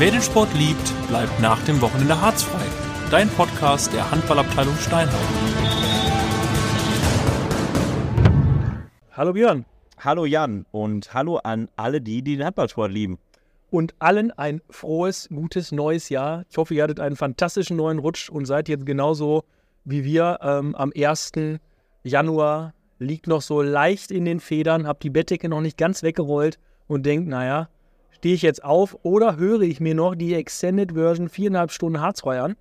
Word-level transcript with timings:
Wer 0.00 0.12
den 0.12 0.22
Sport 0.22 0.48
liebt, 0.54 0.94
bleibt 1.08 1.40
nach 1.40 1.62
dem 1.64 1.78
Wochenende 1.82 2.18
harzfrei. 2.18 2.64
Dein 3.10 3.28
Podcast 3.28 3.92
der 3.92 4.10
Handballabteilung 4.10 4.74
Steinheim. 4.76 5.14
Hallo 9.12 9.34
Björn. 9.34 9.66
Hallo 9.98 10.24
Jan 10.24 10.64
und 10.70 11.12
hallo 11.12 11.36
an 11.36 11.68
alle 11.76 12.00
die, 12.00 12.22
die 12.22 12.36
den 12.36 12.46
Handballsport 12.46 12.90
lieben. 12.90 13.18
Und 13.70 13.94
allen 13.98 14.30
ein 14.30 14.62
frohes, 14.70 15.28
gutes 15.28 15.70
neues 15.70 16.08
Jahr. 16.08 16.46
Ich 16.48 16.56
hoffe, 16.56 16.72
ihr 16.72 16.84
hattet 16.84 16.98
einen 16.98 17.16
fantastischen 17.16 17.76
neuen 17.76 17.98
Rutsch 17.98 18.30
und 18.30 18.46
seid 18.46 18.70
jetzt 18.70 18.86
genauso 18.86 19.44
wie 19.84 20.02
wir 20.02 20.38
ähm, 20.40 20.74
am 20.76 20.94
1. 20.96 21.32
Januar. 22.04 22.72
Liegt 22.98 23.26
noch 23.26 23.42
so 23.42 23.60
leicht 23.60 24.10
in 24.12 24.24
den 24.24 24.40
Federn, 24.40 24.86
habt 24.86 25.02
die 25.02 25.10
Bettdecke 25.10 25.50
noch 25.50 25.60
nicht 25.60 25.76
ganz 25.76 26.02
weggerollt 26.02 26.58
und 26.86 27.04
denkt, 27.04 27.28
naja, 27.28 27.68
stehe 28.20 28.34
ich 28.34 28.42
jetzt 28.42 28.62
auf 28.62 28.98
oder 29.02 29.36
höre 29.36 29.62
ich 29.62 29.80
mir 29.80 29.94
noch 29.94 30.14
die 30.14 30.34
Extended 30.34 30.92
Version 30.92 31.30
viereinhalb 31.30 31.72
Stunden 31.72 32.02
harzfrei 32.02 32.38
an? 32.42 32.54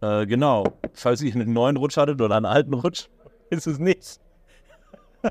Äh, 0.00 0.26
genau. 0.26 0.64
Falls 0.92 1.22
ihr 1.22 1.34
einen 1.34 1.52
neuen 1.52 1.76
Rutsch 1.76 1.96
hattet 1.96 2.20
oder 2.20 2.36
einen 2.36 2.46
alten 2.46 2.72
Rutsch, 2.72 3.08
ist 3.50 3.66
es 3.66 3.80
nichts. 3.80 4.20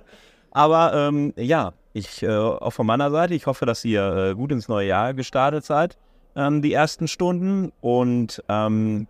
Aber 0.52 0.94
ähm, 0.94 1.32
ja, 1.38 1.72
ich 1.94 2.22
äh, 2.22 2.36
auch 2.36 2.72
von 2.72 2.86
meiner 2.86 3.10
Seite, 3.12 3.34
ich 3.34 3.48
hoffe, 3.48 3.66
dass 3.66 3.86
ihr 3.86 4.32
äh, 4.32 4.36
gut 4.36 4.52
ins 4.52 4.68
neue 4.68 4.90
Jahr 4.90 5.14
gestartet 5.14 5.64
seid, 5.64 5.98
ähm, 6.36 6.62
die 6.62 6.74
ersten 6.74 7.08
Stunden 7.08 7.72
und 7.80 8.44
ähm, 8.50 9.08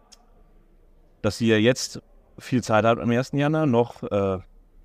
dass 1.24 1.42
ihr 1.42 1.60
jetzt 1.60 2.04
viel 2.38 2.62
Zeit 2.62 2.86
habt 2.86 3.02
am 3.02 3.10
1. 3.10 3.32
Januar 3.32 3.66
noch 3.66 4.04
äh, 4.04 4.38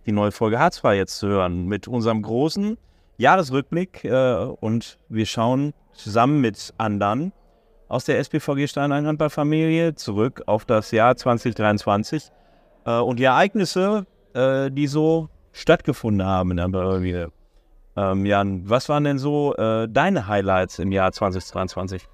die 0.07 0.13
neue 0.13 0.33
Folge 0.33 0.59
Harzfrei 0.59 0.97
jetzt 0.97 1.19
zu 1.19 1.29
hören 1.29 1.67
mit 1.67 1.87
unserem 1.87 2.23
großen 2.23 2.79
Jahresrückblick 3.21 4.05
äh, 4.05 4.35
und 4.61 4.99
wir 5.09 5.27
schauen 5.27 5.75
zusammen 5.93 6.41
mit 6.41 6.73
anderen 6.79 7.33
aus 7.89 8.05
der 8.05 8.19
SPVG 8.19 8.67
Steinheim 8.67 9.07
Handballfamilie 9.07 9.95
zurück 9.95 10.43
auf 10.47 10.65
das 10.65 10.91
Jahr 10.91 11.17
2023 11.17 12.31
äh, 12.87 12.99
und 12.99 13.19
die 13.19 13.25
Ereignisse, 13.25 14.07
äh, 14.33 14.71
die 14.71 14.87
so 14.87 15.29
stattgefunden 15.53 16.27
haben 16.27 16.53
in 16.53 16.57
der 16.57 16.71
Familie. 16.71 17.31
Ähm, 17.97 18.25
Jan, 18.25 18.69
was 18.69 18.89
waren 18.89 19.05
denn 19.05 19.19
so 19.19 19.55
äh, 19.57 19.87
deine 19.89 20.27
Highlights 20.27 20.79
im 20.79 20.91
Jahr 20.91 21.13
2023? 21.13 22.09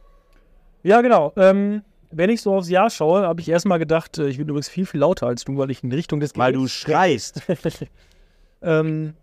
Ja, 0.82 1.02
genau. 1.02 1.32
Ähm, 1.36 1.82
wenn 2.10 2.30
ich 2.30 2.40
so 2.40 2.54
aufs 2.54 2.68
Jahr 2.68 2.90
schaue, 2.90 3.22
habe 3.22 3.40
ich 3.40 3.48
erstmal 3.48 3.78
gedacht, 3.78 4.18
äh, 4.18 4.26
ich 4.26 4.38
bin 4.38 4.48
übrigens 4.48 4.68
viel, 4.68 4.86
viel 4.86 5.00
lauter 5.00 5.26
als 5.26 5.44
du, 5.44 5.56
weil 5.58 5.70
ich 5.70 5.84
in 5.84 5.92
Richtung 5.92 6.18
des 6.18 6.36
Weil 6.36 6.54
du 6.54 6.66
schreist. 6.66 7.42
ähm, 8.62 9.14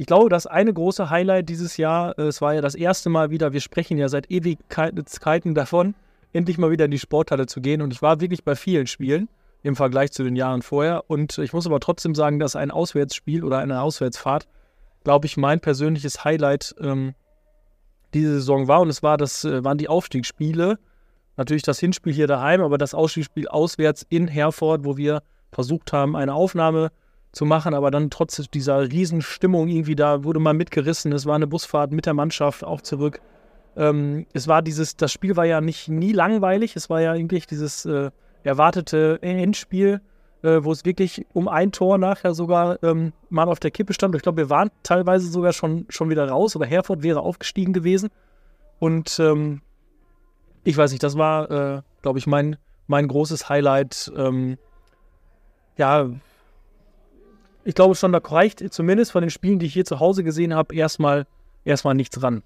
ich 0.00 0.06
glaube, 0.06 0.30
das 0.30 0.46
eine 0.46 0.72
große 0.72 1.10
Highlight 1.10 1.50
dieses 1.50 1.76
Jahr, 1.76 2.18
äh, 2.18 2.22
es 2.22 2.40
war 2.40 2.54
ja 2.54 2.62
das 2.62 2.74
erste 2.74 3.10
Mal 3.10 3.28
wieder, 3.28 3.52
wir 3.52 3.60
sprechen 3.60 3.98
ja 3.98 4.08
seit 4.08 4.30
Ewigkeiten 4.30 5.54
davon, 5.54 5.94
endlich 6.32 6.56
mal 6.56 6.70
wieder 6.70 6.86
in 6.86 6.90
die 6.90 6.98
Sporthalle 6.98 7.44
zu 7.44 7.60
gehen. 7.60 7.82
Und 7.82 7.92
ich 7.92 8.00
war 8.00 8.18
wirklich 8.18 8.42
bei 8.42 8.56
vielen 8.56 8.86
Spielen 8.86 9.28
im 9.62 9.76
Vergleich 9.76 10.10
zu 10.12 10.24
den 10.24 10.36
Jahren 10.36 10.62
vorher. 10.62 11.04
Und 11.08 11.36
ich 11.36 11.52
muss 11.52 11.66
aber 11.66 11.80
trotzdem 11.80 12.14
sagen, 12.14 12.38
dass 12.38 12.56
ein 12.56 12.70
Auswärtsspiel 12.70 13.44
oder 13.44 13.58
eine 13.58 13.82
Auswärtsfahrt, 13.82 14.48
glaube 15.04 15.26
ich, 15.26 15.36
mein 15.36 15.60
persönliches 15.60 16.24
Highlight 16.24 16.74
ähm, 16.80 17.14
diese 18.14 18.36
Saison 18.36 18.68
war. 18.68 18.80
Und 18.80 18.88
es 18.88 19.02
war 19.02 19.18
das, 19.18 19.44
äh, 19.44 19.62
waren 19.64 19.76
die 19.76 19.90
Aufstiegsspiele. 19.90 20.78
Natürlich 21.36 21.62
das 21.62 21.78
Hinspiel 21.78 22.14
hier 22.14 22.26
daheim, 22.26 22.62
aber 22.62 22.78
das 22.78 22.94
Ausstiegsspiel 22.94 23.48
auswärts 23.48 24.06
in 24.08 24.28
Herford, 24.28 24.86
wo 24.86 24.96
wir 24.96 25.22
versucht 25.52 25.92
haben, 25.92 26.16
eine 26.16 26.32
Aufnahme 26.32 26.88
zu 26.88 26.94
machen, 27.44 27.74
aber 27.74 27.90
dann 27.90 28.10
trotz 28.10 28.36
dieser 28.50 28.90
Riesenstimmung 28.90 29.68
irgendwie 29.68 29.94
da 29.94 30.24
wurde 30.24 30.40
man 30.40 30.56
mitgerissen. 30.56 31.12
Es 31.12 31.26
war 31.26 31.36
eine 31.36 31.46
Busfahrt 31.46 31.92
mit 31.92 32.06
der 32.06 32.14
Mannschaft 32.14 32.64
auch 32.64 32.80
zurück. 32.80 33.20
Ähm, 33.76 34.26
es 34.32 34.48
war 34.48 34.62
dieses, 34.62 34.96
das 34.96 35.12
Spiel 35.12 35.36
war 35.36 35.44
ja 35.44 35.60
nicht 35.60 35.88
nie 35.88 36.12
langweilig, 36.12 36.74
es 36.76 36.90
war 36.90 37.00
ja 37.00 37.12
eigentlich 37.12 37.46
dieses 37.46 37.84
äh, 37.86 38.10
erwartete 38.42 39.18
Endspiel, 39.22 40.00
äh, 40.42 40.58
wo 40.62 40.72
es 40.72 40.84
wirklich 40.84 41.26
um 41.32 41.46
ein 41.46 41.70
Tor 41.70 41.98
nachher 41.98 42.34
sogar 42.34 42.82
ähm, 42.82 43.12
mal 43.28 43.48
auf 43.48 43.60
der 43.60 43.70
Kippe 43.70 43.92
stand. 43.92 44.14
Ich 44.16 44.22
glaube, 44.22 44.38
wir 44.38 44.50
waren 44.50 44.70
teilweise 44.82 45.30
sogar 45.30 45.52
schon, 45.52 45.86
schon 45.88 46.10
wieder 46.10 46.28
raus 46.28 46.56
oder 46.56 46.66
Herford 46.66 47.02
wäre 47.02 47.20
aufgestiegen 47.20 47.72
gewesen. 47.72 48.10
Und 48.78 49.20
ähm, 49.20 49.60
ich 50.64 50.76
weiß 50.76 50.90
nicht, 50.90 51.02
das 51.02 51.16
war, 51.16 51.50
äh, 51.50 51.82
glaube 52.02 52.18
ich, 52.18 52.26
mein, 52.26 52.56
mein 52.86 53.06
großes 53.06 53.48
Highlight. 53.48 54.10
Ähm, 54.16 54.58
ja, 55.76 56.10
ich 57.64 57.74
glaube 57.74 57.94
schon, 57.94 58.12
da 58.12 58.18
reicht 58.22 58.72
zumindest 58.72 59.12
von 59.12 59.22
den 59.22 59.30
Spielen, 59.30 59.58
die 59.58 59.66
ich 59.66 59.72
hier 59.72 59.84
zu 59.84 60.00
Hause 60.00 60.24
gesehen 60.24 60.54
habe, 60.54 60.74
erstmal, 60.74 61.26
erstmal 61.64 61.94
nichts 61.94 62.22
ran. 62.22 62.42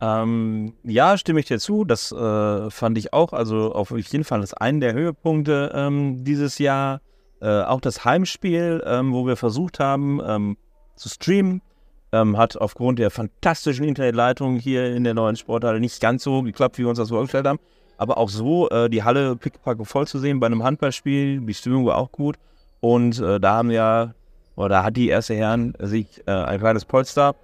Ähm, 0.00 0.74
ja, 0.84 1.18
stimme 1.18 1.40
ich 1.40 1.46
dir 1.46 1.58
zu. 1.58 1.84
Das 1.84 2.12
äh, 2.12 2.70
fand 2.70 2.98
ich 2.98 3.12
auch. 3.12 3.32
Also 3.32 3.72
auf 3.72 3.90
jeden 3.90 4.24
Fall 4.24 4.40
das 4.40 4.54
einen 4.54 4.80
der 4.80 4.92
Höhepunkte 4.92 5.72
ähm, 5.74 6.24
dieses 6.24 6.58
Jahr. 6.58 7.00
Äh, 7.40 7.62
auch 7.62 7.80
das 7.80 8.04
Heimspiel, 8.04 8.82
ähm, 8.84 9.12
wo 9.12 9.26
wir 9.26 9.36
versucht 9.36 9.78
haben 9.78 10.20
ähm, 10.26 10.56
zu 10.96 11.08
streamen, 11.08 11.62
ähm, 12.10 12.36
hat 12.36 12.56
aufgrund 12.56 12.98
der 12.98 13.10
fantastischen 13.10 13.84
Internetleitung 13.84 14.56
hier 14.56 14.92
in 14.94 15.04
der 15.04 15.14
neuen 15.14 15.36
Sporthalle 15.36 15.78
nicht 15.78 16.00
ganz 16.00 16.24
so 16.24 16.42
geklappt, 16.42 16.78
wie 16.78 16.82
wir 16.82 16.88
uns 16.88 16.98
das 16.98 17.10
vorgestellt 17.10 17.46
haben. 17.46 17.60
Aber 17.96 18.18
auch 18.18 18.28
so 18.28 18.68
äh, 18.70 18.90
die 18.90 19.04
Halle 19.04 19.36
pickpacke 19.36 19.84
voll 19.84 20.06
zu 20.06 20.18
sehen 20.18 20.40
bei 20.40 20.46
einem 20.46 20.64
Handballspiel. 20.64 21.40
Die 21.40 21.54
Stimmung 21.54 21.86
war 21.86 21.96
auch 21.96 22.10
gut. 22.10 22.36
Und 22.80 23.20
äh, 23.20 23.40
da 23.40 23.54
haben 23.54 23.70
ja 23.70 24.14
oder 24.58 24.82
hat 24.82 24.96
die 24.96 25.08
erste 25.08 25.34
Herren 25.34 25.74
sich 25.78 26.22
äh, 26.26 26.32
ein 26.32 26.58
kleines 26.58 26.84
Polster 26.84 27.36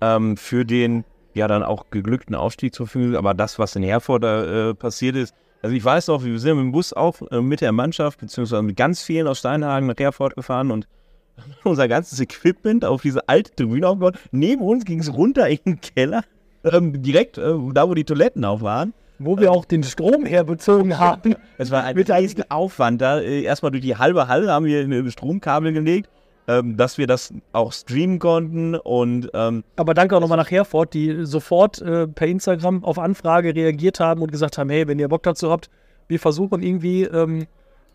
ähm, 0.00 0.36
für 0.36 0.64
den 0.64 1.04
ja 1.34 1.48
dann 1.48 1.62
auch 1.62 1.90
geglückten 1.90 2.34
Aufstieg 2.34 2.74
zur 2.74 2.86
Verfügung. 2.86 3.16
Aber 3.16 3.34
das, 3.34 3.58
was 3.58 3.74
in 3.74 3.82
Herford 3.82 4.24
äh, 4.24 4.74
passiert 4.74 5.16
ist, 5.16 5.34
also 5.62 5.74
ich 5.74 5.84
weiß 5.84 6.06
noch, 6.06 6.24
wir 6.24 6.38
sind 6.38 6.56
mit 6.56 6.64
dem 6.66 6.72
Bus 6.72 6.92
auch 6.92 7.20
äh, 7.32 7.40
mit 7.40 7.60
der 7.60 7.72
Mannschaft, 7.72 8.20
beziehungsweise 8.20 8.62
mit 8.62 8.76
ganz 8.76 9.02
vielen 9.02 9.26
aus 9.26 9.40
Steinhagen 9.40 9.88
nach 9.88 9.96
Herford 9.98 10.36
gefahren 10.36 10.70
und 10.70 10.86
unser 11.64 11.88
ganzes 11.88 12.20
Equipment 12.20 12.84
auf 12.84 13.02
diese 13.02 13.28
alte 13.28 13.52
Tribüne 13.54 13.88
aufgebaut. 13.88 14.16
Neben 14.30 14.62
uns 14.62 14.84
ging 14.84 15.00
es 15.00 15.12
runter 15.12 15.48
in 15.48 15.58
den 15.66 15.80
Keller, 15.80 16.22
ähm, 16.62 17.02
direkt 17.02 17.38
äh, 17.38 17.54
da, 17.74 17.88
wo 17.88 17.94
die 17.94 18.04
Toiletten 18.04 18.44
auf 18.44 18.62
waren. 18.62 18.94
Wo 19.18 19.38
wir 19.38 19.50
auch 19.50 19.64
den 19.64 19.82
Strom 19.82 20.26
herbezogen 20.26 20.98
haben. 20.98 21.36
Es 21.56 21.70
war 21.70 21.84
ein 21.84 21.96
riesiger 21.96 22.44
Aufwand 22.50 23.00
da. 23.00 23.18
Äh, 23.18 23.42
erstmal 23.42 23.72
durch 23.72 23.82
die 23.82 23.96
halbe 23.96 24.28
Halle 24.28 24.52
haben 24.52 24.66
wir 24.66 24.82
eine 24.82 25.10
Stromkabel 25.10 25.72
gelegt 25.72 26.10
ähm, 26.48 26.76
dass 26.76 26.98
wir 26.98 27.06
das 27.06 27.32
auch 27.52 27.72
streamen 27.72 28.18
konnten. 28.18 28.74
Und, 28.74 29.30
ähm, 29.34 29.64
Aber 29.76 29.94
danke 29.94 30.16
auch 30.16 30.20
nochmal 30.20 30.38
nach 30.38 30.50
Herford, 30.50 30.94
die 30.94 31.24
sofort 31.24 31.80
äh, 31.82 32.06
per 32.06 32.26
Instagram 32.26 32.84
auf 32.84 32.98
Anfrage 32.98 33.54
reagiert 33.54 34.00
haben 34.00 34.22
und 34.22 34.32
gesagt 34.32 34.58
haben, 34.58 34.70
hey, 34.70 34.86
wenn 34.86 34.98
ihr 34.98 35.08
Bock 35.08 35.22
dazu 35.22 35.50
habt, 35.50 35.70
wir 36.08 36.20
versuchen 36.20 36.62
irgendwie, 36.62 37.02
ähm, 37.02 37.46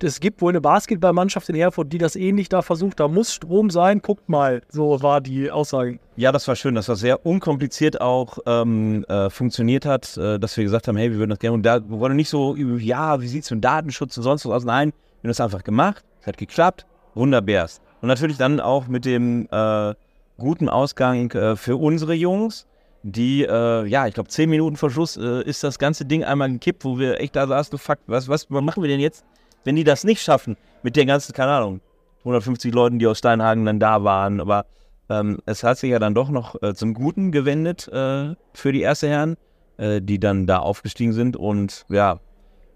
es 0.03 0.19
gibt 0.19 0.41
wohl 0.41 0.51
eine 0.51 0.61
Basketballmannschaft 0.61 1.47
in 1.49 1.55
Herford, 1.55 1.93
die 1.93 1.97
das 1.97 2.15
ähnlich 2.15 2.49
da 2.49 2.61
versucht, 2.61 2.99
da 2.99 3.07
muss 3.07 3.33
Strom 3.33 3.69
sein, 3.69 4.01
guckt 4.01 4.27
mal. 4.29 4.61
So 4.69 5.01
war 5.01 5.21
die 5.21 5.51
Aussage. 5.51 5.99
Ja, 6.15 6.31
das 6.31 6.47
war 6.47 6.55
schön, 6.55 6.75
dass 6.75 6.87
das 6.87 6.99
sehr 6.99 7.25
unkompliziert 7.25 8.01
auch 8.01 8.39
ähm, 8.45 9.05
äh, 9.05 9.29
funktioniert 9.29 9.85
hat, 9.85 10.17
äh, 10.17 10.39
dass 10.39 10.57
wir 10.57 10.63
gesagt 10.63 10.87
haben, 10.87 10.97
hey, 10.97 11.11
wir 11.11 11.17
würden 11.19 11.29
das 11.29 11.39
gerne. 11.39 11.53
Und 11.53 11.63
da 11.63 11.87
wurde 11.87 12.15
nicht 12.15 12.29
so, 12.29 12.55
ja, 12.55 13.21
wie 13.21 13.27
sieht 13.27 13.43
es 13.43 13.51
mit 13.51 13.63
Datenschutz 13.63 14.17
und 14.17 14.23
sonst 14.23 14.45
was 14.45 14.51
aus? 14.51 14.65
Nein, 14.65 14.89
wir 15.21 15.27
haben 15.27 15.29
das 15.29 15.41
einfach 15.41 15.63
gemacht, 15.63 16.03
es 16.21 16.27
hat 16.27 16.37
geklappt, 16.37 16.85
wunderbärst. 17.13 17.81
Und 18.01 18.07
natürlich 18.07 18.37
dann 18.37 18.59
auch 18.59 18.87
mit 18.87 19.05
dem 19.05 19.47
äh, 19.51 19.93
guten 20.41 20.69
Ausgang 20.69 21.31
äh, 21.31 21.55
für 21.55 21.77
unsere 21.77 22.13
Jungs, 22.13 22.67
die, 23.03 23.43
äh, 23.43 23.85
ja, 23.85 24.07
ich 24.07 24.13
glaube, 24.13 24.29
zehn 24.29 24.49
Minuten 24.49 24.75
vor 24.75 24.89
Schluss 24.89 25.17
äh, 25.17 25.43
ist 25.43 25.63
das 25.63 25.79
ganze 25.79 26.05
Ding 26.05 26.23
einmal 26.23 26.51
gekippt, 26.51 26.83
wo 26.83 26.99
wir 26.99 27.19
echt 27.19 27.35
da 27.35 27.47
saßen, 27.47 27.77
fuck, 27.77 27.99
was, 28.07 28.27
was 28.27 28.49
machen 28.49 28.83
wir 28.83 28.89
denn 28.89 28.99
jetzt, 28.99 29.23
wenn 29.63 29.75
die 29.75 29.83
das 29.83 30.03
nicht 30.03 30.21
schaffen 30.21 30.57
mit 30.83 30.95
den 30.95 31.07
ganzen, 31.07 31.33
keine 31.33 31.51
Ahnung, 31.51 31.81
150 32.19 32.73
Leuten, 32.73 32.99
die 32.99 33.07
aus 33.07 33.19
Steinhagen 33.19 33.65
dann 33.65 33.79
da 33.79 34.03
waren. 34.03 34.39
Aber 34.39 34.65
ähm, 35.09 35.39
es 35.45 35.63
hat 35.63 35.77
sich 35.77 35.91
ja 35.91 35.99
dann 35.99 36.13
doch 36.13 36.29
noch 36.29 36.61
äh, 36.61 36.73
zum 36.73 36.93
Guten 36.93 37.31
gewendet 37.31 37.87
äh, 37.87 38.35
für 38.53 38.71
die 38.71 38.81
erste 38.81 39.07
Herren, 39.07 39.37
die 39.83 40.19
dann 40.19 40.45
da 40.45 40.59
aufgestiegen 40.59 41.11
sind 41.11 41.35
und 41.35 41.87
ja, 41.89 42.19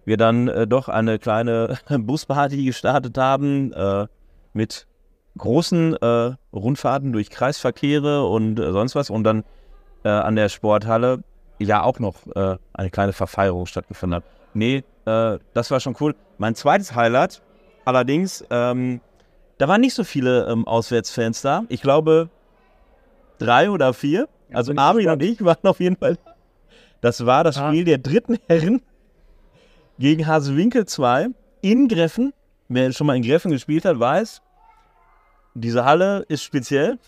wir 0.05 0.17
dann 0.17 0.67
doch 0.67 0.89
eine 0.89 1.19
kleine 1.19 1.77
Busparty 1.89 2.65
gestartet 2.65 3.15
haben 3.15 3.75
mit 4.53 4.87
großen 5.37 5.95
äh, 5.97 6.31
Rundfahrten 6.53 7.13
durch 7.13 7.29
Kreisverkehre 7.29 8.27
und 8.27 8.59
äh, 8.59 8.71
sonst 8.71 8.95
was 8.95 9.09
und 9.09 9.23
dann 9.23 9.43
äh, 10.03 10.09
an 10.09 10.35
der 10.35 10.49
Sporthalle 10.49 11.23
ja 11.59 11.83
auch 11.83 11.99
noch 11.99 12.15
äh, 12.35 12.57
eine 12.73 12.89
kleine 12.89 13.13
Verfeierung 13.13 13.65
stattgefunden 13.65 14.17
hat. 14.17 14.23
Nee, 14.53 14.83
äh, 15.05 15.39
das 15.53 15.71
war 15.71 15.79
schon 15.79 15.95
cool. 15.99 16.15
Mein 16.37 16.55
zweites 16.55 16.95
Highlight 16.95 17.41
allerdings, 17.85 18.43
ähm, 18.49 19.01
da 19.57 19.67
waren 19.67 19.81
nicht 19.81 19.93
so 19.93 20.03
viele 20.03 20.47
ähm, 20.47 20.67
Auswärtsfans 20.67 21.41
da. 21.41 21.63
Ich 21.69 21.81
glaube 21.81 22.29
drei 23.37 23.69
oder 23.69 23.93
vier. 23.93 24.27
Also 24.51 24.73
Armin 24.75 25.09
und 25.09 25.23
ich 25.23 25.43
waren 25.43 25.63
auf 25.63 25.79
jeden 25.79 25.97
Fall. 25.97 26.17
Das 27.01 27.25
war 27.25 27.43
das 27.43 27.57
ah. 27.57 27.69
Spiel 27.69 27.85
der 27.85 27.97
dritten 27.97 28.37
Herren 28.47 28.81
gegen 29.99 30.25
Hasewinkel 30.25 30.85
2 30.85 31.27
in 31.61 31.87
Greffen. 31.87 32.33
Wer 32.67 32.91
schon 32.91 33.07
mal 33.07 33.15
in 33.15 33.23
Greffen 33.23 33.51
gespielt 33.51 33.85
hat, 33.85 33.99
weiß, 33.99 34.41
diese 35.55 35.85
Halle 35.85 36.25
ist 36.27 36.43
speziell 36.43 36.99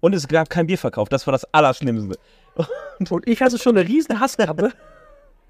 und 0.00 0.14
es 0.14 0.26
gab 0.26 0.50
kein 0.50 0.66
Bierverkauf. 0.66 1.08
Das 1.08 1.26
war 1.26 1.32
das 1.32 1.44
Allerschlimmste. 1.52 2.18
Und 3.10 3.28
ich 3.28 3.40
hatte 3.40 3.58
schon 3.58 3.76
eine 3.76 3.88
riesen 3.88 4.18
Hassgabe, 4.18 4.72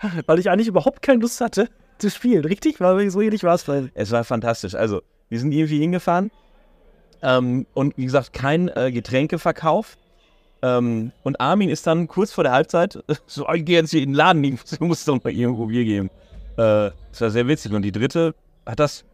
weil 0.27 0.39
ich 0.39 0.51
eigentlich 0.51 0.69
überhaupt 0.69 1.01
keine 1.01 1.21
Lust 1.21 1.41
hatte 1.41 1.69
zu 1.99 2.11
spielen. 2.11 2.45
Richtig? 2.45 2.81
Weil 2.81 3.09
so 3.11 3.21
ähnlich 3.21 3.45
war 3.45 3.55
es 3.55 3.63
vielleicht. 3.63 3.91
Es 3.95 4.11
war 4.11 4.25
fantastisch. 4.25 4.75
Also, 4.75 5.03
wir 5.29 5.41
sind 5.41 5.53
irgendwie 5.53 5.79
hingefahren 5.79 6.31
ähm, 7.23 7.67
und 7.75 7.97
wie 7.97 8.05
gesagt, 8.05 8.33
kein 8.33 8.69
äh, 8.69 8.93
Getränkeverkauf. 8.93 9.97
Ähm, 10.61 11.13
und 11.23 11.41
Armin 11.41 11.71
ist 11.71 11.87
dann 11.87 12.09
kurz 12.09 12.33
vor 12.33 12.45
der 12.45 12.53
Halbzeit 12.53 13.03
so, 13.27 13.49
ich 13.53 13.65
gehe 13.65 13.81
jetzt 13.81 13.91
hier 13.91 14.03
in 14.03 14.11
den 14.11 14.15
Laden, 14.15 14.43
ich 14.45 14.53
muss, 14.53 14.81
muss 14.81 15.05
doch 15.05 15.23
mal 15.23 15.33
irgendwo 15.33 15.67
Bier 15.67 15.85
geben. 15.85 16.11
Äh, 16.57 16.91
das 17.11 17.21
war 17.21 17.31
sehr 17.31 17.47
witzig. 17.47 17.73
Und 17.73 17.83
die 17.83 17.93
dritte 17.93 18.35
hat 18.67 18.81
das 18.81 19.05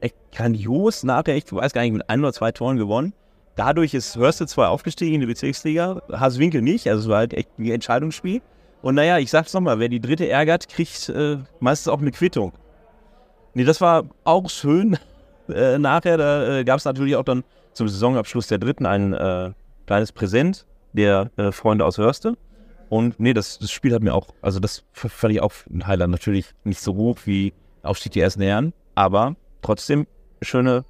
echt 0.00 0.16
grandios 0.32 1.02
nachher, 1.02 1.36
ich 1.36 1.52
weiß 1.52 1.72
gar 1.72 1.82
nicht, 1.82 1.92
mit 1.92 2.08
ein 2.08 2.20
oder 2.20 2.32
zwei 2.32 2.52
Toren 2.52 2.76
gewonnen. 2.76 3.12
Dadurch 3.56 3.94
ist 3.94 4.16
Hörste 4.16 4.46
zwar 4.46 4.70
aufgestiegen 4.70 5.16
in 5.16 5.20
die 5.20 5.26
Bezirksliga, 5.26 6.02
Haswinkel 6.10 6.62
nicht, 6.62 6.88
also 6.88 7.02
es 7.02 7.08
war 7.08 7.18
halt 7.18 7.34
echt 7.34 7.50
ein 7.58 7.66
Entscheidungsspiel. 7.66 8.40
Und 8.82 8.94
naja, 8.94 9.18
ich 9.18 9.30
sag's 9.30 9.52
nochmal, 9.52 9.78
wer 9.78 9.88
die 9.88 10.00
dritte 10.00 10.28
ärgert, 10.28 10.68
kriegt 10.68 11.08
äh, 11.10 11.38
meistens 11.58 11.92
auch 11.92 12.00
eine 12.00 12.10
Quittung. 12.12 12.52
Nee, 13.54 13.64
das 13.64 13.80
war 13.80 14.04
auch 14.24 14.48
schön. 14.50 14.96
Äh, 15.48 15.78
nachher, 15.78 16.16
da 16.16 16.58
äh, 16.58 16.64
gab 16.64 16.78
es 16.78 16.84
natürlich 16.84 17.16
auch 17.16 17.24
dann 17.24 17.42
zum 17.72 17.88
Saisonabschluss 17.88 18.46
der 18.46 18.58
dritten 18.58 18.86
ein 18.86 19.12
äh, 19.14 19.50
kleines 19.84 20.12
Präsent 20.12 20.64
der 20.92 21.32
äh, 21.36 21.50
Freunde 21.50 21.84
aus 21.84 21.98
Hörste. 21.98 22.36
Und 22.88 23.18
nee, 23.18 23.32
das, 23.32 23.58
das 23.58 23.72
Spiel 23.72 23.92
hat 23.92 24.00
mir 24.00 24.14
auch, 24.14 24.28
also 24.42 24.60
das 24.60 24.84
fand 24.92 25.34
ich 25.34 25.42
auch 25.42 25.52
ein 25.68 25.88
Highlight. 25.88 26.10
Natürlich 26.10 26.46
nicht 26.62 26.80
so 26.80 26.94
hoch 26.94 27.18
wie 27.24 27.52
Aufstieg 27.82 28.12
der 28.12 28.22
ersten 28.22 28.42
Herren, 28.42 28.72
aber 28.94 29.34
trotzdem 29.62 30.06
schöne 30.42 30.84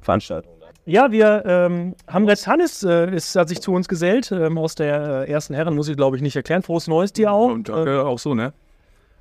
Veranstaltung. 0.00 0.54
Ja, 0.86 1.10
wir 1.10 1.44
ähm, 1.46 1.94
haben 2.06 2.28
jetzt 2.28 2.46
Hannes 2.46 2.82
äh, 2.82 3.14
ist, 3.14 3.34
hat 3.36 3.48
sich 3.48 3.62
zu 3.62 3.72
uns 3.72 3.88
gesellt 3.88 4.30
ähm, 4.32 4.58
aus 4.58 4.74
der 4.74 5.24
äh, 5.26 5.30
ersten 5.30 5.54
Herren, 5.54 5.74
muss 5.74 5.88
ich 5.88 5.96
glaube 5.96 6.16
ich 6.16 6.22
nicht 6.22 6.36
erklären. 6.36 6.62
Frohes 6.62 6.88
Neues 6.88 7.12
dir 7.12 7.32
auch. 7.32 7.48
Und 7.48 7.70
äh, 7.70 7.72
auch 7.72 8.18
so, 8.18 8.34
ne? 8.34 8.52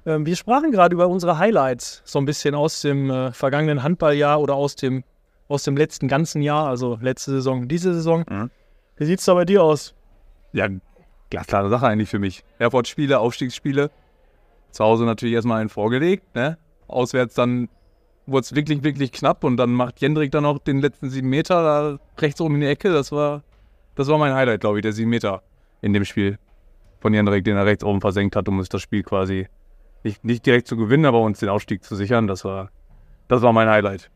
Ähm, 0.05 0.25
wir 0.25 0.35
sprachen 0.35 0.71
gerade 0.71 0.93
über 0.93 1.07
unsere 1.07 1.37
Highlights, 1.37 2.01
so 2.03 2.19
ein 2.19 2.25
bisschen 2.25 2.53
aus 2.53 2.81
dem 2.81 3.09
äh, 3.09 3.31
vergangenen 3.31 3.81
Handballjahr 3.81 4.41
oder 4.41 4.55
aus 4.55 4.75
dem, 4.75 5.05
aus 5.47 5.63
dem 5.63 5.77
letzten 5.77 6.09
ganzen 6.09 6.41
Jahr, 6.41 6.67
also 6.67 6.97
letzte 7.01 7.31
Saison, 7.31 7.69
diese 7.69 7.93
Saison. 7.93 8.25
Mhm. 8.29 8.49
Wie 8.97 9.05
sieht 9.05 9.19
es 9.19 9.25
da 9.25 9.33
bei 9.33 9.45
dir 9.45 9.63
aus? 9.63 9.93
Ja, 10.51 10.67
glasklare 11.29 11.69
Sache 11.69 11.87
eigentlich 11.87 12.09
für 12.09 12.19
mich. 12.19 12.43
Airport-Spiele, 12.59 13.19
Aufstiegsspiele. 13.19 13.89
Zu 14.71 14.83
Hause 14.83 15.05
natürlich 15.05 15.35
erstmal 15.35 15.61
einen 15.61 15.69
vorgelegt, 15.69 16.35
ne? 16.35 16.57
Auswärts 16.89 17.35
dann 17.35 17.69
wurde 18.25 18.41
es 18.41 18.55
wirklich, 18.55 18.83
wirklich 18.83 19.11
knapp 19.11 19.43
und 19.43 19.57
dann 19.57 19.71
macht 19.71 20.01
Jendrik 20.01 20.31
dann 20.31 20.45
auch 20.45 20.59
den 20.59 20.79
letzten 20.79 21.09
sieben 21.09 21.29
Meter 21.29 21.63
da 21.63 21.99
rechts 22.21 22.39
oben 22.41 22.55
in 22.55 22.61
die 22.61 22.67
Ecke. 22.67 22.91
Das 22.91 23.11
war, 23.11 23.43
das 23.95 24.07
war 24.07 24.17
mein 24.17 24.33
Highlight, 24.33 24.61
glaube 24.61 24.79
ich, 24.79 24.83
der 24.83 24.93
sieben 24.93 25.09
Meter 25.09 25.41
in 25.81 25.93
dem 25.93 26.05
Spiel 26.05 26.37
von 26.99 27.13
Jendrik, 27.13 27.43
den 27.43 27.57
er 27.57 27.65
rechts 27.65 27.83
oben 27.83 28.01
versenkt 28.01 28.35
hat, 28.35 28.47
um 28.47 28.59
uns 28.59 28.69
das 28.69 28.81
Spiel 28.81 29.03
quasi 29.03 29.47
nicht, 30.03 30.23
nicht 30.23 30.45
direkt 30.45 30.67
zu 30.67 30.77
gewinnen, 30.77 31.05
aber 31.05 31.21
uns 31.21 31.39
den 31.39 31.49
Aufstieg 31.49 31.83
zu 31.83 31.95
sichern. 31.95 32.27
Das 32.27 32.45
war, 32.45 32.69
das 33.27 33.41
war 33.41 33.53
mein 33.53 33.69
Highlight. 33.69 34.09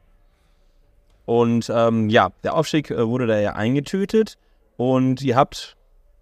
Und 1.25 1.69
ähm, 1.73 2.09
ja, 2.09 2.29
der 2.43 2.55
Aufstieg 2.55 2.89
äh, 2.89 3.05
wurde 3.05 3.27
da 3.27 3.39
ja 3.39 3.53
eingetötet. 3.53 4.37
Und 4.77 5.21
ihr 5.21 5.35
habt, 5.35 5.75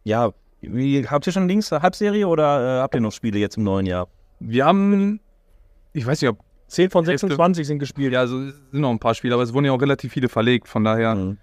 ja, 0.03 0.31
wie, 0.61 1.07
habt 1.07 1.27
ihr 1.27 1.33
schon 1.33 1.47
links 1.47 1.71
eine 1.71 1.81
Halbserie 1.81 2.27
oder 2.27 2.79
äh, 2.79 2.81
habt 2.81 2.95
ihr 2.95 3.01
noch 3.01 3.11
Spiele 3.11 3.38
jetzt 3.38 3.57
im 3.57 3.63
neuen 3.63 3.85
Jahr? 3.85 4.07
Wir 4.39 4.65
haben, 4.65 5.19
ich 5.93 6.05
weiß 6.05 6.21
nicht, 6.21 6.29
ob 6.29 6.39
10 6.67 6.89
von 6.89 7.06
Hälfte. 7.06 7.27
26 7.27 7.67
sind 7.67 7.79
gespielt. 7.79 8.13
Ja, 8.13 8.21
also 8.21 8.41
es 8.41 8.56
sind 8.71 8.81
noch 8.81 8.89
ein 8.89 9.00
paar 9.00 9.13
Spiele, 9.13 9.33
aber 9.33 9.44
es 9.44 9.53
wurden 9.53 9.65
ja 9.65 9.71
auch 9.71 9.81
relativ 9.81 10.13
viele 10.13 10.29
verlegt. 10.29 10.67
Von 10.67 10.83
daher, 10.83 11.15
Mhm. 11.15 11.38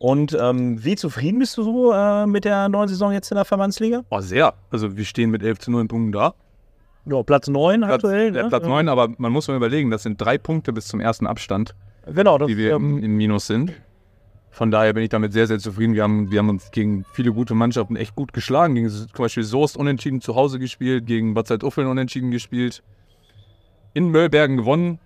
Und 0.00 0.36
ähm, 0.40 0.84
wie 0.84 0.94
zufrieden 0.94 1.40
bist 1.40 1.56
du 1.58 1.64
so 1.64 1.92
äh, 1.92 2.24
mit 2.24 2.44
der 2.44 2.68
neuen 2.68 2.86
Saison 2.88 3.10
jetzt 3.12 3.32
in 3.32 3.34
der 3.34 3.44
Verbandsliga? 3.44 4.04
oh, 4.10 4.20
sehr. 4.20 4.54
Also 4.70 4.96
wir 4.96 5.04
stehen 5.04 5.30
mit 5.30 5.42
11 5.42 5.58
zu 5.58 5.70
9 5.72 5.88
Punkten 5.88 6.12
da. 6.12 6.34
Ja, 7.04 7.20
Platz 7.24 7.48
9 7.48 7.80
Platz, 7.80 7.92
aktuell. 7.94 8.28
äh, 8.36 8.42
ne? 8.44 8.48
Platz 8.48 8.64
9, 8.64 8.88
aber 8.88 9.08
man 9.18 9.32
muss 9.32 9.48
mal 9.48 9.56
überlegen, 9.56 9.90
das 9.90 10.04
sind 10.04 10.20
drei 10.20 10.38
Punkte 10.38 10.72
bis 10.72 10.86
zum 10.86 11.00
ersten 11.00 11.26
Abstand, 11.26 11.74
Genau, 12.06 12.38
das, 12.38 12.46
die 12.46 12.56
wir 12.56 12.76
im, 12.76 12.98
ähm, 12.98 13.02
im 13.02 13.16
Minus 13.16 13.48
sind. 13.48 13.72
Von 14.50 14.70
daher 14.70 14.92
bin 14.92 15.02
ich 15.02 15.08
damit 15.08 15.32
sehr, 15.32 15.48
sehr 15.48 15.58
zufrieden. 15.58 15.94
Wir 15.94 16.04
haben, 16.04 16.30
wir 16.30 16.38
haben 16.38 16.48
uns 16.48 16.70
gegen 16.70 17.04
viele 17.12 17.32
gute 17.32 17.54
Mannschaften 17.54 17.96
echt 17.96 18.14
gut 18.14 18.32
geschlagen. 18.32 18.76
Gegen 18.76 18.88
zum 18.88 19.06
Beispiel 19.16 19.42
Soest 19.42 19.76
unentschieden 19.76 20.20
zu 20.20 20.36
Hause 20.36 20.60
gespielt, 20.60 21.06
gegen 21.06 21.34
Bad 21.34 21.48
Salzuffeln 21.48 21.88
unentschieden 21.88 22.30
gespielt, 22.30 22.82
in 23.94 24.10
Möllbergen 24.10 24.56
gewonnen. 24.56 24.98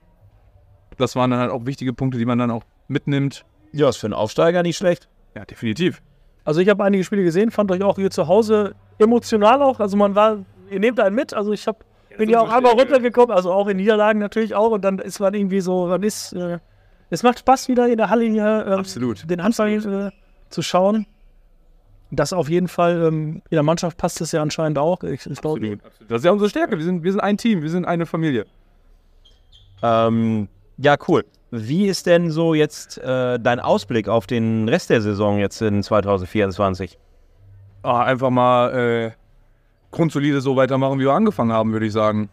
Das 0.99 1.17
waren 1.17 1.31
dann 1.31 1.41
halt 1.41 1.51
auch 1.51 1.67
wichtige 1.67 1.93
Punkte, 1.93 2.19
die 2.19 2.25
man 2.25 2.39
dann 2.39 2.51
auch 2.51 2.65
mitnimmt. 2.89 3.45
Ja, 3.73 3.89
ist 3.89 3.97
für 3.97 4.07
einen 4.07 4.15
Aufsteiger 4.15 4.63
nicht 4.63 4.77
schlecht. 4.77 5.09
Ja, 5.35 5.45
definitiv. 5.45 6.03
also 6.45 6.61
ich 6.61 6.69
habe 6.69 6.85
einige 6.85 7.05
Spiele 7.05 7.23
gesehen, 7.23 7.51
fand 7.51 7.71
euch 7.71 7.83
auch 7.83 7.97
hier 7.97 8.11
zu 8.11 8.29
Hause 8.29 8.75
emotional 8.99 9.63
auch. 9.63 9.81
Also 9.81 9.97
man 9.97 10.15
war, 10.15 10.45
ihr 10.71 10.81
nehmt 10.81 11.01
einen 11.01 11.17
mit. 11.17 11.33
Also 11.33 11.53
ich 11.53 11.67
hab, 11.67 11.85
bin 12.19 12.29
ja 12.29 12.41
auch 12.41 12.53
einmal 12.53 12.73
runtergekommen, 12.73 13.35
also 13.35 13.53
auch 13.53 13.67
in 13.69 13.79
Niederlagen 13.79 14.19
natürlich 14.19 14.55
auch. 14.55 14.71
Und 14.71 14.85
dann 14.85 14.99
ist 14.99 15.21
man 15.21 15.33
irgendwie 15.35 15.61
so, 15.61 15.87
man 15.87 16.03
ist, 16.03 16.35
äh, 16.35 16.59
es 17.11 17.23
macht 17.23 17.39
Spaß 17.39 17.69
wieder 17.69 17.89
in 17.89 17.97
der 17.97 18.11
Halle 18.11 18.25
hier 18.25 18.65
ähm, 18.67 18.79
Absolut. 18.81 19.29
den 19.29 19.41
Anfang 19.41 19.69
äh, 19.69 20.11
zu 20.51 20.63
schauen. 20.63 21.07
Das 22.11 22.35
auf 22.35 22.51
jeden 22.51 22.69
Fall, 22.69 23.03
ähm, 23.07 23.43
in 23.49 23.55
der 23.55 23.63
Mannschaft 23.63 23.97
passt 23.97 24.21
es 24.21 24.33
ja 24.33 24.43
anscheinend 24.43 24.79
auch. 24.79 25.03
Ich, 25.03 25.25
ich 25.27 25.41
glaub, 25.41 25.57
Absolut. 25.57 25.81
Das 26.09 26.19
ist 26.19 26.25
ja 26.27 26.31
unsere 26.31 26.51
Stärke. 26.51 26.77
Wir 26.77 26.85
sind, 26.85 27.03
wir 27.03 27.11
sind 27.11 27.21
ein 27.21 27.39
Team, 27.39 27.63
wir 27.63 27.71
sind 27.71 27.87
eine 27.87 28.05
Familie. 28.05 28.45
Ähm, 29.83 30.49
ja, 30.79 30.97
cool. 31.09 31.25
Wie 31.51 31.87
ist 31.87 32.07
denn 32.07 32.31
so 32.31 32.55
jetzt 32.55 32.99
äh, 32.99 33.39
dein 33.39 33.61
Ausblick 33.61 34.09
auf 34.09 34.27
den 34.27 34.69
Rest 34.69 34.91
der 34.91 35.03
Saison 35.03 35.39
jetzt 35.39 35.61
in 35.61 35.83
2024? 35.83 36.99
Ah, 37.83 38.05
einfach 38.05 38.31
mal 38.31 38.73
äh, 38.73 39.11
grundsolide 39.91 40.41
so 40.41 40.57
weitermachen, 40.57 40.99
wie 40.99 41.05
wir 41.05 41.13
angefangen 41.13 41.53
haben, 41.53 41.73
würde 41.73 41.87
ich 41.87 41.93
sagen. 41.93 42.31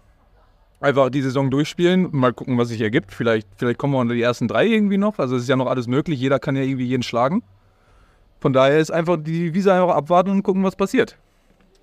Einfach 0.79 1.09
die 1.09 1.21
Saison 1.21 1.51
durchspielen, 1.51 2.07
mal 2.11 2.31
gucken, 2.31 2.57
was 2.57 2.69
sich 2.69 2.79
ergibt. 2.79 3.11
Vielleicht, 3.11 3.47
vielleicht 3.57 3.77
kommen 3.77 3.93
wir 3.93 3.99
unter 3.99 4.13
die 4.13 4.21
ersten 4.21 4.47
drei 4.47 4.65
irgendwie 4.65 4.97
noch. 4.97 5.19
Also 5.19 5.35
es 5.35 5.43
ist 5.43 5.49
ja 5.49 5.57
noch 5.57 5.67
alles 5.67 5.87
möglich, 5.87 6.19
jeder 6.19 6.39
kann 6.39 6.55
ja 6.55 6.61
irgendwie 6.61 6.85
jeden 6.85 7.03
schlagen. 7.03 7.43
Von 8.39 8.53
daher 8.53 8.79
ist 8.79 8.89
einfach 8.89 9.17
die 9.17 9.53
Wiese 9.53 9.73
einfach 9.73 9.93
abwarten 9.93 10.29
und 10.29 10.43
gucken, 10.43 10.63
was 10.63 10.77
passiert. 10.77 11.17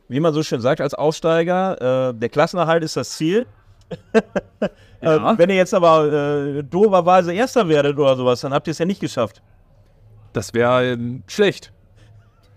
Wie 0.08 0.20
man 0.20 0.32
so 0.32 0.42
schön 0.42 0.62
sagt 0.62 0.80
als 0.80 0.94
Aufsteiger, 0.94 2.10
äh, 2.10 2.14
der 2.14 2.28
Klassenerhalt 2.30 2.82
ist 2.82 2.96
das 2.96 3.10
Ziel. 3.10 3.46
Ja. 5.02 5.32
Äh, 5.32 5.38
wenn 5.38 5.50
ihr 5.50 5.56
jetzt 5.56 5.74
aber 5.74 6.10
äh, 6.10 6.62
doberweise 6.62 7.32
Erster 7.32 7.68
werdet 7.68 7.98
oder 7.98 8.16
sowas, 8.16 8.40
dann 8.40 8.54
habt 8.54 8.66
ihr 8.66 8.70
es 8.70 8.78
ja 8.78 8.86
nicht 8.86 8.98
geschafft. 9.00 9.42
Das 10.32 10.54
wäre 10.54 10.92
ähm, 10.92 11.22
schlecht. 11.26 11.70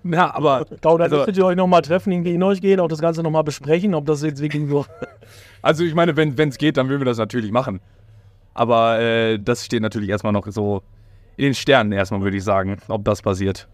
Ja, 0.06 0.34
aber 0.34 0.66
Genau, 0.70 0.98
dann 0.98 1.02
Also- 1.02 1.18
müsstet 1.18 1.38
ihr 1.38 1.46
euch 1.46 1.58
nochmal 1.58 1.82
treffen, 1.82 2.12
in 2.26 2.42
euch 2.44 2.62
gehen, 2.62 2.80
auch 2.80 2.88
das 2.88 3.02
Ganze 3.02 3.22
nochmal 3.24 3.44
besprechen, 3.44 3.94
ob 3.94 4.06
das 4.06 4.24
jetzt 4.24 4.42
wirklich 4.42 4.68
so. 4.70 4.86
Also 5.62 5.84
ich 5.84 5.94
meine, 5.94 6.16
wenn 6.16 6.50
es 6.50 6.58
geht, 6.58 6.78
dann 6.78 6.88
würden 6.88 7.02
wir 7.02 7.06
das 7.06 7.18
natürlich 7.18 7.52
machen. 7.52 7.82
Aber 8.54 9.00
äh, 9.00 9.38
das 9.38 9.66
steht 9.66 9.82
natürlich 9.82 10.10
erstmal 10.10 10.32
noch 10.32 10.48
so 10.48 10.82
in 11.36 11.44
den 11.46 11.54
Sternen 11.54 11.92
erstmal, 11.92 12.22
würde 12.22 12.38
ich 12.38 12.44
sagen, 12.46 12.78
ob 12.88 13.04
das 13.04 13.22
passiert. 13.22 13.68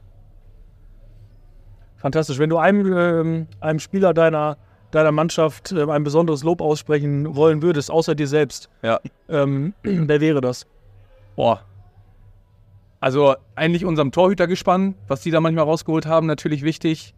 Fantastisch. 1.98 2.40
Wenn 2.40 2.50
du 2.50 2.58
einem, 2.58 2.94
ähm, 2.98 3.48
einem 3.60 3.80
Spieler 3.80 4.14
deiner, 4.14 4.58
deiner 4.96 5.12
Mannschaft 5.12 5.72
ähm, 5.72 5.90
ein 5.90 6.04
besonderes 6.04 6.44
Lob 6.44 6.62
aussprechen 6.62 7.36
wollen 7.36 7.62
würdest, 7.62 7.92
außer 7.92 8.16
dir 8.16 8.28
selbst, 8.28 8.70
Ja. 8.82 9.00
ähm, 9.30 9.74
wer 9.84 10.22
wäre 10.22 10.42
das? 10.42 10.66
Boah. 11.36 11.62
Also 13.00 13.36
eigentlich 13.56 13.86
unserem 13.86 14.12
Torhütergespann, 14.12 14.96
was 15.08 15.22
die 15.22 15.30
da 15.32 15.40
manchmal 15.40 15.66
rausgeholt 15.66 16.06
haben, 16.06 16.26
natürlich 16.28 16.64
wichtig. 16.64 17.14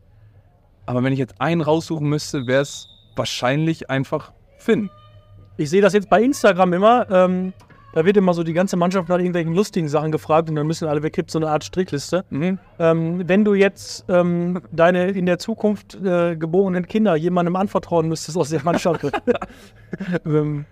Aber 0.85 1.03
wenn 1.03 1.13
ich 1.13 1.19
jetzt 1.19 1.39
einen 1.39 1.61
raussuchen 1.61 2.09
müsste, 2.09 2.47
wäre 2.47 2.61
es 2.61 2.87
wahrscheinlich 3.15 3.89
einfach 3.89 4.31
Finn. 4.57 4.89
Ich 5.57 5.69
sehe 5.69 5.81
das 5.81 5.93
jetzt 5.93 6.09
bei 6.09 6.21
Instagram 6.21 6.73
immer. 6.73 7.09
Ähm, 7.09 7.53
da 7.97 8.05
wird 8.05 8.15
immer 8.15 8.35
so 8.35 8.43
die 8.43 8.53
ganze 8.53 8.77
Mannschaft 8.77 9.09
nach 9.09 9.17
irgendwelchen 9.17 9.55
lustigen 9.55 9.89
Sachen 9.89 10.11
gefragt 10.11 10.49
und 10.49 10.55
dann 10.55 10.67
müssen 10.67 10.87
alle, 10.87 11.01
wer 11.01 11.09
gibt 11.09 11.31
so 11.31 11.39
eine 11.39 11.49
Art 11.49 11.63
Strichliste. 11.63 12.25
Mhm. 12.29 12.59
Ähm, 12.77 13.27
wenn 13.27 13.43
du 13.43 13.55
jetzt 13.55 14.05
ähm, 14.07 14.61
deine 14.71 15.09
in 15.09 15.25
der 15.25 15.39
Zukunft 15.39 15.95
äh, 15.95 16.35
geborenen 16.35 16.87
Kinder 16.87 17.15
jemandem 17.15 17.55
anvertrauen 17.55 18.07
müsstest 18.07 18.37
aus 18.37 18.51
der 18.51 18.61
Mannschaft, 18.63 19.01
ähm, 20.27 20.65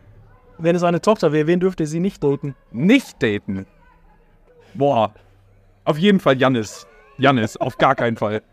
wenn 0.60 0.75
es 0.75 0.84
eine 0.84 1.01
Tochter 1.01 1.32
wäre, 1.32 1.48
wen 1.48 1.60
dürfte 1.60 1.88
sie 1.88 2.00
nicht 2.00 2.24
daten? 2.24 2.53
Nicht 2.72 3.24
daten. 3.24 3.65
Boah. 4.75 5.12
Auf 5.84 5.98
jeden 5.98 6.20
Fall 6.20 6.38
Jannis. 6.38 6.86
Jannis, 7.17 7.58
auf 7.58 7.79
gar 7.79 7.96
keinen 7.96 8.17
Fall. 8.17 8.44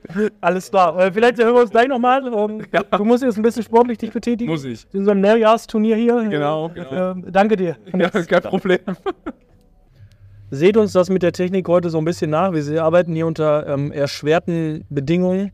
Alles 0.40 0.70
klar. 0.70 0.98
Äh, 0.98 1.12
vielleicht 1.12 1.38
hören 1.38 1.54
wir 1.54 1.60
uns 1.62 1.70
gleich 1.70 1.88
nochmal. 1.88 2.26
Ähm, 2.26 2.62
Ja. 2.72 2.82
Du 2.96 3.04
musst 3.04 3.22
jetzt 3.22 3.36
ein 3.36 3.42
bisschen 3.42 3.62
sportlich 3.62 3.98
dich 3.98 4.12
betätigen. 4.12 4.50
Muss 4.50 4.64
ich. 4.64 4.86
In 4.92 5.04
so 5.04 5.10
einem 5.10 5.20
Neujahrsturnier 5.20 5.96
hier. 5.96 6.22
Genau, 6.28 6.68
genau. 6.70 7.10
Ähm, 7.12 7.26
danke 7.30 7.56
dir. 7.56 7.76
Ja, 7.96 8.08
kein 8.10 8.42
Problem. 8.42 8.78
Seht 10.50 10.76
uns 10.76 10.92
das 10.92 11.08
mit 11.08 11.22
der 11.22 11.32
Technik 11.32 11.66
heute 11.68 11.88
so 11.88 11.98
ein 11.98 12.04
bisschen 12.04 12.30
nach. 12.30 12.52
Wir 12.52 12.84
arbeiten 12.84 13.14
hier 13.14 13.26
unter 13.26 13.66
ähm, 13.66 13.90
erschwerten 13.90 14.84
Bedingungen. 14.90 15.50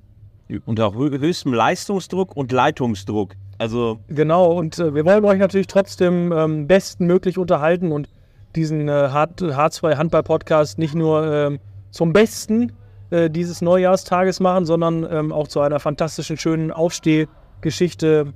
Unter 0.67 0.89
hö- 0.89 1.19
höchstem 1.21 1.53
Leistungsdruck 1.53 2.37
und 2.37 2.51
Leitungsdruck. 2.53 3.35
Also, 3.59 3.99
Genau, 4.09 4.53
und 4.53 4.79
äh, 4.79 4.95
wir 4.95 5.05
wollen 5.05 5.25
euch 5.25 5.39
natürlich 5.39 5.67
trotzdem 5.69 6.33
ähm, 6.33 6.67
bestmöglich 6.67 7.39
unterhalten 7.39 7.93
und 7.93 8.09
diesen 8.57 8.89
äh, 8.89 8.93
Hart- 8.93 9.41
H2 9.43 9.97
Handball-Podcast 9.97 10.79
nicht 10.79 10.95
nur 10.95 11.25
ähm, 11.33 11.59
zum 11.91 12.13
Besten 12.13 12.73
äh, 13.11 13.31
dieses 13.31 13.63
Neujahrstages 13.63 14.41
machen, 14.41 14.65
sondern 14.65 15.07
ähm, 15.11 15.33
auch 15.33 15.49
zu 15.49 15.61
einer 15.61 15.81
fantastischen, 15.81 16.37
schönen 16.37 16.71
Aufstehgeschichte 16.71 18.33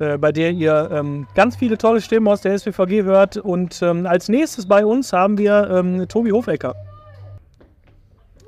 äh, 0.00 0.16
bei 0.16 0.32
der 0.32 0.50
ihr 0.52 0.90
ähm, 0.92 1.26
ganz 1.34 1.56
viele 1.56 1.76
tolle 1.76 2.00
Stimmen 2.00 2.26
aus 2.26 2.40
der 2.40 2.54
SPVG 2.54 3.02
hört. 3.02 3.36
Und 3.36 3.82
ähm, 3.82 4.06
als 4.06 4.28
nächstes 4.28 4.66
bei 4.66 4.84
uns 4.84 5.12
haben 5.12 5.36
wir 5.36 5.70
ähm, 5.70 6.08
Tobi 6.08 6.32
Hofecker. 6.32 6.74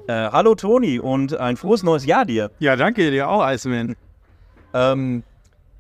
Äh, 0.09 0.31
hallo 0.33 0.55
Toni 0.55 0.99
und 0.99 1.39
ein 1.39 1.57
frohes 1.57 1.83
neues 1.83 2.07
Jahr 2.07 2.25
dir. 2.25 2.51
Ja, 2.59 2.75
danke 2.75 3.11
dir 3.11 3.29
auch, 3.29 3.47
Iceman. 3.47 3.95
Ähm, 4.73 5.23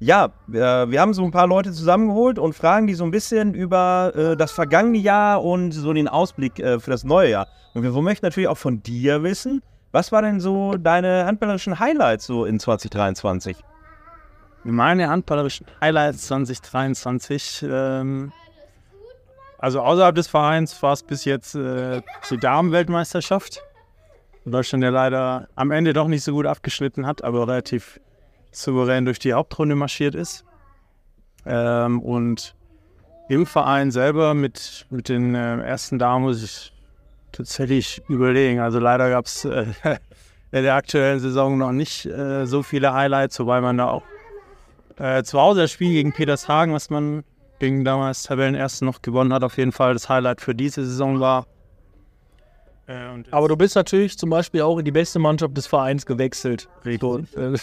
ja, 0.03 0.33
äh, 0.53 0.91
wir 0.91 1.01
haben 1.01 1.15
so 1.15 1.25
ein 1.25 1.31
paar 1.31 1.47
Leute 1.47 1.71
zusammengeholt 1.71 2.39
und 2.39 2.55
fragen 2.55 2.89
die 2.89 2.95
so 2.95 3.05
ein 3.05 3.13
bisschen 3.13 3.55
über 3.55 4.13
äh, 4.17 4.37
das 4.37 4.51
vergangene 4.51 4.99
Jahr 4.99 5.45
und 5.45 5.71
so 5.71 5.93
den 5.93 6.09
Ausblick 6.09 6.59
äh, 6.59 6.81
für 6.81 6.91
das 6.91 7.05
neue 7.05 7.31
Jahr. 7.31 7.47
Und 7.73 7.85
wir 7.85 7.93
möchten 8.03 8.27
natürlich 8.27 8.49
auch 8.49 8.59
von 8.59 8.83
dir 8.83 9.23
wissen, 9.23 9.63
was 9.93 10.11
war 10.11 10.23
denn 10.23 10.41
so 10.41 10.77
deine 10.77 11.25
handballerischen 11.25 11.79
Highlights 11.79 12.27
so 12.27 12.45
in 12.45 12.59
2023? 12.59 13.57
Meine 14.65 15.09
handballerischen 15.09 15.67
Highlights 15.81 16.27
2023. 16.27 17.65
Ähm, 17.69 18.33
also 19.59 19.83
außerhalb 19.83 20.17
des 20.17 20.27
Vereins 20.27 20.83
war 20.83 20.95
es 20.95 21.05
bis 21.05 21.25
jetzt 21.25 21.55
äh, 21.55 22.03
die 22.29 22.39
Damenweltmeisterschaft. 22.39 23.63
Deutschland 24.45 24.83
ja 24.83 24.91
leider 24.91 25.47
am 25.55 25.71
Ende 25.71 25.93
doch 25.93 26.09
nicht 26.09 26.25
so 26.25 26.33
gut 26.33 26.47
abgeschnitten 26.47 27.07
hat, 27.07 27.23
aber 27.23 27.47
relativ 27.47 28.01
souverän 28.53 29.05
durch 29.05 29.19
die 29.19 29.33
Hauptrunde 29.33 29.75
marschiert 29.75 30.15
ist. 30.15 30.45
Ähm, 31.45 32.01
und 32.01 32.55
im 33.29 33.47
Verein 33.47 33.91
selber 33.91 34.35
mit, 34.35 34.87
mit 34.91 35.09
den 35.09 35.35
äh, 35.35 35.61
ersten 35.63 35.99
Damen 35.99 36.25
muss 36.25 36.43
ich 36.43 36.73
tatsächlich 37.33 38.03
überlegen. 38.09 38.61
Also 38.61 38.79
leider 38.79 39.11
gab 39.11 39.27
es 39.27 39.45
äh, 39.45 39.67
in 40.53 40.63
der 40.63 40.75
aktuellen 40.75 41.19
Saison 41.19 41.59
noch 41.59 41.73
nicht 41.73 42.07
äh, 42.07 42.47
so 42.47 42.63
viele 42.63 42.93
Highlights, 42.93 43.41
wobei 43.41 43.61
man 43.61 43.79
da 43.79 43.89
auch 43.89 44.03
äh, 44.99 45.23
zu 45.23 45.41
Hause 45.41 45.63
das 45.63 45.73
Spiel 45.73 45.93
gegen 45.93 46.13
Petershagen, 46.13 46.75
was 46.75 46.91
man 46.91 47.25
gegen 47.59 47.85
damals 47.85 48.25
Tabellenersten 48.25 48.87
noch 48.87 49.03
gewonnen 49.03 49.33
hat, 49.33 49.45
auf 49.45 49.57
jeden 49.57 49.73
Fall 49.73 49.95
das 49.95 50.09
Highlight 50.09 50.41
für 50.41 50.55
diese 50.55 50.85
Saison 50.85 51.21
war. 51.21 51.47
Äh, 52.93 53.23
Aber 53.31 53.49
du 53.49 53.57
bist 53.57 53.75
natürlich 53.77 54.19
zum 54.19 54.31
Beispiel 54.31 54.63
auch 54.63 54.79
in 54.79 54.85
die 54.85 54.91
beste 54.93 55.19
Mannschaft 55.19 55.57
des 55.57 55.67
Vereins 55.67 56.07
gewechselt. 56.07 56.69
So, 57.01 57.19
äh, 57.19 57.57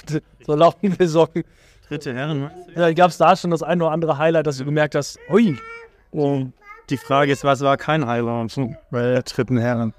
so 0.45 0.55
laufen 0.55 0.98
wir 0.98 1.07
Socken. 1.07 1.43
Dritte 1.88 2.13
Herren. 2.13 2.50
Ja, 2.75 2.91
Gab 2.93 3.09
es 3.09 3.17
da 3.17 3.36
schon 3.36 3.51
das 3.51 3.63
ein 3.63 3.81
oder 3.81 3.91
andere 3.91 4.17
Highlight, 4.17 4.48
dass 4.48 4.57
du 4.57 4.65
gemerkt 4.65 4.95
hast, 4.95 5.19
ui. 5.31 5.57
Und 6.12 6.53
die 6.89 6.98
Frage 6.98 7.31
ist, 7.31 7.43
was 7.43 7.62
war 7.62 7.77
kein 7.77 8.05
Highlight 8.05 8.57
bei 8.91 9.01
der 9.01 9.21
dritten 9.24 9.57
Herren? 9.57 9.93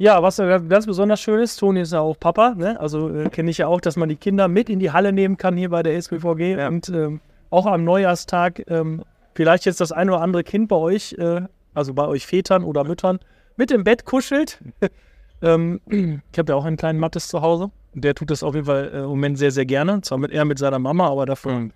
Ja, 0.00 0.22
was 0.22 0.36
ganz 0.36 0.86
besonders 0.86 1.20
schön 1.20 1.40
ist, 1.40 1.56
Toni 1.56 1.80
ist 1.80 1.92
ja 1.92 2.00
auch 2.00 2.16
Papa, 2.18 2.54
ne? 2.56 2.78
also 2.78 3.08
äh, 3.12 3.28
kenne 3.30 3.50
ich 3.50 3.58
ja 3.58 3.66
auch, 3.66 3.80
dass 3.80 3.96
man 3.96 4.08
die 4.08 4.14
Kinder 4.14 4.46
mit 4.46 4.70
in 4.70 4.78
die 4.78 4.92
Halle 4.92 5.12
nehmen 5.12 5.36
kann 5.36 5.56
hier 5.56 5.70
bei 5.70 5.82
der 5.82 5.96
SPVG 5.96 6.56
Ja. 6.56 6.68
und 6.68 6.88
ähm, 6.88 7.20
auch 7.50 7.66
am 7.66 7.82
Neujahrstag 7.82 8.62
ähm, 8.68 9.02
vielleicht 9.34 9.64
jetzt 9.66 9.80
das 9.80 9.90
ein 9.90 10.08
oder 10.08 10.20
andere 10.20 10.44
Kind 10.44 10.68
bei 10.68 10.76
euch, 10.76 11.14
äh, 11.14 11.40
also 11.74 11.94
bei 11.94 12.06
euch 12.06 12.26
Vätern 12.26 12.64
oder 12.64 12.84
Müttern, 12.84 13.18
mit 13.56 13.70
im 13.70 13.84
Bett 13.84 14.04
kuschelt. 14.04 14.60
ähm, 15.42 15.80
ich 15.86 16.38
habe 16.38 16.52
ja 16.52 16.56
auch 16.56 16.64
einen 16.64 16.76
kleinen 16.76 16.98
Mattes 16.98 17.28
zu 17.28 17.42
Hause, 17.42 17.70
der 17.94 18.14
tut 18.14 18.30
das 18.30 18.42
auf 18.42 18.54
jeden 18.54 18.66
Fall 18.66 18.90
äh, 18.92 18.98
im 18.98 19.06
Moment 19.06 19.38
sehr, 19.38 19.50
sehr 19.50 19.66
gerne, 19.66 20.00
zwar 20.02 20.18
mit 20.18 20.30
er 20.30 20.44
mit 20.44 20.58
seiner 20.58 20.78
Mama, 20.78 21.08
aber 21.08 21.26
dafür 21.26 21.70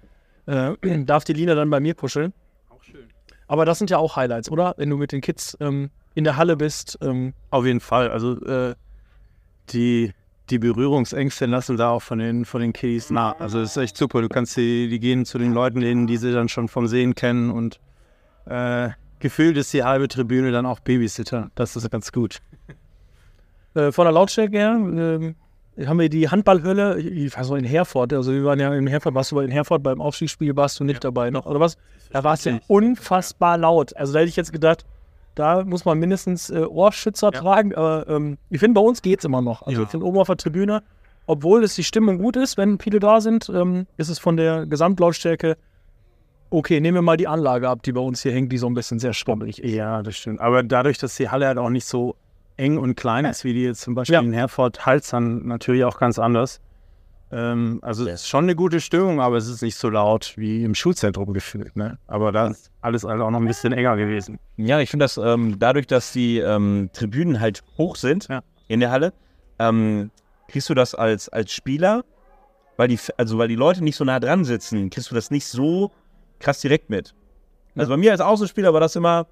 äh, 0.46 0.74
darf 1.04 1.24
die 1.24 1.32
Lina 1.32 1.54
dann 1.54 1.70
bei 1.70 1.80
mir 1.80 1.94
kuscheln. 1.94 2.32
Auch 2.68 2.82
schön. 2.82 3.08
Aber 3.46 3.64
das 3.64 3.78
sind 3.78 3.90
ja 3.90 3.98
auch 3.98 4.16
Highlights, 4.16 4.50
oder? 4.50 4.74
Wenn 4.76 4.90
du 4.90 4.96
mit 4.96 5.12
den 5.12 5.20
Kids 5.20 5.56
ähm, 5.60 5.90
in 6.14 6.24
der 6.24 6.36
Halle 6.36 6.56
bist. 6.56 6.98
Ähm, 7.02 7.34
Auf 7.50 7.64
jeden 7.66 7.80
Fall. 7.80 8.10
Also 8.10 8.40
äh, 8.44 8.74
die, 9.70 10.12
die 10.50 10.58
Berührungsängste 10.58 11.46
lassen 11.46 11.76
da 11.76 11.90
auch 11.90 12.02
von 12.02 12.18
den, 12.18 12.44
von 12.44 12.60
den 12.60 12.72
Kiddies 12.72 13.10
nah. 13.10 13.34
Also 13.38 13.60
es 13.60 13.70
ist 13.70 13.76
echt 13.76 13.96
super. 13.96 14.20
Du 14.20 14.28
kannst 14.28 14.56
die, 14.56 14.88
die 14.88 15.00
gehen 15.00 15.24
zu 15.24 15.38
den 15.38 15.52
Leuten 15.52 15.80
hin, 15.82 16.06
die 16.06 16.16
sie 16.16 16.32
dann 16.32 16.48
schon 16.48 16.68
vom 16.68 16.86
Sehen 16.86 17.14
kennen 17.14 17.50
und 17.50 17.80
äh, 18.46 18.90
gefühlt 19.22 19.56
ist 19.56 19.72
die 19.72 19.82
halbe 19.84 20.08
Tribüne 20.08 20.52
dann 20.52 20.66
auch 20.66 20.80
Babysitter. 20.80 21.50
Das 21.54 21.74
ist 21.76 21.90
ganz 21.90 22.12
gut. 22.12 22.40
Äh, 23.74 23.90
von 23.90 24.04
der 24.04 24.12
Lautstärke 24.12 24.58
her 24.58 24.72
ähm, 24.72 25.34
haben 25.86 25.98
wir 25.98 26.10
die 26.10 26.28
Handballhölle, 26.28 27.00
ich 27.00 27.34
weiß 27.34 27.48
noch 27.48 27.56
in 27.56 27.64
Herford, 27.64 28.12
also 28.12 28.30
wir 28.30 28.44
waren 28.44 28.60
ja 28.60 28.74
in 28.74 28.86
Herford, 28.86 29.14
warst 29.14 29.32
du 29.32 29.40
in 29.40 29.50
Herford 29.50 29.82
beim 29.82 30.02
Aufstiegsspiel, 30.02 30.54
warst 30.56 30.78
du 30.78 30.84
nicht 30.84 31.02
dabei 31.02 31.30
noch, 31.30 31.46
oder 31.46 31.58
was? 31.58 31.78
Da 32.10 32.22
war 32.22 32.34
es 32.34 32.44
ja 32.44 32.58
unfassbar 32.68 33.56
laut. 33.56 33.96
Also 33.96 34.12
da 34.12 34.18
hätte 34.18 34.28
ich 34.28 34.36
jetzt 34.36 34.52
gedacht, 34.52 34.84
da 35.34 35.64
muss 35.64 35.86
man 35.86 35.98
mindestens 35.98 36.50
äh, 36.50 36.58
Ohrschützer 36.58 37.32
tragen, 37.32 37.74
aber 37.74 38.06
ähm, 38.08 38.36
ich 38.50 38.60
finde, 38.60 38.78
bei 38.78 38.86
uns 38.86 39.00
geht 39.00 39.20
es 39.20 39.24
immer 39.24 39.40
noch. 39.40 39.62
Also 39.62 39.80
Ja. 39.80 39.84
ich 39.86 39.90
finde 39.90 40.04
oben 40.04 40.18
auf 40.18 40.26
der 40.26 40.36
Tribüne, 40.36 40.82
obwohl 41.26 41.64
es 41.64 41.74
die 41.74 41.84
Stimmung 41.84 42.18
gut 42.18 42.36
ist, 42.36 42.58
wenn 42.58 42.78
viele 42.78 42.98
da 43.00 43.22
sind, 43.22 43.48
ähm, 43.48 43.86
ist 43.96 44.10
es 44.10 44.18
von 44.18 44.36
der 44.36 44.66
Gesamtlautstärke 44.66 45.56
okay, 46.52 46.80
nehmen 46.80 46.96
wir 46.96 47.02
mal 47.02 47.16
die 47.16 47.28
Anlage 47.28 47.68
ab, 47.68 47.82
die 47.82 47.92
bei 47.92 48.00
uns 48.00 48.22
hier 48.22 48.32
hängt, 48.32 48.52
die 48.52 48.58
so 48.58 48.66
ein 48.66 48.74
bisschen 48.74 48.98
sehr 48.98 49.12
schwammrig 49.14 49.62
ist. 49.62 49.72
Ja, 49.74 50.02
das 50.02 50.16
stimmt. 50.16 50.40
Aber 50.40 50.62
dadurch, 50.62 50.98
dass 50.98 51.16
die 51.16 51.28
Halle 51.28 51.46
halt 51.46 51.58
auch 51.58 51.70
nicht 51.70 51.86
so 51.86 52.16
eng 52.56 52.78
und 52.78 52.94
klein 52.96 53.24
ist, 53.24 53.44
wie 53.44 53.54
die 53.54 53.62
jetzt 53.64 53.80
zum 53.80 53.94
Beispiel 53.94 54.14
Ja. 54.14 54.20
in 54.20 54.32
Herford, 54.32 54.84
halt 54.86 55.10
dann 55.12 55.46
natürlich 55.46 55.84
auch 55.84 55.98
ganz 55.98 56.18
anders. 56.18 56.60
Ähm, 57.30 57.78
also 57.82 58.06
es 58.06 58.22
ist 58.22 58.28
schon 58.28 58.44
eine 58.44 58.54
gute 58.54 58.80
Stimmung, 58.80 59.20
aber 59.20 59.38
es 59.38 59.48
ist 59.48 59.62
nicht 59.62 59.76
so 59.76 59.88
laut 59.88 60.34
wie 60.36 60.64
im 60.64 60.74
Schulzentrum 60.74 61.32
gefühlt. 61.32 61.74
Ne? 61.76 61.98
Aber 62.06 62.30
da 62.30 62.48
ist 62.48 62.70
alles 62.82 63.04
halt 63.04 63.22
auch 63.22 63.30
noch 63.30 63.40
ein 63.40 63.46
bisschen 63.46 63.72
enger 63.72 63.96
gewesen. 63.96 64.38
Ja, 64.58 64.80
ich 64.80 64.90
finde 64.90 65.04
das 65.04 65.16
ähm, 65.16 65.58
dadurch, 65.58 65.86
dass 65.86 66.12
die 66.12 66.38
ähm, 66.38 66.90
Tribünen 66.92 67.40
halt 67.40 67.62
hoch 67.78 67.96
sind 67.96 68.28
Ja. 68.28 68.42
in 68.68 68.80
der 68.80 68.90
Halle, 68.90 69.14
ähm, 69.58 70.10
kriegst 70.48 70.68
du 70.68 70.74
das 70.74 70.94
als, 70.94 71.30
als 71.30 71.52
Spieler, 71.52 72.04
weil 72.76 72.88
die, 72.88 72.98
also 73.16 73.38
weil 73.38 73.48
die 73.48 73.54
Leute 73.56 73.82
nicht 73.82 73.96
so 73.96 74.04
nah 74.04 74.20
dran 74.20 74.44
sitzen, 74.44 74.90
kriegst 74.90 75.10
du 75.10 75.14
das 75.14 75.30
nicht 75.30 75.46
so 75.46 75.90
krass 76.42 76.60
direkt 76.60 76.90
mit. 76.90 77.14
Also 77.74 77.90
bei 77.90 77.96
mir 77.96 78.12
als 78.12 78.20
Außenspieler 78.20 78.72
war 78.72 78.80
das 78.80 78.96
immer, 78.96 79.26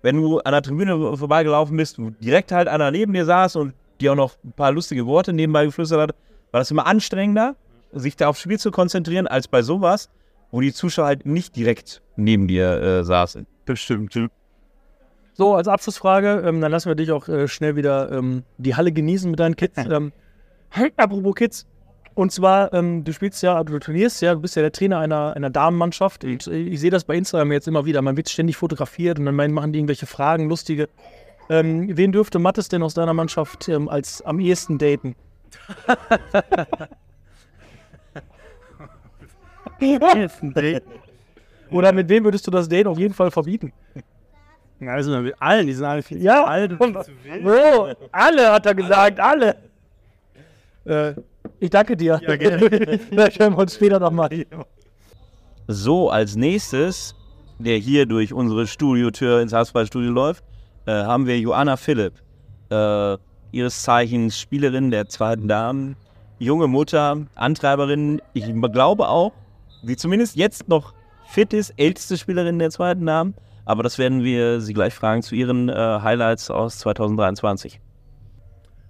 wenn 0.00 0.16
du 0.16 0.38
an 0.40 0.52
der 0.52 0.62
Tribüne 0.62 1.16
vorbeigelaufen 1.16 1.76
bist, 1.76 1.98
wo 1.98 2.10
direkt 2.10 2.50
halt 2.50 2.68
einer 2.68 2.90
neben 2.90 3.12
dir 3.12 3.24
saß 3.24 3.56
und 3.56 3.74
dir 4.00 4.12
auch 4.12 4.16
noch 4.16 4.36
ein 4.42 4.52
paar 4.52 4.72
lustige 4.72 5.06
Worte 5.06 5.32
nebenbei 5.32 5.66
geflüstert 5.66 6.00
hat, 6.00 6.16
war 6.50 6.60
das 6.60 6.70
immer 6.70 6.86
anstrengender, 6.86 7.56
sich 7.92 8.16
da 8.16 8.28
aufs 8.28 8.40
Spiel 8.40 8.58
zu 8.58 8.70
konzentrieren, 8.70 9.26
als 9.26 9.48
bei 9.48 9.62
sowas, 9.62 10.08
wo 10.50 10.60
die 10.60 10.72
Zuschauer 10.72 11.06
halt 11.06 11.26
nicht 11.26 11.56
direkt 11.56 12.02
neben 12.16 12.48
dir 12.48 12.80
äh, 12.80 13.04
saßen. 13.04 13.46
Bestimmt. 13.64 14.16
So, 15.34 15.54
als 15.54 15.68
Abschlussfrage, 15.68 16.42
ähm, 16.46 16.60
dann 16.60 16.70
lassen 16.72 16.88
wir 16.88 16.94
dich 16.94 17.10
auch 17.10 17.28
äh, 17.28 17.48
schnell 17.48 17.76
wieder 17.76 18.12
ähm, 18.12 18.44
die 18.58 18.74
Halle 18.74 18.92
genießen 18.92 19.30
mit 19.30 19.40
deinen 19.40 19.56
Kids. 19.56 19.78
ähm, 19.90 20.12
apropos 20.96 21.34
Kids. 21.34 21.66
Und 22.14 22.30
zwar, 22.32 22.72
ähm, 22.74 23.04
du 23.04 23.12
spielst 23.12 23.42
ja, 23.42 23.62
du 23.64 23.78
turnierst 23.78 24.20
ja, 24.22 24.34
du 24.34 24.40
bist 24.40 24.54
ja 24.56 24.62
der 24.62 24.72
Trainer 24.72 24.98
einer, 24.98 25.34
einer 25.34 25.50
Damenmannschaft. 25.50 26.24
Und 26.24 26.46
äh, 26.46 26.56
ich 26.56 26.80
sehe 26.80 26.90
das 26.90 27.04
bei 27.04 27.14
Instagram 27.16 27.52
jetzt 27.52 27.68
immer 27.68 27.84
wieder. 27.86 28.02
Man 28.02 28.16
wird 28.16 28.28
ständig 28.28 28.56
fotografiert 28.56 29.18
und 29.18 29.24
dann 29.26 29.34
machen 29.52 29.72
die 29.72 29.78
irgendwelche 29.78 30.06
Fragen, 30.06 30.48
lustige. 30.48 30.88
Ähm, 31.48 31.96
wen 31.96 32.12
dürfte 32.12 32.38
Mattes 32.38 32.68
denn 32.68 32.82
aus 32.82 32.94
deiner 32.94 33.14
Mannschaft 33.14 33.68
ähm, 33.68 33.88
als 33.88 34.22
am 34.22 34.40
ehesten 34.40 34.78
daten? 34.78 35.14
Oder 41.70 41.92
mit 41.92 42.08
wem 42.08 42.24
würdest 42.24 42.46
du 42.46 42.50
das 42.50 42.68
Daten 42.68 42.88
auf 42.88 42.98
jeden 42.98 43.14
Fall 43.14 43.30
verbieten? 43.30 43.72
Also 44.80 45.16
mit 45.20 45.34
allen, 45.40 45.66
die 45.66 45.72
sind 45.72 45.84
alle 45.84 46.02
viel 46.02 46.20
Ja, 46.22 46.42
zu 46.42 46.46
alt. 46.46 46.80
und- 46.80 46.96
Oh, 47.44 47.92
alle, 48.10 48.52
hat 48.52 48.66
er 48.66 48.74
gesagt, 48.74 49.20
alle. 49.20 49.56
Äh, 50.84 51.14
ich 51.62 51.70
danke 51.70 51.96
dir. 51.96 52.20
Ja, 52.26 52.36
gerne. 52.36 52.58
Vielleicht 53.08 53.38
hören 53.38 53.54
wir 53.54 53.58
uns 53.58 53.74
später 53.74 54.00
nochmal. 54.00 54.28
So, 55.68 56.10
als 56.10 56.34
nächstes, 56.34 57.14
der 57.58 57.78
hier 57.78 58.06
durch 58.06 58.32
unsere 58.32 58.66
Studiotür 58.66 59.40
ins 59.40 59.52
Hausballstudio 59.52 60.10
läuft, 60.10 60.44
äh, 60.86 60.92
haben 60.92 61.26
wir 61.26 61.38
Joanna 61.38 61.76
Philipp. 61.76 62.14
Äh, 62.70 63.16
ihres 63.52 63.82
Zeichens 63.82 64.38
Spielerin 64.38 64.90
der 64.90 65.08
zweiten 65.08 65.46
Damen, 65.46 65.94
junge 66.38 66.66
Mutter, 66.66 67.18
Antreiberin. 67.36 68.20
Ich 68.32 68.46
glaube 68.72 69.08
auch, 69.08 69.32
die 69.82 69.96
zumindest 69.96 70.36
jetzt 70.36 70.68
noch 70.68 70.94
fit 71.26 71.52
ist, 71.52 71.74
älteste 71.76 72.18
Spielerin 72.18 72.58
der 72.58 72.70
zweiten 72.70 73.06
Damen. 73.06 73.34
Aber 73.64 73.84
das 73.84 73.98
werden 73.98 74.24
wir 74.24 74.60
sie 74.60 74.74
gleich 74.74 74.94
fragen 74.94 75.22
zu 75.22 75.36
ihren 75.36 75.68
äh, 75.68 75.74
Highlights 75.74 76.50
aus 76.50 76.78
2023. 76.78 77.80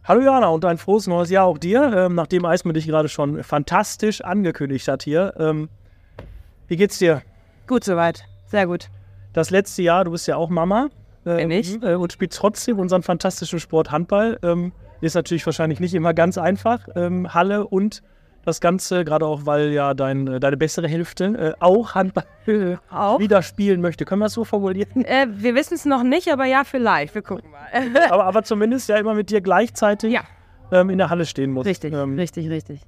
Hallo 0.04 0.20
Jana 0.20 0.48
und 0.48 0.64
ein 0.64 0.78
frohes 0.78 1.06
neues 1.06 1.30
Jahr 1.30 1.46
auch 1.46 1.58
dir, 1.58 1.92
ähm, 1.94 2.16
nachdem 2.16 2.44
Eismann 2.44 2.74
dich 2.74 2.88
gerade 2.88 3.08
schon 3.08 3.44
fantastisch 3.44 4.20
angekündigt 4.20 4.88
hat 4.88 5.04
hier. 5.04 5.32
Ähm, 5.38 5.68
wie 6.66 6.76
geht's 6.76 6.98
dir? 6.98 7.22
Gut 7.68 7.84
soweit. 7.84 8.24
Sehr 8.46 8.66
gut. 8.66 8.88
Das 9.32 9.50
letzte 9.50 9.82
Jahr, 9.82 10.02
du 10.04 10.10
bist 10.10 10.26
ja 10.26 10.34
auch 10.34 10.50
Mama. 10.50 10.88
äh, 11.24 11.36
Bin 11.36 11.52
ich. 11.52 11.80
Äh, 11.84 11.94
und 11.94 12.12
spielst 12.12 12.36
trotzdem 12.36 12.80
unseren 12.80 13.04
fantastischen 13.04 13.60
Sport 13.60 13.92
Handball. 13.92 14.40
Ähm, 14.42 14.72
ist 15.00 15.14
natürlich 15.14 15.46
wahrscheinlich 15.46 15.78
nicht 15.78 15.94
immer 15.94 16.14
ganz 16.14 16.36
einfach. 16.36 16.88
Ähm, 16.96 17.32
Halle 17.32 17.64
und 17.68 18.02
das 18.44 18.60
Ganze, 18.60 19.04
gerade 19.04 19.24
auch, 19.26 19.46
weil 19.46 19.70
ja 19.72 19.94
dein, 19.94 20.26
äh, 20.26 20.40
deine 20.40 20.56
bessere 20.56 20.88
Hälfte 20.88 21.24
äh, 21.26 21.52
auch 21.60 21.94
Handball 21.94 22.24
Auch? 22.90 23.18
wieder 23.20 23.42
spielen 23.42 23.80
möchte. 23.80 24.04
Können 24.04 24.20
wir 24.20 24.26
das 24.26 24.32
so 24.34 24.44
formulieren? 24.44 25.04
Äh, 25.04 25.26
wir 25.30 25.54
wissen 25.54 25.74
es 25.74 25.84
noch 25.84 26.02
nicht, 26.02 26.28
aber 26.32 26.44
ja, 26.46 26.64
vielleicht. 26.64 27.14
Wir 27.14 27.22
gucken 27.22 27.50
mal. 27.50 27.68
aber, 28.10 28.24
aber 28.24 28.42
zumindest 28.42 28.88
ja 28.88 28.96
immer 28.96 29.14
mit 29.14 29.30
dir 29.30 29.40
gleichzeitig 29.40 30.12
Ja. 30.12 30.22
ähm, 30.72 30.90
in 30.90 30.98
der 30.98 31.08
Halle 31.10 31.24
stehen 31.26 31.52
muss. 31.52 31.66
richtig, 31.66 31.92
Ähm, 31.94 32.16
richtig, 32.18 32.48
richtig. 32.50 32.80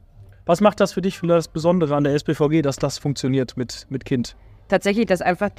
Was 0.47 0.61
macht 0.61 0.81
das 0.81 0.93
für 0.93 1.01
dich 1.01 1.19
für 1.19 1.27
das 1.27 1.49
Besondere 1.49 1.95
an 1.97 2.05
der 2.05 2.15
SPVG, 2.15 2.61
dass 2.63 2.77
das 2.77 2.99
funktioniert 2.99 3.57
mit, 3.57 3.87
mit 3.89 4.05
Kind? 4.05 4.37
Tatsächlich, 4.69 5.07
das 5.07 5.23
einfach 5.23 5.51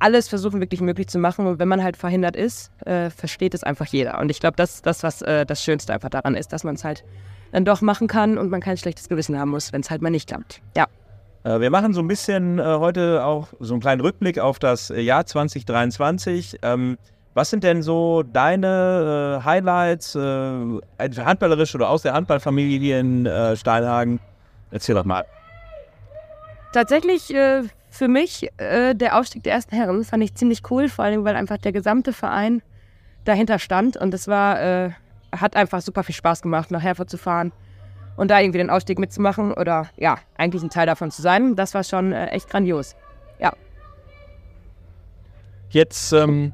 alles 0.00 0.28
versuchen 0.28 0.60
wirklich 0.60 0.80
möglich 0.80 1.08
zu 1.08 1.18
machen. 1.18 1.46
Und 1.46 1.58
wenn 1.58 1.68
man 1.68 1.82
halt 1.84 1.96
verhindert 1.96 2.34
ist, 2.34 2.72
äh, 2.86 3.10
versteht 3.10 3.52
es 3.54 3.62
einfach 3.62 3.86
jeder. 3.86 4.18
Und 4.18 4.30
ich 4.30 4.40
glaube, 4.40 4.56
das 4.56 4.76
ist 4.76 4.86
das, 4.86 5.02
was 5.02 5.20
äh, 5.22 5.44
das 5.44 5.62
Schönste 5.62 5.92
einfach 5.92 6.08
daran 6.08 6.34
ist, 6.34 6.52
dass 6.54 6.64
man 6.64 6.74
es 6.74 6.84
halt 6.84 7.04
dann 7.52 7.64
doch 7.64 7.80
machen 7.80 8.08
kann 8.08 8.38
und 8.38 8.50
man 8.50 8.60
kein 8.60 8.76
schlechtes 8.76 9.08
Gewissen 9.08 9.38
haben 9.38 9.50
muss, 9.50 9.72
wenn 9.72 9.80
es 9.80 9.90
halt 9.90 10.02
mal 10.02 10.10
nicht 10.10 10.28
klappt. 10.28 10.60
Ja. 10.76 10.86
Äh, 11.44 11.60
wir 11.60 11.70
machen 11.70 11.94
so 11.94 12.00
ein 12.00 12.08
bisschen 12.08 12.58
äh, 12.58 12.62
heute 12.62 13.24
auch 13.24 13.48
so 13.60 13.74
einen 13.74 13.80
kleinen 13.80 14.00
Rückblick 14.00 14.38
auf 14.38 14.58
das 14.58 14.90
äh, 14.90 15.00
Jahr 15.00 15.26
2023. 15.26 16.58
Ähm, 16.62 16.98
was 17.34 17.50
sind 17.50 17.62
denn 17.62 17.82
so 17.82 18.24
deine 18.24 19.40
Highlights, 19.44 20.16
äh, 20.16 20.80
handballerisch 20.98 21.74
oder 21.74 21.88
aus 21.88 22.02
der 22.02 22.12
Handballfamilie 22.12 22.98
in 22.98 23.24
äh, 23.24 23.56
Steinhagen? 23.56 24.18
Erzähl 24.72 24.96
doch 24.96 25.04
mal. 25.04 25.24
Tatsächlich 26.72 27.34
für 27.90 28.08
mich 28.08 28.48
der 28.60 29.18
Aufstieg 29.18 29.42
der 29.42 29.54
ersten 29.54 29.74
Herren 29.74 30.04
fand 30.04 30.22
ich 30.22 30.36
ziemlich 30.36 30.62
cool, 30.70 30.88
vor 30.88 31.04
allem 31.04 31.24
weil 31.24 31.34
einfach 31.34 31.58
der 31.58 31.72
gesamte 31.72 32.12
Verein 32.12 32.62
dahinter 33.24 33.58
stand 33.58 33.96
und 33.96 34.14
es 34.14 34.28
war, 34.28 34.92
hat 35.32 35.56
einfach 35.56 35.80
super 35.80 36.02
viel 36.02 36.14
Spaß 36.14 36.42
gemacht, 36.42 36.70
nach 36.70 36.82
Herford 36.82 37.10
zu 37.10 37.18
fahren 37.18 37.52
und 38.16 38.30
da 38.30 38.40
irgendwie 38.40 38.58
den 38.58 38.70
Aufstieg 38.70 38.98
mitzumachen 38.98 39.52
oder 39.52 39.88
ja, 39.96 40.18
eigentlich 40.36 40.62
ein 40.62 40.70
Teil 40.70 40.86
davon 40.86 41.10
zu 41.10 41.22
sein. 41.22 41.56
Das 41.56 41.74
war 41.74 41.84
schon 41.84 42.12
äh, 42.12 42.26
echt 42.26 42.48
grandios. 42.48 42.96
Ja. 43.38 43.52
Jetzt 45.70 46.12
ähm, 46.12 46.52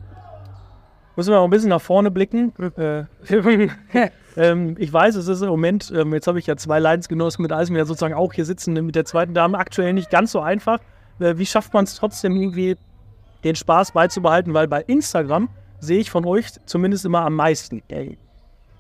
müssen 1.17 1.31
wir 1.31 1.37
noch 1.37 1.45
ein 1.45 1.51
bisschen 1.51 1.71
nach 1.71 1.81
vorne 1.81 2.11
blicken. 2.11 2.53
Äh, 2.77 3.05
ähm, 4.37 4.77
ich 4.79 4.93
weiß, 4.93 5.17
es 5.17 5.29
ist 5.29 5.41
im 5.41 5.49
Moment, 5.49 5.91
ähm, 5.97 6.13
jetzt 6.13 6.27
habe 6.27 6.39
ich 6.39 6.47
ja 6.47 6.57
zwei 6.57 6.79
Leidensgenossen 6.79 7.43
mit 7.43 7.53
Eismeer 7.53 7.87
sozusagen 7.87 8.15
auch 8.15 8.33
hier 8.33 8.45
sitzen 8.45 8.75
mit 8.75 8.95
der 8.95 9.07
zweiten 9.07 9.33
Dame, 9.33 9.59
aktuell 9.59 9.93
nicht 9.93 10.11
ganz 10.11 10.33
so 10.33 10.41
einfach. 10.41 10.79
Äh, 11.19 11.39
wie 11.39 11.47
schafft 11.47 11.73
man 11.73 11.85
es 11.85 11.95
trotzdem 11.95 12.37
irgendwie, 12.37 12.77
den 13.45 13.57
Spaß 13.57 13.93
beizubehalten? 13.93 14.55
Weil 14.55 14.69
bei 14.69 14.83
Instagram 14.83 15.49
sehe 15.81 15.99
ich 15.99 16.11
von 16.11 16.25
euch 16.27 16.49
zumindest 16.67 17.05
immer 17.05 17.23
am 17.23 17.35
meisten. 17.35 17.83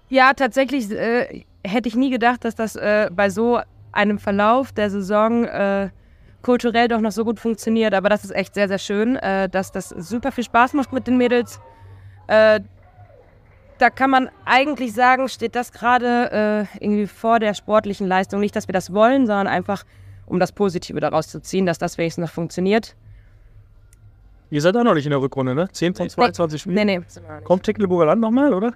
Ja, 0.08 0.32
tatsächlich 0.34 0.90
äh, 0.90 1.44
hätte 1.64 1.88
ich 1.88 1.96
nie 1.96 2.10
gedacht, 2.10 2.44
dass 2.44 2.54
das 2.54 2.76
äh, 2.76 3.10
bei 3.12 3.30
so 3.30 3.60
einem 3.92 4.18
Verlauf 4.18 4.72
der 4.72 4.90
Saison 4.90 5.44
äh, 5.44 5.90
kulturell 6.42 6.86
doch 6.86 7.00
noch 7.00 7.10
so 7.10 7.24
gut 7.24 7.40
funktioniert. 7.40 7.92
Aber 7.94 8.08
das 8.08 8.24
ist 8.24 8.30
echt 8.30 8.54
sehr, 8.54 8.68
sehr 8.68 8.78
schön, 8.78 9.16
äh, 9.16 9.48
dass 9.48 9.72
das 9.72 9.88
super 9.88 10.30
viel 10.30 10.44
Spaß 10.44 10.74
macht 10.74 10.92
mit 10.92 11.06
den 11.06 11.16
Mädels. 11.16 11.60
Äh, 12.28 12.60
da 13.78 13.90
kann 13.90 14.10
man 14.10 14.30
eigentlich 14.44 14.94
sagen, 14.94 15.28
steht 15.28 15.54
das 15.54 15.72
gerade 15.72 16.68
äh, 16.80 16.84
irgendwie 16.84 17.06
vor 17.06 17.40
der 17.40 17.52
sportlichen 17.54 18.06
Leistung. 18.06 18.40
Nicht, 18.40 18.56
dass 18.56 18.68
wir 18.68 18.72
das 18.72 18.92
wollen, 18.92 19.26
sondern 19.26 19.48
einfach, 19.48 19.84
um 20.24 20.38
das 20.38 20.52
Positive 20.52 21.00
daraus 21.00 21.28
zu 21.28 21.40
ziehen, 21.40 21.66
dass 21.66 21.78
das 21.78 21.98
wenigstens 21.98 22.22
noch 22.22 22.32
funktioniert. 22.32 22.96
Ihr 24.50 24.62
seid 24.62 24.76
auch 24.76 24.84
noch 24.84 24.94
nicht 24.94 25.04
in 25.04 25.10
der 25.10 25.20
Rückrunde, 25.20 25.54
ne? 25.54 25.68
10 25.70 25.94
von 25.94 26.08
22 26.08 26.62
Spielen. 26.62 26.76
Nee, 26.76 26.84
nee. 26.84 27.00
Kommt 27.42 27.64
Tecklenburger 27.64 28.06
Land 28.06 28.20
nochmal, 28.20 28.54
oder? 28.54 28.72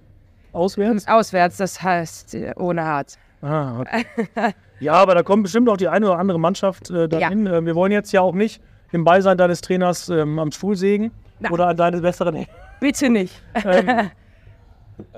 Auswärts? 0.52 1.06
Auswärts, 1.08 1.56
das 1.56 1.82
heißt 1.82 2.34
äh, 2.34 2.52
ohne 2.56 2.84
Harz. 2.84 3.18
Ah, 3.42 3.80
okay. 3.80 4.04
ja, 4.80 4.94
aber 4.94 5.14
da 5.14 5.22
kommt 5.22 5.44
bestimmt 5.44 5.68
auch 5.68 5.76
die 5.76 5.88
eine 5.88 6.06
oder 6.06 6.18
andere 6.18 6.38
Mannschaft 6.38 6.90
äh, 6.90 7.08
dahin. 7.08 7.46
Äh, 7.46 7.64
wir 7.64 7.74
wollen 7.74 7.92
jetzt 7.92 8.12
ja 8.12 8.20
auch 8.20 8.34
nicht 8.34 8.60
im 8.92 9.04
Beisein 9.04 9.38
deines 9.38 9.60
Trainers 9.60 10.08
ähm, 10.08 10.38
am 10.38 10.50
Stuhl 10.52 10.76
sägen 10.76 11.10
Na. 11.38 11.50
oder 11.50 11.68
an 11.68 11.76
deine 11.76 12.00
besseren 12.00 12.46
Bitte 12.80 13.08
nicht. 13.08 13.40
ähm, 13.64 14.10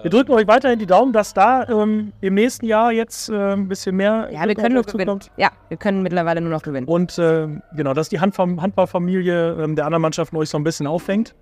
Wir 0.03 0.11
drücken 0.11 0.33
euch 0.33 0.47
weiterhin 0.47 0.79
die 0.79 0.87
Daumen, 0.87 1.13
dass 1.13 1.35
da 1.35 1.69
ähm, 1.69 2.13
im 2.21 2.35
nächsten 2.35 2.67
Jahr 2.67 2.93
jetzt 2.93 3.29
äh, 3.29 3.53
ein 3.55 3.69
bisschen 3.69 3.97
mehr 3.97 4.29
Ja, 4.33 4.47
wir 4.47 4.55
können 4.55 4.75
nur 4.75 4.85
gewinnen. 4.85 5.09
kommt. 5.09 5.31
Ja, 5.37 5.51
wir 5.69 5.77
können 5.77 6.03
mittlerweile 6.03 6.41
nur 6.41 6.51
noch 6.51 6.63
gewinnen. 6.63 6.87
Und 6.87 7.19
äh, 7.19 7.49
genau, 7.75 7.95
dass 7.95 8.09
die 8.09 8.21
Handballfamilie 8.21 9.63
ähm, 9.63 9.77
der 9.77 9.87
anderen 9.87 10.03
Mannschaften 10.03 10.37
euch 10.37 10.51
so 10.51 10.59
ein 10.59 10.65
bisschen 10.65 10.87
auffängt. 10.87 11.35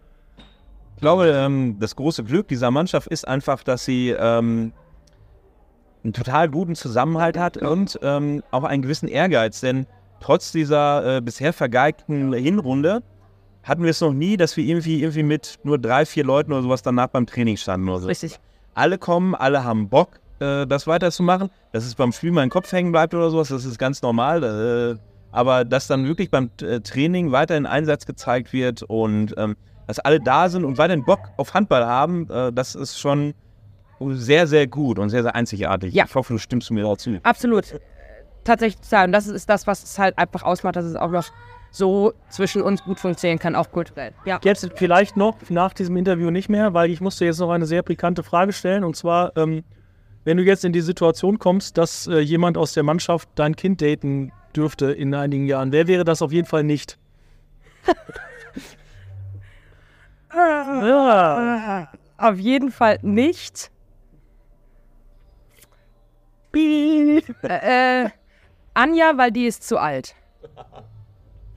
Ich 1.01 1.03
glaube, 1.03 1.29
ähm, 1.29 1.79
das 1.81 1.97
große 1.97 2.25
Glück 2.25 2.49
dieser 2.49 2.71
Mannschaft 2.71 3.07
ist 3.07 3.27
einfach, 3.27 3.63
dass 3.63 3.87
sie 3.87 4.11
ähm, 4.11 4.75
einen 6.05 6.13
total 6.13 6.51
guten 6.51 6.75
Zusammenhalt 6.75 7.39
hat 7.39 7.57
und 7.57 7.99
ähm, 8.03 8.43
auch 8.51 8.65
einen 8.65 8.83
gewissen 8.83 9.09
Ehrgeiz. 9.09 9.61
Denn 9.61 9.87
trotz 10.21 10.53
dieser 10.53 11.17
äh, 11.17 11.21
bisher 11.23 11.55
vergeigten 11.55 12.35
Hinrunde 12.35 13.03
hatten 13.63 13.83
wir 13.83 13.89
es 13.93 14.03
noch 14.03 14.13
nie, 14.13 14.37
dass 14.37 14.59
wir 14.59 14.65
irgendwie, 14.65 15.01
irgendwie 15.01 15.23
mit 15.23 15.59
nur 15.63 15.79
drei, 15.79 16.05
vier 16.05 16.23
Leuten 16.23 16.53
oder 16.53 16.61
sowas 16.61 16.83
danach 16.83 17.07
beim 17.07 17.25
Training 17.25 17.57
standen 17.57 17.89
oder 17.89 18.01
so. 18.01 18.07
Richtig. 18.07 18.39
Alle 18.75 18.99
kommen, 18.99 19.35
alle 19.35 19.65
haben 19.65 19.89
Bock, 19.89 20.21
äh, 20.41 20.67
das 20.67 20.87
weiterzumachen. 20.87 21.49
Dass 21.73 21.87
es 21.87 21.95
beim 21.95 22.13
Spiel 22.13 22.33
mal 22.33 22.43
im 22.43 22.51
Kopf 22.51 22.71
hängen 22.73 22.93
bleibt 22.93 23.15
oder 23.15 23.31
sowas, 23.31 23.49
das 23.49 23.65
ist 23.65 23.79
ganz 23.79 24.03
normal. 24.03 24.99
Äh, 24.99 25.01
aber 25.33 25.65
dass 25.65 25.87
dann 25.87 26.05
wirklich 26.05 26.31
beim 26.31 26.51
Training 26.59 27.33
weiterhin 27.33 27.65
Einsatz 27.65 28.05
gezeigt 28.05 28.53
wird 28.53 28.83
und 28.83 29.35
dass 29.91 29.99
alle 29.99 30.21
da 30.21 30.49
sind 30.49 30.65
und 30.65 30.79
weiterhin 30.79 31.05
Bock 31.05 31.33
auf 31.37 31.53
Handball 31.53 31.85
haben, 31.85 32.31
äh, 32.31 32.53
das 32.53 32.77
ist 32.77 32.99
schon 32.99 33.35
sehr, 33.99 34.47
sehr 34.47 34.69
gut 34.69 35.01
und 35.01 35.11
sehr, 35.11 35.23
sehr 35.23 35.35
einzigartig. 35.35 35.93
Ja. 35.93 36.05
Ich 36.07 36.15
hoffe, 36.15 36.33
du 36.33 36.39
stimmst 36.39 36.71
mir 36.71 36.85
dazu. 36.85 37.19
Absolut. 37.25 37.73
Äh, 37.73 37.81
Tatsächlich. 38.45 38.81
Und 39.05 39.13
das 39.13 39.27
ist 39.27 39.49
das, 39.49 39.67
was 39.67 39.83
es 39.83 39.99
halt 39.99 40.17
einfach 40.17 40.45
ausmacht, 40.45 40.77
dass 40.77 40.85
es 40.85 40.95
auch 40.95 41.11
noch 41.11 41.27
so 41.73 42.15
zwischen 42.29 42.63
uns 42.63 42.85
gut 42.85 43.01
funktionieren 43.01 43.41
kann, 43.41 43.57
auch 43.57 43.71
kulturell. 43.73 44.13
Ja. 44.25 44.41
Jetzt 44.45 44.71
vielleicht 44.77 45.17
noch 45.17 45.37
nach 45.51 45.75
diesem 45.75 45.97
Interview 45.97 46.31
nicht 46.31 46.49
mehr, 46.49 46.73
weil 46.73 46.91
ich 46.91 47.01
musste 47.01 47.25
jetzt 47.25 47.41
noch 47.41 47.51
eine 47.51 47.67
sehr 47.67 47.83
pikante 47.83 48.23
Frage 48.23 48.53
stellen. 48.53 48.85
Und 48.85 48.95
zwar, 48.97 49.37
ähm, 49.37 49.65
wenn 50.25 50.37
du 50.37 50.45
jetzt 50.45 50.65
in 50.65 50.73
die 50.73 50.81
Situation 50.83 51.41
kommst, 51.41 51.79
dass 51.79 52.07
äh, 52.07 52.21
jemand 52.21 52.57
aus 52.57 52.75
der 52.75 52.85
Mannschaft 52.85 53.29
dein 53.35 53.57
Kind 53.57 53.83
daten 53.83 54.31
dürfte 54.55 54.93
in 54.93 55.15
einigen 55.15 55.47
Jahren, 55.47 55.73
wer 55.73 55.89
wäre 55.89 56.05
das 56.05 56.23
auf 56.23 56.33
jeden 56.33 56.47
Fall 56.47 56.63
nicht? 56.63 56.97
Auf 62.17 62.39
jeden 62.39 62.71
Fall 62.71 62.99
nicht. 63.03 63.71
Äh, 66.55 67.21
äh, 67.43 68.09
Anja, 68.75 69.13
weil 69.17 69.31
die 69.31 69.47
ist 69.47 69.67
zu 69.67 69.79
alt. 69.79 70.15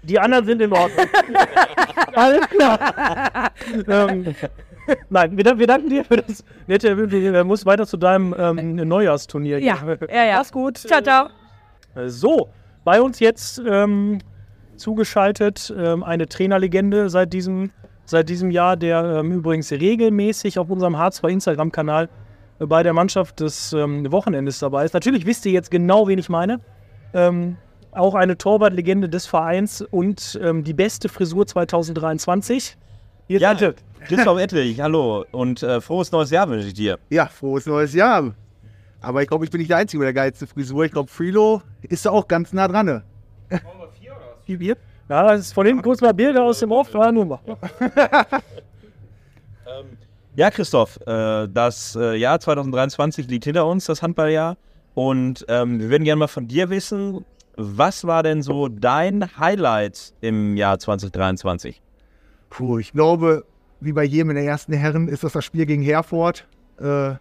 Die 0.04 0.20
anderen 0.20 0.46
sind 0.46 0.62
in 0.62 0.72
Ordnung. 0.74 1.08
Alles 2.16 2.48
klar. 2.50 3.52
ähm, 3.88 4.36
nein, 5.10 5.38
wir, 5.38 5.58
wir 5.58 5.68
danken 5.68 5.90
dir 5.90 6.04
für 6.04 6.18
das 6.18 6.44
nette. 6.68 6.96
Du 6.96 7.44
musst 7.46 7.66
weiter 7.66 7.88
zu 7.88 7.98
deinem 7.98 8.36
ähm, 8.38 8.76
Neujahrsturnier. 8.76 9.60
Ja, 9.60 9.78
ja, 10.10 10.24
ja. 10.26 10.38
Mach's 10.38 10.52
gut. 10.52 10.78
Ciao, 10.78 11.02
ciao. 11.02 11.30
So, 12.08 12.50
bei 12.84 13.02
uns 13.02 13.20
jetzt 13.20 13.62
ähm, 13.66 14.20
zugeschaltet 14.76 15.74
ähm, 15.76 16.04
eine 16.04 16.28
Trainerlegende 16.28 17.10
seit 17.10 17.32
diesem, 17.32 17.72
seit 18.06 18.30
diesem 18.30 18.52
Jahr, 18.52 18.78
der 18.78 19.04
ähm, 19.20 19.32
übrigens 19.32 19.72
regelmäßig 19.72 20.60
auf 20.60 20.70
unserem 20.70 20.96
H2 20.96 21.30
Instagram-Kanal 21.30 22.10
äh, 22.60 22.66
bei 22.66 22.84
der 22.84 22.94
Mannschaft 22.94 23.40
des 23.40 23.74
ähm, 23.74 24.12
Wochenendes 24.12 24.60
dabei 24.60 24.86
ist. 24.86 24.94
Natürlich 24.94 25.26
wisst 25.26 25.46
ihr 25.46 25.52
jetzt 25.52 25.72
genau, 25.72 26.08
wen 26.08 26.20
ich 26.20 26.30
meine. 26.30 26.60
Ähm, 27.14 27.58
auch 27.92 28.16
eine 28.16 28.38
Torwartlegende 28.38 29.08
des 29.08 29.26
Vereins 29.28 29.82
und 29.82 30.40
ähm, 30.42 30.64
die 30.64 30.74
beste 30.74 31.10
Frisur 31.10 31.46
2023. 31.46 32.78
Hier 33.28 33.40
Ja, 33.40 33.52
ist 33.52 33.64
Antje. 33.64 33.76
Christoph 34.08 34.40
Ettlich, 34.40 34.82
hallo 34.82 35.26
und 35.32 35.64
äh, 35.64 35.80
frohes 35.80 36.12
neues 36.12 36.30
Jahr 36.30 36.50
wünsche 36.50 36.68
ich 36.68 36.74
dir. 36.74 37.00
Ja, 37.10 37.28
frohes 37.28 37.66
neues 37.66 37.94
Jahr. 37.94 38.34
Aber 39.00 39.22
ich 39.22 39.30
glaube, 39.30 39.46
ich 39.46 39.52
bin 39.52 39.60
nicht 39.60 39.70
der 39.70 39.78
Einzige 39.78 40.00
mit 40.00 40.08
der 40.08 40.14
geilsten 40.14 40.48
Frisur. 40.48 40.84
Ich 40.86 40.92
glaube, 40.92 41.10
Frilo 41.10 41.62
ist 41.84 42.06
da 42.06 42.10
auch 42.12 42.28
ganz 42.28 42.52
nah 42.52 42.68
dran. 42.68 42.86
ne? 42.86 43.04
Wie 44.46 44.60
wir? 44.60 44.76
Ja, 45.10 45.24
das 45.28 45.42
ist 45.42 45.54
von 45.54 45.66
hinten 45.66 45.82
kurz 45.82 46.02
mal 46.02 46.14
Bilder 46.14 46.44
aus 46.44 46.60
dem 46.60 46.72
Off. 46.72 46.94
Ja, 46.94 47.12
nur 47.12 47.26
mal. 47.26 47.40
Ja, 50.36 50.50
Christoph, 50.50 51.00
äh, 51.06 51.48
das 51.48 51.96
äh, 51.96 52.16
Jahr 52.16 52.40
2023 52.40 53.28
liegt 53.28 53.44
hinter 53.44 53.68
uns, 53.68 53.86
das 53.86 54.02
Handballjahr. 54.02 54.58
Und 54.96 55.46
ähm, 55.48 55.80
wir 55.80 55.92
würden 55.92 56.06
gerne 56.06 56.20
mal 56.20 56.28
von 56.28 56.48
dir 56.48 56.72
wissen, 56.72 57.24
was 57.56 58.08
war 58.08 58.24
denn 58.24 58.42
so 58.42 58.68
dein 58.68 59.38
Highlight 59.38 60.14
im 60.22 60.58
Jahr 60.58 60.80
2023? 60.80 61.84
Puh, 62.50 62.80
ich 62.80 62.94
glaube, 62.94 63.46
wie 63.80 63.94
bei 63.94 64.04
jedem 64.04 64.32
in 64.32 64.38
der 64.38 64.46
ersten 64.46 64.74
Herren 64.74 65.08
ist 65.08 65.24
das 65.24 65.34
das 65.34 65.46
Spiel 65.46 65.68
gegen 65.68 65.84
Herford. 65.84 66.48
Äh, 66.80 67.14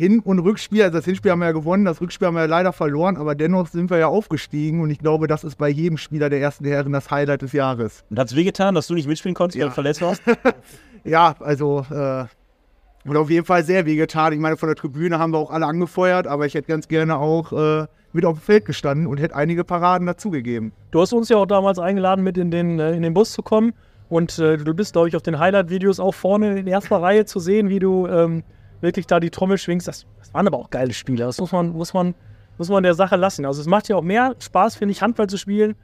Hin- 0.00 0.20
und 0.20 0.38
Rückspiel, 0.38 0.82
also 0.82 0.96
das 0.96 1.04
Hinspiel 1.04 1.30
haben 1.30 1.40
wir 1.40 1.46
ja 1.46 1.52
gewonnen, 1.52 1.84
das 1.84 2.00
Rückspiel 2.00 2.26
haben 2.28 2.34
wir 2.34 2.40
ja 2.40 2.46
leider 2.46 2.72
verloren, 2.72 3.18
aber 3.18 3.34
dennoch 3.34 3.66
sind 3.66 3.90
wir 3.90 3.98
ja 3.98 4.06
aufgestiegen 4.08 4.80
und 4.80 4.88
ich 4.88 4.98
glaube, 4.98 5.26
das 5.26 5.44
ist 5.44 5.56
bei 5.56 5.68
jedem 5.68 5.98
Spieler 5.98 6.30
der 6.30 6.40
ersten 6.40 6.64
Herren 6.64 6.92
das 6.92 7.10
Highlight 7.10 7.42
des 7.42 7.52
Jahres. 7.52 8.02
Und 8.08 8.18
hat 8.18 8.28
es 8.28 8.34
wehgetan, 8.34 8.74
dass 8.74 8.86
du 8.86 8.94
nicht 8.94 9.06
mitspielen 9.06 9.34
konntest, 9.34 9.58
weil 9.58 9.64
Ja. 9.64 9.68
du 9.68 9.74
verletzt 9.74 10.00
warst? 10.00 10.22
Ja, 11.04 11.34
also 11.40 11.84
äh, 11.90 11.94
hat 11.94 13.16
auf 13.16 13.30
jeden 13.30 13.46
Fall 13.46 13.62
sehr 13.64 13.86
wehgetan. 13.86 14.32
Ich 14.32 14.38
meine, 14.38 14.56
von 14.56 14.68
der 14.68 14.76
Tribüne 14.76 15.18
haben 15.18 15.32
wir 15.32 15.38
auch 15.38 15.50
alle 15.50 15.66
angefeuert, 15.66 16.26
aber 16.26 16.46
ich 16.46 16.54
hätte 16.54 16.68
ganz 16.68 16.88
gerne 16.88 17.16
auch 17.18 17.52
äh, 17.52 17.86
mit 18.12 18.24
auf 18.24 18.38
dem 18.38 18.42
Feld 18.42 18.64
gestanden 18.66 19.06
und 19.06 19.18
hätte 19.20 19.34
einige 19.36 19.64
Paraden 19.64 20.06
dazugegeben. 20.06 20.72
Du 20.90 21.00
hast 21.00 21.12
uns 21.12 21.28
ja 21.28 21.36
auch 21.38 21.46
damals 21.46 21.78
eingeladen, 21.78 22.22
mit 22.24 22.36
in 22.38 22.50
den, 22.50 22.78
äh, 22.78 22.92
in 22.94 23.02
den 23.02 23.14
Bus 23.14 23.32
zu 23.32 23.42
kommen. 23.42 23.72
Und 24.08 24.38
äh, 24.38 24.56
du 24.58 24.74
bist, 24.74 24.92
glaube 24.92 25.08
ich, 25.08 25.16
auf 25.16 25.22
den 25.22 25.38
Highlight-Videos 25.38 26.00
auch 26.00 26.14
vorne 26.14 26.58
in 26.58 26.66
erster 26.66 27.00
Reihe 27.00 27.24
zu 27.24 27.38
sehen, 27.38 27.68
wie 27.68 27.78
du 27.78 28.06
ähm, 28.06 28.42
wirklich 28.80 29.06
da 29.06 29.20
die 29.20 29.30
Trommel 29.30 29.58
schwingst. 29.58 29.88
Das, 29.88 30.06
das 30.18 30.32
waren 30.34 30.46
aber 30.46 30.58
auch 30.58 30.70
geile 30.70 30.92
Spiele. 30.92 31.24
Das 31.24 31.38
muss 31.38 31.52
man, 31.52 31.70
muss 31.70 31.92
man 31.94 32.14
muss 32.60 32.68
man 32.68 32.82
der 32.82 32.92
Sache 32.92 33.16
lassen. 33.16 33.46
Also 33.46 33.62
es 33.62 33.66
macht 33.66 33.88
ja 33.88 33.96
auch 33.96 34.02
mehr 34.02 34.36
Spaß, 34.38 34.76
finde 34.76 34.92
ich, 34.92 35.00
Handball 35.00 35.26
zu 35.26 35.38
spielen, 35.38 35.76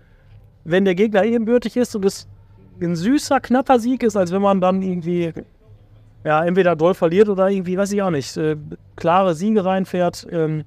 wenn 0.64 0.84
der 0.84 0.94
Gegner 0.94 1.24
ebenbürtig 1.24 1.74
ist 1.74 1.96
und 1.96 2.04
es 2.04 2.28
ein 2.82 2.94
süßer, 2.94 3.40
knapper 3.40 3.78
Sieg 3.78 4.02
ist, 4.02 4.14
als 4.14 4.30
wenn 4.30 4.42
man 4.42 4.60
dann 4.60 4.82
irgendwie 4.82 5.32
ja, 6.22 6.44
entweder 6.44 6.76
doll 6.76 6.92
verliert 6.92 7.30
oder 7.30 7.48
irgendwie, 7.48 7.78
weiß 7.78 7.92
ich 7.92 8.02
auch 8.02 8.10
nicht, 8.10 8.36
äh, 8.36 8.56
klare 8.94 9.34
Siege 9.34 9.64
reinfährt. 9.64 10.26
Ähm, 10.30 10.64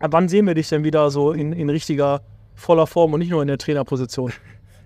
wann 0.00 0.28
sehen 0.28 0.46
wir 0.46 0.52
dich 0.52 0.68
denn 0.68 0.84
wieder 0.84 1.10
so 1.10 1.32
in, 1.32 1.54
in 1.54 1.70
richtiger, 1.70 2.20
voller 2.54 2.86
Form 2.86 3.14
und 3.14 3.20
nicht 3.20 3.30
nur 3.30 3.40
in 3.40 3.48
der 3.48 3.56
Trainerposition? 3.56 4.34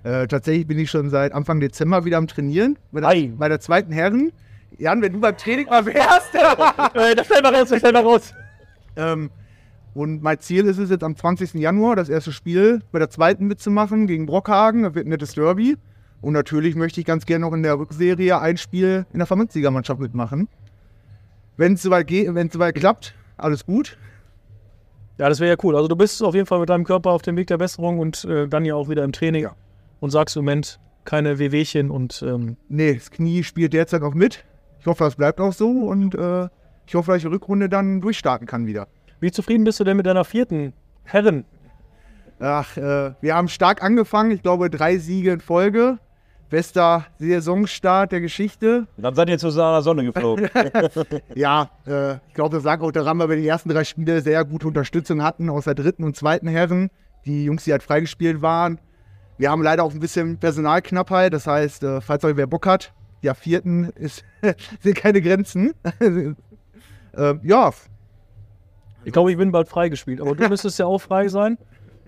Äh, 0.04 0.28
tatsächlich 0.28 0.68
bin 0.68 0.78
ich 0.78 0.88
schon 0.88 1.10
seit 1.10 1.32
Anfang 1.32 1.58
Dezember 1.58 2.04
wieder 2.04 2.18
am 2.18 2.28
Trainieren. 2.28 2.78
Bei 2.92 3.00
der, 3.00 3.08
Ei. 3.08 3.32
bei 3.36 3.48
der 3.48 3.58
zweiten 3.58 3.90
Herren. 3.90 4.30
Jan, 4.78 5.00
wenn 5.02 5.12
du 5.12 5.20
beim 5.20 5.36
Training 5.36 5.66
mal 5.66 5.84
wärst. 5.86 6.34
äh, 6.94 7.14
das 7.14 7.26
stell 7.26 7.42
mal 7.42 7.54
raus, 7.54 7.68
das 7.68 7.78
stell 7.78 7.92
mal 7.92 8.02
raus. 8.02 8.34
ähm, 8.96 9.30
und 9.94 10.22
mein 10.22 10.38
Ziel 10.40 10.66
ist 10.66 10.76
es 10.76 10.90
jetzt 10.90 11.02
am 11.02 11.16
20. 11.16 11.54
Januar, 11.54 11.96
das 11.96 12.10
erste 12.10 12.30
Spiel 12.30 12.82
bei 12.92 12.98
der 12.98 13.08
zweiten 13.08 13.46
mitzumachen 13.46 14.06
gegen 14.06 14.26
Brockhagen. 14.26 14.82
Das 14.82 14.94
wird 14.94 15.06
ein 15.06 15.10
nettes 15.10 15.32
Derby. 15.32 15.76
Und 16.20 16.34
natürlich 16.34 16.74
möchte 16.76 17.00
ich 17.00 17.06
ganz 17.06 17.24
gerne 17.24 17.46
noch 17.46 17.54
in 17.54 17.62
der 17.62 17.78
Rückserie 17.78 18.38
ein 18.38 18.58
Spiel 18.58 19.06
in 19.14 19.18
der 19.20 19.26
Verbandsligamannschaft 19.26 19.98
mitmachen. 20.00 20.48
Wenn 21.56 21.74
es 21.74 21.82
soweit, 21.82 22.06
geht- 22.08 22.28
soweit 22.52 22.74
klappt, 22.74 23.14
alles 23.38 23.64
gut. 23.64 23.96
Ja, 25.18 25.30
das 25.30 25.40
wäre 25.40 25.52
ja 25.52 25.56
cool. 25.62 25.76
Also 25.76 25.88
du 25.88 25.96
bist 25.96 26.22
auf 26.22 26.34
jeden 26.34 26.46
Fall 26.46 26.60
mit 26.60 26.68
deinem 26.68 26.84
Körper 26.84 27.10
auf 27.12 27.22
dem 27.22 27.36
Weg 27.36 27.46
der 27.46 27.56
Besserung 27.56 27.98
und 27.98 28.24
äh, 28.26 28.46
dann 28.48 28.66
ja 28.66 28.74
auch 28.74 28.90
wieder 28.90 29.02
im 29.04 29.12
Training 29.12 29.44
Ja. 29.44 29.54
und 30.00 30.10
sagst 30.10 30.36
im 30.36 30.44
Moment 30.44 30.78
keine 31.06 31.38
Wehwehchen 31.38 31.90
und 31.90 32.22
ähm, 32.26 32.56
Nee, 32.68 32.94
das 32.94 33.10
Knie 33.10 33.42
spielt 33.44 33.72
derzeit 33.72 34.02
noch 34.02 34.12
mit. 34.14 34.44
Ich 34.86 34.88
hoffe, 34.88 35.02
das 35.02 35.16
bleibt 35.16 35.40
auch 35.40 35.52
so 35.52 35.68
und 35.68 36.14
äh, 36.14 36.48
ich 36.86 36.94
hoffe, 36.94 37.10
dass 37.10 37.16
ich 37.16 37.24
die 37.24 37.28
Rückrunde 37.28 37.68
dann 37.68 38.00
durchstarten 38.00 38.46
kann 38.46 38.68
wieder. 38.68 38.86
wie 39.18 39.32
zufrieden 39.32 39.64
bist 39.64 39.80
du 39.80 39.84
denn 39.84 39.96
mit 39.96 40.06
deiner 40.06 40.24
vierten 40.24 40.74
Herren? 41.02 41.44
Ach, 42.38 42.76
äh, 42.76 43.12
wir 43.20 43.34
haben 43.34 43.48
stark 43.48 43.82
angefangen. 43.82 44.30
Ich 44.30 44.42
glaube, 44.42 44.70
drei 44.70 44.98
Siege 44.98 45.32
in 45.32 45.40
Folge. 45.40 45.98
Bester 46.50 47.04
Saisonstart 47.18 48.12
der 48.12 48.20
Geschichte. 48.20 48.86
Dann 48.96 49.16
seid 49.16 49.28
ihr 49.28 49.38
zu 49.38 49.50
seiner 49.50 49.82
Sonne 49.82 50.04
geflogen. 50.04 50.48
Ja, 51.34 51.68
äh, 51.84 52.18
ich 52.28 52.34
glaube, 52.34 52.54
das 52.54 52.62
lag 52.62 52.80
auch 52.80 52.92
daran, 52.92 53.18
weil 53.18 53.30
wir 53.30 53.36
die 53.36 53.48
ersten 53.48 53.70
drei 53.70 53.82
Spiele 53.82 54.20
sehr 54.20 54.44
gute 54.44 54.68
Unterstützung 54.68 55.20
hatten 55.20 55.50
aus 55.50 55.64
der 55.64 55.74
dritten 55.74 56.04
und 56.04 56.14
zweiten 56.14 56.46
Herren. 56.46 56.90
Die 57.24 57.46
Jungs, 57.46 57.64
die 57.64 57.72
halt 57.72 57.82
freigespielt 57.82 58.40
waren. 58.40 58.78
Wir 59.36 59.50
haben 59.50 59.64
leider 59.64 59.82
auch 59.82 59.92
ein 59.92 59.98
bisschen 59.98 60.38
Personalknappheit. 60.38 61.32
Das 61.32 61.48
heißt, 61.48 61.82
äh, 61.82 62.00
falls 62.00 62.22
euch 62.22 62.36
wer 62.36 62.46
Bock 62.46 62.68
hat, 62.68 62.92
der 63.22 63.34
vierten 63.34 63.90
ist, 63.94 64.24
sind 64.80 64.96
keine 64.96 65.20
Grenzen. 65.20 65.74
äh, 67.16 67.34
ja, 67.42 67.72
Ich 69.04 69.12
glaube, 69.12 69.30
ich 69.30 69.38
bin 69.38 69.52
bald 69.52 69.68
freigespielt, 69.68 70.20
aber 70.20 70.34
du 70.34 70.48
müsstest 70.48 70.78
ja 70.78 70.86
auch 70.86 70.98
frei 70.98 71.28
sein. 71.28 71.58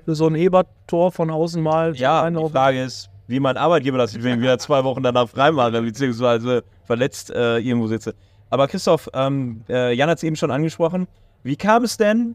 Für 0.05 0.14
so 0.14 0.27
ein 0.27 0.37
Ebertor 0.37 1.12
von 1.12 1.31
außen 1.31 1.62
mal 1.62 1.94
ja, 1.94 2.29
die. 2.31 2.49
Frage 2.49 2.83
ist, 2.83 3.11
wie 3.27 3.40
mein 3.40 3.59
Arbeitgeber 3.59 3.99
das 3.99 4.12
sieht, 4.12 4.23
wenn 4.23 4.37
ich 4.37 4.40
wieder 4.40 4.59
zwei 4.59 4.83
Wochen 4.85 5.03
danach 5.03 5.29
freimache, 5.29 5.83
beziehungsweise 5.83 6.64
verletzt 6.85 7.31
äh, 7.31 7.59
irgendwo 7.59 7.87
sitze. 7.87 8.14
Aber 8.51 8.66
Christoph, 8.68 9.11
ähm, 9.12 9.62
äh, 9.68 9.92
Jan 9.92 10.09
hat 10.09 10.18
es 10.18 10.25
eben 10.25 10.37
schon 10.37 10.51
angesprochen. 10.51 11.07
Wie 11.42 11.57
kam 11.57 11.85
es 11.85 11.99
denn 11.99 12.35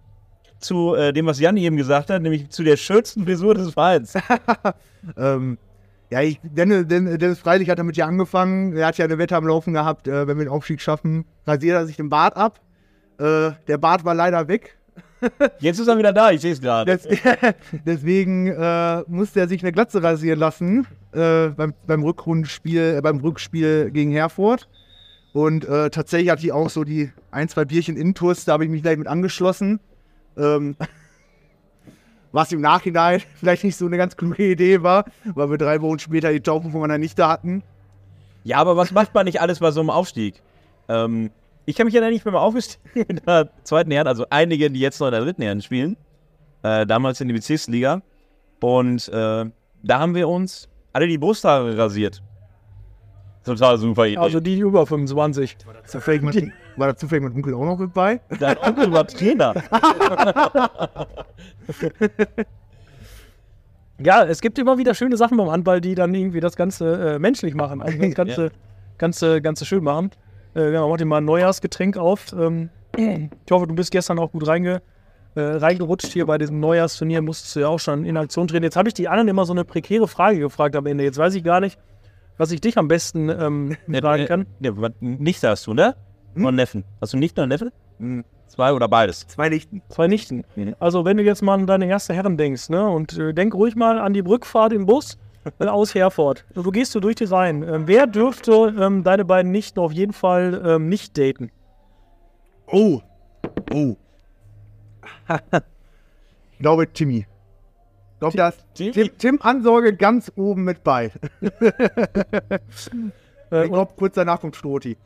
zu 0.60 0.94
äh, 0.94 1.12
dem, 1.12 1.26
was 1.26 1.40
Jan 1.40 1.58
eben 1.58 1.76
gesagt 1.76 2.12
hat, 2.12 2.22
nämlich 2.22 2.50
zu 2.50 2.64
der 2.64 2.78
schönsten 2.78 3.26
Frisur 3.26 3.56
des 3.56 3.74
Vereins? 3.74 4.14
Ähm, 5.18 5.58
ja, 6.14 6.22
ich, 6.22 6.40
Dennis, 6.44 7.40
Freilich 7.40 7.72
hat 7.72 7.80
damit 7.80 7.98
ja 7.98 8.06
angefangen. 8.06 8.78
Er 8.78 8.86
hat 8.86 9.00
ja 9.00 9.06
eine 9.06 9.18
Wette 9.18 9.36
am 9.36 9.48
Laufen 9.48 9.74
gehabt, 9.74 10.08
äh, 10.08 10.28
wenn 10.28 10.38
wir 10.38 10.46
den 10.46 10.52
Aufstieg 10.52 10.80
schaffen, 10.80 11.26
rasiert 11.48 11.76
er 11.76 11.88
sich 11.88 11.96
den 11.96 12.10
Bart 12.10 12.38
ab. 12.38 12.60
Äh, 13.18 13.52
der 13.68 13.80
Bart 13.80 14.06
war 14.06 14.14
leider 14.14 14.48
weg. 14.48 14.78
Jetzt 15.60 15.80
ist 15.80 15.88
er 15.88 15.98
wieder 15.98 16.14
da, 16.14 16.30
ich 16.30 16.42
sehe 16.42 16.54
es 16.54 16.62
gerade. 16.62 16.92
Des, 16.92 17.08
deswegen 17.86 18.46
äh, 18.46 19.02
musste 19.08 19.40
er 19.40 19.48
sich 19.48 19.64
eine 19.64 19.72
Glatze 19.72 20.04
rasieren 20.04 20.38
lassen 20.38 20.86
äh, 21.14 21.48
beim, 21.48 21.74
beim 21.88 22.04
Rückrundenspiel, 22.04 22.98
äh, 22.98 23.02
beim 23.02 23.18
Rückspiel 23.18 23.90
gegen 23.90 24.12
Herford. 24.12 24.70
Und 25.34 25.66
äh, 25.66 25.90
tatsächlich 25.90 26.30
hatte 26.30 26.46
ich 26.46 26.52
auch 26.52 26.70
so 26.70 26.84
die 26.84 27.12
ein, 27.32 27.50
zwei 27.50 27.66
Bierchen 27.66 27.98
Intus, 27.98 28.46
da 28.46 28.54
habe 28.54 28.66
ich 28.66 28.70
mich 28.70 28.84
gleich 28.84 28.98
mit 28.98 29.08
angeschlossen. 29.08 29.80
Ähm, 30.38 30.76
was 32.34 32.52
im 32.52 32.60
Nachhinein 32.60 33.22
vielleicht 33.36 33.64
nicht 33.64 33.78
so 33.78 33.86
eine 33.86 33.96
ganz 33.96 34.18
kluge 34.18 34.52
Idee 34.52 34.84
war, 34.84 35.06
weil 35.24 35.50
wir 35.50 35.58
drei 35.58 35.82
Wochen 35.82 36.00
später 36.00 36.34
die 36.34 36.42
Taufen 36.42 36.72
von 36.72 36.82
meiner 36.82 36.98
Nichte 36.98 37.26
hatten. 37.26 37.64
Ja, 38.44 38.58
aber 38.58 38.76
was 38.76 38.92
macht 38.92 39.14
man 39.14 39.26
nicht 39.26 39.40
alles 39.40 39.60
bei 39.60 39.72
so 39.72 39.80
einem 39.80 39.90
Aufstieg? 39.90 40.42
Ähm, 40.90 41.32
ich 41.66 41.78
kann 41.78 41.86
mich 41.86 41.94
ja 41.94 42.02
nicht 42.10 42.26
mehr 42.26 42.36
aufgestiegen 42.36 43.06
in 43.08 43.22
der 43.26 43.50
zweiten 43.64 43.92
Herren, 43.92 44.08
also 44.08 44.26
einige, 44.30 44.70
die 44.70 44.82
jetzt 44.82 45.00
noch 45.00 45.08
in 45.08 45.14
der 45.14 45.22
dritten 45.22 45.42
Herren 45.42 45.62
spielen. 45.62 45.96
Äh, 46.64 46.86
damals 46.86 47.22
in 47.22 47.30
die 47.30 47.34
Bezirksliga. 47.34 48.02
Und 48.60 49.08
äh, 49.10 49.46
da 49.84 50.00
haben 50.00 50.16
wir 50.16 50.28
uns 50.28 50.68
alle 50.92 51.08
die 51.08 51.18
Brusthaare 51.18 51.78
rasiert. 51.78 52.22
Total 53.44 53.78
super 53.78 54.08
Idee. 54.08 54.18
Also 54.18 54.40
die 54.40 54.60
über 54.60 54.86
25. 54.86 55.58
Zufällig 55.86 56.22
mit, 56.22 56.52
war 56.78 56.88
da 56.88 56.96
zufällig 56.96 57.24
mein 57.24 57.34
Onkel 57.34 57.54
auch 57.54 57.66
noch 57.66 57.78
mit 57.78 57.94
bei? 57.94 58.20
Dein 58.40 58.58
Onkel 58.60 58.92
war 58.92 59.06
Trainer. 59.08 59.54
Ja, 64.00 64.24
es 64.26 64.42
gibt 64.42 64.58
immer 64.60 64.78
wieder 64.78 64.96
schöne 64.96 65.18
Sachen 65.18 65.38
beim 65.38 65.52
Handball, 65.52 65.80
die 65.80 65.96
dann 65.96 66.14
irgendwie 66.14 66.40
das 66.40 66.56
Ganze 66.56 67.14
äh, 67.16 67.20
menschlich 67.20 67.54
machen. 67.54 67.82
Also 67.82 67.98
das 68.00 68.14
Ganze, 68.16 68.52
Ganze, 68.98 69.42
Ganze 69.42 69.66
schön 69.66 69.84
machen. 69.84 70.12
Äh, 70.56 70.74
ja, 70.74 70.86
mach 70.86 70.98
dir 70.98 71.06
mal 71.06 71.18
ein 71.20 71.26
Neujahrsgetränk 71.26 71.96
auf. 71.98 72.34
Ähm, 72.34 72.70
ich 72.98 73.52
hoffe, 73.52 73.68
du 73.68 73.76
bist 73.76 73.92
gestern 73.92 74.20
auch 74.20 74.32
gut 74.32 74.48
reinge, 74.48 74.82
äh, 75.36 75.42
reingerutscht 75.42 76.08
hier 76.12 76.26
bei 76.26 76.38
diesem 76.38 76.60
Neujahrsturnier. 76.60 77.22
Musstest 77.22 77.56
du 77.56 77.62
ja 77.62 77.68
auch 77.68 77.80
schon 77.80 78.04
in 78.04 78.18
Aktion 78.18 78.48
treten. 78.48 78.64
Jetzt 78.64 78.76
habe 78.76 78.88
ich 78.88 78.94
die 78.94 79.08
anderen 79.08 79.28
immer 79.28 79.46
so 79.46 79.54
eine 79.54 79.64
prekäre 79.64 80.08
Frage 80.08 80.40
gefragt 80.40 80.76
am 80.76 80.86
Ende. 80.88 81.04
Jetzt 81.04 81.18
weiß 81.20 81.34
ich 81.36 81.44
gar 81.44 81.60
nicht, 81.60 81.80
was 82.38 82.52
ich 82.52 82.62
dich 82.62 82.78
am 82.78 82.88
besten 82.88 83.30
ähm, 83.30 83.78
fragen 84.02 84.26
kann. 84.26 84.46
Ja, 84.60 84.72
was- 84.76 84.92
Nichte 85.00 85.50
hast 85.50 85.66
du, 85.68 85.74
ne? 85.76 85.96
Nur 86.36 86.50
einen 86.50 86.58
Neffen. 86.58 86.84
Hast 87.02 87.14
du 87.14 87.18
nicht 87.18 87.36
nur 87.38 87.44
einen 87.44 87.50
Neffen? 87.50 87.72
Hm, 88.00 88.24
Zwei 88.48 88.72
oder 88.74 88.88
beides? 88.88 89.26
zwei 89.28 89.50
Nichten. 89.50 89.82
Zwei 89.90 90.08
Nichten. 90.08 90.44
Mhm. 90.56 90.76
Also 90.80 91.06
wenn 91.06 91.18
du 91.18 91.24
jetzt 91.24 91.42
mal 91.42 91.56
an 91.56 91.66
deine 91.66 91.88
erste 91.88 92.14
Herren 92.14 92.38
denkst, 92.38 92.70
ne, 92.70 92.88
und 92.88 93.18
äh, 93.18 93.34
denk 93.34 93.56
ruhig 93.56 93.76
mal 93.76 94.00
an 94.00 94.14
die 94.14 94.20
Rückfahrt 94.20 94.74
im 94.74 94.86
Bus 94.86 95.18
aus 95.60 95.96
Herford. 95.96 96.46
Wo 96.54 96.70
gehst 96.70 96.94
du 96.94 97.00
durch 97.00 97.16
die 97.16 97.24
Reihen? 97.24 97.64
Ähm, 97.64 97.88
wer 97.88 98.06
dürfte 98.06 98.76
ähm, 98.80 99.04
deine 99.04 99.26
beiden 99.26 99.52
Nichten 99.52 99.80
auf 99.80 99.92
jeden 99.92 100.14
Fall 100.14 100.62
ähm, 100.66 100.88
nicht 100.88 101.18
daten? 101.18 101.52
Oh. 102.68 103.02
Oh. 103.74 103.96
ich 106.52 106.60
glaube, 106.60 106.94
Timmy. 106.94 107.26
Ich 108.22 108.34
glaube? 108.36 108.54
Tim, 108.76 109.10
Tim 109.18 109.40
Ansorge 109.42 109.96
ganz 109.96 110.32
oben 110.36 110.64
mit 110.64 110.84
bei. 110.84 111.12
Äh, 113.54 113.70
glaube, 113.70 113.94
kurz 113.96 114.16
danach 114.16 114.42
kommt 114.42 114.56
Stroti. 114.56 114.98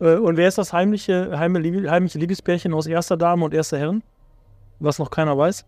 äh, 0.00 0.16
und 0.16 0.38
wer 0.38 0.48
ist 0.48 0.56
das 0.56 0.72
heimliche, 0.72 1.38
heimliche, 1.38 1.90
heimliche 1.90 2.18
Liebespärchen 2.18 2.72
aus 2.72 2.86
erster 2.86 3.18
Dame 3.18 3.44
und 3.44 3.52
erster 3.52 3.78
Herren? 3.78 4.02
Was 4.80 4.98
noch 4.98 5.10
keiner 5.10 5.36
weiß. 5.36 5.66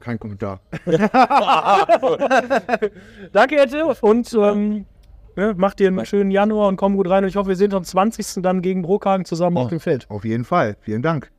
Kein 0.00 0.18
Kommentar. 0.18 0.60
Danke, 3.32 3.56
Ette. 3.56 3.86
Und 4.02 4.30
ähm, 4.34 4.84
ne, 5.34 5.54
mach 5.56 5.72
dir 5.72 5.88
einen 5.88 6.04
schönen 6.04 6.30
Januar 6.30 6.68
und 6.68 6.76
komm 6.76 6.96
gut 6.96 7.08
rein. 7.08 7.24
Und 7.24 7.30
ich 7.30 7.36
hoffe, 7.36 7.48
wir 7.48 7.56
sehen 7.56 7.72
uns 7.72 7.94
am 7.94 8.12
20. 8.12 8.42
dann 8.42 8.60
gegen 8.60 8.82
Brockhagen 8.82 9.24
zusammen 9.24 9.56
auf 9.56 9.70
dem 9.70 9.80
Feld. 9.80 10.04
Auf 10.10 10.26
jeden 10.26 10.44
Fall. 10.44 10.76
Vielen 10.80 11.00
Dank. 11.00 11.32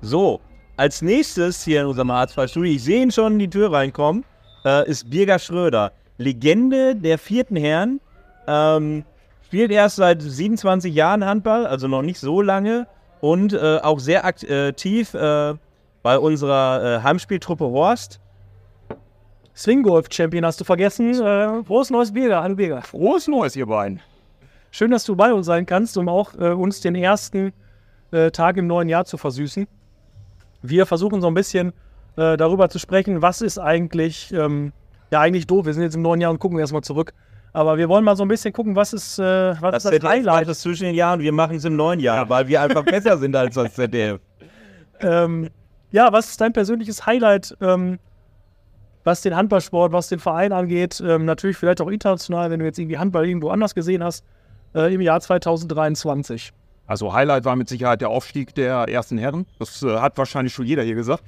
So, 0.00 0.40
als 0.76 1.02
nächstes 1.02 1.64
hier 1.64 1.80
in 1.80 1.88
unserem 1.88 2.12
H2-Studio, 2.12 2.72
ich 2.72 2.84
sehe 2.84 3.02
ihn 3.02 3.10
schon 3.10 3.32
in 3.32 3.40
die 3.40 3.50
Tür 3.50 3.72
reinkommen, 3.72 4.24
äh, 4.68 4.88
ist 4.88 5.08
Birger 5.08 5.38
Schröder. 5.38 5.92
Legende 6.18 6.94
der 6.94 7.18
vierten 7.18 7.56
Herren. 7.56 8.00
Ähm, 8.46 9.04
spielt 9.46 9.70
erst 9.70 9.96
seit 9.96 10.20
27 10.20 10.94
Jahren 10.94 11.24
Handball, 11.24 11.66
also 11.66 11.88
noch 11.88 12.02
nicht 12.02 12.20
so 12.20 12.42
lange. 12.42 12.86
Und 13.20 13.52
äh, 13.52 13.78
auch 13.78 13.98
sehr 13.98 14.24
aktiv 14.24 15.14
äh, 15.14 15.54
bei 16.02 16.18
unserer 16.18 16.98
äh, 16.98 17.02
Heimspieltruppe 17.02 17.64
Horst. 17.64 18.20
Swing-Golf-Champion 19.56 20.44
hast 20.44 20.60
du 20.60 20.64
vergessen. 20.64 21.14
Äh, 21.14 21.64
frohes 21.64 21.90
neues 21.90 22.12
Birger. 22.12 22.42
Hallo 22.42 22.54
Birger. 22.54 22.82
Frohes 22.82 23.26
Neues, 23.26 23.56
ihr 23.56 23.66
beiden. 23.66 24.00
Schön, 24.70 24.90
dass 24.90 25.04
du 25.04 25.16
bei 25.16 25.32
uns 25.32 25.46
sein 25.46 25.66
kannst, 25.66 25.96
um 25.96 26.08
auch 26.08 26.34
äh, 26.34 26.50
uns 26.50 26.80
den 26.80 26.94
ersten 26.94 27.52
äh, 28.12 28.30
Tag 28.30 28.56
im 28.58 28.66
neuen 28.66 28.88
Jahr 28.88 29.04
zu 29.04 29.16
versüßen. 29.16 29.66
Wir 30.62 30.86
versuchen 30.86 31.20
so 31.20 31.26
ein 31.26 31.34
bisschen 31.34 31.72
äh, 32.18 32.36
darüber 32.36 32.68
zu 32.68 32.78
sprechen, 32.78 33.22
was 33.22 33.40
ist 33.40 33.58
eigentlich, 33.58 34.32
ähm, 34.32 34.72
ja 35.10 35.20
eigentlich 35.20 35.46
doof, 35.46 35.66
wir 35.66 35.74
sind 35.74 35.84
jetzt 35.84 35.94
im 35.94 36.02
neuen 36.02 36.20
Jahr 36.20 36.30
und 36.30 36.40
gucken 36.40 36.58
erstmal 36.58 36.82
zurück. 36.82 37.12
Aber 37.52 37.78
wir 37.78 37.88
wollen 37.88 38.04
mal 38.04 38.16
so 38.16 38.24
ein 38.24 38.28
bisschen 38.28 38.52
gucken, 38.52 38.76
was 38.76 38.92
ist, 38.92 39.18
äh, 39.18 39.22
was 39.60 39.72
Das 39.72 39.84
ist 39.84 40.02
das 40.02 40.10
Highlight? 40.10 40.48
es 40.48 40.60
zwischen 40.60 40.84
den 40.84 40.94
Jahren, 40.94 41.20
wir 41.20 41.32
machen 41.32 41.56
es 41.56 41.64
im 41.64 41.76
neuen 41.76 42.00
Jahr, 42.00 42.28
weil 42.28 42.46
wir 42.48 42.60
einfach 42.60 42.84
besser 42.84 43.16
sind 43.16 43.34
als 43.34 43.54
das 43.54 43.74
ZDF. 43.74 44.20
Ähm, 45.00 45.48
ja, 45.92 46.12
was 46.12 46.28
ist 46.30 46.40
dein 46.40 46.52
persönliches 46.52 47.06
Highlight, 47.06 47.56
ähm, 47.60 48.00
was 49.04 49.20
den 49.20 49.36
Handballsport, 49.36 49.92
was 49.92 50.08
den 50.08 50.18
Verein 50.18 50.50
angeht? 50.50 51.00
Ähm, 51.00 51.24
natürlich 51.24 51.56
vielleicht 51.56 51.80
auch 51.80 51.86
international, 51.86 52.50
wenn 52.50 52.58
du 52.58 52.66
jetzt 52.66 52.80
irgendwie 52.80 52.98
Handball 52.98 53.24
irgendwo 53.24 53.50
anders 53.50 53.76
gesehen 53.76 54.02
hast, 54.02 54.24
äh, 54.74 54.92
im 54.92 55.00
Jahr 55.00 55.20
2023. 55.20 56.52
Also 56.88 57.12
Highlight 57.12 57.44
war 57.44 57.54
mit 57.54 57.68
Sicherheit 57.68 58.00
der 58.00 58.08
Aufstieg 58.08 58.56
der 58.56 58.88
ersten 58.88 59.18
Herren. 59.18 59.46
Das 59.60 59.84
äh, 59.84 59.98
hat 60.00 60.18
wahrscheinlich 60.18 60.52
schon 60.52 60.66
jeder 60.66 60.82
hier 60.82 60.96
gesagt. 60.96 61.22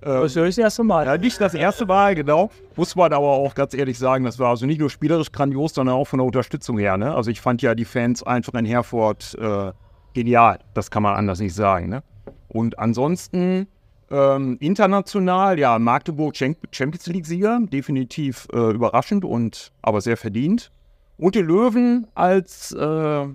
Das 0.00 0.36
höre 0.36 0.46
ich 0.46 0.56
das 0.56 0.64
erste 0.64 0.84
Mal. 0.84 1.06
Ja, 1.06 1.16
nicht 1.16 1.40
das 1.40 1.54
erste 1.54 1.86
Mal, 1.86 2.14
genau. 2.14 2.50
Muss 2.76 2.94
man 2.94 3.12
aber 3.12 3.26
auch 3.28 3.54
ganz 3.54 3.74
ehrlich 3.74 3.98
sagen, 3.98 4.24
das 4.24 4.38
war 4.38 4.50
also 4.50 4.66
nicht 4.66 4.78
nur 4.80 4.90
spielerisch 4.90 5.32
grandios, 5.32 5.74
sondern 5.74 5.96
auch 5.96 6.06
von 6.06 6.18
der 6.18 6.26
Unterstützung 6.26 6.78
her. 6.78 6.96
Ne? 6.96 7.14
Also 7.14 7.30
ich 7.30 7.40
fand 7.40 7.62
ja 7.62 7.74
die 7.74 7.84
Fans 7.84 8.22
einfach 8.22 8.54
in 8.54 8.64
Herford 8.64 9.36
äh, 9.40 9.72
genial. 10.14 10.58
Das 10.74 10.90
kann 10.90 11.02
man 11.02 11.16
anders 11.16 11.40
nicht 11.40 11.54
sagen. 11.54 11.88
Ne? 11.88 12.02
Und 12.48 12.78
ansonsten 12.78 13.66
ähm, 14.10 14.56
international, 14.60 15.58
ja, 15.58 15.78
Magdeburg 15.78 16.34
Champ- 16.34 16.58
Champions 16.70 17.06
League-Sieger, 17.06 17.60
definitiv 17.72 18.46
äh, 18.52 18.70
überraschend 18.72 19.24
und 19.24 19.72
aber 19.82 20.00
sehr 20.00 20.16
verdient. 20.16 20.70
Und 21.18 21.34
die 21.34 21.40
Löwen 21.40 22.06
als 22.14 22.72
äh, 22.72 23.26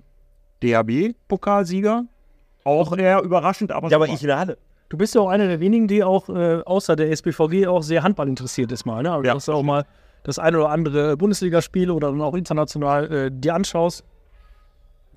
DHB-Pokalsieger, 0.64 2.06
auch 2.64 2.96
eher 2.96 3.22
überraschend, 3.24 3.72
aber 3.72 3.90
Ja, 3.90 3.98
aber 3.98 4.08
ich 4.08 4.22
in 4.22 4.28
der 4.28 4.40
Halle. 4.40 4.58
Du 4.92 4.98
bist 4.98 5.16
ja 5.16 5.22
auch 5.22 5.30
einer 5.30 5.48
der 5.48 5.62
wenigen, 5.62 5.88
die 5.88 6.04
auch 6.04 6.28
äh, 6.28 6.62
außer 6.66 6.98
der 6.98 7.12
SBVG 7.12 7.66
auch 7.66 7.82
sehr 7.82 8.04
Handball 8.04 8.28
interessiert 8.28 8.74
ist 8.74 8.84
mal. 8.86 9.02
Ne? 9.02 9.10
Also 9.10 9.24
Ja. 9.26 9.34
dass 9.34 9.46
du 9.46 9.54
auch 9.54 9.64
mal 9.64 9.86
das 10.24 10.38
eine 10.38 10.58
oder 10.58 10.70
andere 10.70 11.16
Bundesligaspiel 11.16 11.90
oder 11.90 12.10
dann 12.12 12.20
auch 12.20 12.34
international 12.34 13.10
äh, 13.10 13.32
dir 13.32 13.56
anschaust. 13.56 14.04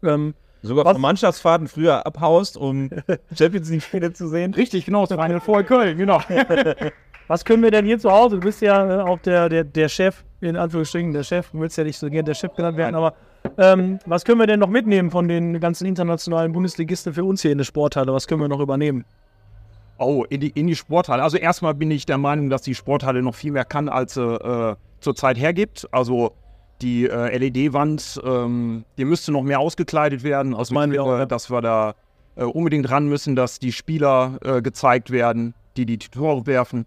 Ähm, 0.04 0.34
Sogar 0.62 0.84
Was? 0.84 0.92
von 0.92 1.02
Mannschaftsfahrten 1.02 1.66
früher 1.66 2.06
abhaust, 2.06 2.56
um 2.56 2.88
Champions 3.36 3.68
League-Spiele 3.68 4.12
zu 4.12 4.28
sehen. 4.28 4.54
Richtig, 4.54 4.86
genau, 4.86 5.06
das 5.06 5.20
Final 5.20 5.40
Four 5.40 5.58
in 5.60 5.66
Köln, 5.66 5.98
genau. 5.98 6.20
was 7.26 7.44
können 7.44 7.64
wir 7.64 7.72
denn 7.72 7.84
hier 7.84 7.98
zu 7.98 8.12
Hause? 8.12 8.36
Du 8.36 8.42
bist 8.42 8.62
ja 8.62 9.00
äh, 9.00 9.02
auch 9.02 9.18
der, 9.18 9.48
der, 9.48 9.64
der 9.64 9.88
Chef, 9.88 10.22
in 10.40 10.56
Anführungsstrichen 10.56 11.12
der 11.12 11.24
Chef. 11.24 11.50
Du 11.50 11.58
willst 11.58 11.76
ja 11.76 11.82
nicht 11.82 11.98
so 11.98 12.08
gerne 12.08 12.22
der 12.22 12.34
Chef 12.34 12.54
genannt 12.54 12.76
werden, 12.76 12.94
aber 12.94 13.14
ähm, 13.58 13.98
was 14.06 14.24
können 14.24 14.38
wir 14.38 14.46
denn 14.46 14.60
noch 14.60 14.68
mitnehmen 14.68 15.10
von 15.10 15.26
den 15.26 15.58
ganzen 15.58 15.84
internationalen 15.88 16.52
Bundesligisten 16.52 17.12
für 17.12 17.24
uns 17.24 17.42
hier 17.42 17.50
in 17.50 17.58
der 17.58 17.64
Sporthalle? 17.64 18.12
Was 18.12 18.28
können 18.28 18.40
wir 18.40 18.48
noch 18.48 18.60
übernehmen? 18.60 19.04
Oh, 19.98 20.24
in 20.28 20.40
die, 20.40 20.48
in 20.48 20.66
die 20.66 20.76
Sporthalle. 20.76 21.22
Also 21.22 21.36
erstmal 21.36 21.74
bin 21.74 21.90
ich 21.90 22.06
der 22.06 22.18
Meinung, 22.18 22.50
dass 22.50 22.62
die 22.62 22.74
Sporthalle 22.74 23.22
noch 23.22 23.34
viel 23.34 23.52
mehr 23.52 23.64
kann, 23.64 23.88
als 23.88 24.14
sie 24.14 24.22
äh, 24.22 24.74
zurzeit 25.00 25.38
hergibt. 25.38 25.86
Also 25.92 26.32
die 26.82 27.08
äh, 27.08 27.36
LED-Wand, 27.36 28.20
ähm, 28.24 28.84
die 28.98 29.04
müsste 29.04 29.32
noch 29.32 29.42
mehr 29.42 29.60
ausgekleidet 29.60 30.24
werden. 30.24 30.54
Also 30.54 30.74
meinen 30.74 30.92
wir 30.92 31.00
ich 31.00 31.06
auch, 31.06 31.18
ja. 31.18 31.26
dass 31.26 31.50
wir 31.50 31.60
da 31.60 31.94
äh, 32.36 32.44
unbedingt 32.44 32.90
ran 32.90 33.06
müssen, 33.08 33.36
dass 33.36 33.58
die 33.58 33.72
Spieler 33.72 34.38
äh, 34.44 34.62
gezeigt 34.62 35.10
werden, 35.10 35.54
die 35.76 35.86
die 35.86 35.98
Tore 35.98 36.46
werfen. 36.46 36.86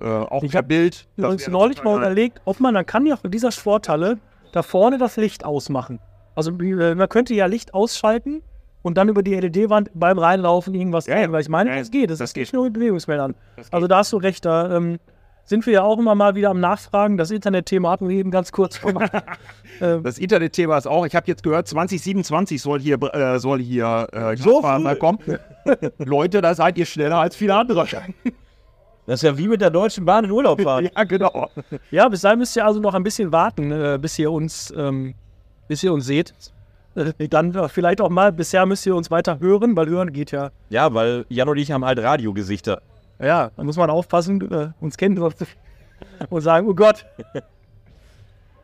Äh, 0.00 0.06
auch 0.06 0.42
Ich 0.42 0.52
per 0.52 0.62
Bild. 0.62 1.06
Übrigens 1.16 1.42
wäre 1.42 1.52
neulich 1.52 1.82
mal 1.82 1.98
überlegt, 1.98 2.40
ob 2.44 2.60
man, 2.60 2.74
dann 2.74 2.86
kann 2.86 3.06
ja 3.06 3.16
von 3.16 3.30
dieser 3.30 3.52
Sporthalle 3.52 4.18
da 4.52 4.62
vorne 4.62 4.98
das 4.98 5.16
Licht 5.16 5.44
ausmachen. 5.44 6.00
Also 6.34 6.50
äh, 6.58 6.94
man 6.94 7.08
könnte 7.08 7.34
ja 7.34 7.46
Licht 7.46 7.74
ausschalten 7.74 8.42
und 8.82 8.96
dann 8.96 9.08
über 9.08 9.22
die 9.22 9.34
LED-Wand 9.34 9.90
beim 9.94 10.18
Reinlaufen 10.18 10.74
irgendwas 10.74 11.06
Ja, 11.06 11.18
ja. 11.20 11.32
weil 11.32 11.40
ich 11.40 11.48
meine, 11.48 11.70
Ja, 11.70 11.76
das 11.78 11.90
geht. 11.90 12.10
Das, 12.10 12.18
Das 12.18 12.32
geht. 12.32 12.42
nicht 12.42 12.52
nur 12.54 12.64
mit 12.64 12.72
Bewegungsmeldern. 12.74 13.34
Also 13.70 13.86
da 13.86 13.98
hast 13.98 14.12
du 14.12 14.18
recht, 14.18 14.44
da 14.44 14.76
ähm, 14.76 14.98
sind 15.44 15.64
wir 15.66 15.72
ja 15.72 15.82
auch 15.82 15.98
immer 15.98 16.14
mal 16.14 16.34
wieder 16.34 16.50
am 16.50 16.60
Nachfragen. 16.60 17.16
Das 17.16 17.30
Internetthema 17.30 17.90
hatten 17.90 18.08
wir 18.08 18.16
eben 18.16 18.30
ganz 18.30 18.52
kurz 18.52 18.80
ähm, 19.80 20.02
Das 20.02 20.18
Internetthema 20.18 20.76
ist 20.78 20.86
auch, 20.86 21.06
ich 21.06 21.14
habe 21.14 21.26
jetzt 21.26 21.42
gehört, 21.42 21.66
2027 21.68 22.60
soll 22.60 22.80
hier, 22.80 23.02
äh, 23.14 23.38
soll 23.38 23.60
hier 23.60 24.06
äh, 24.12 24.36
So 24.36 24.62
früh? 24.62 24.94
kommen. 24.96 25.18
Leute, 25.98 26.40
da 26.40 26.54
seid 26.54 26.78
ihr 26.78 26.86
schneller 26.86 27.16
als 27.16 27.34
viele 27.36 27.54
andere. 27.56 27.86
Das 29.06 29.22
ist 29.22 29.22
ja 29.22 29.38
wie 29.38 29.48
mit 29.48 29.62
der 29.62 29.70
Deutschen 29.70 30.04
Bahn 30.04 30.24
in 30.24 30.30
Urlaub 30.30 30.60
fahren. 30.60 30.90
ja, 30.96 31.04
genau. 31.04 31.48
ja, 31.90 32.08
bis 32.10 32.20
dahin 32.20 32.38
müsst 32.40 32.54
ihr 32.56 32.64
also 32.66 32.78
noch 32.78 32.92
ein 32.92 33.02
bisschen 33.02 33.32
warten, 33.32 33.72
äh, 33.72 33.98
bis 34.00 34.18
ihr 34.18 34.30
uns, 34.30 34.72
ähm, 34.76 35.14
bis 35.66 35.82
ihr 35.82 35.94
uns 35.94 36.04
seht. 36.04 36.34
Äh, 36.98 37.28
dann 37.28 37.68
vielleicht 37.68 38.00
auch 38.00 38.10
mal, 38.10 38.32
bisher 38.32 38.66
müsst 38.66 38.84
ihr 38.86 38.96
uns 38.96 39.10
weiter 39.10 39.40
hören, 39.40 39.76
weil 39.76 39.88
hören 39.88 40.12
geht 40.12 40.32
ja 40.32 40.50
Ja, 40.68 40.92
weil 40.92 41.24
Jan 41.28 41.48
und 41.48 41.56
ich 41.56 41.70
haben 41.70 41.84
halt 41.84 41.98
Radiogesichter. 41.98 42.82
Ja, 43.20 43.50
da 43.56 43.64
muss 43.64 43.76
man 43.76 43.90
aufpassen, 43.90 44.40
äh, 44.50 44.70
uns 44.80 44.96
kennen 44.96 45.18
und 46.30 46.40
sagen, 46.40 46.68
oh 46.68 46.74
Gott. 46.74 47.06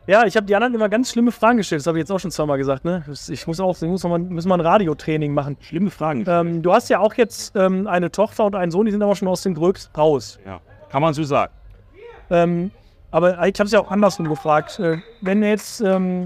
Ja, 0.07 0.25
ich 0.25 0.37
habe 0.37 0.45
die 0.45 0.55
anderen 0.55 0.75
immer 0.75 0.87
ganz 0.87 1.11
schlimme 1.11 1.31
Fragen 1.31 1.57
gestellt. 1.57 1.79
Das 1.79 1.87
habe 1.87 1.97
ich 1.97 2.03
jetzt 2.03 2.11
auch 2.11 2.19
schon 2.19 2.29
zweimal 2.29 2.59
gesagt. 2.59 2.85
Ne? 2.85 3.03
Ich 3.27 3.47
muss 3.47 3.59
auch, 3.59 3.75
ich 3.75 3.87
muss 3.87 4.03
noch 4.03 4.11
mal, 4.11 4.19
müssen 4.19 4.49
wir 4.49 4.53
ein 4.53 4.61
Radiotraining 4.61 5.33
machen. 5.33 5.57
Schlimme 5.61 5.89
Fragen. 5.89 6.23
Ähm, 6.27 6.61
du 6.61 6.71
hast 6.71 6.89
ja 6.89 6.99
auch 6.99 7.15
jetzt 7.15 7.55
ähm, 7.55 7.87
eine 7.87 8.11
Tochter 8.11 8.45
und 8.45 8.55
einen 8.55 8.71
Sohn, 8.71 8.85
die 8.85 8.91
sind 8.91 9.01
aber 9.01 9.15
schon 9.15 9.27
aus 9.27 9.41
dem 9.41 9.55
Gröbst 9.55 9.89
raus. 9.97 10.39
Ja, 10.45 10.61
kann 10.89 11.01
man 11.01 11.15
so 11.15 11.23
sagen. 11.23 11.51
Ähm, 12.29 12.71
aber 13.09 13.47
ich 13.47 13.59
habe 13.59 13.65
es 13.65 13.71
ja 13.71 13.79
auch 13.79 13.89
andersrum 13.89 14.29
gefragt. 14.29 14.79
Äh, 14.79 14.99
wenn 15.21 15.41
jetzt, 15.41 15.81
ähm, 15.81 16.25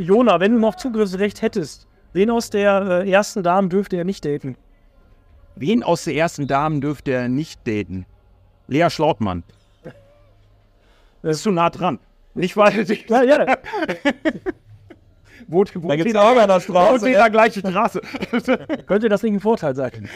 Jona, 0.00 0.40
wenn 0.40 0.52
du 0.52 0.58
noch 0.58 0.76
Zugriffsrecht 0.76 1.42
hättest, 1.42 1.86
wen 2.12 2.30
aus 2.30 2.50
der 2.50 3.02
äh, 3.04 3.10
ersten 3.10 3.42
Dame 3.42 3.68
dürfte 3.68 3.96
er 3.96 4.04
nicht 4.04 4.24
daten? 4.24 4.56
Wen 5.56 5.82
aus 5.82 6.04
der 6.04 6.14
ersten 6.14 6.46
Damen 6.46 6.80
dürfte 6.80 7.12
er 7.12 7.28
nicht 7.28 7.66
daten? 7.66 8.06
Lea 8.66 8.88
Schlautmann. 8.88 9.42
Das 11.22 11.36
ist 11.36 11.42
zu 11.42 11.50
nah 11.50 11.68
dran. 11.70 11.98
Nicht 12.34 12.56
weil 12.56 12.86
Ja, 13.08 13.22
ja, 13.24 13.38
wohnt, 15.48 15.74
wohnt 15.74 15.90
Da 15.90 15.96
gibt's 15.96 16.12
sie 16.12 16.18
auch 16.18 16.36
einer 16.36 16.54
wohnt 16.54 16.62
Straße. 16.62 17.00
sie 17.00 17.10
in 17.12 17.18
der 17.18 17.28
gleichen 17.28 17.60
Straße. 17.68 18.00
könnte 18.86 19.08
das 19.08 19.24
nicht 19.24 19.34
ein 19.34 19.40
Vorteil 19.40 19.74
sein? 19.74 20.08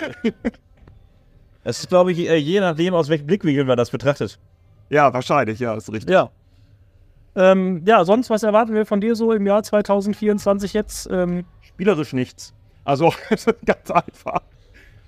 Das 1.65 1.81
ist, 1.81 1.89
glaube 1.89 2.13
ich, 2.13 2.21
äh, 2.21 2.37
je 2.37 2.61
nachdem, 2.61 2.95
aus 2.95 3.09
welchem 3.09 3.27
Blickwinkel 3.27 3.65
man 3.65 3.77
das 3.77 3.91
betrachtet. 3.91 4.39
ja, 4.91 5.13
wahrscheinlich, 5.13 5.59
ja, 5.59 5.75
ist 5.75 5.93
richtig. 5.93 6.11
Ja. 6.11 6.31
Ähm, 7.37 7.83
ja, 7.87 8.05
sonst, 8.05 8.31
was 8.31 8.43
erwarten 8.43 8.75
wir 8.75 8.87
von 8.87 9.01
dir 9.01 9.15
so 9.17 9.33
im 9.33 9.47
Jahr 9.47 9.63
2024 9.63 10.73
jetzt? 10.73 11.09
Ähm, 11.11 11.45
Spielerisch 11.63 12.13
nichts. 12.13 12.55
Also 12.85 13.13
ganz 13.67 13.91
einfach. 13.91 14.41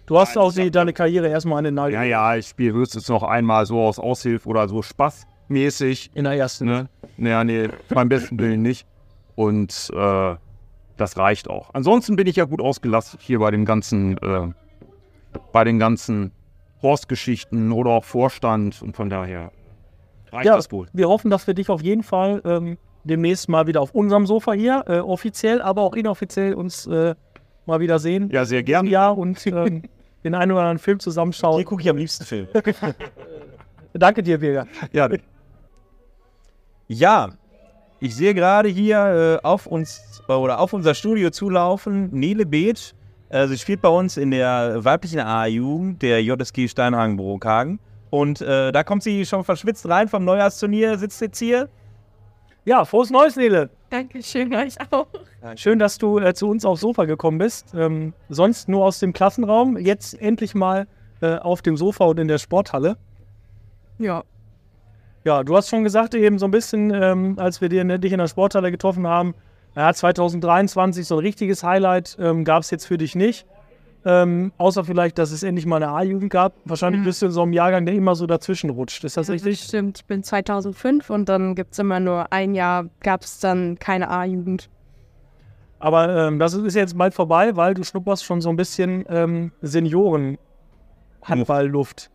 du 0.06 0.18
hast 0.18 0.34
Nein, 0.34 0.44
auch 0.44 0.52
die, 0.52 0.70
deine 0.70 0.92
Karriere 0.92 1.28
erstmal 1.28 1.58
an 1.58 1.64
den 1.64 1.74
Nagel 1.74 1.94
Ja, 1.94 2.02
ja, 2.02 2.36
ich 2.36 2.48
spiele 2.48 2.72
höchstens 2.74 3.08
noch 3.08 3.22
einmal 3.22 3.66
so 3.66 3.80
aus 3.80 3.98
Aushilfe 3.98 4.48
oder 4.48 4.68
so 4.68 4.82
spaßmäßig. 4.82 6.10
in 6.14 6.24
der 6.24 6.32
ersten. 6.34 6.66
Ne? 6.66 6.88
Naja, 7.16 7.44
nee, 7.44 7.68
beim 7.90 8.08
besten 8.08 8.38
Willen 8.38 8.62
nicht. 8.62 8.86
Und 9.36 9.90
äh, 9.94 10.34
das 10.96 11.16
reicht 11.18 11.48
auch. 11.48 11.70
Ansonsten 11.74 12.16
bin 12.16 12.26
ich 12.26 12.36
ja 12.36 12.44
gut 12.44 12.60
ausgelastet 12.60 13.20
hier 13.20 13.38
bei 13.38 13.50
dem 13.50 13.64
ganzen, 13.64 14.16
äh, 14.18 14.48
bei 15.52 15.64
den 15.64 15.78
ganzen 15.78 16.32
Horstgeschichten 16.82 17.72
oder 17.72 17.90
auch 17.90 18.04
Vorstand 18.04 18.80
und 18.82 18.96
von 18.96 19.10
daher 19.10 19.52
reicht 20.32 20.46
Ja, 20.46 20.56
das 20.56 20.70
wohl. 20.72 20.88
wir 20.92 21.08
hoffen, 21.08 21.30
dass 21.30 21.46
wir 21.46 21.54
dich 21.54 21.68
auf 21.68 21.82
jeden 21.82 22.02
Fall 22.02 22.40
ähm, 22.44 22.78
demnächst 23.04 23.48
mal 23.48 23.66
wieder 23.66 23.80
auf 23.80 23.94
unserem 23.94 24.26
Sofa 24.26 24.52
hier, 24.52 24.84
äh, 24.88 24.98
offiziell, 24.98 25.62
aber 25.62 25.82
auch 25.82 25.94
inoffiziell 25.94 26.54
uns 26.54 26.86
äh, 26.86 27.14
mal 27.66 27.80
wieder 27.80 27.98
sehen. 27.98 28.30
Ja, 28.32 28.44
sehr 28.44 28.62
gerne. 28.62 28.88
Ja, 28.88 29.10
und 29.10 29.46
ähm, 29.46 29.82
den 30.24 30.34
einen 30.34 30.52
oder 30.52 30.62
anderen 30.62 30.78
Film 30.78 30.98
zusammenschauen. 31.00 31.56
Hier 31.56 31.64
gucke 31.64 31.82
ich 31.82 31.88
am 31.88 31.96
liebsten 31.96 32.24
Film. 32.24 32.48
Danke 33.92 34.22
dir, 34.22 34.38
Birger. 34.38 34.66
Ja, 34.92 35.08
Ja, 36.88 37.30
ich 38.00 38.14
sehe 38.14 38.34
gerade 38.34 38.68
hier 38.68 39.38
äh, 39.42 39.46
auf 39.46 39.66
uns 39.66 40.22
oder 40.28 40.60
auf 40.60 40.72
unser 40.72 40.94
Studio 40.94 41.30
zulaufen 41.30 42.10
Nele 42.12 42.44
Beeth. 42.44 42.94
Äh, 43.28 43.46
sie 43.48 43.56
spielt 43.58 43.80
bei 43.80 43.88
uns 43.88 44.16
in 44.16 44.30
der 44.30 44.84
weiblichen 44.84 45.20
A-Jugend 45.20 46.02
der 46.02 46.22
JSG 46.22 46.68
Steinhagen-Brokhagen. 46.68 47.78
Und 48.10 48.40
äh, 48.40 48.72
da 48.72 48.84
kommt 48.84 49.02
sie 49.02 49.26
schon 49.26 49.44
verschwitzt 49.44 49.88
rein 49.88 50.08
vom 50.08 50.24
Neujahrsturnier, 50.24 50.98
sitzt 50.98 51.20
jetzt 51.20 51.38
hier. 51.38 51.68
Ja, 52.64 52.84
frohes 52.84 53.10
Neues, 53.10 53.36
Nele. 53.36 53.70
Dankeschön, 53.90 54.52
euch 54.54 54.74
auch. 54.90 55.06
Schön, 55.54 55.78
dass 55.78 55.98
du 55.98 56.18
äh, 56.18 56.34
zu 56.34 56.48
uns 56.48 56.64
aufs 56.64 56.80
Sofa 56.80 57.04
gekommen 57.04 57.38
bist. 57.38 57.72
Ähm, 57.74 58.12
sonst 58.28 58.68
nur 58.68 58.84
aus 58.84 58.98
dem 58.98 59.12
Klassenraum. 59.12 59.76
Jetzt 59.76 60.20
endlich 60.20 60.54
mal 60.54 60.88
äh, 61.20 61.36
auf 61.36 61.62
dem 61.62 61.76
Sofa 61.76 62.04
und 62.04 62.18
in 62.18 62.26
der 62.26 62.38
Sporthalle. 62.38 62.96
Ja. 63.98 64.24
Ja, 65.24 65.44
du 65.44 65.56
hast 65.56 65.68
schon 65.68 65.84
gesagt, 65.84 66.14
eben 66.14 66.38
so 66.38 66.46
ein 66.46 66.50
bisschen, 66.50 66.92
ähm, 66.92 67.38
als 67.38 67.60
wir 67.60 67.68
dir, 67.68 67.84
ne, 67.84 67.98
dich 67.98 68.12
in 68.12 68.18
der 68.18 68.28
Sporthalle 68.28 68.70
getroffen 68.70 69.06
haben, 69.06 69.34
ja, 69.74 69.92
2023 69.92 71.06
so 71.06 71.16
ein 71.16 71.20
richtiges 71.20 71.62
Highlight 71.62 72.16
ähm, 72.18 72.44
gab 72.44 72.62
es 72.62 72.70
jetzt 72.70 72.86
für 72.86 72.98
dich 72.98 73.14
nicht. 73.14 73.46
Ähm, 74.08 74.52
außer 74.56 74.84
vielleicht, 74.84 75.18
dass 75.18 75.32
es 75.32 75.42
endlich 75.42 75.66
mal 75.66 75.82
eine 75.82 75.88
A-Jugend 75.88 76.30
gab. 76.30 76.52
Wahrscheinlich 76.64 77.02
bist 77.02 77.22
du 77.22 77.26
in 77.26 77.32
so 77.32 77.42
einem 77.42 77.52
Jahrgang, 77.52 77.86
der 77.86 77.96
immer 77.96 78.14
so 78.14 78.28
dazwischen 78.28 78.70
rutscht. 78.70 79.02
Ist 79.02 79.16
das 79.16 79.26
Ja, 79.26 79.32
richtig? 79.32 79.58
stimmt. 79.60 79.98
Ich 79.98 80.04
bin 80.04 80.22
2005 80.22 81.10
und 81.10 81.28
dann 81.28 81.56
gibt 81.56 81.72
es 81.72 81.80
immer 81.80 81.98
nur 81.98 82.32
ein 82.32 82.54
Jahr, 82.54 82.84
gab 83.00 83.22
es 83.22 83.40
dann 83.40 83.80
keine 83.80 84.08
A-Jugend. 84.08 84.70
Aber 85.80 86.28
ähm, 86.28 86.38
das 86.38 86.54
ist 86.54 86.76
jetzt 86.76 86.96
bald 86.96 87.14
vorbei, 87.14 87.56
weil 87.56 87.74
du 87.74 87.82
schnupperst 87.82 88.24
schon 88.24 88.40
so 88.40 88.48
ein 88.48 88.54
bisschen 88.56 89.04
ähm, 89.08 89.50
Senioren-Handball-Luft. 89.60 92.10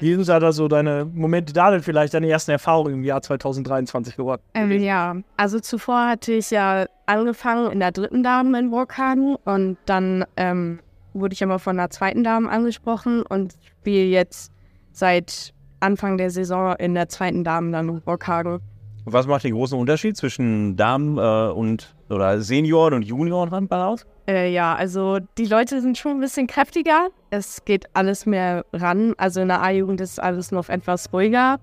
Wie 0.00 0.14
sind 0.14 0.28
da 0.28 0.52
so 0.52 0.68
deine 0.68 1.04
Momente 1.04 1.52
da 1.52 1.70
denn 1.70 1.82
vielleicht 1.82 2.14
deine 2.14 2.28
ersten 2.28 2.52
Erfahrungen 2.52 2.94
im 2.94 3.04
Jahr 3.04 3.22
2023 3.22 4.16
geworden? 4.16 4.42
Ähm, 4.54 4.70
ja, 4.72 5.16
also 5.36 5.60
zuvor 5.60 6.08
hatte 6.08 6.32
ich 6.32 6.50
ja 6.50 6.86
angefangen 7.06 7.70
in 7.72 7.80
der 7.80 7.92
dritten 7.92 8.22
Dame 8.22 8.58
in 8.58 8.70
Burghagen 8.70 9.36
und 9.44 9.76
dann 9.86 10.24
ähm, 10.36 10.78
wurde 11.20 11.34
ich 11.34 11.42
immer 11.42 11.58
von 11.58 11.76
der 11.76 11.90
zweiten 11.90 12.24
Dame 12.24 12.50
angesprochen 12.50 13.22
und 13.22 13.54
spiele 13.80 14.04
jetzt 14.04 14.52
seit 14.92 15.52
Anfang 15.80 16.18
der 16.18 16.30
Saison 16.30 16.74
in 16.76 16.94
der 16.94 17.08
zweiten 17.08 17.44
Dame 17.44 17.72
dann 17.72 17.88
in 17.88 18.00
Burghagen. 18.00 18.60
Was 19.04 19.26
macht 19.26 19.44
den 19.44 19.54
großen 19.54 19.78
Unterschied 19.78 20.16
zwischen 20.16 20.76
Damen 20.76 21.16
äh, 21.18 21.50
und 21.52 21.94
oder 22.10 22.40
Senioren 22.40 22.94
und 22.94 23.02
Junioren 23.02 23.50
Handball 23.50 23.82
aus? 23.82 24.06
Äh, 24.26 24.52
ja, 24.52 24.74
also 24.74 25.18
die 25.38 25.46
Leute 25.46 25.80
sind 25.80 25.96
schon 25.96 26.12
ein 26.12 26.20
bisschen 26.20 26.46
kräftiger. 26.46 27.08
Es 27.30 27.64
geht 27.64 27.86
alles 27.94 28.26
mehr 28.26 28.64
ran. 28.72 29.14
Also 29.16 29.40
in 29.40 29.48
der 29.48 29.62
A-Jugend 29.62 30.00
ist 30.00 30.20
alles 30.20 30.52
noch 30.52 30.68
etwas 30.68 31.12
ruhiger 31.12 31.58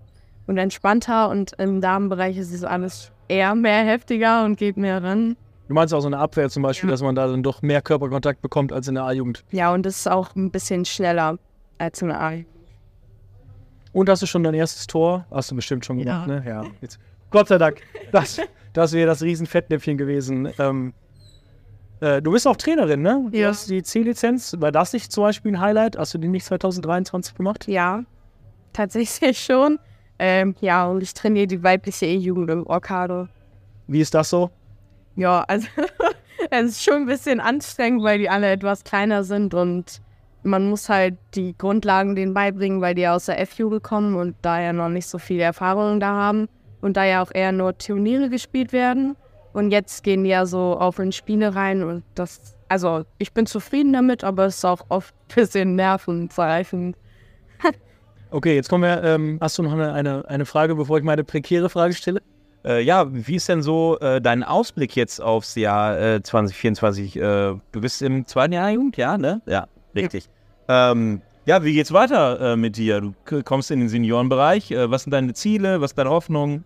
und 0.47 0.57
entspannter 0.57 1.29
und 1.29 1.53
im 1.59 1.81
Damenbereich 1.81 2.37
ist 2.37 2.53
es 2.53 2.63
alles 2.63 3.11
eher 3.27 3.53
mehr 3.55 3.83
heftiger 3.83 4.45
und 4.45 4.57
geht 4.57 4.77
mehr 4.77 5.03
ran. 5.03 5.35
Du 5.67 5.73
meinst 5.73 5.93
auch 5.93 6.01
so 6.01 6.07
eine 6.07 6.17
Abwehr 6.19 6.49
zum 6.49 6.61
Beispiel, 6.63 6.89
Ja. 6.89 6.91
dass 6.93 7.01
man 7.01 7.15
da 7.15 7.27
dann 7.27 7.41
doch 7.43 7.61
mehr 7.61 7.81
Körperkontakt 7.81 8.41
bekommt 8.41 8.71
als 8.71 8.87
in 8.87 8.95
der 8.95 9.03
A-Jugend. 9.05 9.43
Ja, 9.51 9.73
und 9.73 9.85
es 9.85 9.97
ist 9.97 10.07
auch 10.07 10.35
ein 10.35 10.51
bisschen 10.51 10.85
schneller 10.85 11.39
als 11.79 12.01
in 12.01 12.09
der 12.09 12.21
A-Jugend. 12.21 12.47
Und 13.93 14.09
hast 14.09 14.21
du 14.21 14.25
schon 14.25 14.43
dein 14.43 14.53
erstes 14.53 14.87
Tor? 14.87 15.25
Hast 15.31 15.51
du 15.51 15.55
bestimmt 15.55 15.85
schon 15.85 15.97
gemacht, 15.97 16.27
Ja. 16.27 16.39
ne? 16.39 16.43
Ja. 16.45 16.63
Jetzt. 16.81 16.99
Gott 17.31 17.47
sei 17.47 17.57
Dank. 17.57 17.81
Das, 18.11 18.39
das 18.73 18.91
wäre 18.93 19.07
das 19.07 19.21
riesen 19.23 19.47
Fettnäpfchen 19.47 19.97
gewesen. 19.97 20.49
Ähm, 20.59 20.93
äh, 22.01 22.21
du 22.21 22.31
bist 22.33 22.45
auch 22.47 22.57
Trainerin, 22.57 23.01
ne? 23.01 23.27
Du 23.31 23.37
Ja. 23.37 23.47
hast 23.49 23.69
die 23.69 23.81
C-Lizenz. 23.81 24.55
War 24.59 24.71
das 24.71 24.91
nicht 24.93 25.11
zum 25.11 25.23
Beispiel 25.23 25.53
ein 25.53 25.59
Highlight? 25.61 25.97
Hast 25.97 26.13
du 26.13 26.17
die 26.17 26.27
nicht 26.27 26.45
2023 26.45 27.35
gemacht? 27.35 27.67
Ja, 27.67 28.03
tatsächlich 28.73 29.39
schon. 29.43 29.79
Ähm, 30.19 30.55
ja, 30.61 30.85
und 30.87 31.01
ich 31.01 31.13
trainiere 31.13 31.47
die 31.47 31.63
weibliche 31.63 32.05
E-Jugend 32.05 32.49
im 32.49 32.67
Orkado. 32.67 33.27
Wie 33.87 33.99
ist 34.01 34.13
das 34.13 34.29
so? 34.29 34.51
Ja, 35.15 35.43
also 35.47 35.67
es 36.49 36.65
ist 36.65 36.83
schon 36.83 36.95
ein 36.95 37.05
bisschen 37.05 37.39
anstrengend, 37.39 38.03
weil 38.03 38.19
die 38.19 38.29
alle 38.29 38.51
etwas 38.51 38.83
kleiner 38.83 39.23
sind 39.23 39.53
und 39.53 40.01
man 40.43 40.69
muss 40.69 40.89
halt 40.89 41.15
die 41.33 41.57
Grundlagen 41.57 42.15
denen 42.15 42.33
beibringen, 42.33 42.81
weil 42.81 42.95
die 42.95 43.07
aus 43.07 43.25
der 43.25 43.39
F-Jugend 43.41 43.83
kommen 43.83 44.15
und 44.15 44.35
da 44.41 44.61
ja 44.61 44.73
noch 44.73 44.89
nicht 44.89 45.07
so 45.07 45.17
viele 45.17 45.43
Erfahrungen 45.43 45.99
da 45.99 46.09
haben 46.09 46.47
und 46.81 46.97
da 46.97 47.03
ja 47.03 47.23
auch 47.23 47.31
eher 47.33 47.51
nur 47.51 47.77
Turniere 47.77 48.29
gespielt 48.29 48.71
werden. 48.71 49.15
Und 49.53 49.71
jetzt 49.71 50.03
gehen 50.03 50.23
die 50.23 50.29
ja 50.29 50.45
so 50.45 50.77
auf 50.77 50.99
in 50.99 51.11
Spiele 51.11 51.55
rein 51.55 51.81
und 51.81 52.03
das, 52.13 52.55
also 52.67 53.05
ich 53.17 53.33
bin 53.33 53.45
zufrieden 53.45 53.93
damit, 53.93 54.23
aber 54.23 54.45
es 54.45 54.57
ist 54.57 54.65
auch 54.65 54.85
oft 54.89 55.15
ein 55.15 55.35
bisschen 55.35 55.75
nervenzerreifend. 55.75 56.95
Okay, 58.31 58.55
jetzt 58.55 58.67
kommen 58.67 58.83
wir. 58.83 59.01
Ähm, 59.01 59.37
hast 59.39 59.57
du 59.57 59.63
noch 59.63 59.71
eine, 59.71 59.93
eine, 59.93 60.27
eine 60.27 60.45
Frage, 60.45 60.75
bevor 60.75 60.97
ich 60.97 61.05
meine 61.05 61.23
prekäre 61.23 61.69
Frage 61.69 61.93
stelle? 61.93 62.21
Äh, 62.65 62.81
ja, 62.81 63.05
wie 63.11 63.35
ist 63.35 63.47
denn 63.47 63.61
so 63.61 63.99
äh, 63.99 64.19
dein 64.19 64.43
Ausblick 64.43 64.95
jetzt 64.95 65.21
aufs 65.21 65.53
Jahr 65.55 65.99
äh, 65.99 66.23
2024? 66.23 67.15
Äh, 67.15 67.19
du 67.19 67.61
bist 67.73 68.01
im 68.01 68.25
zweiten 68.25 68.53
Jahr 68.53 68.71
Jugend, 68.71 68.97
ja, 68.97 69.17
ne? 69.17 69.41
Ja, 69.45 69.67
richtig. 69.93 70.27
Ähm, 70.67 71.21
ja, 71.45 71.63
wie 71.63 71.73
geht's 71.73 71.93
weiter 71.93 72.53
äh, 72.53 72.55
mit 72.55 72.77
dir? 72.77 73.01
Du 73.01 73.43
kommst 73.43 73.69
in 73.69 73.81
den 73.81 73.89
Seniorenbereich. 73.89 74.71
Äh, 74.71 74.89
was 74.89 75.03
sind 75.03 75.11
deine 75.11 75.33
Ziele? 75.33 75.79
Was 75.79 75.91
ist 75.91 75.97
deine 75.97 76.09
Hoffnung? 76.09 76.63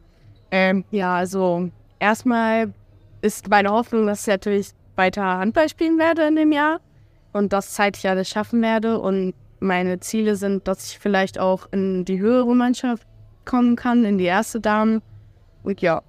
Ähm, 0.52 0.86
ja, 0.90 1.16
also 1.16 1.70
erstmal 2.00 2.74
ist 3.22 3.50
meine 3.50 3.70
Hoffnung, 3.70 4.08
dass 4.08 4.22
ich 4.22 4.28
natürlich 4.28 4.70
weiter 4.96 5.24
Handball 5.24 5.68
spielen 5.68 6.00
werde 6.00 6.28
in 6.28 6.38
dem 6.38 6.54
Jahr 6.54 6.80
und 7.34 7.52
das 7.52 7.74
zeitlich 7.74 8.08
alles 8.08 8.30
schaffen 8.30 8.62
werde. 8.62 9.00
Und 9.00 9.34
meine 9.60 10.00
Ziele 10.00 10.38
sind, 10.38 10.66
dass 10.66 10.92
ich 10.92 10.98
vielleicht 10.98 11.40
auch 11.40 11.68
in 11.72 12.06
die 12.06 12.20
höhere 12.20 12.56
Mannschaft 12.56 13.06
kommen 13.44 13.76
kann, 13.76 14.06
in 14.06 14.18
die 14.18 14.26
erste 14.26 14.62
Dame. 14.62 15.02
Und 15.64 15.82
ja, 15.82 16.02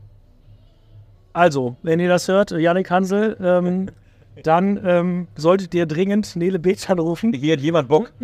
Also, 1.32 1.76
wenn 1.82 2.00
ihr 2.00 2.08
das 2.08 2.28
hört, 2.28 2.50
Janik 2.50 2.90
Hansel, 2.90 3.36
ähm, 3.40 3.90
dann 4.42 4.80
ähm, 4.84 5.28
solltet 5.36 5.74
ihr 5.74 5.86
dringend 5.86 6.34
Nele 6.36 6.58
Beetz 6.58 6.88
anrufen. 6.88 7.32
Hier 7.32 7.54
hat 7.54 7.60
jemand 7.60 7.88
Bock. 7.88 8.12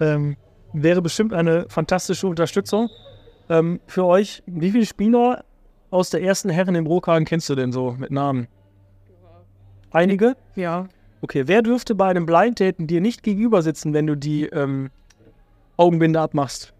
Ähm, 0.00 0.36
wäre 0.72 1.02
bestimmt 1.02 1.34
eine 1.34 1.66
fantastische 1.68 2.26
Unterstützung 2.26 2.88
ähm, 3.50 3.80
für 3.86 4.06
euch. 4.06 4.42
Wie 4.46 4.70
viele 4.70 4.86
Spieler 4.86 5.44
aus 5.90 6.10
der 6.10 6.22
ersten 6.22 6.48
Herren 6.48 6.74
im 6.74 6.84
Brokagen 6.84 7.26
kennst 7.26 7.48
du 7.50 7.54
denn 7.54 7.72
so 7.72 7.92
mit 7.98 8.10
Namen? 8.10 8.48
Einige? 9.90 10.36
ja. 10.54 10.86
Okay, 11.22 11.46
wer 11.46 11.60
dürfte 11.60 11.94
bei 11.94 12.08
einem 12.08 12.24
Blind 12.24 12.60
Daten 12.60 12.86
dir 12.86 13.02
nicht 13.02 13.22
gegenüber 13.22 13.60
sitzen, 13.60 13.92
wenn 13.92 14.06
du 14.06 14.14
die 14.14 14.46
ähm, 14.46 14.90
Augenbinde 15.76 16.18
abmachst? 16.18 16.72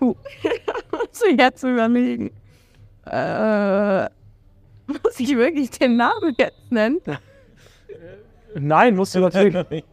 Muss 0.00 1.22
ich 1.28 1.38
jetzt 1.38 1.62
überlegen. 1.62 2.30
Äh, 3.06 4.08
muss 4.86 5.18
ich 5.18 5.36
wirklich 5.36 5.70
den 5.70 5.96
Namen 5.96 6.34
jetzt 6.38 6.70
nennen? 6.70 7.00
Nein, 8.54 8.96
musst 8.96 9.14
du 9.14 9.20
natürlich. 9.20 9.54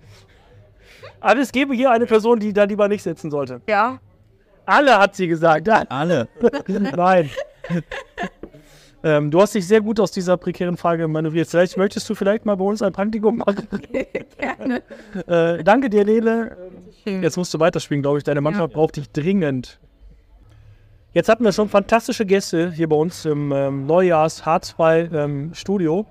Aber 1.19 1.39
es 1.39 1.51
gäbe 1.51 1.73
hier 1.73 1.91
eine 1.91 2.05
Person, 2.05 2.39
die 2.39 2.53
da 2.53 2.63
lieber 2.63 2.87
nicht 2.87 3.03
sitzen 3.03 3.31
sollte. 3.31 3.61
Ja. 3.67 3.99
Alle 4.65 4.97
hat 4.97 5.15
sie 5.15 5.27
gesagt. 5.27 5.67
Ja, 5.67 5.83
Alle. 5.89 6.27
Nein. 6.67 7.29
ähm, 9.03 9.31
du 9.31 9.41
hast 9.41 9.55
dich 9.55 9.67
sehr 9.67 9.81
gut 9.81 9.99
aus 9.99 10.11
dieser 10.11 10.37
prekären 10.37 10.77
Frage 10.77 11.07
manövriert. 11.07 11.47
Vielleicht 11.47 11.77
möchtest 11.77 12.09
du 12.09 12.15
vielleicht 12.15 12.45
mal 12.45 12.55
bei 12.55 12.65
uns 12.65 12.81
ein 12.81 12.93
Praktikum 12.93 13.37
machen. 13.37 13.67
Gerne. 14.37 14.83
Äh, 15.27 15.63
danke 15.63 15.89
dir, 15.89 16.05
Nele. 16.05 16.57
Jetzt 17.05 17.37
musst 17.37 17.53
du 17.53 17.59
weiterspielen, 17.59 18.01
glaube 18.01 18.17
ich. 18.19 18.23
Deine 18.23 18.41
Mannschaft 18.41 18.73
braucht 18.73 18.95
dich 18.95 19.09
dringend. 19.11 19.79
Jetzt 21.13 21.29
hatten 21.29 21.43
wir 21.43 21.51
schon 21.51 21.69
fantastische 21.69 22.25
Gäste 22.25 22.71
hier 22.71 22.89
bei 22.89 22.95
uns 22.95 23.25
im 23.25 23.51
ähm, 23.51 23.85
Neujahrs 23.85 24.43
H2 24.43 25.13
ähm, 25.13 25.53
Studio. 25.53 26.07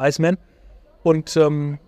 Iceman. 0.00 0.38
Und 1.02 1.36
ähm, 1.36 1.78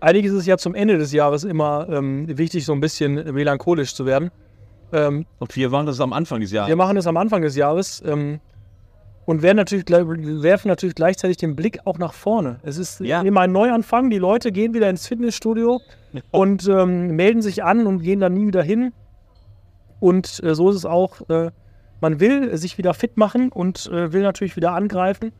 eigentlich 0.00 0.26
ist 0.26 0.32
es 0.34 0.46
ja 0.46 0.58
zum 0.58 0.74
Ende 0.74 0.96
des 0.98 1.12
Jahres 1.12 1.42
immer 1.44 1.88
ähm, 1.90 2.26
wichtig, 2.38 2.64
so 2.64 2.72
ein 2.72 2.80
bisschen 2.80 3.14
melancholisch 3.34 3.94
zu 3.94 4.06
werden. 4.06 4.30
Ähm, 4.92 5.26
Und 5.40 5.56
wir 5.56 5.72
waren 5.72 5.86
das 5.86 6.00
am 6.00 6.12
Anfang 6.12 6.38
dieses 6.40 6.52
Jahres. 6.52 6.68
wir 6.68 6.76
machen 6.76 6.96
es 6.96 7.06
am 7.08 7.16
Anfang 7.16 7.42
des 7.42 7.56
Jahres 7.56 8.02
ähm, 8.06 8.38
und 9.24 9.42
natürlich, 9.42 9.86
werfen 9.88 10.68
natürlich 10.68 10.94
gleichzeitig 10.94 11.36
den 11.38 11.56
Blick 11.56 11.80
auch 11.84 11.98
nach 11.98 12.12
vorne. 12.14 12.60
Es 12.62 12.78
ist 12.78 13.00
Ja. 13.00 13.22
immer 13.22 13.40
ein 13.40 13.50
Neuanfang. 13.50 14.08
Die 14.08 14.18
Leute 14.18 14.52
gehen 14.52 14.72
wieder 14.72 14.88
ins 14.88 15.08
Fitnessstudio 15.08 15.80
und 16.30 16.68
melden 16.68 17.42
sich 17.42 17.64
an 17.64 17.88
und 17.88 18.02
gehen 18.02 18.20
dann 18.20 18.34
nie 18.34 18.46
wieder 18.46 18.62
hin. 18.62 18.92
Und 20.00 20.42
äh, 20.42 20.54
so 20.54 20.70
ist 20.70 20.76
es 20.76 20.84
auch. 20.84 21.28
Äh, 21.28 21.50
man 22.00 22.20
will 22.20 22.56
sich 22.56 22.78
wieder 22.78 22.94
fit 22.94 23.16
machen 23.16 23.50
und 23.50 23.86
äh, 23.86 24.12
will 24.12 24.22
natürlich 24.22 24.56
wieder 24.56 24.72
angreifen. 24.72 25.32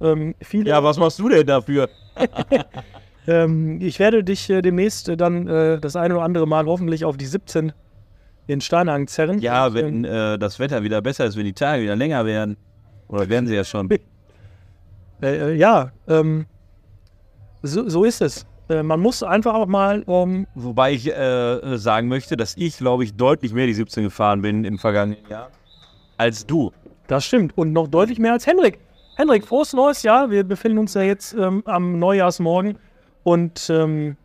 Ähm, 0.00 0.34
Ja, 0.52 0.82
was 0.82 0.98
machst 0.98 1.18
du 1.18 1.28
denn 1.28 1.46
dafür? 1.46 1.88
ähm, 3.26 3.80
ich 3.80 3.98
werde 3.98 4.24
dich 4.24 4.48
äh, 4.48 4.62
demnächst 4.62 5.08
äh, 5.08 5.16
dann 5.16 5.46
äh, 5.48 5.78
das 5.78 5.96
eine 5.96 6.14
oder 6.14 6.24
andere 6.24 6.46
Mal 6.46 6.66
hoffentlich 6.66 7.04
auf 7.04 7.16
die 7.16 7.26
17 7.26 7.72
in 8.46 8.60
Steinhagen 8.60 9.06
zerren. 9.06 9.40
Ja, 9.40 9.66
ähm, 9.66 9.74
wenn 9.74 10.04
äh, 10.04 10.38
das 10.38 10.58
Wetter 10.58 10.82
wieder 10.82 11.02
besser 11.02 11.26
ist, 11.26 11.36
wenn 11.36 11.44
die 11.44 11.52
Tage 11.52 11.82
wieder 11.82 11.96
länger 11.96 12.24
werden. 12.24 12.56
Oder 13.08 13.28
werden 13.28 13.46
sie 13.46 13.54
ja 13.54 13.64
schon. 13.64 13.88
Ja, 15.20 15.90
ähm, 16.06 16.46
so, 17.62 17.88
so 17.88 18.04
ist 18.04 18.22
es. 18.22 18.46
Äh, 18.68 18.82
man 18.82 19.00
muss 19.00 19.22
einfach 19.22 19.54
auch 19.54 19.66
mal, 19.66 20.04
ähm, 20.06 20.46
Wobei 20.54 20.92
ich 20.92 21.08
äh, 21.08 21.76
sagen 21.78 22.08
möchte, 22.08 22.36
dass 22.36 22.56
ich, 22.56 22.76
glaube 22.78 23.04
ich, 23.04 23.14
deutlich 23.16 23.52
mehr 23.52 23.66
die 23.66 23.74
17 23.74 24.04
gefahren 24.04 24.42
bin 24.42 24.64
im 24.64 24.78
vergangenen 24.78 25.26
Jahr 25.28 25.50
als 26.16 26.44
du. 26.46 26.72
das 27.06 27.24
stimmt, 27.24 27.56
und 27.56 27.72
noch 27.72 27.88
deutlich 27.88 28.18
mehr 28.18 28.32
als 28.32 28.46
Henrik. 28.46 28.78
Henrik, 29.16 29.46
frohes 29.46 29.72
neues 29.72 30.02
Jahr. 30.02 30.30
Wir 30.30 30.44
befinden 30.44 30.78
uns 30.78 30.94
ja 30.94 31.02
jetzt 31.02 31.32
ähm, 31.34 31.62
am 31.66 31.98
Neujahrsmorgen. 31.98 32.76
Und 33.24 33.68
ähm, 33.70 34.16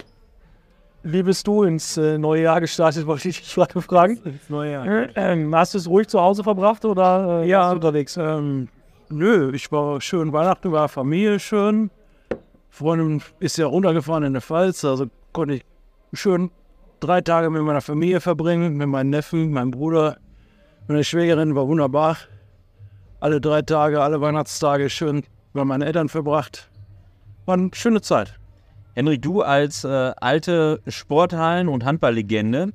wie 1.03 1.23
bist 1.23 1.47
du 1.47 1.63
ins 1.63 1.97
äh, 1.97 2.17
neue 2.17 2.43
Jahr 2.43 2.61
gestartet, 2.61 3.05
wollte 3.07 3.29
ich 3.29 3.41
dich 3.41 3.53
gerade 3.53 3.81
fragen. 3.81 4.17
Ins 4.23 4.49
neue 4.49 4.71
Jahr. 4.71 4.85
Äh, 4.87 5.09
ähm, 5.15 5.55
hast 5.55 5.73
du 5.73 5.77
es 5.77 5.87
ruhig 5.87 6.07
zu 6.07 6.19
Hause 6.21 6.43
verbracht 6.43 6.85
oder 6.85 7.43
äh, 7.43 7.47
Ja. 7.49 7.59
warst 7.59 7.71
du 7.71 7.75
unterwegs? 7.75 8.17
Ähm, 8.17 8.67
nö, 9.09 9.51
ich 9.53 9.71
war 9.71 9.99
schön 10.01 10.31
Weihnachten, 10.33 10.71
war 10.71 10.87
Familie 10.89 11.39
schön. 11.39 11.89
Freundin 12.73 13.21
ist 13.39 13.59
ja 13.59 13.67
runtergefahren 13.67 14.23
in 14.23 14.33
der 14.33 14.41
Pfalz, 14.41 14.83
also 14.83 15.05
konnte 15.31 15.53
ich 15.53 15.65
schön 16.11 16.49
drei 16.99 17.21
Tage 17.21 17.51
mit 17.51 17.61
meiner 17.61 17.81
Familie 17.81 18.19
verbringen, 18.19 18.77
mit 18.77 18.87
meinen 18.87 19.11
Neffen, 19.11 19.51
meinem 19.51 19.69
Bruder, 19.69 20.17
meine 20.87 21.03
Schwägerin, 21.03 21.53
war 21.53 21.67
wunderbar. 21.67 22.17
Alle 23.19 23.39
drei 23.39 23.61
Tage, 23.61 24.01
alle 24.01 24.21
Weihnachtstage 24.21 24.89
schön 24.89 25.23
bei 25.53 25.63
meinen 25.63 25.83
Eltern 25.83 26.09
verbracht. 26.09 26.71
War 27.45 27.53
eine 27.53 27.69
schöne 27.73 28.01
Zeit. 28.01 28.39
Henrik, 28.95 29.21
du 29.21 29.43
als 29.43 29.83
äh, 29.83 30.11
alte 30.19 30.81
Sporthallen- 30.87 31.67
und 31.67 31.85
Handballlegende, 31.85 32.73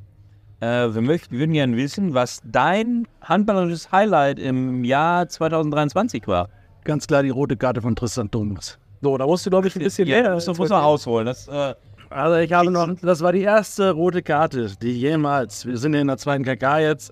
äh, 0.61 0.95
wir, 0.95 1.03
möchten, 1.03 1.33
wir 1.33 1.41
würden 1.41 1.55
gerne 1.55 1.77
wissen, 1.77 2.15
was 2.15 2.41
dein 2.45 3.09
handballerisches 3.21 3.91
Highlight 3.91 4.39
im 4.39 4.85
Jahr 4.85 5.29
2023 5.29 6.29
war. 6.29 6.51
Ganz 6.85 7.09
klar 7.09 7.25
die 7.25 7.31
rote 7.31 7.57
Karte 7.57 7.83
von 7.83 7.97
Tristan 7.97 8.31
Thomas. 8.31 8.79
So, 9.01 9.17
da 9.17 9.27
musst 9.27 9.47
du, 9.47 9.51
glaube 9.51 9.69
ich, 9.69 9.77
ein 9.77 9.83
bisschen 9.83 10.09
Ja, 10.09 10.23
mehr. 10.23 10.35
das 10.35 10.47
muss 10.47 10.59
man 10.59 10.73
ausholen. 10.83 11.27
Das, 11.27 11.47
äh, 11.49 11.75
Also 12.11 12.37
ich 12.37 12.53
habe 12.53 12.71
noch, 12.71 12.89
das 13.01 13.21
war 13.21 13.33
die 13.33 13.43
erste 13.43 13.91
rote 13.93 14.23
Karte, 14.23 14.71
die 14.81 14.99
jemals, 14.99 15.67
wir 15.67 15.77
sind 15.77 15.95
ja 15.95 16.01
in 16.01 16.07
der 16.09 16.17
zweiten 16.17 16.45
KK 16.45 16.79
jetzt, 16.81 17.11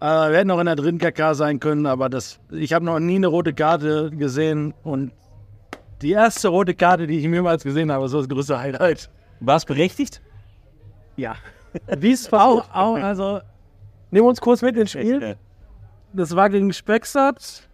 äh, 0.00 0.04
wir 0.06 0.36
hätten 0.38 0.50
auch 0.50 0.58
in 0.60 0.66
der 0.66 0.76
dritten 0.76 0.98
KK 0.98 1.34
sein 1.34 1.60
können, 1.60 1.86
aber 1.86 2.08
das, 2.08 2.40
ich 2.50 2.72
habe 2.72 2.84
noch 2.84 2.98
nie 2.98 3.16
eine 3.16 3.28
rote 3.28 3.54
Karte 3.54 4.10
gesehen 4.10 4.74
und 4.82 5.12
die 6.02 6.12
erste 6.12 6.48
rote 6.48 6.74
Karte, 6.74 7.06
die 7.06 7.16
ich 7.18 7.22
jemals 7.24 7.64
gesehen 7.64 7.90
habe, 7.90 8.08
so 8.08 8.18
das 8.18 8.28
größte 8.28 8.58
Highlight. 8.58 9.08
war 9.40 9.56
es 9.56 9.64
berechtigt? 9.64 10.20
Ja. 11.16 11.36
Wie 11.98 12.12
es 12.12 12.32
Auch, 12.32 12.64
auch, 12.74 12.96
also, 12.96 13.40
Nehmen 14.10 14.24
wir 14.24 14.30
uns 14.30 14.40
kurz 14.40 14.62
mit 14.62 14.74
ins 14.76 14.92
Spiel. 14.92 15.36
das 16.12 16.34
war 16.34 16.48
gegen 16.50 16.72
Spexert 16.72 17.67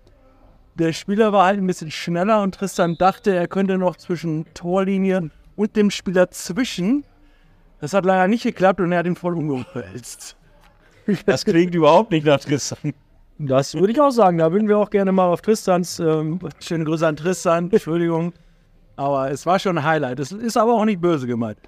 der 0.75 0.93
Spieler 0.93 1.33
war 1.33 1.47
halt 1.47 1.59
ein 1.59 1.67
bisschen 1.67 1.91
schneller 1.91 2.43
und 2.43 2.55
Tristan 2.55 2.97
dachte, 2.97 3.35
er 3.35 3.47
könnte 3.47 3.79
noch 3.79 3.97
zwischen 3.97 4.47
Torlinie 4.55 5.31
und 5.57 5.77
dem 5.77 5.91
Spieler 5.91 6.31
zwischen. 6.31 7.05
Das 7.81 7.93
hat 7.93 8.05
leider 8.05 8.29
nicht 8.29 8.43
geklappt 8.43 8.81
und 8.81 8.93
er 8.93 8.99
hat 8.99 9.07
ihn 9.07 9.17
voll 9.17 9.37
umgewälzt. 9.37 10.37
Das 11.27 11.45
klingt 11.45 11.75
überhaupt 11.75 12.13
nicht 12.13 12.25
nach 12.25 12.41
Tristan. 12.41 12.95
Das 13.37 13.75
würde 13.75 13.93
ich 13.93 14.01
auch 14.01 14.11
sagen. 14.11 14.39
Da 14.39 14.51
würden 14.51 14.69
wir 14.69 14.79
auch 14.79 14.89
gerne 14.89 15.13
mal 15.13 15.27
auf 15.27 15.43
Tristans. 15.43 15.99
Ähm, 15.99 16.39
Schöne 16.61 16.85
Grüße 16.85 17.07
an 17.07 17.17
Tristan, 17.17 17.71
Entschuldigung. 17.71 18.33
Aber 18.97 19.31
es 19.31 19.45
war 19.45 19.59
schon 19.59 19.77
ein 19.77 19.85
Highlight. 19.85 20.19
Es 20.19 20.33
ist 20.33 20.57
aber 20.57 20.73
auch 20.73 20.85
nicht 20.87 21.03
böse 21.03 21.27
gemeint. 21.27 21.59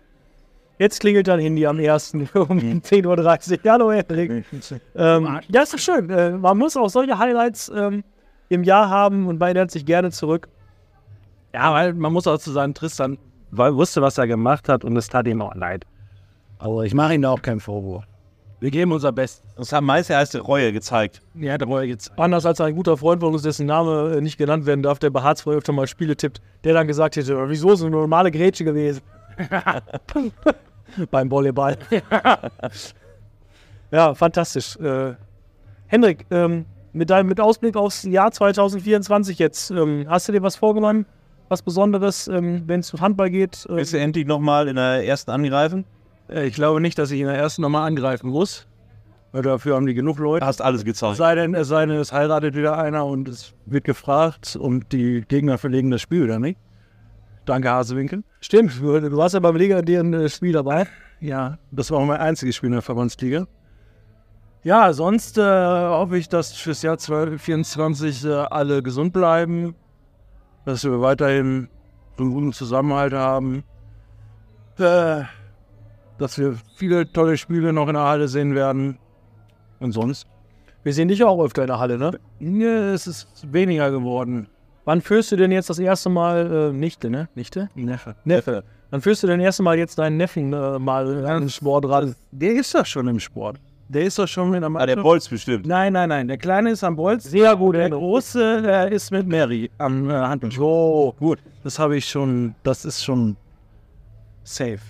jetzt 0.78 1.00
klingelt 1.00 1.28
dein 1.28 1.40
Handy 1.40 1.66
am 1.66 1.78
1. 1.78 2.14
um 2.14 2.22
10.30 2.22 3.04
Uhr. 3.06 3.72
Hallo, 3.72 3.92
Henrik. 3.92 4.46
Ähm, 4.94 5.40
ja, 5.48 5.62
ist 5.62 5.74
doch 5.74 5.78
schön. 5.78 6.08
Äh, 6.08 6.30
man 6.30 6.56
muss 6.56 6.74
auch 6.78 6.88
solche 6.88 7.18
Highlights 7.18 7.70
ähm, 7.76 8.04
im 8.48 8.64
Jahr 8.64 8.88
haben 8.88 9.26
und 9.26 9.38
man 9.38 9.48
erinnert 9.48 9.70
sich 9.70 9.84
gerne 9.84 10.10
zurück. 10.10 10.48
Ja, 11.54 11.72
weil 11.72 11.94
man 11.94 12.12
muss 12.12 12.26
auch 12.26 12.38
zu 12.38 12.52
sagen, 12.52 12.74
Tristan 12.74 13.18
weil, 13.50 13.74
wusste, 13.74 14.02
was 14.02 14.18
er 14.18 14.26
gemacht 14.26 14.68
hat 14.68 14.84
und 14.84 14.96
es 14.96 15.08
tat 15.08 15.26
ihm 15.26 15.40
auch 15.40 15.54
leid. 15.54 15.84
Aber 16.58 16.84
ich 16.84 16.94
mache 16.94 17.14
ihm 17.14 17.22
da 17.22 17.30
auch 17.30 17.42
keinen 17.42 17.60
Vorwurf. 17.60 18.04
Wir 18.58 18.70
geben 18.70 18.92
unser 18.92 19.12
Bestes. 19.12 19.42
Das 19.56 19.72
haben 19.72 19.86
meist 19.86 20.08
erste 20.08 20.40
Reue 20.40 20.72
gezeigt. 20.72 21.20
Er 21.38 21.54
hat 21.54 21.62
Reue 21.66 21.86
jetzt. 21.86 22.10
Anders 22.18 22.46
als 22.46 22.60
ein 22.60 22.74
guter 22.74 22.96
Freund 22.96 23.20
von 23.20 23.34
uns, 23.34 23.42
dessen 23.42 23.66
Name 23.66 24.16
äh, 24.16 24.20
nicht 24.22 24.38
genannt 24.38 24.64
werden 24.64 24.82
darf, 24.82 24.98
der 24.98 25.10
bei 25.10 25.22
Hartz 25.22 25.46
öfter 25.46 25.72
mal 25.72 25.86
Spiele 25.86 26.16
tippt, 26.16 26.40
der 26.64 26.72
dann 26.72 26.86
gesagt 26.86 27.16
hätte, 27.16 27.48
wieso 27.48 27.72
ist 27.72 27.80
es 27.80 27.86
eine 27.86 27.94
normale 27.94 28.30
Grätsche 28.30 28.64
gewesen? 28.64 29.02
Beim 31.10 31.30
Volleyball. 31.30 31.76
ja, 33.90 34.14
fantastisch. 34.14 34.76
Äh, 34.76 35.14
Henrik, 35.88 36.24
ähm, 36.30 36.64
mit 36.96 37.10
deinem 37.10 37.28
mit 37.28 37.40
Ausblick 37.40 37.76
aufs 37.76 38.02
Jahr 38.04 38.32
2024 38.32 39.38
jetzt, 39.38 39.70
ähm, 39.70 40.06
hast 40.08 40.28
du 40.28 40.32
dir 40.32 40.42
was 40.42 40.56
vorgenommen? 40.56 41.06
Was 41.48 41.62
Besonderes, 41.62 42.26
ähm, 42.26 42.64
wenn 42.66 42.80
es 42.80 42.92
um 42.92 43.00
Handball 43.00 43.30
geht? 43.30 43.66
Ähm, 43.68 43.76
Willst 43.76 43.92
du 43.92 43.98
endlich 44.00 44.26
nochmal 44.26 44.66
in 44.68 44.76
der 44.76 45.06
ersten 45.06 45.30
angreifen? 45.30 45.84
Äh, 46.28 46.46
Ich 46.46 46.54
glaube 46.54 46.80
nicht, 46.80 46.98
dass 46.98 47.10
ich 47.12 47.20
in 47.20 47.26
der 47.26 47.36
ersten 47.36 47.62
nochmal 47.62 47.86
angreifen 47.86 48.30
muss. 48.30 48.66
Weil 49.32 49.42
dafür 49.42 49.76
haben 49.76 49.86
die 49.86 49.94
genug 49.94 50.18
Leute. 50.18 50.44
Hast 50.46 50.62
alles 50.62 50.80
Es 50.80 50.84
gezeigt. 50.86 51.16
sei 51.16 51.34
denn, 51.34 51.54
es 51.54 51.68
sei 51.68 51.84
denn, 51.86 51.96
es 51.96 52.12
heiratet 52.12 52.56
wieder 52.56 52.78
einer 52.78 53.04
und 53.06 53.28
es 53.28 53.52
wird 53.66 53.84
gefragt 53.84 54.56
und 54.56 54.92
die 54.92 55.22
Gegner 55.28 55.58
verlegen 55.58 55.90
das 55.90 56.00
Spiel 56.00 56.24
oder 56.24 56.38
nicht. 56.38 56.58
Danke, 57.44 57.70
Hasewinkel. 57.70 58.24
stimmt, 58.40 58.80
du, 58.80 59.16
warst 59.16 59.34
ja 59.34 59.40
beim 59.40 59.54
legendären 59.56 60.14
äh, 60.14 60.28
Spiel 60.28 60.52
dabei. 60.52 60.86
Ja, 61.20 61.58
das 61.70 61.90
war 61.90 61.98
auch 61.98 62.06
mein 62.06 62.18
einziges 62.20 62.56
Spiel 62.56 62.68
in 62.68 62.72
der 62.72 62.82
Verbandsliga. 62.82 63.46
Ja, 64.66 64.92
sonst 64.92 65.38
äh, 65.38 65.42
hoffe 65.42 66.18
ich, 66.18 66.28
dass 66.28 66.50
fürs 66.50 66.82
Jahr 66.82 66.98
2024 66.98 68.24
äh, 68.24 68.32
alle 68.32 68.82
gesund 68.82 69.12
bleiben, 69.12 69.76
dass 70.64 70.82
wir 70.82 71.00
weiterhin 71.00 71.68
so 72.16 72.24
einen 72.24 72.32
guten 72.32 72.52
Zusammenhalt 72.52 73.12
haben, 73.12 73.62
äh, 74.80 75.22
dass 76.18 76.36
wir 76.36 76.56
viele 76.74 77.12
tolle 77.12 77.36
Spiele 77.36 77.72
noch 77.72 77.86
in 77.86 77.94
der 77.94 78.02
Halle 78.02 78.26
sehen 78.26 78.56
werden. 78.56 78.98
Und 79.78 79.92
sonst? 79.92 80.26
Wir 80.82 80.92
sehen 80.92 81.06
dich 81.06 81.22
auch 81.22 81.40
öfter 81.40 81.62
in 81.62 81.68
der 81.68 81.78
Halle, 81.78 81.96
ne? 81.96 82.18
Ja, 82.40 82.92
es 82.92 83.06
ist 83.06 83.28
weniger 83.52 83.92
geworden. 83.92 84.48
Wann 84.84 85.00
führst 85.00 85.30
du 85.30 85.36
denn 85.36 85.52
jetzt 85.52 85.70
das 85.70 85.78
erste 85.78 86.10
Mal, 86.10 86.70
äh, 86.70 86.72
Nichte, 86.72 87.08
ne? 87.08 87.28
Nichte? 87.36 87.70
Neffe. 87.76 88.16
Neffe. 88.24 88.64
Wann 88.90 89.00
führst 89.00 89.22
du 89.22 89.28
denn 89.28 89.38
erste 89.38 89.62
Mal 89.62 89.78
jetzt 89.78 89.96
deinen 90.00 90.16
Neffen 90.16 90.52
äh, 90.52 90.80
mal 90.80 91.24
an 91.24 91.42
den 91.42 91.50
Sport 91.50 91.88
ran? 91.88 92.16
Der 92.32 92.54
ist 92.54 92.74
doch 92.74 92.84
schon 92.84 93.06
im 93.06 93.20
Sport. 93.20 93.60
Der 93.88 94.02
ist 94.02 94.18
doch 94.18 94.26
schon 94.26 94.50
mit 94.50 94.62
der 94.62 94.70
Ah, 94.74 94.84
der 94.86 94.96
Bolz 94.96 95.28
bestimmt. 95.28 95.64
Nein, 95.66 95.92
nein, 95.92 96.08
nein. 96.08 96.26
Der 96.26 96.38
Kleine 96.38 96.70
ist 96.70 96.82
am 96.82 96.96
Bolz. 96.96 97.24
Sehr 97.24 97.54
gut, 97.54 97.76
Der. 97.76 97.88
Große, 97.90 98.62
der 98.62 98.90
ist 98.90 99.12
mit 99.12 99.28
Mary 99.28 99.70
am 99.78 100.10
äh, 100.10 100.12
Handballspiel. 100.14 100.60
So, 100.60 101.14
Gut, 101.20 101.38
das 101.62 101.78
habe 101.78 101.96
ich 101.96 102.08
schon, 102.08 102.54
das 102.64 102.84
ist 102.84 103.04
schon 103.04 103.36
safe. 104.42 104.80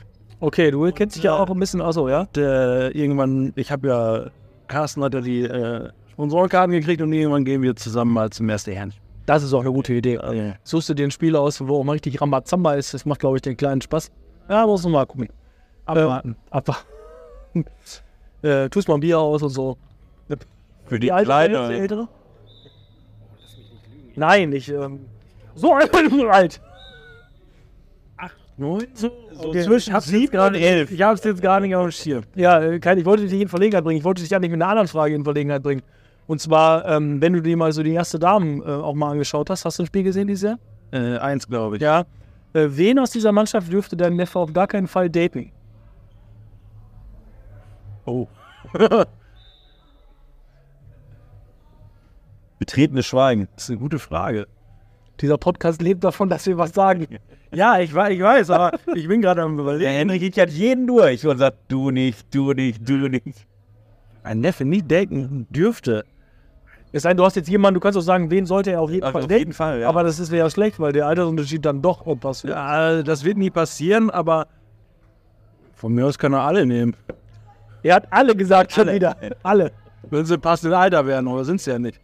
okay, 0.40 0.70
du 0.70 0.90
kennst 0.92 1.16
dich 1.16 1.24
ja 1.24 1.34
auch 1.34 1.50
ein 1.50 1.58
bisschen 1.58 1.80
aus, 1.82 1.94
so, 1.96 2.08
ja? 2.08 2.24
Der, 2.34 2.94
irgendwann, 2.94 3.52
ich 3.56 3.70
habe 3.70 3.88
ja, 3.88 4.30
Carsten 4.66 5.02
hat 5.04 5.12
ja 5.14 5.20
die 5.20 5.42
äh, 5.42 5.90
Sponsorenkarten 6.12 6.72
gekriegt 6.72 7.02
und 7.02 7.12
irgendwann 7.12 7.44
gehen 7.44 7.60
wir 7.62 7.76
zusammen 7.76 8.12
mal 8.14 8.30
zum 8.30 8.48
ersten 8.48 8.72
Herrn. 8.72 8.94
Das 9.26 9.42
ist 9.42 9.52
auch 9.52 9.60
eine 9.60 9.72
gute 9.72 9.92
Idee. 9.92 10.18
Suchst 10.62 10.88
du 10.88 10.94
dir 10.94 11.04
ein 11.04 11.10
Spiel 11.10 11.36
aus, 11.36 11.60
wo 11.66 11.80
auch 11.80 11.84
mal 11.84 11.92
richtig 11.92 12.20
Rambazamba 12.20 12.74
ist? 12.74 12.94
Das 12.94 13.04
macht, 13.04 13.20
glaube 13.20 13.36
ich, 13.36 13.42
den 13.42 13.56
kleinen 13.56 13.80
Spaß. 13.82 14.10
Ja, 14.48 14.64
muss 14.66 14.84
man 14.84 14.92
mal 14.92 15.04
gucken. 15.06 15.28
Abwarten. 15.84 16.28
Ähm, 16.30 16.36
abwarten. 16.50 16.86
Äh, 18.46 18.68
tust 18.68 18.88
mal 18.88 18.94
ein 18.94 19.00
Bier 19.00 19.18
aus 19.18 19.42
und 19.42 19.50
so. 19.50 19.76
Für 20.86 21.00
die 21.00 21.08
Wie 21.08 21.12
alt 21.12 21.22
ist 21.22 21.28
der 21.28 21.48
Kleine. 21.48 21.74
Ältere? 21.78 22.08
Nein, 24.14 24.52
ich, 24.52 24.68
ähm, 24.70 25.00
so 25.54 25.72
alt 25.74 25.90
bin 25.92 26.06
ich 26.06 26.12
nicht 26.12 26.28
alt. 26.28 26.60
Neun, 28.58 28.86
so, 28.94 29.10
so 29.32 29.48
Okay. 29.48 29.64
zwischen 29.64 30.00
sieben 30.00 30.38
und 30.38 30.54
elf. 30.54 30.90
Ich 30.90 31.02
habe 31.02 31.14
es 31.14 31.22
jetzt 31.22 31.42
gar 31.42 31.60
nicht 31.60 31.74
auf 31.76 31.88
dem 31.88 31.90
Schirm. 31.90 32.24
Ja, 32.34 32.58
äh, 32.62 32.78
kein, 32.78 32.96
ich 32.96 33.04
wollte 33.04 33.24
dich 33.24 33.32
nicht 33.32 33.42
in 33.42 33.48
Verlegenheit 33.48 33.84
bringen. 33.84 33.98
Ich 33.98 34.04
wollte 34.04 34.22
dich 34.22 34.34
eigentlich 34.34 34.50
mit 34.50 34.62
einer 34.62 34.70
anderen 34.70 34.88
Frage 34.88 35.14
in 35.14 35.24
Verlegenheit 35.24 35.62
bringen. 35.62 35.82
Und 36.26 36.40
zwar, 36.40 36.86
ähm, 36.86 37.20
wenn 37.20 37.34
du 37.34 37.42
dir 37.42 37.54
mal 37.56 37.70
so 37.72 37.82
die 37.82 37.92
erste 37.92 38.18
Damen 38.18 38.62
äh, 38.62 38.64
auch 38.64 38.94
mal 38.94 39.10
angeschaut 39.10 39.50
hast, 39.50 39.66
hast 39.66 39.78
du 39.78 39.82
ein 39.82 39.86
Spiel 39.86 40.04
gesehen 40.04 40.26
dieses 40.26 40.42
Jahr? 40.44 40.58
Äh, 40.90 41.18
eins, 41.18 41.46
glaube 41.46 41.76
ich. 41.76 41.82
Ja. 41.82 42.00
Äh, 42.54 42.68
wen 42.70 42.98
aus 42.98 43.10
dieser 43.10 43.30
Mannschaft 43.30 43.70
dürfte 43.70 43.94
dein 43.94 44.16
Neffe 44.16 44.38
auf 44.38 44.50
gar 44.52 44.66
keinen 44.66 44.86
Fall 44.88 45.10
daten? 45.10 45.52
Oh. 48.06 48.26
Betretenes 52.58 53.06
Schweigen. 53.06 53.48
Das 53.54 53.64
ist 53.64 53.70
eine 53.70 53.78
gute 53.78 53.98
Frage. 53.98 54.46
Dieser 55.20 55.38
Podcast 55.38 55.80
lebt 55.82 56.04
davon, 56.04 56.28
dass 56.28 56.46
wir 56.46 56.58
was 56.58 56.72
sagen. 56.74 57.06
Ja, 57.52 57.78
ich, 57.78 57.94
wei- 57.94 58.12
ich 58.12 58.20
weiß, 58.20 58.50
aber 58.50 58.78
ich 58.94 59.08
bin 59.08 59.22
gerade 59.22 59.42
am 59.42 59.56
Der 59.56 59.62
überlegen. 59.64 59.90
Henrik 59.90 60.20
geht 60.20 60.36
ja 60.36 60.46
jeden 60.46 60.86
durch 60.86 61.26
und 61.26 61.38
sagt, 61.38 61.56
du 61.68 61.90
nicht, 61.90 62.34
du 62.34 62.52
nicht, 62.52 62.86
du 62.88 63.08
nicht. 63.08 63.46
Ein 64.22 64.40
Neffe 64.40 64.64
nicht 64.64 64.90
daten 64.90 65.46
dürfte. 65.50 66.04
Es 66.92 67.02
sei 67.02 67.10
denn, 67.10 67.16
du 67.18 67.24
hast 67.24 67.36
jetzt 67.36 67.48
jemanden, 67.48 67.74
du 67.74 67.80
kannst 67.80 67.98
auch 67.98 68.02
sagen, 68.02 68.30
wen 68.30 68.46
sollte 68.46 68.72
er 68.72 68.80
auf 68.80 68.90
jeden 68.90 69.04
Also 69.04 69.12
Fall 69.18 69.24
auf 69.24 69.30
jeden 69.30 69.52
Fall, 69.52 69.80
ja. 69.80 69.88
Aber 69.88 70.02
das 70.02 70.18
ist 70.18 70.32
ja 70.32 70.48
schlecht, 70.50 70.78
weil 70.80 70.92
der 70.92 71.06
Altersunterschied 71.06 71.64
dann 71.64 71.82
doch 71.82 72.04
wird. 72.44 72.54
Ja, 72.54 73.02
das 73.02 73.24
wird 73.24 73.38
nie 73.38 73.50
passieren, 73.50 74.10
aber 74.10 74.48
von 75.74 75.94
mir 75.94 76.06
aus 76.06 76.18
kann 76.18 76.32
er 76.32 76.40
alle 76.42 76.64
nehmen. 76.66 76.94
Er 77.86 77.96
hat 77.96 78.08
alle 78.10 78.34
gesagt 78.34 78.72
schon 78.72 78.88
Alle. 78.88 78.96
wieder. 78.96 79.16
Alle. 79.42 79.72
Wenn 80.10 80.24
sie 80.24 80.38
passend 80.38 80.74
Alter 80.74 81.06
werden, 81.06 81.28
aber 81.28 81.44
sind 81.44 81.60
sie 81.60 81.70
ja 81.70 81.78
nicht. 81.78 82.00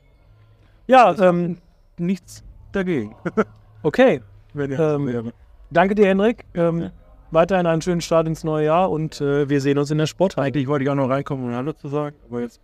Ja, 0.87 1.15
ähm, 1.19 1.59
Nichts 1.99 2.45
dagegen. 2.73 3.15
okay. 3.83 4.21
Wenn 4.55 4.73
Ähm, 4.73 5.33
Danke 5.71 5.95
dir, 5.95 6.07
Henrik. 6.07 6.45
Ähm, 6.55 6.91
Weiterhin 7.33 7.67
einen 7.67 7.81
schönen 7.81 8.03
Start 8.03 8.27
ins 8.27 8.45
neue 8.45 8.67
Jahr 8.67 8.91
und 8.91 9.21
äh, 9.23 9.49
wir 9.49 9.61
sehen 9.63 9.79
uns 9.79 9.91
in 9.91 9.97
der 9.97 10.07
Sporthalle. 10.07 10.47
Eigentlich 10.49 10.69
wollte 10.69 10.85
ich 10.85 10.91
auch 10.91 10.95
noch 10.95 11.09
reinkommen, 11.09 11.47
um 11.47 11.55
Hallo 11.55 11.73
zu 11.73 11.89
sagen, 11.89 12.15
aber 12.29 12.43
jetzt. 12.43 12.61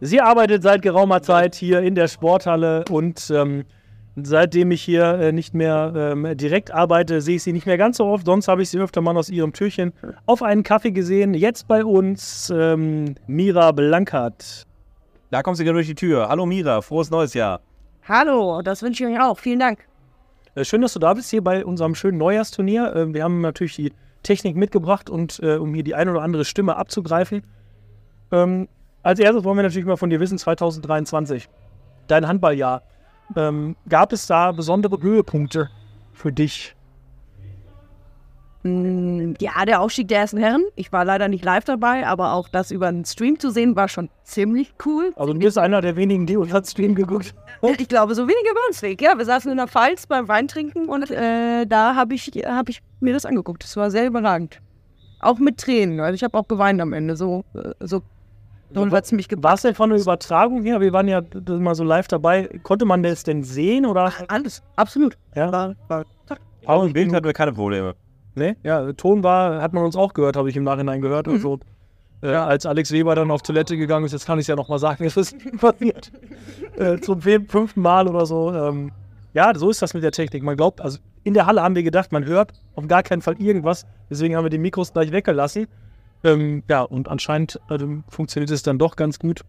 Sie 0.00 0.20
arbeitet 0.20 0.62
seit 0.62 0.82
geraumer 0.82 1.22
Zeit 1.22 1.54
hier 1.54 1.80
in 1.80 1.94
der 1.94 2.08
Sporthalle 2.08 2.84
und 2.90 3.32
ähm, 3.34 3.64
seitdem 4.24 4.70
ich 4.70 4.82
hier 4.82 5.04
äh, 5.14 5.32
nicht 5.32 5.54
mehr 5.54 5.92
ähm, 5.94 6.36
direkt 6.36 6.70
arbeite, 6.70 7.20
sehe 7.20 7.36
ich 7.36 7.42
sie 7.42 7.52
nicht 7.52 7.66
mehr 7.66 7.78
ganz 7.78 7.98
so 7.98 8.06
oft. 8.06 8.26
Sonst 8.26 8.48
habe 8.48 8.62
ich 8.62 8.70
sie 8.70 8.78
öfter 8.78 9.00
mal 9.00 9.16
aus 9.16 9.28
ihrem 9.30 9.52
Türchen 9.52 9.92
auf 10.26 10.42
einen 10.42 10.62
Kaffee 10.62 10.92
gesehen. 10.92 11.34
Jetzt 11.34 11.68
bei 11.68 11.84
uns 11.84 12.52
ähm, 12.54 13.14
Mira 13.26 13.72
Blankert. 13.72 14.64
Da 15.30 15.42
kommst 15.42 15.60
du 15.60 15.64
gerade 15.64 15.76
durch 15.76 15.86
die 15.86 15.94
Tür. 15.94 16.28
Hallo 16.28 16.46
Mira, 16.46 16.80
frohes 16.80 17.10
neues 17.10 17.34
Jahr. 17.34 17.60
Hallo, 18.08 18.62
das 18.62 18.82
wünsche 18.82 19.04
ich 19.04 19.14
euch 19.14 19.20
auch. 19.20 19.38
Vielen 19.38 19.58
Dank. 19.58 19.80
Äh, 20.54 20.64
schön, 20.64 20.80
dass 20.80 20.94
du 20.94 20.98
da 20.98 21.14
bist 21.14 21.30
hier 21.30 21.42
bei 21.42 21.64
unserem 21.64 21.94
schönen 21.94 22.18
Neujahrsturnier. 22.18 22.94
Äh, 22.94 23.14
wir 23.14 23.24
haben 23.24 23.40
natürlich 23.40 23.76
die 23.76 23.92
Technik 24.22 24.56
mitgebracht 24.56 25.10
und 25.10 25.40
äh, 25.42 25.56
um 25.56 25.74
hier 25.74 25.84
die 25.84 25.94
ein 25.94 26.08
oder 26.08 26.22
andere 26.22 26.44
Stimme 26.44 26.76
abzugreifen. 26.76 27.42
Ähm, 28.32 28.68
als 29.02 29.20
erstes 29.20 29.44
wollen 29.44 29.56
wir 29.56 29.62
natürlich 29.62 29.86
mal 29.86 29.96
von 29.96 30.10
dir 30.10 30.20
wissen, 30.20 30.38
2023, 30.38 31.48
dein 32.08 32.26
Handballjahr. 32.26 32.82
Ähm, 33.36 33.76
gab 33.88 34.12
es 34.12 34.26
da 34.26 34.52
besondere 34.52 35.00
Höhepunkte 35.00 35.70
für 36.12 36.32
dich? 36.32 36.74
Mm, 38.62 39.34
Ja, 39.40 39.64
der 39.64 39.80
Aufstieg 39.80 40.08
der 40.08 40.20
ersten 40.20 40.38
Herren. 40.38 40.64
Ich 40.74 40.92
war 40.92 41.04
leider 41.04 41.28
nicht 41.28 41.44
live 41.44 41.64
dabei, 41.64 42.06
aber 42.06 42.32
auch 42.32 42.48
das 42.48 42.70
über 42.70 42.88
einen 42.88 43.04
Stream 43.04 43.38
zu 43.38 43.50
sehen, 43.50 43.76
war 43.76 43.88
schon 43.88 44.08
ziemlich 44.24 44.74
cool. 44.84 45.12
Also 45.16 45.32
du 45.32 45.38
bist 45.38 45.58
einer 45.58 45.80
der 45.80 45.96
wenigen, 45.96 46.26
die 46.26 46.36
unseren 46.36 46.64
Stream 46.64 46.94
geguckt 46.94 47.34
Ich 47.78 47.88
glaube, 47.88 48.14
so 48.14 48.22
weniger 48.22 48.54
bei 48.54 48.60
uns 48.68 48.82
weg. 48.82 49.00
Ja, 49.00 49.16
wir 49.16 49.24
saßen 49.24 49.50
in 49.50 49.56
der 49.58 49.68
Pfalz 49.68 50.06
beim 50.06 50.26
Weintrinken 50.28 50.88
und 50.88 51.10
äh, 51.10 51.66
da 51.66 51.94
habe 51.94 52.14
ich, 52.14 52.30
hab 52.44 52.68
ich 52.68 52.80
mir 53.00 53.12
das 53.12 53.24
angeguckt. 53.26 53.62
Das 53.62 53.76
war 53.76 53.90
sehr 53.90 54.06
überragend. 54.06 54.60
Auch 55.20 55.38
mit 55.38 55.58
Tränen. 55.58 56.00
Also 56.00 56.14
ich 56.14 56.24
habe 56.24 56.36
auch 56.38 56.46
geweint 56.48 56.80
am 56.80 56.92
Ende. 56.92 57.16
So, 57.16 57.44
äh, 57.54 57.72
so 57.80 58.02
hat 58.74 59.04
es 59.04 59.12
mich 59.12 59.28
War 59.38 59.54
es 59.54 59.62
denn 59.62 59.74
von 59.74 59.90
der 59.90 59.98
Übertragung 59.98 60.62
her? 60.62 60.80
Wir 60.80 60.92
waren 60.92 61.08
ja 61.08 61.22
mal 61.48 61.74
so 61.74 61.84
live 61.84 62.08
dabei. 62.08 62.48
Konnte 62.62 62.84
man 62.84 63.02
das 63.02 63.22
denn 63.24 63.42
sehen 63.42 63.86
oder? 63.86 64.12
Alles, 64.28 64.62
absolut. 64.76 65.16
Ja. 65.34 65.50
War, 65.52 65.74
war, 65.88 66.04
Paul 66.64 66.86
im 66.88 66.92
Bild 66.92 67.12
hatten 67.12 67.24
wir 67.26 67.32
keine 67.32 67.52
Probleme. 67.52 67.94
Ne? 68.34 68.56
Ja, 68.62 68.92
Ton 68.92 69.22
war, 69.22 69.60
hat 69.62 69.72
man 69.72 69.84
uns 69.84 69.96
auch 69.96 70.12
gehört, 70.14 70.36
habe 70.36 70.48
ich 70.50 70.56
im 70.56 70.64
Nachhinein 70.64 71.00
gehört. 71.00 71.28
Also, 71.28 71.58
Äh, 72.20 72.28
als 72.34 72.66
Alex 72.66 72.90
Weber 72.92 73.14
dann 73.14 73.30
auf 73.30 73.42
Toilette 73.42 73.76
gegangen 73.76 74.04
ist, 74.04 74.10
jetzt 74.12 74.26
kann 74.26 74.38
ich 74.38 74.42
es 74.42 74.48
ja 74.48 74.56
nochmal 74.56 74.78
sagen, 74.80 75.04
es 75.06 75.16
ist 75.16 75.36
passiert. 75.60 76.10
äh, 76.76 76.98
zum 76.98 77.20
fün- 77.20 77.48
fünften 77.48 77.80
Mal 77.80 78.08
oder 78.08 78.26
so. 78.26 78.52
Ähm, 78.52 78.90
ja, 79.34 79.52
so 79.54 79.70
ist 79.70 79.80
das 79.82 79.94
mit 79.94 80.02
der 80.02 80.10
Technik. 80.12 80.42
Man 80.42 80.56
glaubt, 80.56 80.80
also 80.80 80.98
in 81.24 81.34
der 81.34 81.46
Halle 81.46 81.62
haben 81.62 81.74
wir 81.76 81.82
gedacht, 81.84 82.10
man 82.12 82.24
hört 82.24 82.52
auf 82.74 82.86
gar 82.88 83.02
keinen 83.04 83.22
Fall 83.22 83.40
irgendwas. 83.40 83.86
Deswegen 84.10 84.34
haben 84.36 84.44
wir 84.44 84.50
die 84.50 84.58
Mikros 84.58 84.92
gleich 84.92 85.12
weggelassen. 85.12 85.68
Ähm, 86.24 86.62
ja, 86.68 86.82
und 86.82 87.08
anscheinend 87.08 87.60
ähm, 87.70 88.04
funktioniert 88.08 88.50
es 88.50 88.62
dann 88.62 88.78
doch 88.78 88.96
ganz 88.96 89.18
gut, 89.18 89.42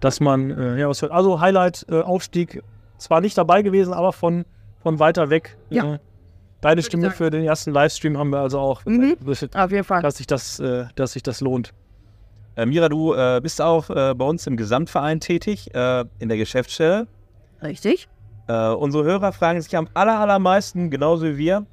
dass 0.00 0.20
man 0.20 0.50
äh, 0.50 0.78
ja 0.78 0.88
was 0.88 1.02
hört. 1.02 1.12
Also 1.12 1.40
Highlight, 1.40 1.84
äh, 1.90 2.00
Aufstieg, 2.00 2.62
zwar 2.98 3.20
nicht 3.20 3.36
dabei 3.36 3.62
gewesen, 3.62 3.92
aber 3.92 4.12
von, 4.12 4.44
von 4.82 4.98
weiter 4.98 5.30
weg. 5.30 5.56
Ja. 5.70 5.94
Äh, 5.94 5.98
deine 6.60 6.82
Stimme 6.82 7.10
für 7.10 7.30
den 7.30 7.44
ersten 7.44 7.72
Livestream 7.72 8.16
haben 8.18 8.30
wir 8.30 8.38
also 8.40 8.58
auch, 8.58 8.84
Mhm. 8.84 9.16
dass 9.24 9.42
Auf 9.54 9.70
jeden 9.70 9.84
Fall. 9.84 10.10
sich 10.10 10.26
das, 10.26 10.58
äh, 10.60 10.86
dass 10.94 11.12
sich 11.12 11.22
das 11.22 11.40
lohnt. 11.40 11.72
Äh, 12.56 12.66
Mira, 12.66 12.88
du 12.88 13.14
äh, 13.14 13.40
bist 13.42 13.60
auch 13.60 13.90
äh, 13.90 14.14
bei 14.14 14.24
uns 14.24 14.46
im 14.46 14.56
Gesamtverein 14.56 15.20
tätig, 15.20 15.72
äh, 15.74 16.04
in 16.18 16.28
der 16.28 16.38
Geschäftsstelle. 16.38 17.06
Richtig. 17.62 18.08
Äh, 18.48 18.68
unsere 18.70 19.04
Hörer 19.04 19.32
fragen 19.32 19.60
sich 19.60 19.76
am 19.76 19.88
aller, 19.94 20.18
allermeisten, 20.18 20.90
genauso 20.90 21.26
wie 21.26 21.36
wir, 21.36 21.66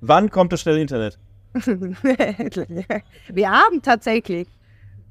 wann 0.00 0.30
kommt 0.30 0.52
das 0.52 0.60
schnelle 0.62 0.80
Internet? 0.80 1.18
Wir 3.28 3.50
haben 3.50 3.82
tatsächlich 3.82 4.48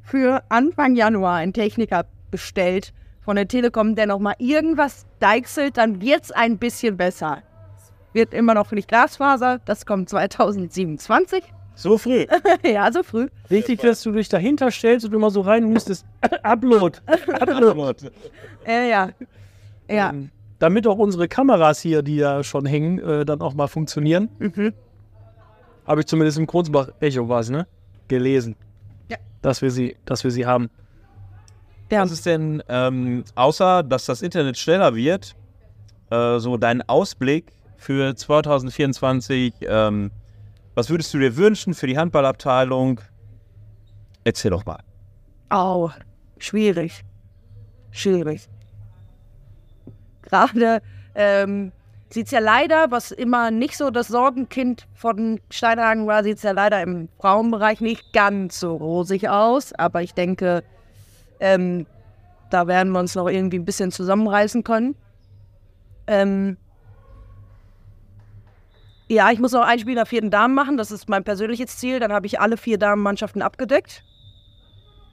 für 0.04 0.42
Anfang 0.50 0.96
Januar 0.96 1.36
einen 1.36 1.54
Techniker 1.54 2.06
bestellt 2.32 2.94
von 3.22 3.36
der 3.36 3.48
Telekom, 3.48 3.96
der 3.96 4.08
noch 4.08 4.20
mal 4.20 4.36
irgendwas 4.40 5.06
deichselt, 5.20 5.78
dann 5.78 6.02
wird 6.02 6.24
es 6.24 6.32
ein 6.32 6.58
bisschen 6.58 6.98
besser. 6.98 7.44
Es 7.78 7.94
wird 8.14 8.34
immer 8.34 8.54
noch 8.54 8.72
nicht 8.72 8.88
Glasfaser, 8.88 9.60
das 9.66 9.86
kommt 9.86 10.10
2027. 10.10 11.44
So 11.76 11.98
früh. 11.98 12.26
ja, 12.64 12.92
so 12.92 13.04
früh. 13.04 13.28
Wichtig, 13.48 13.82
dass 13.82 14.02
du 14.02 14.12
dich 14.12 14.30
dahinter 14.30 14.72
stellst 14.72 15.06
und 15.06 15.14
immer 15.14 15.30
so 15.30 15.42
rein 15.42 15.70
müsstest. 15.70 16.06
Upload. 16.44 17.00
Upload. 17.40 18.10
Äh, 18.66 18.90
ja. 18.90 19.10
Ja. 19.90 20.10
Ähm, 20.10 20.30
damit 20.60 20.88
auch 20.88 20.98
unsere 20.98 21.28
Kameras 21.28 21.80
hier, 21.80 22.02
die 22.02 22.18
ja 22.18 22.44
schon 22.44 22.66
hängen, 22.66 23.00
äh, 23.00 23.26
dann 23.26 23.42
auch 23.42 23.54
mal 23.54 23.68
funktionieren. 23.68 24.30
Mhm. 24.40 24.74
Habe 25.90 26.02
ich 26.02 26.08
zumindest 26.08 26.38
im 26.38 26.46
Kronzbach 26.46 26.90
Echo 27.00 27.28
was, 27.28 27.50
ne? 27.50 27.66
Gelesen. 28.08 28.56
Ja. 29.10 29.18
Dass 29.42 29.64
wir 29.64 29.72
sie, 29.72 29.98
dass 30.06 30.24
wir 30.24 30.30
sie 30.30 30.46
haben. 30.46 30.70
Ja. 31.92 32.04
Was 32.04 32.12
ist 32.12 32.28
denn, 32.28 32.62
ähm, 32.70 33.24
außer 33.34 33.82
dass 33.82 34.06
das 34.06 34.22
Internet 34.22 34.56
schneller 34.56 34.94
wird, 34.94 35.36
äh, 36.12 36.38
so 36.38 36.58
dein 36.58 36.88
Ausblick 36.88 37.52
für 37.78 38.16
2024? 38.16 39.56
Ähm, 39.62 40.12
was 40.76 40.92
würdest 40.92 41.12
du 41.12 41.18
dir 41.18 41.36
wünschen 41.36 41.74
für 41.74 41.88
die 41.88 41.98
Handballabteilung? 41.98 43.02
Erzähl 44.24 44.52
doch 44.52 44.68
mal. 44.68 44.84
Oh, 45.50 45.90
schwierig. 46.38 47.04
Schwierig. 47.90 48.48
Gerade 50.22 50.84
ähm, 51.16 51.72
sieht 52.10 52.26
es 52.26 52.32
ja 52.32 52.40
leider, 52.40 52.92
was 52.92 53.12
immer 53.12 53.52
nicht 53.52 53.78
so 53.78 53.90
das 53.92 54.08
Sorgenkind 54.08 54.88
von 54.96 55.40
Steinhagen 55.52 56.08
war, 56.08 56.24
sieht 56.24 56.38
es 56.38 56.44
ja 56.44 56.52
leider 56.52 56.82
im 56.82 57.10
Frauenbereich 57.20 57.82
nicht 57.82 58.14
ganz 58.14 58.60
so 58.60 58.76
rosig 58.76 59.30
aus. 59.30 59.74
Aber 59.74 60.02
ich 60.02 60.14
denke, 60.14 60.64
ähm, 61.40 61.86
da 62.50 62.66
werden 62.68 62.92
wir 62.92 63.00
uns 63.00 63.14
noch 63.16 63.28
irgendwie 63.28 63.60
ein 63.60 63.66
bisschen 63.66 63.92
zusammenreißen 63.92 64.64
können. 64.64 64.96
Ähm, 66.08 66.58
ja, 69.08 69.32
ich 69.32 69.40
muss 69.40 69.52
noch 69.52 69.66
ein 69.66 69.80
Spiel 69.80 69.92
in 69.94 69.98
der 69.98 70.06
vierten 70.06 70.30
Damen 70.32 70.54
machen. 70.54 70.78
Das 70.78 70.92
ist 70.92 71.10
mein 71.10 71.24
persönliches 71.24 71.78
Ziel. 71.78 72.00
Dann 72.00 72.12
habe 72.14 72.26
ich 72.28 72.40
alle 72.40 72.58
vier 72.58 72.78
Damenmannschaften 72.78 73.42
abgedeckt. 73.42 74.04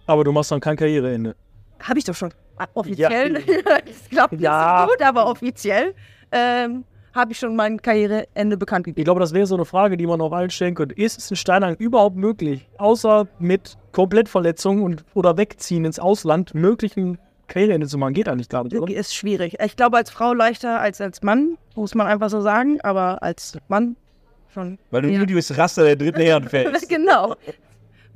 Aber 0.07 0.25
du 0.25 0.33
machst 0.33 0.51
dann 0.53 0.61
kein 0.61 0.77
Karriereende. 0.77 1.35
Habe 1.83 1.99
ich 1.99 2.05
doch 2.05 2.15
schon. 2.15 2.33
Ah, 2.59 2.67
Offiziell. 2.75 3.39
Ja. 3.47 3.63
das 3.87 4.09
klappt 4.09 4.33
nicht 4.33 4.43
Ja. 4.43 4.87
so 4.87 4.93
gut, 4.93 5.03
aber 5.03 5.27
offiziell 5.27 5.95
ähm, 6.37 6.84
habe 7.14 7.32
ich 7.32 7.39
schon 7.39 7.57
mein 7.57 7.80
Karriereende 7.80 8.57
bekannt 8.57 8.87
Ich 8.87 8.93
gegeben. 8.93 9.05
glaube, 9.05 9.20
das 9.20 9.32
wäre 9.32 9.47
so 9.47 9.55
eine 9.55 9.64
Frage, 9.64 9.97
die 9.97 10.07
man 10.07 10.20
auch 10.20 10.32
allen 10.32 10.51
stellen 10.51 10.74
könnte. 10.74 10.95
Ist 10.95 11.18
es 11.18 11.30
in 11.30 11.37
Steinhagen 11.37 11.76
überhaupt 11.78 12.16
möglich, 12.16 12.68
außer 12.78 13.26
mit 13.39 13.76
Komplettverletzungen 13.93 14.82
und, 14.84 15.05
oder 15.14 15.37
Wegziehen 15.39 15.84
ins 15.87 15.99
Ausland, 15.99 16.55
möglichen 16.55 17.18
Karriereende 17.49 17.87
zu 17.87 17.97
machen? 17.97 18.12
Geht 18.14 18.28
eigentlich 18.28 18.49
gar 18.51 18.64
nicht, 18.64 18.76
oder? 18.76 18.93
Ist 18.93 19.14
schwierig. 19.14 19.57
Ich 19.64 19.76
glaube, 19.76 19.97
als 19.97 20.11
Frau 20.11 20.34
leichter 20.34 20.80
als 20.80 21.01
als 21.01 21.22
Mann, 21.22 21.57
muss 21.74 21.95
man 21.95 22.07
einfach 22.07 22.28
so 22.28 22.41
sagen, 22.43 22.80
aber 22.82 23.22
als 23.22 23.57
Mann 23.68 23.97
schon. 24.53 24.78
Weil 24.91 25.03
du 25.03 25.09
Ja. 25.11 25.24
durchs 25.24 25.57
Raster 25.57 25.84
der 25.84 25.97
dritten 25.97 26.20
Herren 26.20 26.45
fällst. 26.49 26.89
genau. 26.89 27.34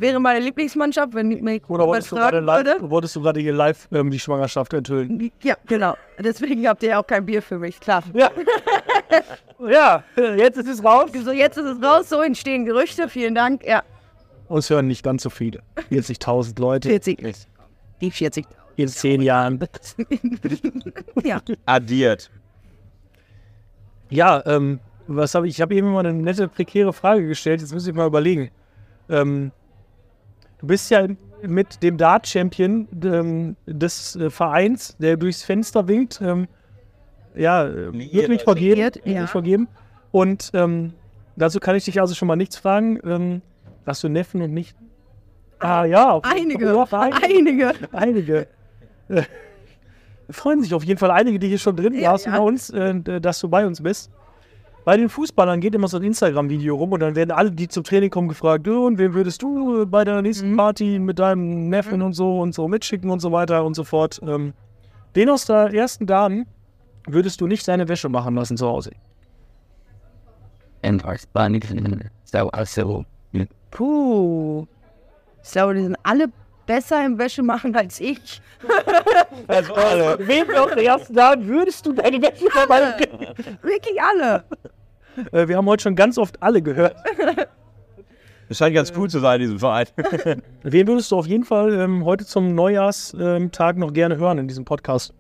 Wäre 0.01 0.19
meine 0.19 0.43
Lieblingsmannschaft, 0.43 1.13
wenn 1.13 1.31
ich 1.31 1.43
mich 1.43 1.63
Oder 1.69 1.87
wolltest 1.87 2.11
du 2.11 2.17
gerade 2.17 2.41
live, 2.41 2.65
würde. 2.65 2.91
wolltest 2.91 3.17
du 3.17 3.21
gerade 3.21 3.39
hier 3.39 3.53
live 3.53 3.87
ähm, 3.93 4.11
die 4.11 4.19
Schwangerschaft 4.19 4.73
enthüllen? 4.73 5.31
Ja, 5.43 5.57
genau. 5.67 5.95
Deswegen 6.19 6.67
habt 6.67 6.83
ihr 6.83 6.89
ja 6.91 7.03
auch 7.03 7.07
kein 7.07 7.27
Bier 7.27 7.43
für 7.43 7.59
mich, 7.59 7.79
klar. 7.79 8.03
Ja. 8.15 8.31
ja, 9.69 10.03
jetzt 10.39 10.57
ist 10.57 10.69
es 10.69 10.83
raus. 10.83 11.11
So, 11.23 11.33
jetzt 11.33 11.59
ist 11.59 11.67
es 11.67 11.83
raus, 11.83 12.09
so 12.09 12.23
entstehen 12.23 12.65
Gerüchte. 12.65 13.11
Vielen 13.11 13.35
Dank. 13.35 13.63
Ja, 13.67 13.83
Uns 14.49 14.71
hören 14.71 14.87
nicht 14.87 15.03
ganz 15.03 15.23
so 15.23 15.29
viele. 15.29 15.61
40.000 15.91 16.59
Leute 16.59 16.89
40. 16.89 17.37
Die 18.01 18.11
40. 18.11 18.47
in 18.77 18.89
zehn 18.89 19.21
Jahren. 19.21 19.61
Ja. 21.23 21.43
Addiert. 21.67 22.31
Ja, 24.09 24.43
ähm, 24.47 24.81
was 25.07 25.35
habe 25.35 25.47
ich? 25.47 25.57
Ich 25.57 25.61
habe 25.61 25.75
eben 25.75 25.93
mal 25.93 26.07
eine 26.07 26.15
nette, 26.15 26.49
prekäre 26.49 26.95
Frage 26.95 27.27
gestellt. 27.29 27.61
Jetzt 27.61 27.75
muss 27.75 27.87
ich 27.87 27.93
mal 27.93 28.07
überlegen. 28.07 28.51
Ähm, 29.11 29.53
du 30.61 30.67
bist 30.67 30.91
ja 30.91 31.07
mit 31.43 31.83
dem 31.83 31.97
Dart-Champion 31.97 32.89
ähm, 33.03 33.57
des 33.67 34.17
äh, 34.17 34.31
Vereins, 34.31 34.97
der 34.99 35.17
durchs 35.17 35.43
Fenster 35.43 35.89
winkt, 35.89 36.21
ähm, 36.23 36.49
ja, 37.35 37.65
äh, 37.65 37.91
Liiert, 37.91 38.15
wirklich 38.25 38.43
vergeben. 38.43 38.81
Wirklich 38.81 39.15
ja. 39.15 39.27
vergeben. 39.27 39.69
Und 40.11 40.51
ähm, 40.53 40.93
dazu 41.37 41.61
kann 41.61 41.77
ich 41.77 41.85
dich 41.85 42.01
also 42.01 42.15
schon 42.15 42.29
mal 42.29 42.37
nichts 42.37 42.57
fragen. 42.57 42.99
Ähm, 43.05 43.43
hast 43.87 44.03
du 44.05 44.09
Neffen 44.09 44.43
und 44.43 44.53
nicht? 44.53 44.77
Ah 45.61 45.85
ja, 45.85 46.11
auf 46.11 46.25
Einige. 46.25 46.87
Fall. 46.87 47.11
Ja, 47.11 47.17
einige. 47.23 47.69
Einige. 47.93 47.93
einige. 47.93 48.47
Äh, 49.09 49.23
freuen 50.31 50.63
sich 50.63 50.75
auf 50.75 50.85
jeden 50.85 50.99
Fall 50.99 51.11
einige, 51.11 51.39
die 51.39 51.49
hier 51.49 51.59
schon 51.59 51.77
drin 51.77 51.95
Ja, 51.95 52.13
saßen 52.13 52.33
ja. 52.33 52.39
bei 52.39 52.45
uns, 52.45 52.71
äh, 52.71 53.21
dass 53.21 53.41
du 53.41 53.49
bei 53.49 53.67
uns 53.67 53.83
bist. 53.83 54.11
Bei 54.91 54.97
den 54.97 55.09
Fußballern 55.09 55.61
geht 55.61 55.77
immer 55.77 55.87
so 55.87 55.99
ein 55.99 56.03
Instagram-Video 56.03 56.75
rum 56.75 56.91
und 56.91 56.99
dann 56.99 57.15
werden 57.15 57.31
alle, 57.31 57.53
die 57.53 57.69
zum 57.69 57.85
Training 57.85 58.11
kommen, 58.11 58.27
gefragt, 58.27 58.67
und 58.67 58.99
wen 58.99 59.15
würdest 59.15 59.41
du 59.41 59.87
bei 59.87 60.03
der 60.03 60.21
nächsten 60.21 60.51
Mhm. 60.51 60.57
Party 60.57 60.99
mit 60.99 61.21
deinem 61.21 61.69
Neffen 61.69 62.03
und 62.03 62.13
so 62.15 62.41
und 62.41 62.57
so 62.57 62.67
mitschicken 62.67 63.09
und 63.09 63.21
so 63.21 63.31
weiter 63.31 63.65
und 63.65 63.75
so 63.75 63.85
fort. 63.85 64.19
Ähm, 64.27 64.53
den 65.15 65.31
aus 65.31 65.47
der 65.47 65.73
ersten 65.73 66.07
Damen 66.07 66.45
würdest 67.07 67.41
du 67.41 67.47
nicht 67.47 67.65
seine 67.65 67.87
Wäsche 67.87 68.09
machen 68.09 68.35
lassen 68.35 68.57
zu 68.57 68.67
Hause. 68.67 68.91
also 72.53 73.05
Puh. 73.71 74.67
Ich 75.45 75.53
glaube, 75.53 75.75
die 75.75 75.83
sind 75.85 75.97
alle 76.03 76.33
besser 76.67 77.05
im 77.05 77.17
Wäsche 77.17 77.45
machen 77.45 77.77
als 77.77 78.01
ich. 78.01 78.43
Also 79.47 79.75
alle. 79.75 80.19
Wem 80.27 80.51
aus 80.55 80.71
der 80.75 80.85
ersten 80.85 81.15
Damen 81.15 81.47
würdest 81.47 81.87
du 81.87 81.93
deine 81.93 82.21
Wäsche 82.21 82.45
machen? 82.69 83.59
Wirklich 83.63 84.03
alle. 84.03 84.45
Äh, 85.33 85.49
wir 85.49 85.57
haben 85.57 85.67
heute 85.67 85.83
schon 85.83 85.97
ganz 85.97 86.19
oft 86.19 86.43
alle 86.43 86.63
gehört. 86.63 86.97
Das 88.49 88.59
scheint 88.59 88.75
ganz 88.75 88.93
cool 88.97 89.09
zu 89.09 89.21
sein 89.21 89.41
in 89.41 89.47
diesem 89.47 89.61
Verein. 89.61 89.87
Wen 90.65 90.89
würdest 90.89 91.13
du 91.13 91.17
auf 91.17 91.27
jeden 91.27 91.45
Fall 91.45 91.73
ähm, 91.73 92.05
heute 92.05 92.27
zum 92.27 92.55
Neujahrstag 92.55 93.53
Tag 93.53 93.77
noch 93.77 93.93
gerne 93.93 94.17
hören 94.17 94.39
in 94.39 94.49
diesem 94.49 94.65
Podcast? 94.65 95.15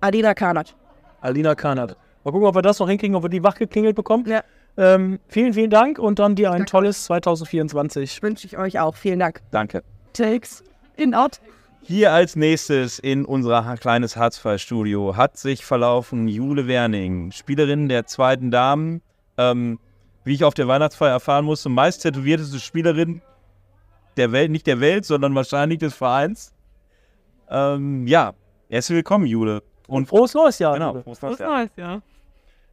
Adina 0.00 0.34
Kanat. 0.34 0.74
Alina 1.20 1.54
Kanat. 1.54 1.96
Mal 2.24 2.32
gucken, 2.32 2.46
ob 2.48 2.56
wir 2.56 2.62
das 2.62 2.80
noch 2.80 2.88
hinkriegen, 2.88 3.14
ob 3.14 3.22
wir 3.22 3.28
die 3.28 3.44
wachgeklingelt 3.44 3.94
bekommen. 3.94 4.26
Ja. 4.26 4.42
Ähm, 4.76 5.20
vielen, 5.28 5.52
vielen 5.54 5.70
Dank 5.70 5.98
und 5.98 6.18
dann 6.18 6.34
dir 6.34 6.50
ein 6.50 6.66
tolles 6.66 7.04
2024. 7.04 8.22
Wünsche 8.22 8.46
ich 8.46 8.58
euch 8.58 8.80
auch. 8.80 8.96
Vielen 8.96 9.20
Dank. 9.20 9.42
Danke. 9.52 9.84
Takes 10.12 10.64
in 10.96 11.14
out. 11.14 11.40
Hier 11.84 12.12
als 12.12 12.36
nächstes 12.36 13.00
in 13.00 13.24
unser 13.24 13.76
kleines 13.76 14.16
Harzfall-Studio 14.16 15.16
hat 15.16 15.36
sich 15.36 15.64
verlaufen 15.64 16.28
Jule 16.28 16.68
Werning, 16.68 17.32
Spielerin 17.32 17.88
der 17.88 18.06
zweiten 18.06 18.52
Damen. 18.52 19.02
Ähm, 19.36 19.80
wie 20.24 20.34
ich 20.34 20.44
auf 20.44 20.54
der 20.54 20.68
Weihnachtsfeier 20.68 21.10
erfahren 21.10 21.44
musste, 21.44 21.68
meist 21.68 22.02
tätowierteste 22.02 22.60
Spielerin 22.60 23.20
der 24.16 24.30
Welt, 24.30 24.52
nicht 24.52 24.68
der 24.68 24.78
Welt, 24.78 25.04
sondern 25.04 25.34
wahrscheinlich 25.34 25.80
des 25.80 25.94
Vereins. 25.94 26.52
Ähm, 27.50 28.06
ja, 28.06 28.34
herzlich 28.70 28.96
willkommen, 28.96 29.26
Jule. 29.26 29.62
Und 29.88 30.06
frohes 30.06 30.34
neues 30.34 30.60
Jahr. 30.60 30.74
Genau. 30.74 31.02
Ja. 31.04 31.46
Neues, 31.48 31.70
ja. 31.76 32.02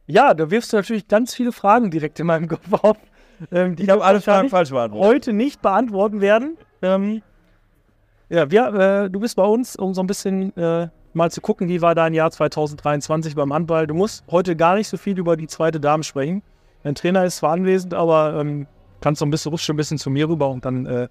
Ja, 0.06 0.34
da 0.34 0.50
wirfst 0.50 0.72
du 0.72 0.76
natürlich 0.76 1.08
ganz 1.08 1.34
viele 1.34 1.50
Fragen 1.50 1.90
direkt 1.90 2.20
in 2.20 2.26
meinem 2.26 2.46
Kopf 2.46 2.72
auf, 2.72 2.96
ähm, 3.52 3.74
die 3.74 3.82
Ich 3.82 3.90
habe 3.90 4.04
alle 4.04 4.20
Fragen 4.20 4.48
falsch 4.48 4.70
beantwortet. 4.70 5.08
heute 5.08 5.32
nicht 5.32 5.60
beantworten 5.62 6.20
werden. 6.20 6.56
Ähm, 6.82 7.22
ja, 8.30 8.50
wir, 8.50 8.74
äh, 8.74 9.10
du 9.10 9.20
bist 9.20 9.36
bei 9.36 9.44
uns, 9.44 9.76
um 9.76 9.92
so 9.92 10.02
ein 10.02 10.06
bisschen 10.06 10.56
äh, 10.56 10.88
mal 11.12 11.30
zu 11.30 11.40
gucken, 11.40 11.68
wie 11.68 11.82
war 11.82 11.94
dein 11.94 12.14
Jahr 12.14 12.30
2023 12.30 13.34
beim 13.34 13.52
Handball. 13.52 13.86
Du 13.86 13.94
musst 13.94 14.24
heute 14.30 14.56
gar 14.56 14.76
nicht 14.76 14.88
so 14.88 14.96
viel 14.96 15.18
über 15.18 15.36
die 15.36 15.46
zweite 15.48 15.80
Dame 15.80 16.02
sprechen. 16.04 16.42
Mein 16.84 16.94
Trainer 16.94 17.24
ist 17.24 17.38
zwar 17.38 17.52
anwesend, 17.52 17.92
aber 17.92 18.40
ähm, 18.40 18.66
kannst 19.00 19.18
so 19.18 19.26
ein 19.26 19.30
bisschen, 19.30 19.50
rutsch 19.50 19.64
schon 19.64 19.74
ein 19.74 19.76
bisschen 19.76 19.98
zu 19.98 20.08
mir 20.10 20.28
rüber 20.28 20.48
und 20.48 20.64
dann, 20.64 20.86
äh, 20.86 21.08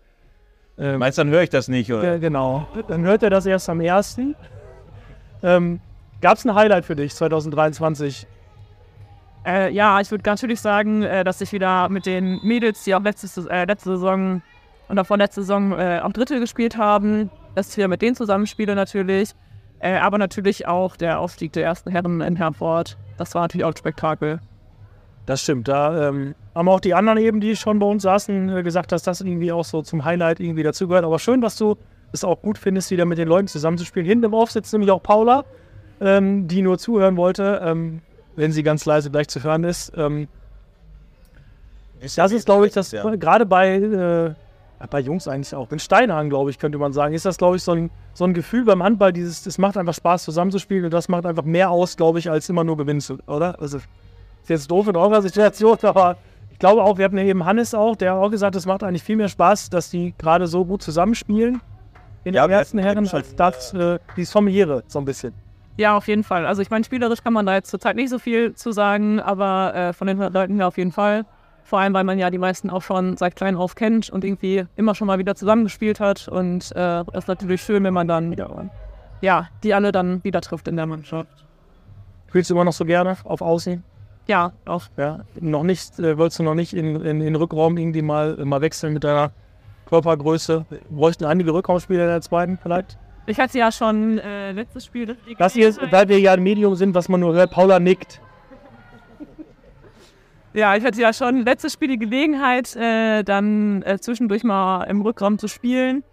äh, 0.77 0.97
Meinst 0.97 1.17
du, 1.17 1.23
dann 1.23 1.31
höre 1.31 1.43
ich 1.43 1.49
das 1.49 1.67
nicht, 1.67 1.91
oder? 1.91 2.03
ja, 2.13 2.17
genau. 2.17 2.65
Dann 2.87 3.03
hört 3.03 3.21
er 3.21 3.29
das 3.29 3.45
erst 3.45 3.69
am 3.69 3.81
1. 3.81 4.19
Ähm, 5.43 5.81
Gab 6.21 6.37
es 6.37 6.45
ein 6.45 6.53
Highlight 6.55 6.85
für 6.85 6.95
dich 6.95 7.13
2023? 7.15 8.27
Äh, 9.45 9.71
ja, 9.73 9.99
ich 10.01 10.11
würde 10.11 10.23
natürlich 10.29 10.59
sagen, 10.59 11.03
äh, 11.03 11.23
dass 11.23 11.39
ich 11.41 11.51
wieder 11.53 11.87
mit 11.89 12.05
den 12.05 12.39
Mädels, 12.43 12.83
die 12.83 12.93
auch 12.95 13.01
letzte, 13.01 13.27
Saison- 13.27 13.49
äh, 13.51 13.65
letzte 13.65 13.91
Saison 13.91 14.41
und 14.89 14.95
davor 14.95 15.17
letzte 15.17 15.41
Saison 15.41 15.71
äh, 15.73 16.01
auch 16.03 16.11
Drittel 16.11 16.39
gespielt 16.39 16.77
haben, 16.77 17.29
dass 17.55 17.69
ich 17.71 17.77
wieder 17.77 17.87
mit 17.87 18.01
denen 18.01 18.15
zusammenspiele 18.15 18.75
natürlich. 18.75 19.31
Äh, 19.79 19.97
aber 19.97 20.17
natürlich 20.17 20.67
auch 20.67 20.97
der 20.97 21.19
Aufstieg 21.19 21.53
der 21.53 21.63
ersten 21.63 21.89
Herren 21.89 22.21
in 22.21 22.35
Herford. 22.35 22.97
Das 23.17 23.33
war 23.33 23.43
natürlich 23.43 23.63
auch 23.63 23.71
ein 23.71 23.77
Spektakel. 23.77 24.39
Das 25.25 25.41
stimmt. 25.41 25.67
Da 25.67 26.09
ähm, 26.09 26.35
haben 26.55 26.67
auch 26.67 26.79
die 26.79 26.93
anderen 26.95 27.19
eben, 27.19 27.39
die 27.39 27.55
schon 27.55 27.79
bei 27.79 27.85
uns 27.85 28.03
saßen, 28.03 28.49
äh, 28.57 28.63
gesagt, 28.63 28.91
dass 28.91 29.03
das 29.03 29.21
irgendwie 29.21 29.51
auch 29.51 29.63
so 29.63 29.81
zum 29.81 30.03
Highlight 30.03 30.39
irgendwie 30.39 30.63
dazugehört. 30.63 31.05
Aber 31.05 31.19
schön, 31.19 31.39
dass 31.39 31.55
du 31.55 31.77
es 32.11 32.23
auch 32.23 32.41
gut 32.41 32.57
findest, 32.57 32.89
wieder 32.91 33.05
mit 33.05 33.19
den 33.19 33.27
Leuten 33.27 33.47
zusammenzuspielen. 33.47 34.07
Hinten 34.07 34.25
im 34.25 34.33
Off 34.33 34.51
sitzt 34.51 34.73
nämlich 34.73 34.89
auch 34.91 35.03
Paula, 35.03 35.45
ähm, 36.01 36.47
die 36.47 36.61
nur 36.63 36.79
zuhören 36.79 37.15
wollte, 37.15 37.61
ähm, 37.63 38.01
wenn 38.35 38.51
sie 38.51 38.63
ganz 38.63 38.85
leise 38.85 39.11
gleich 39.11 39.27
zu 39.27 39.43
hören 39.43 39.63
ist. 39.63 39.93
Ähm, 39.95 40.27
das 42.15 42.31
ist, 42.31 42.45
glaube 42.45 42.65
ich, 42.65 42.73
das 42.73 42.91
Ja. 42.91 43.15
gerade 43.15 43.45
bei, 43.45 43.75
äh, 43.75 44.33
bei 44.87 44.99
Jungs 44.99 45.27
eigentlich 45.27 45.53
auch. 45.55 45.71
In 45.71 45.79
Steinhagen, 45.79 46.29
glaube 46.29 46.49
ich, 46.49 46.59
könnte 46.59 46.77
man 46.77 46.93
sagen, 46.93 47.13
ist 47.13 47.25
das, 47.25 47.37
glaube 47.37 47.57
ich, 47.57 47.63
so 47.63 47.73
ein, 47.73 47.89
so 48.13 48.23
ein 48.25 48.33
Gefühl 48.33 48.65
beim 48.65 48.81
Handball, 48.81 49.11
dieses, 49.11 49.45
es 49.45 49.57
macht 49.57 49.77
einfach 49.77 49.93
Spaß 49.93 50.23
zusammenzuspielen 50.23 50.85
und 50.85 50.93
das 50.93 51.09
macht 51.09 51.25
einfach 51.25 51.43
mehr 51.43 51.69
aus, 51.69 51.97
glaube 51.97 52.19
ich, 52.19 52.29
als 52.29 52.47
immer 52.49 52.63
nur 52.63 52.77
gewinnen 52.77 53.01
zu, 53.01 53.17
oder? 53.27 53.59
Also, 53.59 53.77
ist 53.77 54.49
jetzt 54.49 54.71
doof 54.71 54.87
in 54.87 54.95
eurer 54.95 55.21
Situation, 55.21 55.77
aber 55.83 56.17
ich 56.51 56.59
glaube 56.59 56.83
auch, 56.83 56.97
wir 56.97 57.05
hatten 57.05 57.17
ja 57.17 57.23
eben 57.25 57.45
Hannes 57.45 57.73
auch, 57.73 57.95
der 57.95 58.13
hat 58.13 58.19
auch 58.19 58.31
gesagt, 58.31 58.55
es 58.55 58.65
macht 58.65 58.83
eigentlich 58.83 59.03
viel 59.03 59.15
mehr 59.15 59.29
Spaß, 59.29 59.69
dass 59.69 59.89
die 59.89 60.13
gerade 60.17 60.47
so 60.47 60.65
gut 60.65 60.81
zusammenspielen 60.81 61.61
in 62.23 62.33
Ja, 62.33 62.45
den 62.45 62.51
wir 62.51 62.57
ersten 62.57 62.79
hatten 62.79 62.87
Herren, 62.87 63.05
schon, 63.05 63.19
als 63.19 63.35
das, 63.35 63.73
äh, 63.73 63.99
dieses 64.15 64.31
familiäre 64.31 64.83
so 64.87 64.99
ein 64.99 65.05
bisschen. 65.05 65.33
Ja, 65.77 65.95
auf 65.95 66.09
jeden 66.09 66.25
Fall. 66.25 66.45
Also 66.45 66.61
ich 66.61 66.69
meine, 66.69 66.83
spielerisch 66.83 67.23
kann 67.23 67.31
man 67.31 67.45
da 67.45 67.53
jetzt 67.53 67.69
zurzeit 67.69 67.95
nicht 67.95 68.09
so 68.09 68.19
viel 68.19 68.53
zu 68.53 68.73
sagen, 68.73 69.21
aber 69.21 69.73
äh, 69.73 69.93
von 69.93 70.07
den 70.07 70.17
Leuten 70.17 70.55
her 70.57 70.67
auf 70.67 70.77
jeden 70.77 70.91
Fall. 70.91 71.25
Vor 71.69 71.79
allem, 71.79 71.93
weil 71.93 72.03
man 72.03 72.17
ja 72.17 72.31
die 72.31 72.39
meisten 72.39 72.71
auch 72.71 72.81
schon 72.81 73.15
seit 73.15 73.35
klein 73.35 73.55
auf 73.55 73.75
kennt 73.75 74.09
und 74.09 74.23
irgendwie 74.23 74.65
immer 74.75 74.95
schon 74.95 75.05
mal 75.05 75.19
wieder 75.19 75.35
zusammengespielt 75.35 75.99
hat. 75.99 76.27
Und 76.27 76.71
äh, 76.71 77.03
das 77.05 77.05
ist 77.13 77.27
natürlich 77.27 77.61
schön, 77.61 77.83
wenn 77.83 77.93
man 77.93 78.07
dann 78.07 78.31
wieder, 78.31 78.71
ja, 79.21 79.49
die 79.63 79.75
alle 79.75 79.91
dann 79.91 80.23
wieder 80.23 80.41
trifft 80.41 80.67
in 80.67 80.77
der 80.77 80.87
Mannschaft. 80.87 81.29
Spielst 82.29 82.49
du 82.49 82.55
immer 82.55 82.63
noch 82.63 82.73
so 82.73 82.85
gerne 82.85 83.17
auf 83.23 83.41
Außen? 83.41 83.83
Ja, 84.25 84.53
auch. 84.65 84.85
Ja, 84.97 85.19
noch 85.39 85.61
nicht, 85.61 85.99
äh, 85.99 86.17
wolltest 86.17 86.39
du 86.39 86.43
noch 86.43 86.55
nicht 86.55 86.73
in, 86.73 86.99
in, 87.05 87.19
den 87.19 87.35
Rückraum 87.35 87.77
irgendwie 87.77 88.01
mal, 88.01 88.43
mal 88.43 88.61
wechseln 88.61 88.93
mit 88.93 89.03
deiner 89.03 89.29
Körpergröße? 89.85 90.65
Bräuchten 90.89 91.25
einige 91.25 91.53
Rückraumspieler 91.53 92.01
in 92.01 92.09
der 92.09 92.21
zweiten 92.21 92.57
vielleicht? 92.57 92.97
Ich 93.27 93.39
hatte 93.39 93.59
ja 93.59 93.71
schon 93.71 94.17
äh, 94.17 94.53
letztes 94.53 94.85
Spiel. 94.85 95.15
Das 95.37 95.53
hier 95.53 95.69
ist, 95.69 95.79
weil 95.91 96.09
wir 96.09 96.19
ja 96.19 96.33
ein 96.33 96.41
Medium 96.41 96.73
sind, 96.73 96.95
was 96.95 97.09
man 97.09 97.19
nur 97.19 97.35
hört, 97.35 97.51
Paula 97.51 97.79
nickt. 97.79 98.21
Ja, 100.59 100.75
ich 100.75 100.83
hatte 100.83 100.99
ja 100.99 101.13
schon 101.13 101.45
letztes 101.45 101.71
Spiel 101.71 101.87
die 101.87 101.97
Gelegenheit, 101.97 102.75
äh, 102.75 103.23
dann 103.23 103.81
äh, 103.83 103.97
zwischendurch 103.97 104.43
mal 104.43 104.83
im 104.83 105.01
Rückraum 105.01 105.37
zu 105.39 105.47
spielen. 105.47 106.03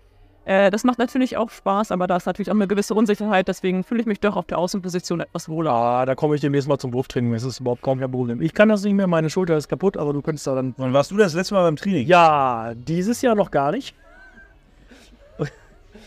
Äh, 0.44 0.70
das 0.70 0.84
macht 0.84 1.01
natürlich 1.01 1.36
auch 1.36 1.51
Spaß, 1.51 1.90
aber 1.90 2.07
da 2.07 2.16
ist 2.16 2.26
natürlich 2.26 2.49
auch 2.51 2.55
eine 2.55 2.68
gewisse 2.68 2.94
Unsicherheit, 2.94 3.49
deswegen 3.49 3.82
fühle 3.82 4.03
ich 4.03 4.07
mich 4.07 4.20
doch 4.20 4.36
auf 4.36 4.47
der 4.47 4.59
Außenposition 4.59 5.18
etwas 5.18 5.49
wohler. 5.49 5.72
Ah, 5.72 6.07
da 6.07 6.14
komme 6.14 6.36
ich 6.36 6.40
demnächst 6.42 6.68
mal 6.68 6.78
zum 6.78 6.92
Wurftraining. 6.92 7.32
Das 7.32 7.42
ist 7.42 7.59
überhaupt 7.59 7.82
kaum 7.82 7.99
kein 7.99 8.12
Problem. 8.12 8.40
Ich 8.40 8.55
kann 8.55 8.68
das 8.68 8.84
nicht 8.84 8.94
mehr, 8.94 9.09
meine 9.09 9.30
Schulter 9.30 9.57
ist 9.57 9.66
kaputt, 9.68 9.97
aber 9.97 10.12
du 10.12 10.22
könntest 10.22 10.47
da 10.47 10.55
dann. 10.55 10.74
Wann 10.76 10.92
warst 10.92 11.11
du 11.11 11.16
das 11.16 11.34
letzte 11.34 11.55
Mal 11.55 11.64
beim 11.64 11.74
Training? 11.74 12.07
Ja, 12.07 12.72
dieses 12.76 13.20
Jahr 13.22 13.34
noch 13.34 13.51
gar 13.51 13.72
nicht. 13.72 13.97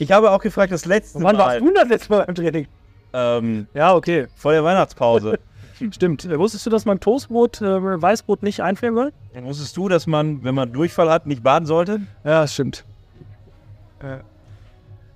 Ich 0.01 0.13
habe 0.13 0.31
auch 0.31 0.39
gefragt, 0.39 0.71
das 0.71 0.85
letzte 0.85 1.21
Wann 1.21 1.35
Mal. 1.35 1.45
warst 1.45 1.59
du 1.59 1.73
das 1.73 1.89
letzte 1.89 2.13
Mal 2.13 2.25
beim 2.25 2.35
Training? 2.35 2.67
Ähm, 3.11 3.67
Ja, 3.73 3.93
okay. 3.93 4.27
vor 4.35 4.53
der 4.53 4.63
Weihnachtspause. 4.63 5.37
Stimmt. 5.91 6.25
Äh, 6.25 6.37
wusstest 6.37 6.65
du, 6.65 6.69
dass 6.69 6.85
man 6.85 6.99
Toastbrot, 6.99 7.61
äh, 7.61 8.01
Weißbrot 8.01 8.43
nicht 8.43 8.61
einfrieren 8.61 8.95
soll? 8.95 9.13
Dann 9.33 9.45
wusstest 9.45 9.75
du, 9.77 9.87
dass 9.87 10.07
man, 10.07 10.43
wenn 10.43 10.55
man 10.55 10.71
Durchfall 10.71 11.09
hat, 11.09 11.25
nicht 11.25 11.43
baden 11.43 11.65
sollte? 11.65 12.01
Ja, 12.23 12.41
das 12.41 12.53
stimmt. 12.53 12.85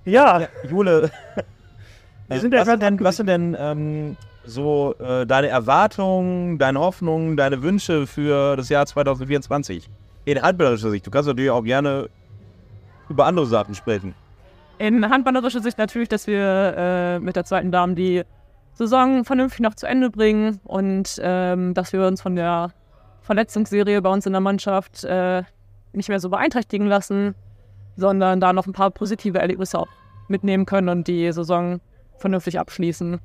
Ja, 0.04 0.48
Jule, 0.68 1.10
wir 2.28 2.40
sind 2.40 2.52
was, 2.52 2.58
ja 2.58 2.64
sind 2.66 2.82
denn, 2.82 3.00
was 3.00 3.16
sind 3.16 3.26
denn 3.26 3.56
ähm, 3.58 4.16
so 4.44 4.94
äh, 4.98 5.26
deine 5.26 5.48
Erwartungen, 5.48 6.58
deine 6.58 6.78
Hoffnungen, 6.78 7.36
deine 7.36 7.62
Wünsche 7.62 8.06
für 8.06 8.56
das 8.56 8.68
Jahr 8.68 8.84
2024? 8.84 9.88
In 10.26 10.42
handballerischer 10.42 10.90
Sicht. 10.90 11.06
Du 11.06 11.10
kannst 11.10 11.28
natürlich 11.28 11.50
auch 11.50 11.64
gerne 11.64 12.08
über 13.08 13.26
andere 13.26 13.46
Sachen 13.46 13.74
sprechen. 13.74 14.14
In 14.78 15.08
handballerischer 15.08 15.60
Sicht 15.60 15.78
natürlich, 15.78 16.08
dass 16.08 16.26
wir 16.26 16.74
äh, 16.76 17.18
mit 17.20 17.36
der 17.36 17.44
zweiten 17.44 17.70
Dame 17.70 17.94
die 17.94 18.22
Saison 18.74 19.24
vernünftig 19.24 19.60
noch 19.60 19.74
zu 19.74 19.86
Ende 19.86 20.10
bringen 20.10 20.60
und 20.64 21.18
ähm, 21.22 21.74
dass 21.74 21.92
wir 21.92 22.06
uns 22.06 22.20
von 22.20 22.36
der 22.36 22.72
Verletzungsserie 23.22 24.02
bei 24.02 24.10
uns 24.10 24.26
in 24.26 24.32
der 24.32 24.40
Mannschaft 24.40 25.04
äh, 25.04 25.42
nicht 25.92 26.08
mehr 26.08 26.20
so 26.20 26.28
beeinträchtigen 26.28 26.86
lassen, 26.86 27.34
sondern 27.96 28.40
da 28.40 28.52
noch 28.52 28.66
ein 28.66 28.72
paar 28.72 28.90
positive 28.90 29.38
Erlebnisse 29.38 29.78
auch 29.78 29.88
mitnehmen 30.28 30.66
können 30.66 30.88
und 30.88 31.08
die 31.08 31.30
Saison 31.32 31.80
vernünftig 32.18 32.58
abschließen. 32.58 33.20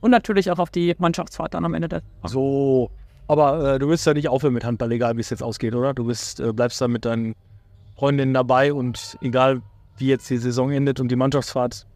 Und 0.00 0.10
natürlich 0.10 0.50
auch 0.50 0.58
auf 0.58 0.70
die 0.70 0.94
Mannschaftsfahrt 0.98 1.54
dann 1.54 1.64
am 1.64 1.74
Ende 1.74 1.88
der 1.88 2.02
so. 2.24 2.90
Aber 3.26 3.74
äh, 3.74 3.78
du 3.78 3.88
willst 3.88 4.06
ja 4.06 4.14
nicht 4.14 4.28
aufhören 4.28 4.54
mit 4.54 4.64
Handball, 4.64 4.90
egal 4.92 5.16
wie 5.16 5.20
es 5.20 5.30
jetzt 5.30 5.42
ausgeht, 5.42 5.74
oder? 5.74 5.92
Du 5.92 6.04
bist, 6.04 6.40
äh, 6.40 6.52
bleibst 6.52 6.80
da 6.80 6.88
mit 6.88 7.04
deinen 7.04 7.34
Freundinnen 7.96 8.32
dabei 8.32 8.72
und 8.72 9.18
egal 9.20 9.60
wie 9.98 10.06
jetzt 10.06 10.30
die 10.30 10.38
Saison 10.38 10.70
endet 10.70 11.00
und 11.00 11.08
die 11.08 11.16
Mannschaftsfahrt. 11.16 11.86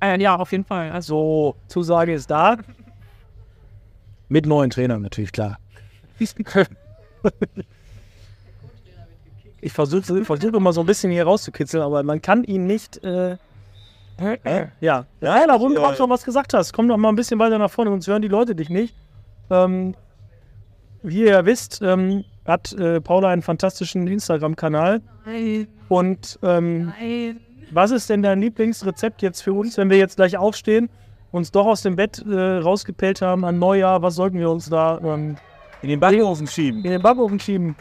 Äh, 0.00 0.20
Ja, 0.20 0.36
auf 0.36 0.52
jeden 0.52 0.64
Fall. 0.64 0.90
Also 0.90 1.06
So, 1.06 1.56
Zusage 1.68 2.12
ist 2.14 2.30
da. 2.30 2.56
Mit 4.28 4.46
neuen 4.46 4.70
Trainern 4.70 5.02
natürlich, 5.02 5.32
klar. 5.32 5.58
Ich 9.60 9.72
versuche 9.72 10.24
versuch 10.24 10.52
immer 10.52 10.72
so 10.72 10.80
ein 10.80 10.86
bisschen 10.86 11.10
hier 11.10 11.24
rauszukitzeln, 11.24 11.82
aber 11.82 12.02
man 12.04 12.22
kann 12.22 12.44
ihn 12.44 12.66
nicht. 12.66 13.02
Äh, 13.02 13.36
ja, 14.80 15.06
ja, 15.20 15.44
warum 15.48 15.74
du 15.74 15.82
auch 15.82 15.96
schon 15.96 16.08
was 16.08 16.24
gesagt 16.24 16.54
hast. 16.54 16.72
Komm 16.72 16.86
doch 16.88 16.96
mal 16.96 17.08
ein 17.08 17.16
bisschen 17.16 17.38
weiter 17.38 17.58
nach 17.58 17.70
vorne, 17.70 17.90
sonst 17.90 18.06
hören 18.06 18.22
die 18.22 18.28
Leute 18.28 18.54
dich 18.54 18.70
nicht. 18.70 18.94
Ähm, 19.50 19.94
wie 21.02 21.20
ihr 21.20 21.30
ja 21.30 21.44
wisst, 21.44 21.82
ähm, 21.82 22.24
hat 22.46 22.72
äh, 22.74 23.00
Paula 23.00 23.30
einen 23.30 23.42
fantastischen 23.42 24.06
Instagram-Kanal. 24.06 25.02
Nein, 25.24 25.68
Und 25.88 26.38
ähm, 26.42 26.92
nein. 26.98 27.40
Was 27.70 27.90
ist 27.90 28.08
denn 28.10 28.22
dein 28.22 28.40
Lieblingsrezept 28.40 29.22
jetzt 29.22 29.42
für 29.42 29.52
uns, 29.52 29.76
wenn 29.76 29.90
wir 29.90 29.98
jetzt 29.98 30.16
gleich 30.16 30.36
aufstehen, 30.36 30.88
uns 31.32 31.50
doch 31.50 31.66
aus 31.66 31.82
dem 31.82 31.96
Bett 31.96 32.24
äh, 32.26 32.58
rausgepellt 32.58 33.22
haben 33.22 33.44
an 33.44 33.58
Neujahr? 33.58 34.02
Was 34.02 34.14
sollten 34.14 34.38
wir 34.38 34.50
uns 34.50 34.68
da 34.68 34.98
ähm, 35.02 35.36
In 35.82 35.88
den 35.88 36.00
Backofen 36.00 36.46
schieben. 36.46 36.84
in 36.84 36.90
den 36.92 37.02
Backofen 37.02 37.40
schieben? 37.40 37.76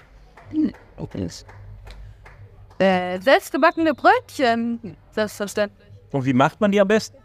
Äh, 2.80 3.20
selbstgebackene 3.20 3.94
Brötchen. 3.94 4.98
Selbstverständlich. 5.12 5.88
Und 6.12 6.26
wie 6.26 6.34
macht 6.34 6.60
man 6.60 6.72
die 6.72 6.80
am 6.80 6.88
besten? 6.88 7.18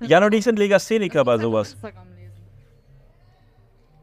Jan 0.00 0.22
und 0.22 0.32
ich 0.32 0.44
sind 0.44 0.58
Legastheniker 0.58 1.24
bei 1.24 1.38
sowas. 1.38 1.76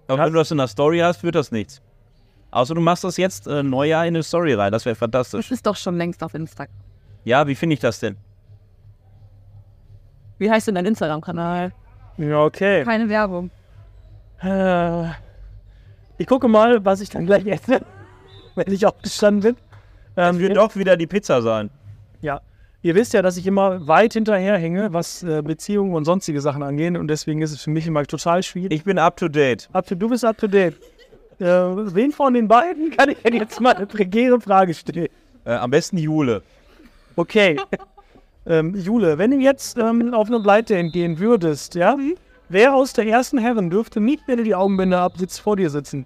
Aber 0.07 0.23
wenn 0.23 0.33
du 0.33 0.39
das 0.39 0.51
in 0.51 0.57
der 0.57 0.67
Story 0.67 0.99
hast, 0.99 1.21
führt 1.21 1.35
das 1.35 1.51
nichts. 1.51 1.81
Außer 2.55 2.73
du 2.73 2.79
machst 2.79 3.03
das 3.03 3.17
jetzt 3.17 3.47
äh, 3.47 3.63
Neujahr 3.63 4.05
in 4.05 4.15
eine 4.15 4.23
Story 4.23 4.53
rein. 4.53 4.71
Das 4.71 4.85
wäre 4.85 4.95
fantastisch. 4.95 5.49
Das 5.49 5.57
ist 5.57 5.65
doch 5.65 5.75
schon 5.75 5.97
längst 5.97 6.23
auf 6.23 6.33
Instagram. 6.33 6.73
Ja, 7.25 7.45
wie 7.47 7.53
finde 7.53 7.73
ich 7.73 7.81
das 7.81 7.99
denn? 7.99 8.15
Wie 10.37 10.49
heißt 10.49 10.67
denn 10.67 10.75
dein 10.75 10.85
Instagram-Kanal? 10.85 11.73
Ja, 12.17 12.43
okay. 12.43 12.85
Keine 12.85 13.09
Werbung. 13.09 13.51
Äh, 14.41 15.09
ich 16.17 16.27
gucke 16.27 16.47
mal, 16.47 16.85
was 16.85 17.01
ich 17.01 17.09
dann 17.09 17.25
gleich 17.25 17.45
esse, 17.45 17.81
wenn 18.55 18.71
ich 18.71 18.85
aufgestanden 18.85 19.55
bin. 19.55 19.63
Ähm, 20.15 20.39
wird 20.39 20.55
doch 20.55 20.77
wieder 20.77 20.95
die 20.95 21.07
Pizza 21.07 21.41
sein. 21.41 21.69
Ja, 22.21 22.39
ihr 22.83 22.95
wisst 22.95 23.13
ja, 23.13 23.21
dass 23.21 23.35
ich 23.35 23.45
immer 23.47 23.85
weit 23.85 24.13
hinterherhänge, 24.13 24.93
was 24.93 25.23
äh, 25.23 25.41
Beziehungen 25.41 25.93
und 25.93 26.05
sonstige 26.05 26.39
Sachen 26.39 26.63
angeht. 26.63 26.95
Und 26.95 27.09
deswegen 27.09 27.41
ist 27.41 27.51
es 27.51 27.61
für 27.61 27.69
mich 27.69 27.85
immer 27.85 28.05
total 28.05 28.43
schwierig. 28.43 28.71
Ich 28.71 28.85
bin 28.85 28.97
up 28.97 29.17
to 29.17 29.27
date. 29.27 29.67
Up 29.73 29.85
to, 29.87 29.95
du 29.95 30.07
bist 30.07 30.23
up 30.23 30.37
to 30.37 30.47
date. 30.47 30.77
Äh, 31.39 31.45
wen 31.45 32.11
von 32.11 32.33
den 32.33 32.47
beiden 32.47 32.91
kann 32.91 33.09
ich 33.09 33.17
denn 33.21 33.33
jetzt 33.33 33.59
mal 33.59 33.75
eine 33.75 33.85
prekäre 33.85 34.39
Frage 34.39 34.73
stellen? 34.73 35.07
Äh, 35.45 35.53
am 35.53 35.69
besten 35.71 35.97
Jule. 35.97 36.41
Okay. 37.15 37.59
ähm, 38.45 38.75
Jule, 38.75 39.17
wenn 39.17 39.31
du 39.31 39.37
jetzt 39.37 39.77
ähm, 39.77 40.13
auf 40.13 40.27
eine 40.27 40.39
Pleite 40.39 40.77
entgehen 40.77 41.19
würdest, 41.19 41.75
ja, 41.75 41.97
wer 42.49 42.73
aus 42.73 42.93
der 42.93 43.05
ersten 43.07 43.37
Herren 43.37 43.69
dürfte 43.69 43.99
nicht, 43.99 44.23
wenn 44.27 44.37
du 44.37 44.43
die 44.43 44.55
Augenbinde 44.55 44.97
absitzt, 44.97 45.39
vor 45.41 45.55
dir 45.57 45.69
sitzen? 45.69 46.05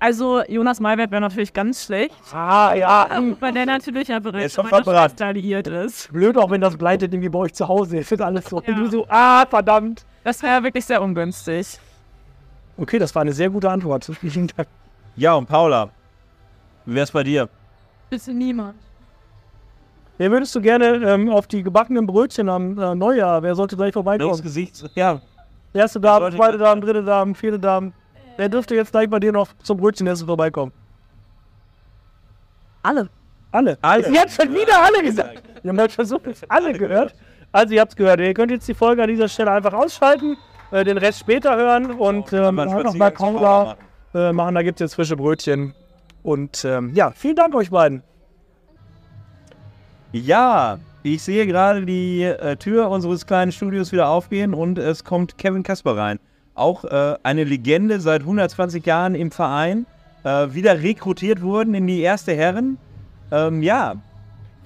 Also 0.00 0.42
Jonas 0.46 0.78
Maywert 0.78 1.10
wäre 1.10 1.20
natürlich 1.20 1.52
ganz 1.52 1.84
schlecht, 1.84 2.14
Ah, 2.32 2.72
ja. 2.74 3.08
weil 3.40 3.52
der 3.52 3.66
natürlich 3.66 4.06
ja 4.06 4.20
bereits 4.20 4.46
ist 4.46 4.54
schon 4.54 4.66
verbrannt. 4.68 5.20
Alliiert 5.20 5.66
ist. 5.66 6.12
Blöd 6.12 6.36
auch, 6.36 6.50
wenn 6.52 6.60
das 6.60 6.76
bleitet 6.76 7.12
irgendwie 7.12 7.28
bei 7.28 7.40
euch 7.40 7.54
zu 7.54 7.66
Hause 7.66 7.98
ist. 7.98 8.12
Ist 8.12 8.20
alles 8.22 8.44
so. 8.44 8.58
Und 8.58 8.68
du 8.68 8.86
so, 8.88 9.06
ah, 9.08 9.44
verdammt. 9.46 10.04
Das 10.22 10.40
wäre 10.42 10.62
wirklich 10.62 10.84
sehr 10.84 11.02
ungünstig. 11.02 11.80
Okay, 12.78 12.98
das 12.98 13.14
war 13.14 13.22
eine 13.22 13.32
sehr 13.32 13.50
gute 13.50 13.68
Antwort. 13.68 14.04
Vielen 14.20 14.46
Dank. 14.56 14.68
Ja, 15.16 15.34
und 15.34 15.46
Paula, 15.46 15.90
wie 16.86 16.94
wär's 16.94 17.10
bei 17.10 17.22
dir? 17.22 17.48
Bitte 18.08 18.32
niemand. 18.32 18.76
Wer 20.16 20.30
würdest 20.30 20.54
du 20.54 20.60
gerne 20.60 20.86
ähm, 20.86 21.28
auf 21.28 21.46
die 21.46 21.62
gebackenen 21.62 22.06
Brötchen 22.06 22.48
am 22.48 22.78
äh, 22.78 22.94
Neujahr? 22.94 23.42
Wer 23.42 23.54
sollte 23.54 23.76
gleich 23.76 23.92
vorbeikommen? 23.92 24.40
Gesicht. 24.42 24.82
Ja, 24.94 25.20
Erste 25.74 26.00
Dame, 26.00 26.34
zweite 26.34 26.58
Dame, 26.58 26.80
dritte 26.80 27.04
Dame, 27.04 27.34
vierte 27.34 27.58
Dame. 27.58 27.92
Wer 28.36 28.48
dürfte 28.48 28.74
jetzt 28.74 28.90
gleich 28.90 29.08
bei 29.10 29.20
dir 29.20 29.32
noch 29.32 29.48
zum 29.62 29.76
Brötchenessen 29.76 30.26
vorbeikommen? 30.26 30.72
Alle. 32.82 33.08
Alle. 33.52 33.76
Alle. 33.82 34.04
Sie 34.04 34.18
hat 34.18 34.30
schon 34.30 34.52
wieder 34.52 34.82
alle 34.82 35.02
gesagt. 35.02 35.42
Wir 35.62 35.72
haben 35.72 36.06
so 36.06 36.18
viel 36.18 36.34
alle 36.48 36.72
gehört. 36.72 37.14
Also 37.52 37.74
ihr 37.74 37.80
habt 37.80 37.92
es 37.92 37.96
gehört. 37.96 38.20
Ihr 38.20 38.32
könnt 38.34 38.50
jetzt 38.50 38.66
die 38.66 38.74
Folge 38.74 39.02
an 39.02 39.08
dieser 39.08 39.28
Stelle 39.28 39.50
einfach 39.50 39.72
ausschalten, 39.72 40.36
äh, 40.70 40.84
den 40.84 40.98
Rest 40.98 41.20
später 41.20 41.56
hören 41.56 41.92
und 41.92 42.32
ähm, 42.32 42.54
mal 42.54 42.68
einen 42.68 42.72
noch 42.72 42.80
Spaziergang 42.80 42.98
mal 42.98 43.14
zum 43.14 43.26
Cola 43.34 43.40
Bauer 43.40 43.64
machen. 43.64 43.78
äh, 44.14 44.32
machen. 44.32 44.54
Da 44.54 44.62
gibt 44.62 44.80
es 44.80 44.84
jetzt 44.84 44.94
frische 44.94 45.16
Brötchen. 45.16 45.74
Und 46.22 46.64
ähm, 46.64 46.92
ja, 46.94 47.10
vielen 47.12 47.36
Dank 47.36 47.54
euch 47.54 47.70
beiden. 47.70 48.02
Ja, 50.12 50.78
ich 51.02 51.22
sehe 51.22 51.46
gerade 51.46 51.84
die 51.84 52.22
äh, 52.22 52.56
Tür 52.56 52.90
unseres 52.90 53.26
kleinen 53.26 53.52
Studios 53.52 53.92
wieder 53.92 54.08
aufgehen 54.08 54.54
und 54.54 54.78
es 54.78 55.04
kommt 55.04 55.38
Kevin 55.38 55.62
Kasper 55.62 55.96
rein. 55.96 56.18
Auch 56.54 56.84
äh, 56.84 57.16
eine 57.22 57.44
Legende 57.44 58.00
seit 58.00 58.22
120 58.22 58.84
Jahren 58.84 59.14
im 59.14 59.30
Verein. 59.30 59.86
Äh, 60.24 60.52
wieder 60.54 60.82
rekrutiert 60.82 61.42
wurden 61.42 61.74
in 61.74 61.86
die 61.86 62.00
erste 62.00 62.34
Herren. 62.34 62.78
Ähm, 63.30 63.62
ja, 63.62 63.94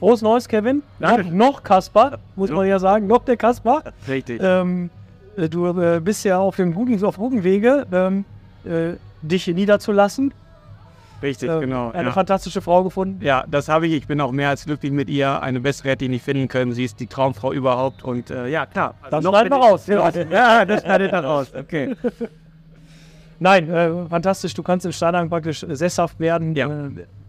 Frohes 0.03 0.21
Neues, 0.21 0.49
Kevin. 0.49 0.83
Noch, 0.99 1.23
noch 1.23 1.63
Kaspar, 1.63 2.19
muss 2.35 2.51
man 2.51 2.67
ja 2.67 2.81
sagen. 2.81 3.07
Noch 3.07 3.25
der 3.25 3.37
Kaspar. 3.37 3.85
Richtig. 4.09 4.41
Ähm, 4.43 4.87
äh, 4.87 5.02
du 5.37 5.67
äh, 5.81 6.01
bist 6.01 6.25
ja 6.25 6.39
auf 6.39 6.57
dem 6.57 6.75
guten, 6.75 7.03
auf 7.05 7.17
guten 7.17 7.45
Wege, 7.45 7.87
ähm, 7.93 8.25
äh, 8.65 8.95
dich 9.23 9.47
niederzulassen. 9.47 10.33
Richtig, 11.23 11.49
Äh, 11.49 11.61
genau. 11.61 11.91
Eine 11.93 12.09
ja. 12.09 12.13
fantastische 12.13 12.61
Frau 12.61 12.83
gefunden. 12.83 13.25
Ja, 13.25 13.45
das 13.49 13.69
habe 13.69 13.87
ich. 13.87 13.93
Ich 13.93 14.07
bin 14.09 14.21
auch 14.21 14.33
mehr 14.33 14.49
als 14.49 14.65
glücklich 14.65 14.91
mit 14.91 15.09
ihr. 15.09 15.41
Eine 15.41 15.61
bessere 15.61 15.91
hätte 15.91 16.05
ich 16.05 16.11
nicht 16.11 16.25
finden 16.25 16.49
können. 16.49 16.73
Sie 16.73 16.85
ist 16.85 16.99
die 16.99 17.07
Traumfrau 17.07 17.53
überhaupt. 17.53 18.03
Und 18.03 18.31
äh, 18.31 18.49
ja, 18.49 18.67
klar. 18.67 18.95
Also 19.03 19.17
Das 19.17 19.25
noch 19.25 19.31
schneiden 19.33 19.51
wir 19.53 19.57
raus. 19.59 19.87
Ja. 20.31 20.65
Das 20.65 20.83
schneidet 20.83 21.13
er 21.13 21.25
raus. 21.25 21.53
Okay. 21.57 21.95
Nein, 23.39 23.71
äh, 23.71 24.07
fantastisch. 24.09 24.55
Du 24.55 24.63
kannst 24.65 24.85
im 24.87 24.93
Stadion 24.93 25.29
praktisch 25.29 25.63
äh, 25.63 25.75
sesshaft 25.77 26.19
werden. 26.19 26.55
Ja. 26.57 26.69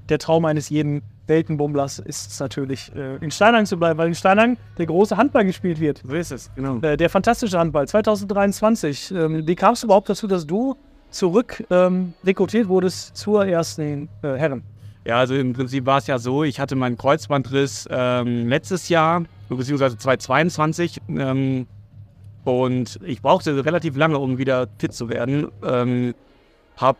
Der 0.09 0.19
Traum 0.19 0.45
eines 0.45 0.69
jeden 0.69 1.01
Weltenbummlers 1.27 1.99
ist 1.99 2.31
es 2.31 2.39
natürlich, 2.39 2.91
äh, 2.95 3.15
in 3.17 3.31
Steinhagen 3.31 3.65
zu 3.65 3.77
bleiben, 3.77 3.97
weil 3.97 4.09
in 4.09 4.15
Steinhagen 4.15 4.57
der 4.77 4.85
große 4.85 5.15
Handball 5.15 5.45
gespielt 5.45 5.79
wird. 5.79 6.01
So 6.05 6.13
ist 6.13 6.31
es, 6.31 6.51
genau. 6.55 6.79
Äh, 6.81 6.97
der 6.97 7.09
fantastische 7.09 7.57
Handball 7.57 7.87
2023. 7.87 9.11
Ähm, 9.11 9.47
wie 9.47 9.55
kam 9.55 9.73
es 9.73 9.83
überhaupt 9.83 10.09
dazu, 10.09 10.27
dass 10.27 10.45
du 10.45 10.75
zurück 11.09 11.63
ähm, 11.69 12.13
rekrutiert 12.25 12.67
wurdest 12.67 13.15
zur 13.15 13.45
ersten 13.45 14.09
äh, 14.21 14.35
Herren? 14.35 14.63
Ja, 15.05 15.17
also 15.17 15.35
im 15.35 15.53
Prinzip 15.53 15.85
war 15.85 15.97
es 15.97 16.07
ja 16.07 16.17
so, 16.17 16.43
ich 16.43 16.59
hatte 16.59 16.75
meinen 16.75 16.97
Kreuzbandriss 16.97 17.87
ähm, 17.89 18.47
letztes 18.47 18.89
Jahr, 18.89 19.23
beziehungsweise 19.49 19.97
2022. 19.97 21.01
Ähm, 21.09 21.67
und 22.45 22.99
ich 23.05 23.21
brauchte 23.21 23.65
relativ 23.65 23.95
lange, 23.95 24.17
um 24.17 24.37
wieder 24.37 24.67
fit 24.77 24.93
zu 24.93 25.09
werden. 25.09 25.49
Ähm, 25.63 26.13
hab 26.77 26.97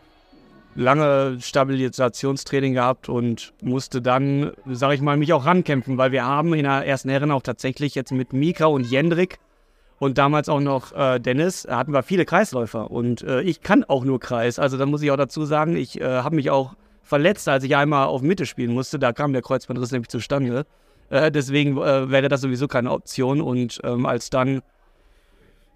lange 0.74 1.38
Stabilisationstraining 1.40 2.74
gehabt 2.74 3.08
und 3.08 3.52
musste 3.62 4.02
dann, 4.02 4.52
sage 4.66 4.94
ich 4.94 5.00
mal, 5.00 5.16
mich 5.16 5.32
auch 5.32 5.46
rankämpfen, 5.46 5.98
weil 5.98 6.12
wir 6.12 6.24
haben 6.24 6.54
in 6.54 6.64
der 6.64 6.86
ersten 6.86 7.08
Herren 7.08 7.30
auch 7.30 7.42
tatsächlich 7.42 7.94
jetzt 7.94 8.12
mit 8.12 8.32
Mika 8.32 8.66
und 8.66 8.84
Jendrik 8.84 9.38
und 9.98 10.18
damals 10.18 10.48
auch 10.48 10.60
noch 10.60 10.92
äh, 10.92 11.20
Dennis, 11.20 11.66
hatten 11.68 11.92
wir 11.92 12.02
viele 12.02 12.24
Kreisläufer 12.24 12.90
und 12.90 13.22
äh, 13.22 13.42
ich 13.42 13.62
kann 13.62 13.84
auch 13.84 14.04
nur 14.04 14.20
Kreis. 14.20 14.58
Also 14.58 14.76
da 14.76 14.86
muss 14.86 15.02
ich 15.02 15.10
auch 15.10 15.16
dazu 15.16 15.44
sagen, 15.44 15.76
ich 15.76 16.00
äh, 16.00 16.04
habe 16.04 16.36
mich 16.36 16.50
auch 16.50 16.74
verletzt, 17.04 17.48
als 17.48 17.62
ich 17.64 17.76
einmal 17.76 18.06
auf 18.06 18.22
Mitte 18.22 18.46
spielen 18.46 18.72
musste. 18.72 18.98
Da 18.98 19.12
kam 19.12 19.32
der 19.32 19.42
Kreuzbandriss 19.42 19.92
nämlich 19.92 20.08
zustande. 20.08 20.66
Äh, 21.10 21.30
deswegen 21.30 21.76
äh, 21.76 22.10
wäre 22.10 22.28
das 22.28 22.40
sowieso 22.40 22.66
keine 22.66 22.90
Option. 22.90 23.40
Und 23.40 23.80
ähm, 23.84 24.06
als 24.06 24.30
dann, 24.30 24.62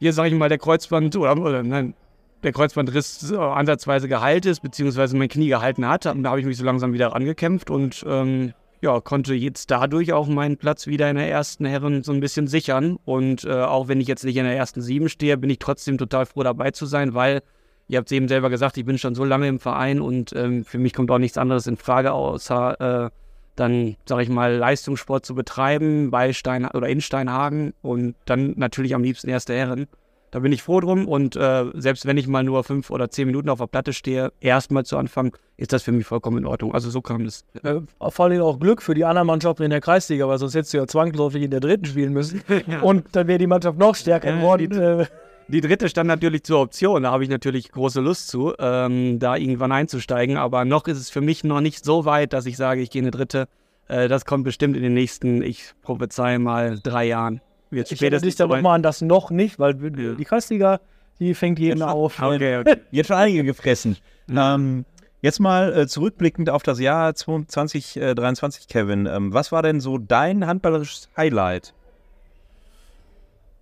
hier 0.01 0.13
sage 0.13 0.31
ich 0.31 0.35
mal, 0.35 0.49
der 0.49 0.59
Kreuzband, 0.59 1.15
oder, 1.17 1.37
oder 1.37 1.63
nein, 1.63 1.95
der 2.43 2.53
Kreuzbandriss 2.53 3.31
äh, 3.33 3.37
ansatzweise 3.37 4.09
geheilt 4.09 4.47
ist, 4.47 4.61
beziehungsweise 4.61 5.17
mein 5.17 5.29
Knie 5.29 5.49
gehalten 5.49 5.87
hat, 5.87 6.05
da 6.05 6.15
habe 6.15 6.41
ich 6.41 6.47
mich 6.47 6.57
so 6.57 6.65
langsam 6.65 6.93
wieder 6.93 7.09
rangekämpft 7.09 7.71
und 7.71 8.05
ähm, 8.07 8.53
ja, 8.81 9.01
konnte 9.01 9.35
jetzt 9.35 9.71
dadurch 9.71 10.13
auch 10.13 10.29
meinen 10.29 10.57
Platz 10.57 10.87
wieder 10.87 11.11
in 11.11 11.17
der 11.17 11.29
ersten 11.29 11.65
Herren 11.65 12.03
so 12.03 12.13
ein 12.13 12.21
bisschen 12.21 12.47
sichern. 12.47 12.97
Und 13.05 13.45
äh, 13.45 13.63
auch 13.63 13.89
wenn 13.89 14.01
ich 14.01 14.07
jetzt 14.07 14.25
nicht 14.25 14.37
in 14.37 14.45
der 14.45 14.57
ersten 14.57 14.83
Sieben 14.83 15.09
stehe, 15.09 15.37
bin 15.37 15.51
ich 15.51 15.59
trotzdem 15.59 15.99
total 15.99 16.27
froh 16.27 16.43
dabei 16.43 16.71
zu 16.71 16.87
sein, 16.87 17.15
weil 17.15 17.43
ihr 17.89 17.99
habt 17.99 18.09
es 18.09 18.13
eben 18.13 18.29
selber 18.29 18.51
gesagt, 18.51 18.77
ich 18.77 18.85
bin 18.85 18.99
schon 18.99 19.15
so 19.15 19.25
lange 19.25 19.49
im 19.49 19.59
Verein 19.59 20.01
und 20.01 20.33
ähm, 20.37 20.65
für 20.65 20.79
mich 20.79 20.93
kommt 20.93 21.11
auch 21.11 21.19
nichts 21.19 21.39
anderes 21.39 21.67
in 21.67 21.77
Frage, 21.77 22.13
außer 22.13 23.07
äh, 23.07 23.11
dann, 23.57 23.97
sage 24.07 24.23
ich 24.23 24.29
mal, 24.29 24.55
Leistungssport 24.55 25.27
zu 25.27 25.35
betreiben 25.35 26.11
bei 26.11 26.33
Stein 26.33 26.67
oder 26.67 26.89
in 26.89 27.01
Steinhagen 27.01 27.75
und 27.83 28.15
dann 28.27 28.55
natürlich 28.57 28.95
am 28.95 29.03
liebsten 29.03 29.29
erste 29.29 29.55
Herren. 29.55 29.89
Da 30.31 30.41
bin 30.41 30.53
ich 30.53 30.63
froh 30.63 30.81
drum 30.81 31.09
und 31.09 31.37
äh, 31.37 31.65
selbst 31.75 32.05
wenn 32.05 32.19
ich 32.19 32.27
mal 32.29 32.45
nur 32.45 32.63
fünf 32.63 32.91
oder 32.91 33.09
zehn 33.11 33.27
Minuten 33.27 33.49
auf 33.49 33.59
der 33.59 33.67
Platte 33.67 33.93
stehe, 33.95 34.31
erstmal 34.41 34.85
zu 34.85 34.99
Anfang, 34.99 35.35
ist 35.57 35.73
das 35.73 35.83
für 35.83 35.93
mich 35.93 36.07
vollkommen 36.07 36.39
in 36.39 36.47
Ordnung. 36.47 36.75
Also 36.75 36.91
so 36.91 37.01
kam 37.01 37.25
das. 37.25 37.45
Äh, 37.63 37.77
vor 38.11 38.27
allem 38.27 38.43
auch 38.43 38.59
Glück 38.61 38.83
für 38.83 38.95
die 38.95 39.05
anderen 39.07 39.27
Mannschaften 39.27 39.63
in 39.63 39.71
der 39.71 39.81
Kreisliga, 39.81 40.29
weil 40.29 40.39
sonst 40.39 40.55
hättest 40.55 40.75
du 40.75 40.79
ja 40.79 40.87
zwangsläufig 40.87 41.43
in 41.43 41.51
der 41.51 41.61
dritten 41.61 41.87
spielen 41.87 42.13
müssen. 42.13 42.43
Und 42.83 43.07
dann 43.13 43.27
wäre 43.27 43.39
die 43.39 43.47
Mannschaft 43.47 43.79
noch 43.79 43.95
stärker 43.95 44.29
Ja, 44.31 44.37
geworden. 44.37 44.69
die- 44.71 44.77
Äh, 44.77 45.07
Die 45.51 45.63
dritte 45.63 45.89
stand 45.89 46.09
natürlich 46.09 46.45
zur 46.45 46.61
Option. 46.61 47.05
Da 47.05 47.11
habe 47.11 47.25
ich 47.25 47.31
natürlich 47.31 47.73
große 47.73 48.03
Lust 48.03 48.29
zu, 48.29 48.53
ähm, 48.59 49.19
da 49.19 49.35
irgendwann 49.35 49.73
einzusteigen. 49.73 50.37
Aber 50.37 50.67
noch 50.67 50.87
ist 50.89 50.99
es 50.99 51.09
für 51.09 51.23
mich 51.23 51.43
noch 51.43 51.63
nicht 51.63 51.87
so 51.87 52.05
weit, 52.05 52.35
dass 52.35 52.45
ich 52.45 52.59
sage, 52.59 52.83
ich 52.83 52.91
gehe 52.91 53.01
in 53.01 53.07
eine 53.07 53.13
dritte. 53.13 53.49
Äh, 53.89 54.09
das 54.09 54.27
kommt 54.27 54.45
bestimmt 54.45 54.77
in 54.77 54.83
den 54.83 54.93
nächsten, 54.93 55.41
ich 55.41 55.73
prophezeie 55.81 56.39
mal, 56.39 56.79
drei 56.83 57.07
Jahren. 57.07 57.41
Wird 57.71 57.93
ich 57.93 58.01
erinnere 58.03 58.23
dich 58.23 58.37
da 58.37 58.47
nochmal 58.47 58.77
an 58.77 58.83
das 58.83 59.01
noch 59.03 59.31
nicht, 59.31 59.59
weil 59.59 59.77
Ja. 59.99 60.15
die 60.15 60.25
Kreisliga, 60.25 60.81
die 61.21 61.35
fängt 61.35 61.59
jeden 61.59 61.83
auf. 61.83 62.21
Okay, 62.23 62.59
okay. 62.59 62.77
Jetzt 62.91 63.09
schon 63.09 63.17
einige 63.17 63.45
gefressen. 63.45 63.97
Ähm, 64.31 64.85
jetzt 65.21 65.41
mal 65.41 65.73
äh, 65.77 65.87
zurückblickend 65.87 66.49
auf 66.51 66.63
das 66.63 66.79
Jahr 66.81 67.15
2023, 67.15 68.69
Kevin. 68.69 69.07
Ähm, 69.07 69.33
was 69.35 69.53
war 69.53 69.63
denn 69.63 69.81
so 69.81 69.99
dein 69.99 70.47
handballerisches 70.47 71.09
Highlight? 71.17 71.75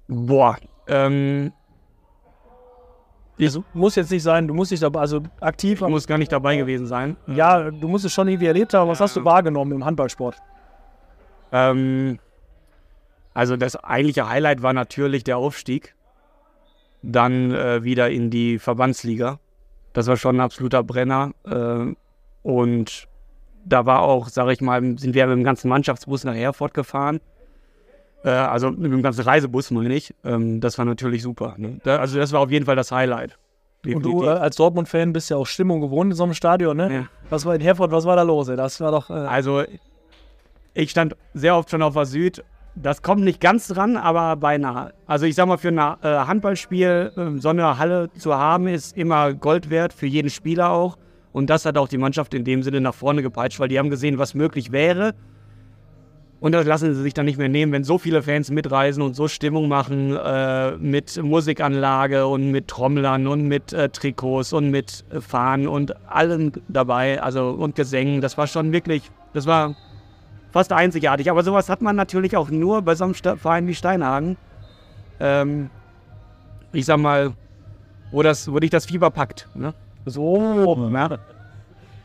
Boah, 0.08 0.56
ähm, 0.86 1.52
Also, 3.40 3.64
muss 3.74 3.96
jetzt 3.96 4.10
nicht 4.10 4.22
sein, 4.22 4.46
du 4.48 4.54
musst 4.54 4.70
dich 4.70 4.80
dabei, 4.80 5.00
also 5.00 5.20
aktiv, 5.40 5.82
ich 5.82 5.88
muss 5.88 6.06
gar 6.06 6.16
nicht 6.18 6.32
dabei 6.32 6.56
gewesen 6.56 6.86
sein. 6.86 7.16
ja, 7.26 7.70
du 7.70 7.88
musst 7.88 8.04
es 8.04 8.12
schon 8.12 8.28
irgendwie 8.28 8.46
erlebt 8.46 8.72
haben. 8.72 8.88
Was 8.88 9.00
hast 9.00 9.16
du 9.16 9.24
wahrgenommen 9.24 9.72
im 9.72 9.84
Handballsport? 9.84 10.36
Ähm, 11.52 12.18
also 13.36 13.58
das 13.58 13.76
eigentliche 13.76 14.30
Highlight 14.30 14.62
war 14.62 14.72
natürlich 14.72 15.22
der 15.22 15.36
Aufstieg. 15.36 15.94
Dann 17.02 17.52
äh, 17.52 17.84
wieder 17.84 18.08
in 18.08 18.30
die 18.30 18.58
Verbandsliga. 18.58 19.38
Das 19.92 20.06
war 20.06 20.16
schon 20.16 20.36
ein 20.36 20.40
absoluter 20.40 20.82
Brenner. 20.82 21.32
Äh, 21.44 21.94
und 22.42 23.06
da 23.66 23.84
war 23.84 24.00
auch, 24.00 24.28
sage 24.28 24.54
ich 24.54 24.62
mal, 24.62 24.80
sind 24.96 25.14
wir 25.14 25.26
mit 25.26 25.36
dem 25.36 25.44
ganzen 25.44 25.68
Mannschaftsbus 25.68 26.24
nach 26.24 26.34
Herford 26.34 26.72
gefahren. 26.72 27.20
Äh, 28.24 28.30
also 28.30 28.70
mit 28.70 28.90
dem 28.90 29.02
ganzen 29.02 29.20
Reisebus, 29.20 29.70
meine 29.70 29.94
ich. 29.94 30.14
Ähm, 30.24 30.62
das 30.62 30.78
war 30.78 30.86
natürlich 30.86 31.22
super. 31.22 31.56
Ne? 31.58 31.78
Da, 31.84 31.98
also 31.98 32.18
das 32.18 32.32
war 32.32 32.40
auf 32.40 32.50
jeden 32.50 32.64
Fall 32.64 32.76
das 32.76 32.90
Highlight. 32.90 33.36
Und 33.84 34.02
du 34.02 34.24
äh, 34.24 34.28
als 34.28 34.56
Dortmund-Fan 34.56 35.12
bist 35.12 35.28
ja 35.28 35.36
auch 35.36 35.46
Stimmung 35.46 35.82
gewohnt 35.82 36.10
in 36.10 36.16
so 36.16 36.24
einem 36.24 36.32
Stadion, 36.32 36.78
ne? 36.78 36.92
Ja. 36.92 37.06
Was 37.28 37.44
war 37.44 37.54
in 37.54 37.60
Herford, 37.60 37.92
was 37.92 38.06
war 38.06 38.16
da 38.16 38.22
los? 38.22 38.48
ey? 38.48 38.56
Das 38.56 38.80
war 38.80 38.92
doch. 38.92 39.10
Äh, 39.10 39.12
Also, 39.12 39.62
ich 40.72 40.90
stand 40.90 41.14
sehr 41.34 41.54
oft 41.54 41.70
schon 41.70 41.82
auf 41.82 41.92
der 41.92 42.06
Süd. 42.06 42.42
Das 42.76 43.00
kommt 43.00 43.22
nicht 43.22 43.40
ganz 43.40 43.68
dran, 43.68 43.96
aber 43.96 44.36
beinahe. 44.36 44.92
Also, 45.06 45.24
ich 45.24 45.34
sag 45.34 45.46
mal, 45.48 45.56
für 45.56 45.68
ein 45.68 45.78
äh, 45.78 46.26
Handballspiel 46.26 47.12
äh, 47.16 47.40
so 47.40 47.48
eine 47.48 47.78
Halle 47.78 48.10
zu 48.18 48.36
haben, 48.36 48.68
ist 48.68 48.96
immer 48.96 49.32
Gold 49.32 49.70
wert, 49.70 49.94
für 49.94 50.06
jeden 50.06 50.28
Spieler 50.28 50.70
auch. 50.70 50.98
Und 51.32 51.48
das 51.48 51.64
hat 51.64 51.78
auch 51.78 51.88
die 51.88 51.98
Mannschaft 51.98 52.34
in 52.34 52.44
dem 52.44 52.62
Sinne 52.62 52.82
nach 52.82 52.94
vorne 52.94 53.22
gepeitscht, 53.22 53.60
weil 53.60 53.68
die 53.68 53.78
haben 53.78 53.88
gesehen, 53.88 54.18
was 54.18 54.34
möglich 54.34 54.72
wäre. 54.72 55.14
Und 56.38 56.52
das 56.52 56.66
lassen 56.66 56.94
sie 56.94 57.02
sich 57.02 57.14
dann 57.14 57.24
nicht 57.24 57.38
mehr 57.38 57.48
nehmen, 57.48 57.72
wenn 57.72 57.82
so 57.82 57.96
viele 57.96 58.22
Fans 58.22 58.50
mitreisen 58.50 59.02
und 59.02 59.16
so 59.16 59.26
Stimmung 59.26 59.68
machen 59.68 60.14
äh, 60.14 60.72
mit 60.76 61.20
Musikanlage 61.22 62.26
und 62.26 62.50
mit 62.50 62.68
Trommlern 62.68 63.26
und 63.26 63.48
mit 63.48 63.72
äh, 63.72 63.88
Trikots 63.88 64.52
und 64.52 64.70
mit 64.70 65.04
Fahnen 65.20 65.66
und 65.66 65.94
allem 66.10 66.52
dabei, 66.68 67.22
also 67.22 67.50
und 67.50 67.74
Gesängen. 67.74 68.20
Das 68.20 68.36
war 68.36 68.46
schon 68.46 68.70
wirklich, 68.72 69.10
das 69.32 69.46
war 69.46 69.74
fast 70.56 70.72
einzigartig. 70.72 71.30
Aber 71.30 71.42
sowas 71.42 71.68
hat 71.68 71.82
man 71.82 71.96
natürlich 71.96 72.34
auch 72.34 72.48
nur 72.48 72.80
bei 72.80 72.94
so 72.94 73.04
einem 73.04 73.14
Verein 73.14 73.66
wie 73.66 73.74
Steinhagen. 73.74 74.38
Ähm, 75.20 75.68
ich 76.72 76.86
sag 76.86 76.98
mal, 76.98 77.34
wo, 78.10 78.22
das, 78.22 78.50
wo 78.50 78.58
dich 78.58 78.70
das 78.70 78.86
Fieber 78.86 79.10
packt. 79.10 79.48
Ne? 79.54 79.74
so. 80.06 80.38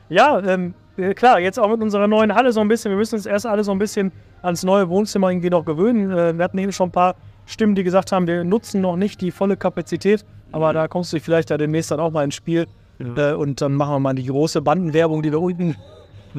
Ja, 0.10 0.39
ähm, 0.39 0.74
äh, 0.97 1.14
klar, 1.14 1.39
jetzt 1.39 1.60
auch 1.60 1.70
mit 1.70 1.82
unserer 1.82 2.08
neuen 2.08 2.36
Halle 2.36 2.52
so 2.52 2.60
ein 2.60 2.68
bisschen. 2.68 2.91
Wir 2.91 2.97
müssen 2.97 3.16
uns 3.16 3.26
erst 3.26 3.45
alle 3.45 3.64
so 3.64 3.72
ein 3.72 3.80
bisschen 3.80 4.12
ans 4.41 4.64
neue 4.64 4.89
Wohnzimmer 4.89 5.30
irgendwie 5.30 5.49
noch 5.49 5.64
gewöhnen. 5.64 6.12
Äh, 6.12 6.38
wir 6.38 6.43
hatten 6.43 6.58
eben 6.58 6.74
schon 6.74 6.89
ein 6.89 6.91
paar 6.91 7.16
Stimmen, 7.45 7.76
die 7.76 7.84
gesagt 7.84 8.12
haben, 8.12 8.28
wir 8.28 8.43
nutzen 8.43 8.82
noch 8.82 8.97
nicht 8.97 9.22
die 9.22 9.32
volle 9.32 9.56
Kapazität, 9.56 10.26
aber 10.52 10.74
da 10.74 10.89
kommst 10.89 11.14
du 11.14 11.22
vielleicht 11.22 11.52
ja 11.52 11.58
demnächst 11.58 11.91
dann 11.91 12.02
auch 12.02 12.12
mal 12.12 12.26
ins 12.26 12.36
Spiel. 12.36 12.68
Äh, 12.99 13.32
und 13.32 13.62
dann 13.62 13.76
machen 13.76 13.93
wir 13.93 13.99
mal 13.99 14.14
die 14.14 14.26
große 14.26 14.62
Bandenwerbung, 14.62 15.22
die 15.22 15.32
wir 15.32 15.39
unten, 15.39 15.78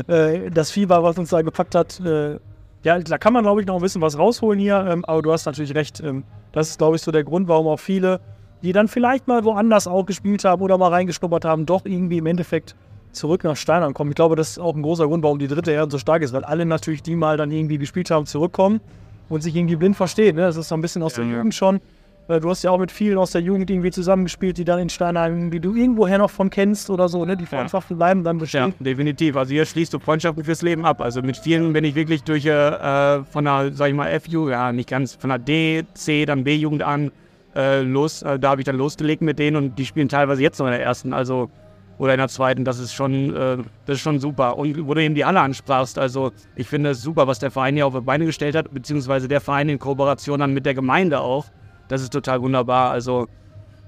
äh, 0.08 0.50
das 0.50 0.70
Fieber, 0.70 1.02
was 1.02 1.18
uns 1.18 1.30
da 1.30 1.42
gepackt 1.42 1.74
hat. 1.74 2.00
Äh, 2.00 2.38
ja, 2.84 2.98
da 2.98 3.18
kann 3.18 3.32
man, 3.32 3.44
glaube 3.44 3.60
ich, 3.60 3.66
noch 3.66 3.76
ein 3.76 3.82
bisschen 3.82 4.02
was 4.02 4.18
rausholen 4.18 4.58
hier, 4.58 4.84
ähm, 4.88 5.04
aber 5.04 5.22
du 5.22 5.32
hast 5.32 5.46
natürlich 5.46 5.74
recht. 5.74 6.00
Ähm, 6.00 6.24
das 6.52 6.70
ist, 6.70 6.78
glaube 6.78 6.96
ich, 6.96 7.02
so 7.02 7.12
der 7.12 7.24
Grund, 7.24 7.48
warum 7.48 7.68
auch 7.68 7.78
viele, 7.78 8.20
die 8.62 8.72
dann 8.72 8.88
vielleicht 8.88 9.28
mal 9.28 9.44
woanders 9.44 9.86
auch 9.86 10.04
gespielt 10.04 10.44
haben 10.44 10.62
oder 10.62 10.78
mal 10.78 10.88
reingeschnuppert 10.88 11.44
haben, 11.44 11.66
doch 11.66 11.84
irgendwie 11.84 12.18
im 12.18 12.26
Endeffekt 12.26 12.74
zurück 13.12 13.44
nach 13.44 13.56
Steinern 13.56 13.94
kommen. 13.94 14.10
Ich 14.10 14.16
glaube, 14.16 14.36
das 14.36 14.50
ist 14.50 14.58
auch 14.58 14.74
ein 14.74 14.82
großer 14.82 15.06
Grund, 15.06 15.22
warum 15.22 15.38
die 15.38 15.48
dritte 15.48 15.72
Herren 15.72 15.90
so 15.90 15.98
stark 15.98 16.22
ist, 16.22 16.32
weil 16.32 16.44
alle 16.44 16.64
natürlich, 16.64 17.02
die 17.02 17.14
mal 17.14 17.36
dann 17.36 17.50
irgendwie 17.50 17.78
gespielt 17.78 18.10
haben, 18.10 18.26
zurückkommen 18.26 18.80
und 19.28 19.42
sich 19.42 19.54
irgendwie 19.54 19.76
blind 19.76 19.96
verstehen. 19.96 20.36
Ne? 20.36 20.42
Das 20.42 20.56
ist 20.56 20.68
so 20.68 20.74
ein 20.74 20.80
bisschen 20.80 21.02
aus 21.02 21.14
der 21.14 21.24
Jugend 21.24 21.54
schon. 21.54 21.80
Äh, 22.28 22.40
Du 22.40 22.48
hast 22.50 22.62
ja 22.62 22.70
auch 22.70 22.78
mit 22.78 22.90
vielen 22.92 23.18
aus 23.18 23.32
der 23.32 23.40
Jugend 23.42 23.70
irgendwie 23.70 23.90
zusammengespielt, 23.90 24.58
die 24.58 24.64
dann 24.64 24.78
in 24.78 24.88
Steinheim, 24.88 25.50
die 25.50 25.60
du 25.60 25.74
irgendwoher 25.74 26.18
noch 26.18 26.30
von 26.30 26.50
kennst 26.50 26.88
oder 26.90 27.08
so, 27.08 27.24
ne? 27.24 27.36
Die 27.36 27.46
Freundschaften 27.46 27.96
bleiben 27.96 28.24
dann 28.24 28.36
Ja, 28.36 28.40
bestehen. 28.40 28.74
definitiv. 28.80 29.36
Also 29.36 29.52
hier 29.52 29.64
schließt 29.66 29.92
du 29.92 29.98
Freundschaften 29.98 30.44
fürs 30.44 30.62
Leben 30.62 30.84
ab. 30.84 31.00
Also 31.00 31.20
mit 31.22 31.36
vielen 31.36 31.72
bin 31.72 31.84
ich 31.84 31.94
wirklich 31.94 32.22
durch 32.24 32.46
äh, 32.46 33.22
von 33.24 33.44
der, 33.44 33.70
sag 33.72 33.88
ich 33.88 33.94
mal, 33.94 34.18
FU, 34.20 34.48
ja 34.48 34.72
nicht 34.72 34.88
ganz, 34.88 35.14
von 35.14 35.30
der 35.30 35.38
D, 35.38 35.84
C, 35.94 36.24
dann 36.24 36.44
B-Jugend 36.44 36.82
an 36.82 37.10
äh, 37.54 37.80
los. 37.82 38.22
Äh, 38.22 38.38
da 38.38 38.50
habe 38.50 38.60
ich 38.60 38.64
dann 38.64 38.76
losgelegt 38.76 39.22
mit 39.22 39.38
denen 39.38 39.56
und 39.56 39.78
die 39.78 39.84
spielen 39.86 40.08
teilweise 40.08 40.42
jetzt 40.42 40.58
noch 40.58 40.66
in 40.66 40.72
der 40.72 40.82
ersten, 40.82 41.12
also 41.12 41.50
oder 41.98 42.14
in 42.14 42.18
der 42.18 42.28
zweiten. 42.28 42.64
Das 42.64 42.78
ist 42.78 42.92
schon, 42.94 43.36
äh, 43.36 43.58
das 43.86 43.96
ist 43.96 44.00
schon 44.00 44.18
super. 44.20 44.56
Und 44.58 44.86
wo 44.86 44.94
du 44.94 45.02
eben 45.02 45.14
die 45.14 45.24
Halle 45.24 45.40
ansprachst, 45.40 45.98
also 45.98 46.32
ich 46.56 46.66
finde 46.66 46.90
es 46.90 47.02
super, 47.02 47.26
was 47.26 47.38
der 47.40 47.50
Verein 47.50 47.74
hier 47.74 47.86
auf 47.86 47.94
die 47.94 48.00
Beine 48.00 48.24
gestellt 48.24 48.56
hat, 48.56 48.72
beziehungsweise 48.72 49.28
der 49.28 49.40
Verein 49.40 49.68
in 49.68 49.78
Kooperation 49.78 50.40
dann 50.40 50.54
mit 50.54 50.64
der 50.66 50.74
Gemeinde 50.74 51.20
auch. 51.20 51.44
Das 51.92 52.00
ist 52.00 52.10
total 52.10 52.40
wunderbar. 52.40 52.90
Also 52.90 53.28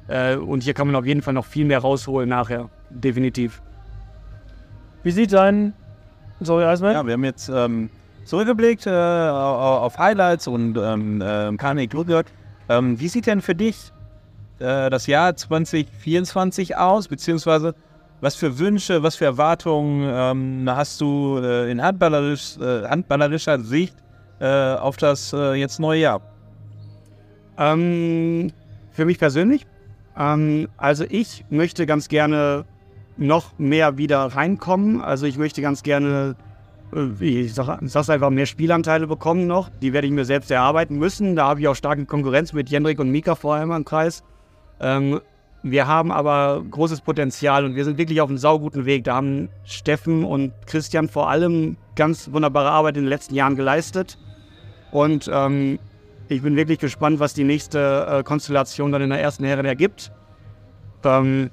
äh, 0.08 0.36
und 0.36 0.62
hier 0.62 0.74
kann 0.74 0.86
man 0.88 0.94
auf 0.94 1.06
jeden 1.06 1.22
Fall 1.22 1.32
noch 1.32 1.46
viel 1.46 1.64
mehr 1.64 1.78
rausholen 1.78 2.28
nachher. 2.28 2.68
Definitiv. 2.90 3.62
Wie 5.02 5.10
sieht 5.10 5.32
dein. 5.32 5.72
Sorry, 6.40 6.64
Eismann? 6.64 6.92
Ja, 6.92 7.06
wir 7.06 7.14
haben 7.14 7.24
jetzt 7.24 7.48
ähm, 7.48 7.88
zurückgeblickt 8.26 8.86
äh, 8.86 8.90
au- 8.90 9.78
auf 9.86 9.96
Highlights 9.96 10.46
und 10.48 10.76
ähm, 10.76 11.22
ähm, 11.24 11.56
Kanik 11.56 11.94
Ludwig. 11.94 12.26
Ähm, 12.68 13.00
wie 13.00 13.08
sieht 13.08 13.26
denn 13.26 13.40
für 13.40 13.54
dich 13.54 13.90
äh, 14.58 14.90
das 14.90 15.06
Jahr 15.06 15.34
2024 15.34 16.76
aus? 16.76 17.08
Beziehungsweise 17.08 17.74
was 18.20 18.34
für 18.34 18.58
Wünsche, 18.58 19.02
was 19.02 19.16
für 19.16 19.24
Erwartungen 19.24 20.06
ähm, 20.12 20.68
hast 20.70 21.00
du 21.00 21.38
äh, 21.42 21.70
in 21.70 21.82
handballerisch, 21.82 22.58
äh, 22.58 22.86
handballerischer 22.86 23.60
Sicht 23.60 23.96
äh, 24.40 24.74
auf 24.74 24.98
das 24.98 25.32
äh, 25.32 25.54
jetzt 25.54 25.80
neue 25.80 26.00
Jahr? 26.00 26.20
Ähm, 27.58 28.52
für 28.92 29.04
mich 29.04 29.18
persönlich. 29.18 29.66
Ähm, 30.16 30.68
also 30.76 31.04
ich 31.08 31.44
möchte 31.50 31.86
ganz 31.86 32.08
gerne 32.08 32.64
noch 33.16 33.58
mehr 33.58 33.98
wieder 33.98 34.24
reinkommen. 34.24 35.00
Also 35.00 35.26
ich 35.26 35.38
möchte 35.38 35.62
ganz 35.62 35.82
gerne, 35.82 36.36
äh, 36.92 37.24
ich 37.24 37.54
sag, 37.54 37.78
sag's 37.82 38.10
einfach, 38.10 38.30
mehr 38.30 38.46
Spielanteile 38.46 39.06
bekommen 39.06 39.46
noch. 39.46 39.68
Die 39.82 39.92
werde 39.92 40.06
ich 40.06 40.12
mir 40.12 40.24
selbst 40.24 40.50
erarbeiten 40.50 40.96
müssen. 40.98 41.36
Da 41.36 41.46
habe 41.46 41.60
ich 41.60 41.68
auch 41.68 41.76
starke 41.76 42.06
Konkurrenz 42.06 42.52
mit 42.52 42.70
Jendrik 42.70 42.98
und 42.98 43.10
Mika 43.10 43.34
vor 43.34 43.54
allem 43.54 43.70
im 43.72 43.84
Kreis. 43.84 44.22
Ähm, 44.80 45.20
wir 45.62 45.86
haben 45.86 46.12
aber 46.12 46.62
großes 46.70 47.00
Potenzial 47.00 47.64
und 47.64 47.74
wir 47.74 47.84
sind 47.84 47.96
wirklich 47.96 48.20
auf 48.20 48.28
einem 48.28 48.36
sauguten 48.36 48.84
Weg. 48.84 49.04
Da 49.04 49.14
haben 49.14 49.48
Steffen 49.64 50.22
und 50.22 50.52
Christian 50.66 51.08
vor 51.08 51.30
allem 51.30 51.78
ganz 51.96 52.30
wunderbare 52.32 52.70
Arbeit 52.70 52.96
in 52.98 53.04
den 53.04 53.08
letzten 53.08 53.34
Jahren 53.34 53.56
geleistet. 53.56 54.18
Und 54.92 55.30
ähm, 55.32 55.78
ich 56.28 56.42
bin 56.42 56.56
wirklich 56.56 56.78
gespannt, 56.78 57.20
was 57.20 57.34
die 57.34 57.44
nächste 57.44 58.06
äh, 58.08 58.22
Konstellation 58.22 58.92
dann 58.92 59.02
in 59.02 59.10
der 59.10 59.20
ersten 59.20 59.44
Herren 59.44 59.66
ergibt. 59.66 60.10
Ähm, 61.04 61.50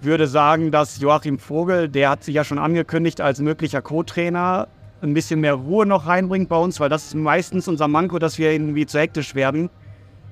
würde 0.00 0.26
sagen, 0.26 0.70
dass 0.70 1.00
Joachim 1.00 1.38
Vogel, 1.38 1.88
der 1.88 2.10
hat 2.10 2.24
sich 2.24 2.34
ja 2.34 2.44
schon 2.44 2.58
angekündigt 2.58 3.20
als 3.20 3.40
möglicher 3.40 3.82
Co-Trainer, 3.82 4.68
ein 5.02 5.14
bisschen 5.14 5.40
mehr 5.40 5.54
Ruhe 5.54 5.86
noch 5.86 6.06
reinbringt 6.06 6.48
bei 6.48 6.56
uns, 6.56 6.80
weil 6.80 6.88
das 6.88 7.06
ist 7.06 7.14
meistens 7.14 7.68
unser 7.68 7.88
Manko, 7.88 8.18
dass 8.18 8.38
wir 8.38 8.52
irgendwie 8.52 8.86
zu 8.86 8.98
hektisch 8.98 9.34
werden. 9.34 9.68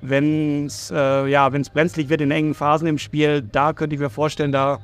Wenn 0.00 0.66
es 0.66 0.90
äh, 0.90 1.26
ja, 1.26 1.48
brenzlig 1.48 2.08
wird 2.08 2.20
in 2.20 2.30
engen 2.30 2.54
Phasen 2.54 2.86
im 2.86 2.98
Spiel, 2.98 3.42
da 3.42 3.72
könnte 3.72 3.94
ich 3.94 4.00
mir 4.00 4.10
vorstellen, 4.10 4.52
da 4.52 4.78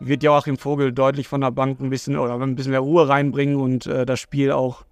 wird 0.00 0.22
Joachim 0.22 0.56
Vogel 0.56 0.92
deutlich 0.92 1.28
von 1.28 1.40
der 1.40 1.50
Bank 1.50 1.80
ein 1.80 1.90
bisschen 1.90 2.16
oder 2.16 2.34
ein 2.34 2.56
bisschen 2.56 2.72
mehr 2.72 2.80
Ruhe 2.80 3.08
reinbringen 3.08 3.56
und 3.56 3.86
äh, 3.86 4.06
das 4.06 4.20
Spiel 4.20 4.52
auch 4.52 4.84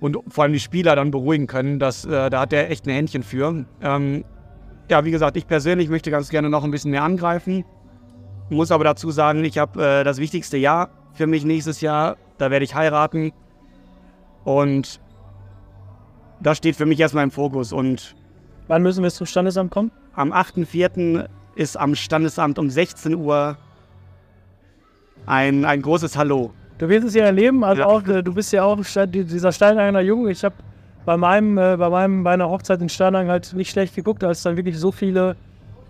und 0.00 0.18
vor 0.28 0.44
allem 0.44 0.52
die 0.52 0.60
Spieler 0.60 0.96
dann 0.96 1.10
beruhigen 1.10 1.46
können. 1.46 1.78
Das, 1.78 2.04
äh, 2.04 2.30
da 2.30 2.40
hat 2.40 2.52
er 2.52 2.70
echt 2.70 2.86
ein 2.86 2.90
Händchen 2.90 3.22
für. 3.22 3.64
Ähm, 3.82 4.24
ja, 4.88 5.04
wie 5.04 5.10
gesagt, 5.10 5.36
ich 5.36 5.46
persönlich 5.46 5.88
möchte 5.88 6.10
ganz 6.10 6.30
gerne 6.30 6.50
noch 6.50 6.64
ein 6.64 6.70
bisschen 6.70 6.90
mehr 6.90 7.02
angreifen. 7.02 7.64
Muss 8.48 8.72
aber 8.72 8.84
dazu 8.84 9.10
sagen, 9.10 9.44
ich 9.44 9.58
habe 9.58 9.82
äh, 10.00 10.04
das 10.04 10.18
wichtigste 10.18 10.56
Jahr 10.56 10.90
für 11.12 11.26
mich 11.26 11.44
nächstes 11.44 11.80
Jahr. 11.80 12.16
Da 12.38 12.50
werde 12.50 12.64
ich 12.64 12.74
heiraten. 12.74 13.32
Und 14.44 15.00
das 16.40 16.56
steht 16.58 16.76
für 16.76 16.86
mich 16.86 16.98
erstmal 16.98 17.24
im 17.24 17.30
Fokus. 17.30 17.72
Und 17.72 18.16
Wann 18.66 18.82
müssen 18.82 19.02
wir 19.02 19.10
zum 19.10 19.26
Standesamt 19.26 19.70
kommen? 19.70 19.92
am 20.14 20.32
8.4. 20.32 21.28
ist 21.54 21.76
am 21.76 21.94
Standesamt 21.94 22.58
um 22.58 22.68
16 22.68 23.14
Uhr 23.14 23.56
ein, 25.26 25.64
ein 25.64 25.82
großes 25.82 26.16
Hallo. 26.16 26.52
Du 26.80 26.88
wirst 26.88 27.06
es 27.06 27.14
ja 27.14 27.26
erleben, 27.26 27.62
also 27.62 27.82
auch, 27.82 28.06
äh, 28.08 28.22
du 28.22 28.32
bist 28.32 28.50
ja 28.54 28.64
auch 28.64 28.78
dieser 29.04 29.52
Steinhagener 29.52 30.00
Junge. 30.00 30.30
Ich 30.30 30.42
habe 30.42 30.54
bei 31.04 31.14
meinem, 31.18 31.58
äh, 31.58 31.76
bei 31.76 31.90
meinem, 31.90 32.24
bei 32.24 32.32
einer 32.32 32.48
Hochzeit 32.48 32.80
in 32.80 32.88
Steinhagen 32.88 33.30
halt 33.30 33.52
nicht 33.52 33.70
schlecht 33.70 33.94
geguckt, 33.94 34.24
als 34.24 34.42
dann 34.42 34.56
wirklich 34.56 34.78
so 34.78 34.90
viele 34.90 35.36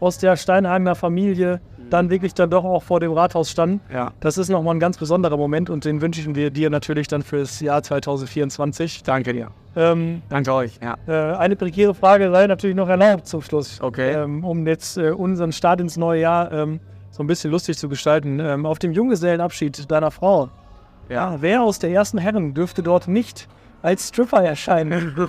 aus 0.00 0.18
der 0.18 0.36
Steinhagener 0.36 0.96
Familie 0.96 1.60
dann 1.90 2.10
wirklich 2.10 2.34
dann 2.34 2.50
doch 2.50 2.64
auch 2.64 2.82
vor 2.82 2.98
dem 2.98 3.12
Rathaus 3.12 3.52
standen. 3.52 3.80
Ja. 3.92 4.12
Das 4.18 4.36
ist 4.36 4.48
nochmal 4.48 4.74
ein 4.74 4.80
ganz 4.80 4.98
besonderer 4.98 5.36
Moment 5.36 5.70
und 5.70 5.84
den 5.84 6.00
wünschen 6.00 6.34
wir 6.34 6.50
dir 6.50 6.70
natürlich 6.70 7.06
dann 7.06 7.22
fürs 7.22 7.60
Jahr 7.60 7.84
2024. 7.84 9.04
Danke 9.04 9.32
dir. 9.32 9.48
Ähm, 9.76 10.22
Danke 10.28 10.52
euch. 10.52 10.80
Ja. 10.82 10.96
äh, 11.06 11.36
eine 11.36 11.54
prekäre 11.54 11.94
Frage 11.94 12.32
sei 12.32 12.48
natürlich 12.48 12.74
noch 12.74 12.88
erlaubt 12.88 13.28
zum 13.28 13.42
Schluss. 13.42 13.80
Okay. 13.80 14.12
Ähm, 14.14 14.44
um 14.44 14.66
jetzt 14.66 14.98
äh, 14.98 15.10
unseren 15.10 15.52
Start 15.52 15.80
ins 15.80 15.96
neue 15.96 16.22
Jahr 16.22 16.50
ähm, 16.50 16.80
so 17.12 17.22
ein 17.22 17.28
bisschen 17.28 17.52
lustig 17.52 17.78
zu 17.78 17.88
gestalten. 17.88 18.40
Ähm, 18.40 18.66
auf 18.66 18.80
dem 18.80 18.92
Junggesellenabschied 18.92 19.88
deiner 19.90 20.10
Frau, 20.10 20.48
ja. 21.10 21.36
wer 21.40 21.62
aus 21.62 21.78
der 21.78 21.90
ersten 21.90 22.18
Herren 22.18 22.54
dürfte 22.54 22.82
dort 22.82 23.08
nicht 23.08 23.48
als 23.82 24.08
Stripper 24.08 24.42
erscheinen? 24.42 25.14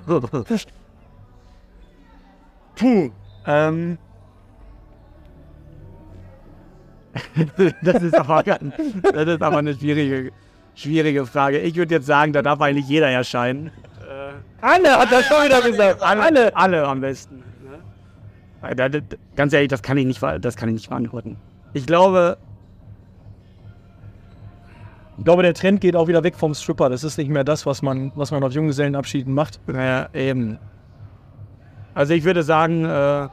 Puh. 2.75 3.11
Ähm. 3.45 3.97
das, 7.83 8.01
ist 8.03 8.15
aber, 8.15 8.43
das 9.13 9.27
ist 9.27 9.41
aber 9.41 9.57
eine 9.57 9.73
schwierige, 9.73 10.31
schwierige 10.75 11.25
Frage. 11.25 11.59
Ich 11.59 11.75
würde 11.75 11.95
jetzt 11.95 12.05
sagen, 12.05 12.31
da 12.31 12.41
darf 12.41 12.61
eigentlich 12.61 12.87
jeder 12.87 13.09
erscheinen. 13.09 13.71
Alle 14.61 14.97
hat 14.97 15.11
er 15.11 15.23
schon 15.23 15.45
wieder 15.45 15.61
gesagt. 15.61 16.01
Alle, 16.01 16.21
Alle. 16.21 16.55
alle 16.55 16.87
am 16.87 17.01
besten. 17.01 17.43
Ne? 18.61 19.03
Ganz 19.35 19.53
ehrlich, 19.53 19.69
das 19.69 19.81
kann 19.81 19.97
ich 19.97 20.05
nicht, 20.05 20.21
das 20.21 20.55
kann 20.55 20.69
ich 20.69 20.73
nicht 20.73 20.89
beantworten. 20.89 21.37
Ich 21.73 21.85
glaube, 21.85 22.37
Ich 25.21 25.25
glaube, 25.25 25.43
der 25.43 25.53
Trend 25.53 25.81
geht 25.81 25.95
auch 25.95 26.07
wieder 26.07 26.23
weg 26.23 26.35
vom 26.35 26.55
Stripper. 26.55 26.89
Das 26.89 27.03
ist 27.03 27.15
nicht 27.19 27.29
mehr 27.29 27.43
das, 27.43 27.67
was 27.67 27.83
man, 27.83 28.11
was 28.15 28.31
man 28.31 28.43
auf 28.43 28.53
Junggesellenabschieden 28.53 29.35
macht. 29.35 29.59
naja, 29.67 30.09
eben. 30.15 30.57
Also 31.93 32.15
ich 32.15 32.23
würde 32.23 32.41
sagen, 32.41 32.85
äh, 32.85 33.25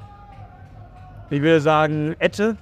ich 1.30 1.40
würde 1.40 1.62
sagen, 1.62 2.14
Ette, 2.18 2.58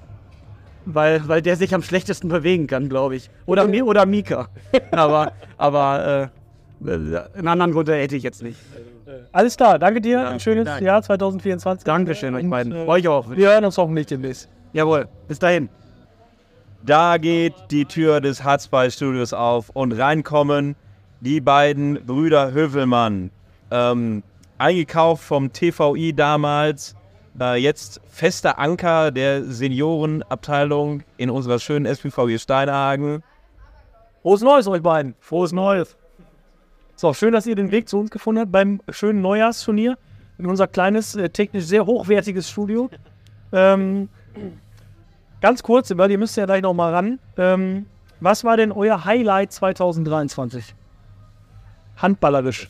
weil, 0.85 1.27
weil 1.27 1.41
der 1.41 1.57
sich 1.57 1.75
am 1.75 1.81
schlechtesten 1.81 2.29
bewegen 2.29 2.67
kann, 2.67 2.87
glaube 2.87 3.17
ich. 3.17 3.29
Oder, 3.45 3.67
oder 3.83 4.05
Mika. 4.05 4.47
aber 4.91 5.33
aber 5.57 6.31
äh, 6.85 6.93
einen 7.37 7.47
anderen 7.49 7.73
Grund 7.73 7.89
hätte 7.89 8.15
ich 8.15 8.23
jetzt 8.23 8.41
nicht. 8.41 8.57
Alles 9.33 9.57
klar, 9.57 9.77
danke 9.77 9.99
dir. 9.99 10.21
Ja, 10.21 10.29
Ein 10.29 10.39
schönes 10.39 10.63
Dank. 10.67 10.81
Jahr 10.81 11.01
2024. 11.01 11.83
Dankeschön 11.83 12.33
euch 12.33 12.45
Und, 12.45 12.49
beiden. 12.49 12.71
äh, 12.73 12.85
Euch 12.87 13.05
auch. 13.09 13.29
Wir 13.29 13.49
hören 13.49 13.65
uns 13.65 13.77
hoffentlich 13.77 14.05
demnächst. 14.07 14.47
Jawohl, 14.71 15.09
bis 15.27 15.37
dahin. 15.37 15.67
Da 16.83 17.17
geht 17.17 17.53
die 17.71 17.85
Tür 17.85 18.21
des 18.21 18.43
Harzball-Studios 18.43 19.33
auf 19.33 19.69
und 19.69 19.93
reinkommen 19.93 20.75
die 21.21 21.41
beiden 21.41 22.05
Brüder 22.05 22.51
Hövelmann. 22.51 23.31
Ähm, 23.71 24.23
eingekauft 24.57 25.23
vom 25.23 25.51
TVI 25.51 26.13
damals, 26.13 26.95
äh, 27.39 27.55
jetzt 27.55 28.01
fester 28.09 28.59
Anker 28.59 29.11
der 29.11 29.43
Seniorenabteilung 29.43 31.03
in 31.17 31.29
unserer 31.29 31.59
schönen 31.59 31.85
SPVG 31.85 32.37
Steinhagen. 32.37 33.23
Frohes 34.21 34.41
Neues 34.41 34.67
euch 34.67 34.81
beiden. 34.81 35.15
Frohes 35.19 35.51
Neues. 35.51 35.97
So, 36.95 37.13
schön, 37.13 37.33
dass 37.33 37.45
ihr 37.45 37.55
den 37.55 37.71
Weg 37.71 37.87
zu 37.87 37.99
uns 37.99 38.09
gefunden 38.09 38.41
habt 38.41 38.51
beim 38.51 38.81
schönen 38.89 39.21
Neujahrsturnier 39.21 39.97
in 40.37 40.45
unser 40.45 40.67
kleines, 40.67 41.15
äh, 41.15 41.29
technisch 41.29 41.65
sehr 41.65 41.85
hochwertiges 41.85 42.49
Studio. 42.49 42.89
Ähm, 43.51 44.09
ganz 45.41 45.63
kurz, 45.63 45.91
weil 45.95 46.11
ihr 46.11 46.17
müsst 46.17 46.37
ja 46.37 46.45
gleich 46.45 46.61
noch 46.61 46.73
mal 46.73 46.93
ran. 46.93 47.19
Ähm, 47.37 47.85
was 48.19 48.43
war 48.43 48.57
denn 48.57 48.71
euer 48.71 49.05
Highlight 49.05 49.51
2023? 49.51 50.75
Handballerisch. 51.97 52.69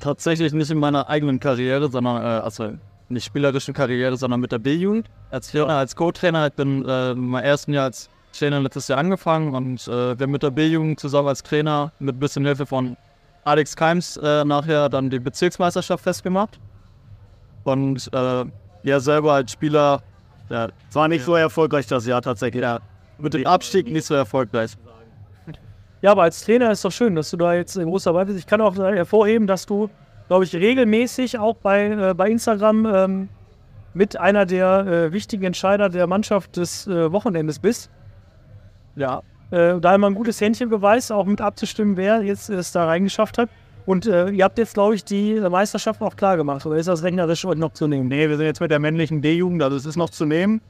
tatsächlich 0.00 0.54
nicht 0.54 0.70
in 0.70 0.78
meiner 0.78 1.08
eigenen 1.10 1.40
Karriere, 1.40 1.90
sondern, 1.90 2.22
äh, 2.22 2.42
also 2.42 2.72
nicht 3.10 3.24
spielerischen 3.24 3.74
Karriere, 3.74 4.16
sondern 4.16 4.40
mit 4.40 4.52
der 4.52 4.58
B-Jugend. 4.58 5.08
Als 5.30 5.54
als 5.54 5.94
Co-Trainer. 5.94 6.46
Ich 6.46 6.54
bin 6.54 6.86
äh, 6.88 7.14
meinem 7.14 7.44
ersten 7.44 7.74
Jahr 7.74 7.84
als 7.84 8.08
Trainer 8.32 8.60
letztes 8.60 8.88
Jahr 8.88 8.98
angefangen 8.98 9.54
und 9.54 9.86
äh, 9.88 10.18
wir 10.18 10.26
mit 10.26 10.42
der 10.42 10.50
B-Jugend 10.50 11.00
zusammen 11.00 11.28
als 11.28 11.42
Trainer 11.42 11.92
mit 11.98 12.16
ein 12.16 12.18
bisschen 12.18 12.44
Hilfe 12.44 12.64
von 12.64 12.96
Alex 13.44 13.74
Keims 13.74 14.16
äh, 14.18 14.44
nachher 14.44 14.88
dann 14.88 15.10
die 15.10 15.18
Bezirksmeisterschaft 15.18 16.04
festgemacht. 16.04 16.58
Und 17.64 18.08
äh, 18.12 18.44
ja, 18.82 19.00
selber 19.00 19.34
als 19.34 19.52
Spieler, 19.52 20.02
ja, 20.50 20.68
war 20.92 21.08
nicht 21.08 21.24
so 21.24 21.34
erfolgreich 21.34 21.86
das 21.86 22.06
Jahr 22.06 22.20
tatsächlich. 22.20 22.62
Ja, 22.62 22.80
mit 23.18 23.34
dem 23.34 23.46
Abstieg 23.46 23.90
nicht 23.90 24.04
so 24.04 24.14
erfolgreich. 24.14 24.76
Ja, 26.02 26.12
aber 26.12 26.22
als 26.22 26.42
Trainer 26.44 26.70
ist 26.70 26.84
doch 26.84 26.92
schön, 26.92 27.14
dass 27.14 27.30
du 27.30 27.36
da 27.36 27.54
jetzt 27.54 27.76
äh, 27.76 27.84
groß 27.84 28.04
dabei 28.04 28.24
bist. 28.24 28.38
Ich 28.38 28.46
kann 28.46 28.60
auch 28.60 28.74
hervorheben, 28.76 29.46
dass 29.46 29.66
du, 29.66 29.90
glaube 30.28 30.44
ich, 30.44 30.54
regelmäßig 30.54 31.38
auch 31.38 31.56
bei, 31.56 31.90
äh, 31.90 32.14
bei 32.14 32.30
Instagram 32.30 32.86
ähm, 32.86 33.28
mit 33.92 34.16
einer 34.18 34.46
der 34.46 34.86
äh, 34.86 35.12
wichtigen 35.12 35.44
Entscheider 35.44 35.88
der 35.88 36.06
Mannschaft 36.06 36.56
des 36.56 36.86
äh, 36.86 37.12
Wochenendes 37.12 37.58
bist. 37.58 37.90
Ja. 38.96 39.22
Äh, 39.50 39.78
da 39.80 39.94
immer 39.94 40.08
ein 40.08 40.14
gutes 40.14 40.40
Händchen 40.40 40.70
beweist, 40.70 41.12
auch 41.12 41.26
mit 41.26 41.40
abzustimmen, 41.40 41.96
wer 41.96 42.22
jetzt 42.22 42.48
es 42.48 42.72
da 42.72 42.86
reingeschafft 42.86 43.36
hat. 43.36 43.50
Und 43.86 44.06
äh, 44.06 44.30
ihr 44.30 44.44
habt 44.44 44.58
jetzt, 44.58 44.74
glaube 44.74 44.94
ich, 44.94 45.04
die 45.04 45.40
Meisterschaft 45.40 46.00
auch 46.02 46.16
klar 46.16 46.36
gemacht. 46.36 46.64
Oder 46.66 46.76
ist 46.76 46.86
das 46.86 47.02
rechnerisch 47.02 47.44
heute 47.44 47.60
noch 47.60 47.72
zu 47.72 47.86
nehmen? 47.86 48.08
Nee, 48.08 48.28
wir 48.28 48.36
sind 48.36 48.46
jetzt 48.46 48.60
mit 48.60 48.70
der 48.70 48.78
männlichen 48.78 49.22
D-Jugend, 49.22 49.62
also 49.62 49.76
es 49.76 49.86
ist 49.86 49.96
noch 49.96 50.10
zu 50.10 50.26
nehmen. 50.26 50.60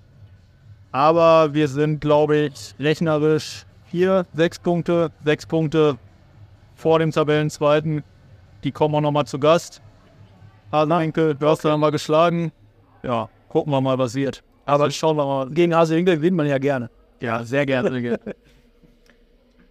Aber 0.93 1.53
wir 1.55 1.69
sind, 1.69 2.01
glaube 2.01 2.37
ich, 2.37 2.75
rechnerisch 2.79 3.65
hier 3.87 4.27
sechs 4.35 4.59
Punkte, 4.59 5.11
sechs 5.25 5.47
Punkte 5.47 5.99
vor 6.75 6.99
dem 6.99 7.11
Tabellenzweiten. 7.11 8.03
Die 8.65 8.73
kommen 8.73 8.95
auch 8.95 9.01
nochmal 9.01 9.27
zu 9.27 9.39
Gast. 9.39 9.81
Hasenwinkel, 10.73 11.35
du 11.35 11.49
hast 11.49 11.65
dann 11.65 11.81
mal 11.81 11.91
geschlagen. 11.91 12.53
Ja, 13.03 13.29
gucken 13.49 13.73
wir 13.73 13.81
mal, 13.81 13.99
was 13.99 14.15
wird. 14.15 14.43
Aber 14.67 14.91
schauen 14.91 15.17
wir 15.17 15.25
mal. 15.25 15.51
Gegen 15.51 15.75
Hasewinkel 15.75 16.17
gewinnt 16.17 16.37
man 16.37 16.47
ja 16.47 16.59
gerne. 16.59 16.91
Ja, 17.21 17.43
sehr 17.43 17.67
gerne. 17.67 18.19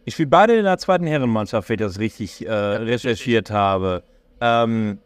Ich 0.09 0.15
spiele 0.15 0.29
beide 0.29 0.57
in 0.57 0.63
der 0.63 0.79
zweiten 0.79 1.05
Herrenmannschaft, 1.05 1.69
wenn 1.69 1.75
ich 1.75 1.81
das 1.81 1.99
richtig 1.99 2.43
äh, 2.43 2.51
recherchiert 2.51 3.51
habe. 3.51 4.01
Ähm, 4.41 4.97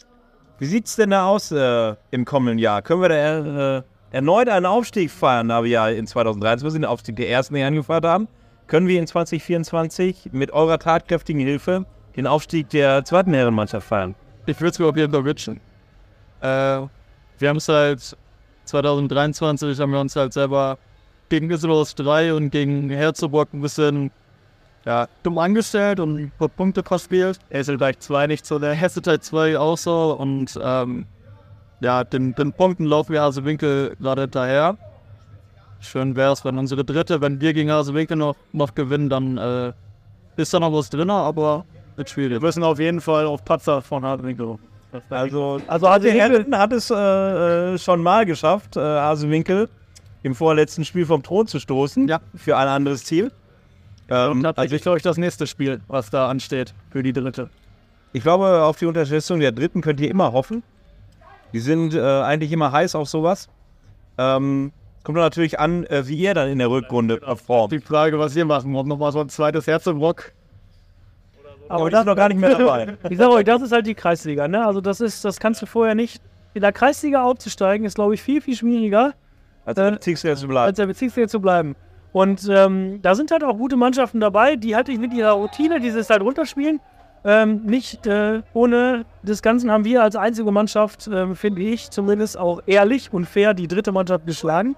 wie 0.60 0.66
sieht 0.66 0.86
es 0.86 0.96
denn 0.96 1.10
da 1.10 1.26
aus 1.26 1.52
äh, 1.52 1.96
im 2.12 2.24
kommenden 2.24 2.58
Jahr? 2.58 2.82
Können 2.82 3.02
wir 3.02 3.10
da 3.10 3.80
äh, 3.80 3.84
erneut 4.12 4.48
einen 4.48 4.66
Aufstieg 4.66 5.12
feiern, 5.12 5.50
da 5.50 5.62
wir 5.62 5.70
ja 5.70 5.90
in 5.90 6.08
2023 6.08 6.80
den 6.80 6.86
Aufstieg 6.86 7.18
der 7.18 7.30
ersten 7.30 7.56
Herren 7.56 7.76
gefeiert 7.76 8.06
haben? 8.06 8.30
Können 8.68 8.88
wir 8.88 8.98
in 8.98 9.06
2024 9.06 10.30
mit 10.32 10.52
eurer 10.52 10.80
tatkräftigen 10.80 11.42
Hilfe 11.42 11.86
den 12.16 12.26
Aufstieg 12.26 12.70
der 12.70 13.04
zweiten 13.04 13.34
Herrenmannschaft 13.34 13.86
feiern? 13.86 14.16
Ich 14.46 14.58
würde 14.62 14.72
es 14.72 14.80
mir 14.80 14.86
auf 14.86 14.96
jeden 14.96 15.12
Fall 15.12 15.26
wünschen. 15.26 15.60
Wir 16.40 16.90
haben 17.50 17.58
es 17.58 17.68
halt 17.68 18.16
2023 18.64 19.78
haben 19.82 19.92
wir 19.92 20.00
uns 20.00 20.16
halt 20.16 20.32
selber 20.32 20.78
gegen 21.28 21.50
Isselos 21.50 21.94
3 21.96 22.36
und 22.36 22.52
gegen 22.52 22.90
Herzoburg 22.90 23.54
ein 23.54 23.60
bisschen 23.60 24.10
ja, 24.86 25.08
dumm 25.24 25.38
angestellt 25.38 26.00
und 26.00 26.18
ein 26.18 26.32
paar 26.38 26.50
Punkte 26.50 26.84
verspielt. 26.84 27.40
Hesselteich 27.50 28.00
2 28.00 28.28
nicht 28.28 28.46
so, 28.46 28.60
der 28.60 28.74
Hesselteich 28.74 29.22
2 29.22 29.58
auch 29.58 29.78
so 29.78 30.16
und 30.20 30.60
ähm, 30.62 31.06
ja, 31.80 32.04
den, 32.04 32.34
den 32.36 32.54
Punkten 32.54 32.86
laufen 32.86 33.14
wir 33.14 33.22
Hasewinkel 33.22 33.96
gerade 34.00 34.22
hinterher. 34.22 34.78
Schön 35.80 36.16
wäre 36.16 36.32
es, 36.32 36.46
wenn 36.46 36.58
unsere 36.58 36.86
dritte, 36.86 37.20
wenn 37.20 37.42
wir 37.42 37.54
gegen 37.54 37.70
Hasewinkel 37.70 38.16
noch, 38.16 38.36
noch 38.54 38.74
gewinnen, 38.74 39.10
dann 39.10 39.38
äh, 39.38 39.74
ist 40.38 40.54
da 40.54 40.60
noch 40.60 40.72
was 40.72 40.90
drin, 40.90 41.10
aber 41.10 41.66
wird 41.96 42.10
schwierig. 42.10 42.34
Wir 42.34 42.42
müssen 42.42 42.64
auf 42.64 42.80
jeden 42.80 43.02
Fall 43.02 43.26
auf 43.26 43.44
Patzer 43.44 43.82
von 43.82 44.04
Hasewinkel. 44.06 44.58
Also, 45.10 45.60
also 45.68 45.90
Hasewinkel 45.90 46.58
hat 46.58 46.72
es 46.72 46.90
äh, 46.90 47.74
äh, 47.74 47.78
schon 47.78 48.02
mal 48.02 48.26
geschafft, 48.26 48.78
äh, 48.78 48.80
Hasewinkel 48.80 49.68
im 50.24 50.36
vorletzten 50.36 50.86
Spiel 50.86 51.06
vom 51.06 51.22
Thron 51.22 51.48
zu 51.48 51.60
stoßen. 51.60 52.08
Ja. 52.08 52.22
Für 52.36 52.58
ein 52.58 52.68
anderes 52.68 53.04
Ziel. 53.04 53.32
Ähm, 54.10 54.46
also 54.56 54.76
ich 54.76 54.82
glaube, 54.82 55.00
das 55.00 55.18
nächste 55.18 55.48
Spiel, 55.48 55.82
was 55.88 56.10
da 56.10 56.30
ansteht 56.30 56.74
für 56.92 57.04
die 57.04 57.14
dritte. 57.14 57.50
Ich 58.12 58.22
glaube, 58.24 58.64
auf 58.64 58.78
die 58.78 58.86
Unterstützung 58.86 59.40
der 59.40 59.52
Dritten 59.52 59.82
könnt 59.82 60.00
ihr 60.00 60.10
immer 60.12 60.34
hoffen. 60.34 60.62
Die 61.52 61.60
sind 61.60 61.94
äh, 61.94 62.02
eigentlich 62.02 62.52
immer 62.52 62.72
heiß 62.72 62.96
auf 62.96 63.08
sowas. 63.10 63.48
Ähm, 64.18 64.72
kommt 65.04 65.18
natürlich 65.18 65.60
an, 65.60 65.86
äh, 65.86 66.08
wie 66.08 66.16
ihr 66.16 66.34
dann 66.34 66.50
in 66.50 66.60
der 66.60 66.70
Rückrunde 66.70 67.18
performt. 67.18 67.72
Die 67.74 67.80
Frage, 67.80 68.20
was 68.20 68.36
ihr 68.36 68.46
machen, 68.46 68.76
ob 68.76 68.86
nochmal 68.88 69.12
so 69.12 69.20
ein 69.20 69.30
zweites 69.30 69.68
Herz 69.68 69.88
im 69.88 69.98
Rock. 69.98 70.32
Aber 71.70 71.90
das 71.90 72.02
ist 72.02 72.06
noch 72.08 72.16
gar 72.16 72.30
nicht 72.30 72.40
mehr 72.40 72.56
dabei. 72.58 72.98
Ich 73.10 73.18
sage 73.18 73.32
euch, 73.32 73.46
das 73.46 73.62
ist 73.62 73.72
halt 73.72 73.88
die 73.88 73.96
Kreisliga, 73.96 74.48
ne? 74.48 74.66
Also 74.66 74.82
das 74.82 75.02
ist, 75.02 75.24
das 75.26 75.40
kannst 75.40 75.62
du 75.62 75.66
vorher 75.66 75.96
nicht. 75.96 76.22
In 76.54 76.62
der 76.62 76.72
Kreisliga 76.72 77.24
aufzusteigen, 77.24 77.86
ist, 77.86 77.96
glaube 77.96 78.14
ich, 78.14 78.22
viel, 78.22 78.42
viel 78.42 78.56
schwieriger, 78.56 79.14
Als 79.66 79.76
der 79.76 79.92
Bezirksliga 79.92 80.36
zu 80.36 80.48
bleiben. 80.48 80.68
als 80.68 80.76
der 80.78 80.86
Bezirksliga 80.86 81.28
zu 81.28 81.40
bleiben. 81.42 81.76
Und 82.14 82.48
ähm, 82.50 83.02
da 83.02 83.16
sind 83.16 83.32
halt 83.32 83.44
auch 83.44 83.58
gute 83.58 83.76
Mannschaften 83.76 84.20
dabei, 84.20 84.56
die 84.56 84.76
halt 84.76 84.88
mit 84.88 85.14
ihrer 85.14 85.32
Routine 85.32 85.80
dieses 85.80 86.10
halt 86.10 86.22
runterspielen. 86.22 86.80
Ähm, 87.26 87.64
nicht 87.66 88.06
äh, 88.06 88.42
ohne 88.54 89.06
des 89.24 89.42
Ganzen 89.42 89.72
haben 89.72 89.86
wir 89.86 90.04
als 90.04 90.16
einzige 90.16 90.52
Mannschaft, 90.52 91.10
ähm, 91.12 91.36
finde 91.36 91.62
ich, 91.62 91.90
zumindest 91.90 92.38
auch 92.38 92.62
ehrlich 92.66 93.12
und 93.14 93.26
fair 93.26 93.54
die 93.54 93.68
dritte 93.68 93.92
Mannschaft 93.92 94.26
geschlagen. 94.28 94.76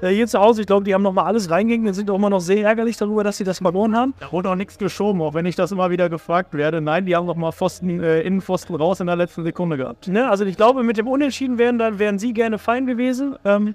Äh, 0.00 0.10
hier 0.10 0.26
zu 0.28 0.38
Hause, 0.38 0.60
ich 0.60 0.66
glaube, 0.66 0.84
die 0.84 0.94
haben 0.94 1.02
nochmal 1.02 1.26
alles 1.26 1.50
reingegeben, 1.50 1.92
sind 1.92 2.08
auch 2.10 2.14
immer 2.14 2.30
noch 2.30 2.40
sehr 2.40 2.64
ärgerlich 2.64 2.96
darüber, 2.96 3.24
dass 3.24 3.36
sie 3.36 3.44
das 3.44 3.58
verloren 3.58 3.96
haben. 3.96 4.14
Da 4.20 4.30
wurde 4.30 4.48
auch 4.48 4.54
nichts 4.54 4.78
geschoben, 4.78 5.20
auch 5.20 5.34
wenn 5.34 5.44
ich 5.44 5.56
das 5.56 5.72
immer 5.72 5.90
wieder 5.90 6.08
gefragt 6.08 6.54
werde. 6.54 6.80
Nein, 6.80 7.04
die 7.04 7.16
haben 7.16 7.26
nochmal 7.26 7.52
Pfosten, 7.52 8.00
äh, 8.00 8.20
Innenpfosten 8.22 8.76
raus 8.76 9.00
in 9.00 9.08
der 9.08 9.16
letzten 9.16 9.42
Sekunde 9.42 9.76
gehabt. 9.76 10.06
Ne? 10.06 10.28
Also 10.30 10.44
ich 10.44 10.56
glaube, 10.56 10.84
mit 10.84 10.98
dem 10.98 11.08
Unentschieden 11.08 11.58
wären, 11.58 11.78
dann 11.78 11.98
wären 11.98 12.18
sie 12.18 12.32
gerne 12.32 12.58
fein 12.58 12.86
gewesen. 12.86 13.36
Ähm, 13.44 13.74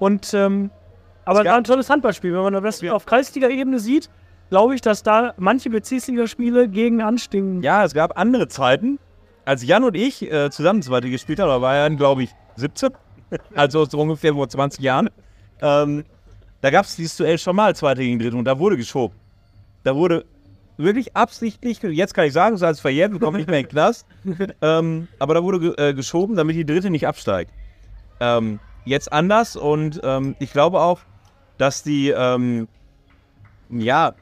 und 0.00 0.34
ähm, 0.34 0.70
aber 1.24 1.40
es 1.40 1.46
war 1.46 1.56
ein 1.56 1.64
tolles 1.64 1.88
Handballspiel. 1.88 2.32
Wenn 2.32 2.42
man 2.52 2.62
das 2.62 2.82
auf 2.84 3.06
Kreisliga-Ebene 3.06 3.78
sieht, 3.78 4.10
glaube 4.50 4.74
ich, 4.74 4.80
dass 4.80 5.02
da 5.02 5.34
manche 5.38 5.70
Bezirksligaspiele 5.70 6.68
gegen 6.68 7.00
anstinken. 7.00 7.62
Ja, 7.62 7.84
es 7.84 7.94
gab 7.94 8.18
andere 8.18 8.48
Zeiten, 8.48 8.98
als 9.44 9.64
Jan 9.64 9.84
und 9.84 9.96
ich 9.96 10.30
äh, 10.30 10.50
zusammen 10.50 10.82
zweite 10.82 11.08
gespielt 11.10 11.40
haben, 11.40 11.48
da 11.48 11.60
war 11.60 11.74
Jan, 11.74 11.96
glaube 11.96 12.24
ich, 12.24 12.30
17, 12.56 12.90
also 13.54 13.84
so 13.84 13.98
ungefähr 13.98 14.34
vor 14.34 14.48
20 14.48 14.80
Jahren. 14.80 15.10
Ähm, 15.60 16.04
da 16.60 16.70
gab 16.70 16.84
es 16.84 16.96
dieses 16.96 17.16
Duell 17.16 17.38
schon 17.38 17.56
mal, 17.56 17.74
zweite 17.74 18.02
gegen 18.02 18.18
dritte, 18.18 18.36
und 18.36 18.44
da 18.44 18.58
wurde 18.58 18.76
geschoben. 18.76 19.16
Da 19.84 19.96
wurde 19.96 20.24
wirklich 20.76 21.16
absichtlich, 21.16 21.82
jetzt 21.82 22.14
kann 22.14 22.26
ich 22.26 22.32
sagen, 22.32 22.56
so 22.56 22.66
als 22.66 22.80
verjährt, 22.80 23.12
wir 23.12 23.20
kommen 23.20 23.36
nicht 23.36 23.46
mehr 23.50 23.60
in 23.60 23.64
den 23.64 23.70
Knast, 23.70 24.06
ähm, 24.60 25.08
aber 25.18 25.34
da 25.34 25.42
wurde 25.42 25.60
ge 25.60 25.74
äh, 25.76 25.94
geschoben, 25.94 26.36
damit 26.36 26.56
die 26.56 26.64
dritte 26.64 26.90
nicht 26.90 27.06
absteigt. 27.06 27.52
Ähm, 28.20 28.60
jetzt 28.84 29.12
anders 29.12 29.56
und 29.56 30.00
ähm, 30.04 30.36
ich 30.38 30.52
glaube 30.52 30.80
auch, 30.80 31.00
dass 31.62 31.84
die, 31.84 32.08
ähm, 32.08 32.66
ja, 33.70 34.14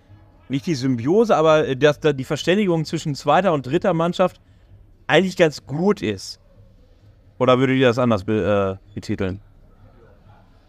nicht 0.50 0.66
die 0.66 0.74
Symbiose, 0.74 1.34
aber 1.34 1.66
äh, 1.66 1.74
dass 1.74 1.98
da 1.98 2.12
die 2.12 2.24
Verständigung 2.24 2.84
zwischen 2.84 3.14
zweiter 3.14 3.54
und 3.54 3.64
dritter 3.66 3.94
Mannschaft 3.94 4.42
eigentlich 5.06 5.38
ganz 5.38 5.64
gut 5.64 6.02
ist. 6.02 6.38
Oder 7.38 7.58
würdet 7.58 7.78
ihr 7.78 7.86
das 7.86 7.98
anders 7.98 8.24
be 8.24 8.78
äh, 8.78 8.94
betiteln? 8.94 9.40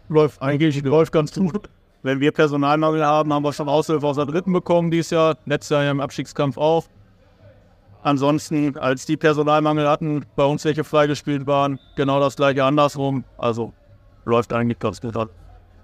Läuft 0.08 0.40
eigentlich 0.40 0.82
läuft 0.82 1.12
ganz 1.12 1.34
gut. 1.34 1.68
Wenn 2.02 2.20
wir 2.20 2.32
Personalmangel 2.32 3.04
haben, 3.04 3.34
haben 3.34 3.44
wir 3.44 3.52
schon 3.52 3.68
Aushilfe 3.68 4.06
aus 4.06 4.16
der 4.16 4.24
dritten 4.24 4.54
bekommen 4.54 4.90
dieses 4.90 5.10
Jahr. 5.10 5.36
Letztes 5.44 5.68
Jahr 5.68 5.84
ja 5.84 5.90
im 5.90 6.00
Abstiegskampf 6.00 6.56
auch. 6.56 6.86
Ansonsten, 8.02 8.78
als 8.78 9.04
die 9.04 9.18
Personalmangel 9.18 9.86
hatten, 9.86 10.24
bei 10.36 10.44
uns 10.44 10.64
welche 10.64 10.84
freigespielt 10.84 11.46
waren, 11.46 11.78
genau 11.96 12.18
das 12.18 12.34
gleiche 12.34 12.64
andersrum. 12.64 13.24
Also 13.36 13.74
läuft 14.24 14.54
eigentlich 14.54 14.78
ganz 14.78 15.02
gut. 15.02 15.14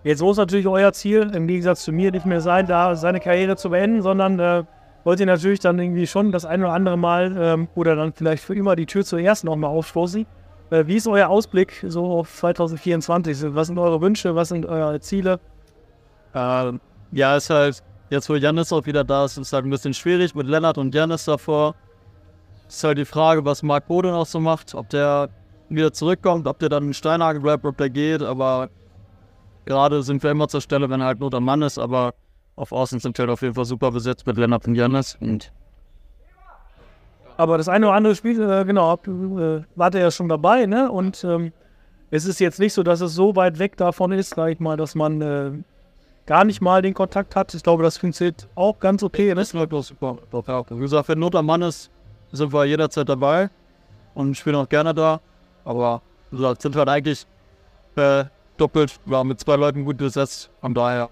Jetzt 0.09 0.23
muss 0.23 0.39
natürlich 0.39 0.67
euer 0.67 0.91
Ziel, 0.95 1.31
im 1.35 1.47
Gegensatz 1.47 1.85
zu 1.85 1.93
mir, 1.93 2.11
nicht 2.11 2.25
mehr 2.25 2.41
sein, 2.41 2.67
da 2.67 2.97
seine 2.97 3.21
Karriere 3.21 3.57
zu 3.57 3.69
beenden, 3.69 4.01
sondern 4.01 4.41
äh, 4.41 4.65
wollt 5.05 5.21
ihr 5.21 5.27
natürlich 5.27 5.61
dann 5.61 5.79
irgendwie 5.79 6.07
schon 6.07 6.33
das 6.33 6.47
ein 6.47 6.63
oder 6.63 6.73
andere 6.73 6.97
Mal 6.97 7.37
ähm, 7.39 7.69
oder 7.75 7.95
dann 7.95 8.15
vielleicht 8.15 8.43
für 8.43 8.55
immer 8.55 8.75
die 8.75 8.87
Tür 8.87 9.05
zuerst 9.05 9.45
nochmal 9.45 9.69
aufstoßen. 9.69 10.25
Äh, 10.71 10.87
wie 10.87 10.97
ist 10.97 11.07
euer 11.07 11.29
Ausblick 11.29 11.85
so 11.87 12.07
auf 12.07 12.35
2024? 12.35 13.55
Was 13.55 13.67
sind 13.67 13.79
eure 13.79 14.01
Wünsche? 14.01 14.35
Was 14.35 14.49
sind 14.49 14.65
eure 14.65 14.99
Ziele? 15.01 15.41
Ähm, 16.35 16.81
ja, 17.13 17.37
ist 17.37 17.51
halt, 17.51 17.83
jetzt 18.09 18.31
wo 18.31 18.35
Janis 18.37 18.73
auch 18.73 18.87
wieder 18.87 19.05
da 19.05 19.27
ist, 19.27 19.37
ist 19.37 19.53
halt 19.53 19.67
ein 19.67 19.71
bisschen 19.71 19.93
schwierig 19.93 20.35
mit 20.35 20.47
Lennart 20.47 20.79
und 20.79 20.95
Janis 20.95 21.27
davor. 21.27 21.75
Ist 22.67 22.83
halt 22.83 22.97
die 22.97 23.05
Frage, 23.05 23.45
was 23.45 23.63
Marc 23.63 23.87
Bode 23.87 24.09
noch 24.09 24.25
so 24.25 24.41
macht, 24.41 24.75
ob 24.75 24.89
der 24.89 25.29
wieder 25.69 25.93
zurückkommt, 25.93 26.47
ob 26.47 26.59
der 26.61 26.71
dann 26.71 26.85
in 26.87 26.95
Steinhagen 26.95 27.43
bleibt, 27.43 27.67
ob 27.67 27.77
der 27.77 27.91
geht, 27.91 28.23
aber 28.23 28.71
gerade 29.69 30.03
sind 30.03 30.23
wir 30.23 30.31
immer 30.31 30.49
zur 30.49 30.61
Stelle, 30.61 30.89
wenn 30.91 31.03
halt 31.03 31.21
nur 31.21 31.31
der 31.31 31.41
Mann 31.41 31.62
ist, 31.62 31.79
aber 31.79 32.14
auf 32.57 32.73
Außen 32.73 32.99
sind 32.99 33.16
wir 33.16 33.25
halt 33.25 33.31
auf 33.31 33.43
jeden 33.43 33.55
Fall 33.55 33.66
super 33.66 33.93
besetzt 33.93 34.27
mit 34.27 34.37
Lennart 34.37 34.66
und 34.66 34.75
Janis 34.75 35.16
und 35.21 35.53
Aber 37.37 37.59
das 37.59 37.69
eine 37.69 37.87
oder 37.87 37.95
andere 37.95 38.14
Spiel, 38.16 38.41
äh, 38.43 38.64
genau, 38.64 38.95
äh, 38.95 39.62
wart 39.77 39.95
ihr 39.95 40.01
ja 40.01 40.11
schon 40.11 40.29
dabei, 40.29 40.66
ne? 40.66 40.91
Und 40.91 41.23
ähm, 41.23 41.53
es 42.11 42.25
ist 42.25 42.41
jetzt 42.41 42.59
nicht 42.59 42.73
so, 42.73 42.83
dass 42.83 43.01
es 43.01 43.14
so 43.14 43.37
weit 43.37 43.59
weg 43.59 43.77
davon 43.77 44.12
ist, 44.12 44.31
sag 44.35 44.51
ich 44.51 44.59
mal, 44.59 44.77
dass 44.77 44.95
man 44.95 45.21
äh, 45.21 45.53
gar 46.27 46.45
nicht 46.45 46.61
mal 46.61 46.83
den 46.83 46.95
Kontakt 46.95 47.37
hat. 47.37 47.55
Ich 47.55 47.62
glaube, 47.62 47.83
das 47.83 47.99
funktioniert 47.99 48.49
auch 48.55 48.81
ganz 48.81 49.03
okay. 49.03 49.29
Ne? 49.29 49.37
Das 49.37 49.53
läuft 49.53 49.73
auch 49.75 49.83
super. 49.83 50.16
Wie 50.71 50.81
gesagt, 50.81 51.09
wenn 51.09 51.19
nur 51.19 51.31
der 51.31 51.43
Mann 51.43 51.62
ist, 51.62 51.91
sind 52.33 52.53
wir 52.53 52.64
jederzeit 52.64 53.09
dabei. 53.09 53.51
und 54.14 54.37
spielen 54.37 54.57
auch 54.57 54.69
gerne 54.69 54.95
da. 54.95 55.21
Aber 55.64 56.03
wie 56.31 56.37
gesagt, 56.39 56.62
sind 56.62 56.75
halt 56.75 56.89
eigentlich 56.89 57.27
äh, 57.97 58.25
doppelt, 58.61 58.99
ja, 59.07 59.25
mit 59.25 59.41
zwei 59.41 59.57
Leuten 59.57 59.85
gut 59.85 59.97
besetzt. 59.97 60.51
Von 60.61 60.75
daher. 60.75 61.09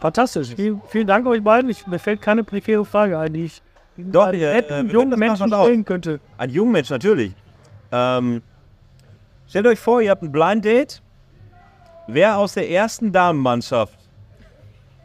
Fantastisch. 0.00 0.54
Vielen, 0.54 0.80
vielen 0.88 1.06
Dank 1.06 1.26
euch 1.26 1.42
beiden. 1.42 1.70
Ich, 1.70 1.86
mir 1.86 1.98
fällt 1.98 2.20
keine 2.20 2.44
prekäre 2.44 2.84
Frage 2.84 3.18
ein, 3.18 3.32
die 3.32 3.46
ich 3.46 3.62
Doch, 3.96 4.30
netten 4.30 4.86
äh, 4.86 4.92
wir 4.92 5.00
jungen 5.00 5.18
Menschen 5.18 5.48
stellen 5.48 5.84
könnte. 5.84 6.20
Ein 6.38 6.50
junger 6.50 6.72
Mensch, 6.72 6.90
natürlich. 6.90 7.32
Ähm, 7.90 8.42
stellt 9.48 9.66
euch 9.66 9.78
vor, 9.78 10.00
ihr 10.00 10.10
habt 10.10 10.22
ein 10.22 10.32
Blind 10.32 10.64
Date. 10.64 11.02
Wer 12.08 12.38
aus 12.38 12.54
der 12.54 12.70
ersten 12.70 13.10
Damenmannschaft 13.10 13.98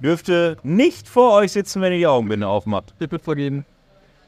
dürfte 0.01 0.57
nicht 0.63 1.07
vor 1.07 1.33
euch 1.33 1.51
sitzen, 1.51 1.81
wenn 1.81 1.93
ihr 1.93 1.99
die 1.99 2.07
Augenbinde 2.07 2.47
aufmacht? 2.47 2.93
Tipp 2.99 3.19
vergeben. 3.23 3.65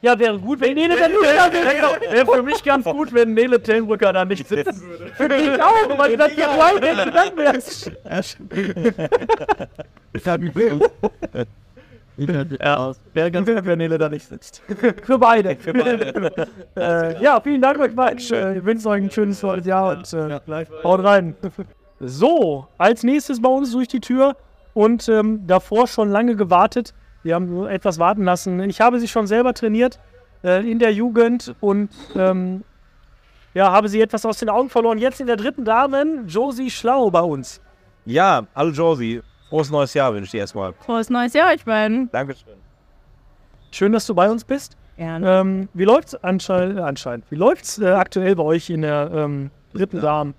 Ja, 0.04 0.20
wäre 0.20 0.38
gut, 0.38 0.60
wenn 0.60 0.74
Nele 0.74 0.98
dann 0.98 1.14
ja, 1.14 1.50
wäre, 1.54 2.12
wäre 2.12 2.26
für 2.26 2.44
mich 2.44 2.62
ganz 2.62 2.84
gut, 2.84 3.14
wenn 3.14 3.34
Nele 3.34 3.64
Tellenbrücker 3.64 4.12
da 4.12 4.26
nicht 4.26 4.46
sitzen 4.46 4.82
würde. 4.82 5.08
Für 5.16 5.30
dich 5.30 5.50
auch, 5.62 5.98
weil 5.98 6.18
das 6.18 6.36
ja 6.36 6.50
Blind 6.78 7.16
Date 7.16 7.38
wärst. 7.38 7.92
Ja, 12.60 12.92
wäre 13.14 13.32
ganz 13.32 13.48
gut, 13.48 13.66
wenn 13.66 13.78
Nele 13.78 13.98
da 13.98 14.10
nicht 14.10 14.28
sitzt. 14.28 14.62
Für 15.04 15.18
beide. 15.18 15.56
Für 15.56 15.74
beide. 15.74 16.48
äh, 16.76 17.24
ja, 17.24 17.40
vielen 17.40 17.62
Dank 17.62 17.80
euch 17.80 17.96
beiden. 17.96 18.20
Äh, 18.32 18.58
Ich 18.58 18.66
wünsche 18.66 18.90
euch 18.90 19.02
ein 19.02 19.10
schönes 19.10 19.40
volles 19.40 19.66
Jahr 19.66 19.98
und 19.98 20.14
äh, 20.14 20.40
haut 20.84 21.04
rein. 21.04 21.36
So, 22.02 22.68
als 22.78 23.04
nächstes 23.04 23.42
bei 23.42 23.50
uns 23.50 23.72
durch 23.72 23.88
die 23.88 24.02
Tür 24.02 24.36
und 24.74 25.08
ähm, 25.08 25.48
davor 25.48 25.88
schon 25.88 26.12
lange 26.12 26.36
gewartet. 26.36 26.94
Wir 27.24 27.36
haben 27.36 27.50
nur 27.50 27.72
etwas 27.72 28.00
warten 28.00 28.24
lassen. 28.24 28.60
Ich 28.70 28.82
habe 28.82 29.00
sie 29.00 29.08
schon 29.08 29.28
selber 29.28 29.54
trainiert 29.54 30.00
äh, 30.44 30.70
in 30.70 30.80
der 30.80 30.94
Jugend 30.94 31.56
und 31.62 31.90
ähm, 32.16 32.64
ja, 33.54 33.72
habe 33.72 33.88
sie 33.88 34.02
etwas 34.02 34.26
aus 34.26 34.40
den 34.40 34.50
Augen 34.50 34.70
verloren. 34.70 34.98
Jetzt 34.98 35.22
in 35.22 35.28
der 35.28 35.38
dritten 35.38 35.64
Dame, 35.64 36.24
Josie 36.28 36.70
Schlau 36.70 37.10
bei 37.10 37.22
uns. 37.22 37.62
Ja, 38.06 38.46
hallo 38.56 38.72
Josie. 38.72 39.22
Frohes 39.50 39.70
neues 39.70 39.94
Jahr 39.94 40.14
wünsche 40.14 40.26
ich 40.26 40.32
dir 40.32 40.40
erstmal. 40.40 40.74
Frohes 40.74 41.10
neues 41.10 41.34
Jahr, 41.34 41.54
euch 41.54 41.64
beiden. 41.64 42.10
Dankeschön. 42.12 42.56
Schön, 43.72 43.92
dass 43.92 44.06
du 44.06 44.14
bei 44.14 44.30
uns 44.30 44.44
bist. 44.44 44.76
Gerne. 44.98 45.40
Ähm, 45.40 45.70
wie 45.74 45.86
läuft's 45.86 46.16
anscheinend, 46.16 46.80
anscheinend? 46.80 47.26
Wie 47.32 47.36
läuft's 47.36 47.80
äh, 47.80 47.88
aktuell 47.88 48.36
bei 48.36 48.44
euch 48.44 48.70
in 48.70 48.82
der 48.82 49.12
ähm, 49.14 49.52
dritten 49.74 50.02
Dame? 50.02 50.34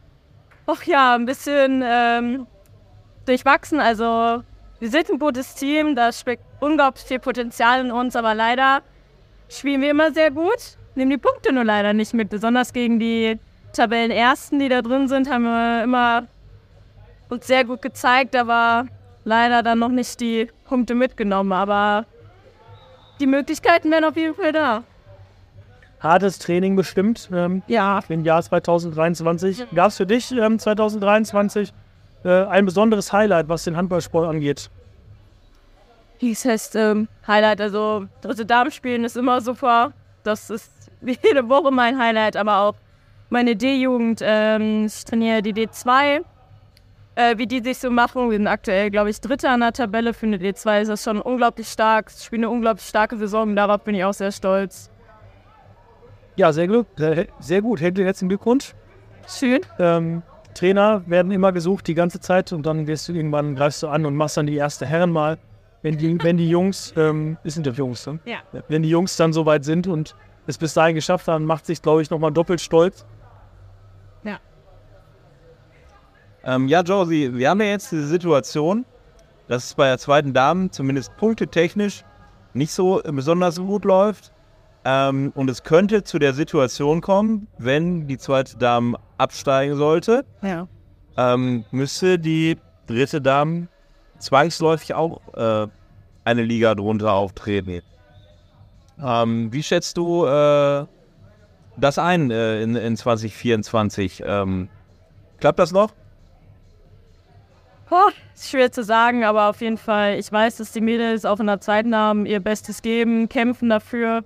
Ach 0.67 0.83
ja, 0.85 1.15
ein 1.15 1.27
bisschen 1.27 1.83
ähm, 1.85 2.47
durchwachsen. 3.27 3.81
Also, 3.81 4.43
wir 4.85 4.91
sind 4.91 5.09
ein 5.09 5.19
gutes 5.19 5.55
Team, 5.55 5.97
da 5.97 6.13
steckt 6.13 6.43
unglaublich 6.61 7.07
viel 7.07 7.19
Potenzial 7.19 7.81
in 7.81 7.91
uns, 7.91 8.15
aber 8.17 8.35
leider 8.35 8.83
spielen 9.49 9.81
wir 9.81 9.91
immer 9.91 10.13
sehr 10.13 10.31
gut, 10.31 10.77
nehmen 10.95 11.11
die 11.11 11.17
Punkte 11.17 11.55
nur 11.55 11.65
leider 11.65 11.95
nicht 11.95 12.13
mit. 12.13 12.29
Besonders 12.29 12.71
gegen 12.71 12.99
die 12.99 13.41
Tabellenersten, 13.73 14.59
die 14.59 14.69
da 14.69 14.83
drin 14.83 15.09
sind, 15.09 15.31
haben 15.31 15.45
wir 15.45 15.85
immer 15.85 16.27
uns 17.31 17.47
sehr 17.47 17.65
gut 17.65 17.81
gezeigt, 17.81 18.37
aber 18.37 18.85
leider 19.25 19.63
dann 19.63 19.79
noch 19.79 19.89
nicht 19.89 20.21
die 20.21 20.51
Punkte 20.67 20.95
mitgenommen. 20.95 21.53
Aber 21.53 22.05
die 23.21 23.27
Möglichkeiten 23.27 23.91
wären 23.91 24.05
auf 24.05 24.19
jeden 24.19 24.35
Fall 24.35 24.53
da. 24.53 24.83
Hartes 25.99 26.39
Training 26.39 26.77
bestimmt 26.77 27.31
ähm, 27.33 27.63
Ja, 27.69 28.01
im 28.11 28.23
Jahr 28.23 28.43
2023. 28.43 29.65
Gab 29.75 29.89
es 29.89 29.97
für 29.97 30.05
dich 30.05 30.31
ähm, 30.31 30.59
2023 30.59 31.73
äh, 32.25 32.45
ein 32.45 32.67
besonderes 32.67 33.15
Highlight, 33.15 33.49
was 33.49 33.65
den 33.65 33.79
Handballsport 33.79 34.29
angeht? 34.29 34.71
Dies 36.25 36.43
heißt 36.47 36.75
ähm, 36.77 37.07
Highlight, 37.27 37.61
also 37.61 38.07
dritte 38.23 38.47
Damenspielen 38.47 39.05
ist 39.05 39.15
immer 39.15 39.43
super. 39.43 39.93
Das 40.23 40.49
ist 40.49 40.73
jede 41.03 41.47
Woche 41.51 41.71
mein 41.71 41.99
Highlight, 41.99 42.35
aber 42.39 42.61
auch 42.61 42.77
meine 43.29 43.55
D-Jugend. 43.55 44.21
Ähm, 44.23 44.87
ich 44.87 45.05
trainiere 45.05 45.43
die 45.43 45.53
D2. 45.53 46.25
Äh, 47.17 47.37
wie 47.37 47.47
die 47.47 47.63
sich 47.63 47.77
so 47.77 47.91
machen, 47.91 48.31
wir 48.31 48.39
sind 48.39 48.47
aktuell, 48.47 48.91
glaube 48.91 49.11
ich, 49.11 49.21
Dritter 49.21 49.51
an 49.51 49.61
der 49.61 49.75
Tabelle 49.75 50.15
für 50.15 50.25
eine 50.25 50.39
D2. 50.39 50.81
Ist 50.81 50.89
das 50.89 51.05
schon 51.05 51.21
unglaublich 51.21 51.69
stark. 51.69 52.11
Ich 52.17 52.25
spiele 52.25 52.47
eine 52.47 52.51
unglaublich 52.51 52.87
starke 52.87 53.19
Saison, 53.19 53.55
darauf 53.55 53.83
bin 53.83 53.95
ich 53.95 54.03
auch 54.03 54.15
sehr 54.15 54.33
stolz. 54.33 54.89
Ja, 56.37 56.55
sehr, 56.55 56.69
glück, 56.69 56.87
sehr, 56.97 57.27
sehr 57.39 57.61
gut. 57.61 57.83
Herzlichen 57.83 58.31
Glückwunsch. 58.31 58.73
Schön. 59.29 59.61
Ähm, 59.79 60.23
Trainer 60.55 61.03
werden 61.07 61.31
immer 61.33 61.53
gesucht 61.53 61.87
die 61.87 61.95
ganze 61.95 62.19
Zeit 62.19 62.51
und 62.55 62.65
dann 62.65 62.87
gehst 62.87 63.11
du 63.11 63.13
irgendwann, 63.13 63.55
greifst 63.57 63.83
du 63.83 63.89
an 63.89 64.07
und 64.07 64.17
machst 64.17 64.39
dann 64.39 64.47
die 64.47 64.57
erste 64.57 64.87
Herren 64.87 65.11
mal. 65.11 65.37
Wenn 65.85 65.99
die, 65.99 66.19
wenn 66.23 66.39
die 66.39 66.49
Jungs, 66.49 66.95
ähm, 66.97 67.37
es 67.45 67.55
sind 67.55 67.67
ja 67.67 67.73
Jungs, 67.73 68.07
ne? 68.07 68.19
Ja. 68.25 68.39
Wenn 68.69 68.83
die 68.83 68.89
Jungs 68.89 69.17
dann 69.19 69.35
soweit 69.35 69.65
sind 69.65 69.87
und 69.87 70.17
es 70.47 70.57
bis 70.57 70.73
dahin 70.73 70.95
geschafft 70.95 71.29
haben, 71.29 71.45
macht 71.45 71.67
sich, 71.67 71.83
glaube 71.83 72.01
ich, 72.01 72.09
nochmal 72.11 72.33
doppelt 72.33 72.61
stolz. 72.61 73.05
Ähm, 76.47 76.69
ja, 76.69 76.83
Josie, 76.83 77.35
wir 77.35 77.49
haben 77.49 77.61
ja 77.61 77.69
jetzt 77.69 77.91
diese 77.91 78.07
Situation, 78.07 78.85
dass 79.49 79.65
es 79.65 79.75
bei 79.75 79.87
der 79.87 79.99
zweiten 79.99 80.35
Dame 80.35 80.71
zumindest 80.71 81.17
punktetechnisch 81.17 82.05
nicht 82.53 82.73
so 82.73 83.01
besonders 83.03 83.57
gut 83.59 83.85
läuft. 83.85 84.33
Ähm, 84.85 85.33
und 85.35 85.49
es 85.49 85.63
könnte 85.63 86.05
zu 86.05 86.19
der 86.19 86.35
Situation 86.35 87.01
kommen, 87.01 87.47
wenn 87.57 88.07
die 88.07 88.19
zweite 88.19 88.59
Dame 88.59 88.99
absteigen 89.17 89.77
sollte, 89.77 90.27
Ja. 90.43 90.69
ähm, 91.17 91.65
müsste 91.71 92.19
die 92.19 92.59
dritte 92.87 93.23
Dame 93.23 93.69
zwangsläufig 94.19 94.95
auch 94.95 95.21
äh, 95.35 95.69
eine 96.25 96.43
Liga 96.43 96.75
drunter 96.75 97.13
auftreten. 97.13 97.83
Ähm, 99.03 99.53
wie 99.53 99.63
schätzt 99.63 99.97
du 99.97 100.25
äh, 100.27 100.87
das 101.77 101.99
ein 101.99 102.31
äh, 102.31 102.63
in, 102.63 102.77
in 102.77 102.97
2024? 102.97 104.23
Ähm, 104.27 104.69
klappt 105.41 105.59
das 105.59 105.73
noch? 105.73 105.93
Boah, 107.91 108.09
ist 108.35 108.51
schwer 108.51 108.73
zu 108.73 108.83
sagen, 108.83 109.25
aber 109.25 109.51
auf 109.51 109.61
jeden 109.61 109.77
Fall, 109.77 110.19
ich 110.19 110.31
weiß, 110.33 110.57
dass 110.57 110.73
die 110.73 110.81
Mädels 110.81 111.25
auch 111.25 111.39
in 111.39 111.47
der 111.47 111.61
zweiten 111.61 111.95
haben 111.95 112.27
ihr 112.27 112.41
Bestes 112.41 112.83
geben, 112.83 113.29
kämpfen 113.29 113.69
dafür. 113.69 114.25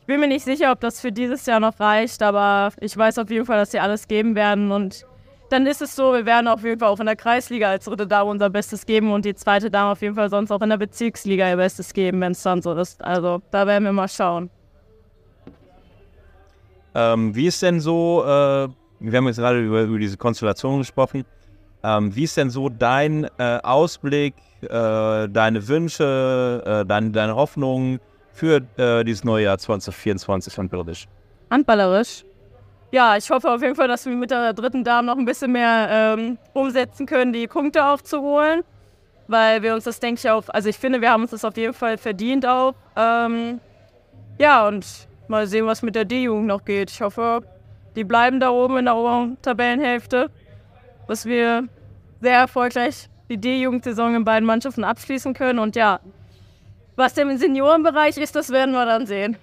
Ich 0.00 0.06
bin 0.06 0.20
mir 0.20 0.28
nicht 0.28 0.44
sicher, 0.44 0.72
ob 0.72 0.80
das 0.80 1.00
für 1.00 1.12
dieses 1.12 1.46
Jahr 1.46 1.60
noch 1.60 1.78
reicht, 1.78 2.22
aber 2.22 2.72
ich 2.80 2.96
weiß 2.96 3.18
auf 3.18 3.30
jeden 3.30 3.44
Fall, 3.44 3.58
dass 3.58 3.72
sie 3.72 3.80
alles 3.80 4.08
geben 4.08 4.34
werden 4.34 4.72
und 4.72 5.04
dann 5.48 5.66
ist 5.66 5.82
es 5.82 5.94
so, 5.94 6.12
wir 6.12 6.26
werden 6.26 6.48
auf 6.48 6.62
jeden 6.64 6.80
Fall 6.80 6.88
auch 6.88 7.00
in 7.00 7.06
der 7.06 7.16
Kreisliga 7.16 7.70
als 7.70 7.84
dritte 7.84 8.06
Dame 8.06 8.30
unser 8.30 8.50
Bestes 8.50 8.84
geben 8.84 9.12
und 9.12 9.24
die 9.24 9.34
zweite 9.34 9.70
Dame 9.70 9.92
auf 9.92 10.02
jeden 10.02 10.14
Fall 10.14 10.28
sonst 10.28 10.50
auch 10.50 10.60
in 10.60 10.70
der 10.70 10.76
Bezirksliga 10.76 11.48
ihr 11.48 11.56
Bestes 11.56 11.92
geben, 11.92 12.20
wenn 12.20 12.32
es 12.32 12.42
dann 12.42 12.62
so 12.62 12.72
ist. 12.74 13.02
Also 13.02 13.40
da 13.50 13.66
werden 13.66 13.84
wir 13.84 13.92
mal 13.92 14.08
schauen. 14.08 14.50
Ähm, 16.94 17.34
wie 17.34 17.46
ist 17.46 17.62
denn 17.62 17.80
so, 17.80 18.22
äh, 18.24 18.68
wir 19.00 19.18
haben 19.18 19.26
jetzt 19.26 19.36
gerade 19.36 19.60
über, 19.60 19.82
über 19.82 19.98
diese 19.98 20.16
Konstellation 20.16 20.78
gesprochen, 20.78 21.24
ähm, 21.84 22.14
wie 22.16 22.24
ist 22.24 22.36
denn 22.36 22.50
so 22.50 22.68
dein 22.68 23.28
äh, 23.38 23.58
Ausblick, 23.62 24.34
äh, 24.62 24.68
deine 25.28 25.68
Wünsche, 25.68 26.62
äh, 26.64 26.86
dein, 26.86 27.12
deine 27.12 27.36
Hoffnungen 27.36 28.00
für 28.32 28.62
äh, 28.76 29.04
dieses 29.04 29.24
neue 29.24 29.44
Jahr 29.44 29.58
2024 29.58 30.52
von 30.54 30.68
Birdisch? 30.68 31.06
Handballerisch. 31.50 32.24
Ja, 32.92 33.16
ich 33.16 33.28
hoffe 33.30 33.50
auf 33.50 33.62
jeden 33.62 33.74
Fall, 33.74 33.88
dass 33.88 34.06
wir 34.06 34.14
mit 34.14 34.30
der 34.30 34.52
dritten 34.52 34.84
Dame 34.84 35.06
noch 35.06 35.18
ein 35.18 35.24
bisschen 35.24 35.52
mehr 35.52 35.88
ähm, 35.90 36.38
umsetzen 36.52 37.06
können, 37.06 37.32
die 37.32 37.46
Punkte 37.48 37.84
aufzuholen. 37.84 38.62
Weil 39.28 39.62
wir 39.62 39.74
uns 39.74 39.84
das, 39.84 39.98
denke 39.98 40.20
ich, 40.20 40.30
auch, 40.30 40.44
also 40.48 40.68
ich 40.68 40.78
finde, 40.78 41.00
wir 41.00 41.10
haben 41.10 41.22
uns 41.22 41.32
das 41.32 41.44
auf 41.44 41.56
jeden 41.56 41.74
Fall 41.74 41.98
verdient 41.98 42.46
auch. 42.46 42.74
Ähm, 42.94 43.60
ja, 44.38 44.68
und 44.68 44.86
mal 45.26 45.48
sehen, 45.48 45.66
was 45.66 45.82
mit 45.82 45.96
der 45.96 46.04
D-Jugend 46.04 46.46
noch 46.46 46.64
geht. 46.64 46.92
Ich 46.92 47.00
hoffe, 47.00 47.42
die 47.96 48.04
bleiben 48.04 48.38
da 48.38 48.50
oben 48.50 48.76
in 48.76 48.84
der 48.84 48.94
oberen 48.96 49.36
Tabellenhälfte, 49.42 50.30
dass 51.08 51.24
wir 51.24 51.64
sehr 52.20 52.38
erfolgreich 52.38 53.08
die 53.28 53.36
D-Jugendsaison 53.36 54.14
in 54.14 54.24
beiden 54.24 54.46
Mannschaften 54.46 54.84
abschließen 54.84 55.34
können. 55.34 55.58
Und 55.58 55.74
ja, 55.74 55.98
was 56.94 57.14
denn 57.14 57.28
im 57.28 57.36
Seniorenbereich 57.36 58.16
ist, 58.18 58.36
das 58.36 58.50
werden 58.50 58.72
wir 58.72 58.86
dann 58.86 59.06
sehen. 59.06 59.36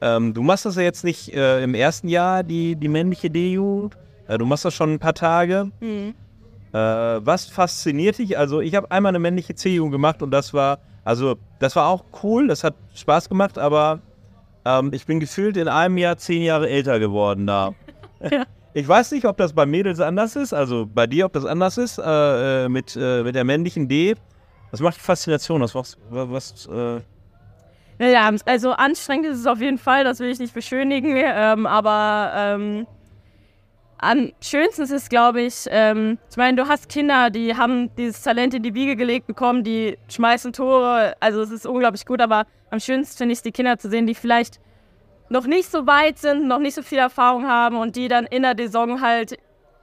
Ähm, 0.00 0.34
du 0.34 0.42
machst 0.42 0.66
das 0.66 0.76
ja 0.76 0.82
jetzt 0.82 1.04
nicht 1.04 1.32
äh, 1.32 1.62
im 1.62 1.74
ersten 1.74 2.08
Jahr, 2.08 2.42
die, 2.42 2.76
die 2.76 2.88
männliche 2.88 3.30
D-Jugend. 3.30 3.96
Äh, 4.28 4.38
du 4.38 4.44
machst 4.44 4.64
das 4.64 4.74
schon 4.74 4.94
ein 4.94 4.98
paar 4.98 5.14
Tage. 5.14 5.70
Mhm. 5.80 6.14
Äh, 6.72 6.78
was 6.78 7.46
fasziniert 7.46 8.18
dich? 8.18 8.36
Also 8.38 8.60
ich 8.60 8.74
habe 8.74 8.90
einmal 8.90 9.10
eine 9.10 9.18
männliche 9.18 9.54
C-Jugend 9.54 9.92
gemacht 9.92 10.22
und 10.22 10.30
das 10.30 10.52
war, 10.52 10.78
also 11.04 11.36
das 11.58 11.74
war 11.76 11.88
auch 11.88 12.04
cool, 12.22 12.48
das 12.48 12.64
hat 12.64 12.74
Spaß 12.94 13.28
gemacht, 13.28 13.58
aber 13.58 14.00
ähm, 14.64 14.90
ich 14.92 15.06
bin 15.06 15.20
gefühlt 15.20 15.56
in 15.56 15.68
einem 15.68 15.96
Jahr 15.96 16.18
zehn 16.18 16.42
Jahre 16.42 16.68
älter 16.68 16.98
geworden 16.98 17.46
da. 17.46 17.72
Ja. 18.30 18.44
Ich 18.72 18.86
weiß 18.86 19.12
nicht, 19.12 19.24
ob 19.24 19.38
das 19.38 19.54
bei 19.54 19.64
Mädels 19.64 20.00
anders 20.00 20.36
ist, 20.36 20.52
also 20.52 20.86
bei 20.86 21.06
dir, 21.06 21.24
ob 21.24 21.32
das 21.32 21.46
anders 21.46 21.78
ist, 21.78 21.98
äh, 21.98 22.64
äh, 22.64 22.68
mit, 22.68 22.94
äh, 22.94 23.22
mit 23.22 23.34
der 23.34 23.44
männlichen 23.44 23.88
D. 23.88 24.14
Was 24.70 24.80
macht 24.80 24.96
die 24.96 25.00
Faszination? 25.00 25.62
Was, 25.62 25.96
was 26.10 26.66
äh, 26.66 27.00
Ja, 27.98 28.30
also 28.44 28.72
anstrengend 28.72 29.26
ist 29.26 29.38
es 29.38 29.46
auf 29.46 29.60
jeden 29.60 29.78
Fall, 29.78 30.04
das 30.04 30.20
will 30.20 30.28
ich 30.28 30.38
nicht 30.38 30.52
beschönigen, 30.52 31.14
ähm, 31.16 31.66
aber 31.66 32.30
ähm, 32.34 32.86
am 33.98 34.32
schönsten 34.42 34.82
ist 34.82 34.90
es, 34.90 35.08
glaube 35.08 35.40
ich, 35.40 35.64
ähm, 35.70 36.18
ich 36.30 36.36
meine, 36.36 36.62
du 36.62 36.68
hast 36.68 36.90
Kinder, 36.90 37.30
die 37.30 37.56
haben 37.56 37.94
dieses 37.96 38.20
Talent 38.22 38.52
in 38.52 38.62
die 38.62 38.74
Wiege 38.74 38.96
gelegt 38.96 39.26
bekommen, 39.26 39.64
die 39.64 39.96
schmeißen 40.08 40.52
Tore, 40.52 41.14
also 41.20 41.40
es 41.40 41.50
ist 41.50 41.66
unglaublich 41.66 42.04
gut, 42.04 42.20
aber 42.20 42.44
am 42.70 42.80
schönsten 42.80 43.16
finde 43.16 43.32
ich 43.32 43.38
es, 43.38 43.42
die 43.42 43.52
Kinder 43.52 43.78
zu 43.78 43.88
sehen, 43.88 44.06
die 44.06 44.14
vielleicht 44.14 44.60
noch 45.30 45.46
nicht 45.46 45.70
so 45.70 45.86
weit 45.86 46.18
sind, 46.18 46.46
noch 46.46 46.58
nicht 46.58 46.74
so 46.74 46.82
viel 46.82 46.98
Erfahrung 46.98 47.48
haben 47.48 47.76
und 47.76 47.96
die 47.96 48.08
dann 48.08 48.26
in 48.26 48.42
der 48.42 48.54
Saison 48.56 49.00
halt 49.00 49.38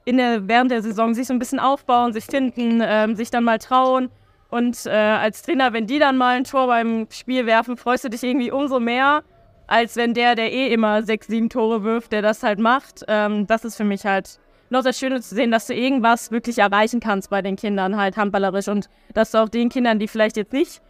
in 0.05 0.17
der, 0.17 0.47
während 0.47 0.69
der 0.69 0.81
Saison 0.81 1.13
sich 1.13 1.27
so 1.27 1.33
ein 1.33 1.39
bisschen 1.39 1.59
aufbauen, 1.59 2.13
sich 2.13 2.25
finden, 2.25 2.81
ähm, 2.83 3.15
sich 3.15 3.31
dann 3.31 3.43
mal 3.43 3.57
trauen. 3.57 4.09
Und 4.53 4.85
äh, 4.85 4.91
als 4.91 5.41
Trainer, 5.41 5.73
wenn 5.73 5.87
die 5.87 5.97
dann 5.97 6.15
mal 6.15 6.37
ein 6.37 6.43
Tor 6.43 6.67
beim 6.67 7.07
Spiel 7.09 7.47
werfen, 7.47 7.75
freust 7.75 8.03
du 8.03 8.09
dich 8.09 8.21
irgendwie 8.21 8.51
umso 8.51 8.79
mehr, 8.79 9.23
als 9.65 9.95
wenn 9.95 10.13
der, 10.13 10.35
der 10.35 10.53
eh 10.53 10.71
immer 10.71 11.01
sechs, 11.01 11.25
sieben 11.25 11.49
Tore 11.49 11.83
wirft, 11.83 12.11
der 12.11 12.21
das 12.21 12.43
halt 12.43 12.59
macht. 12.59 13.03
Ähm, 13.07 13.47
das 13.47 13.65
ist 13.65 13.77
für 13.77 13.83
mich 13.83 14.05
halt 14.05 14.39
noch 14.69 14.83
das 14.83 14.99
Schöne 14.99 15.21
zu 15.21 15.33
sehen, 15.33 15.49
dass 15.49 15.65
du 15.65 15.73
irgendwas 15.73 16.29
wirklich 16.29 16.59
erreichen 16.59 16.99
kannst 16.99 17.31
bei 17.31 17.41
den 17.41 17.55
Kindern 17.55 17.97
halt 17.97 18.15
handballerisch 18.15 18.67
und 18.67 18.89
dass 19.15 19.31
du 19.31 19.39
auch 19.39 19.49
den 19.49 19.69
Kindern, 19.69 19.97
die 19.97 20.07
vielleicht 20.07 20.37
jetzt 20.37 20.53
nicht 20.53 20.83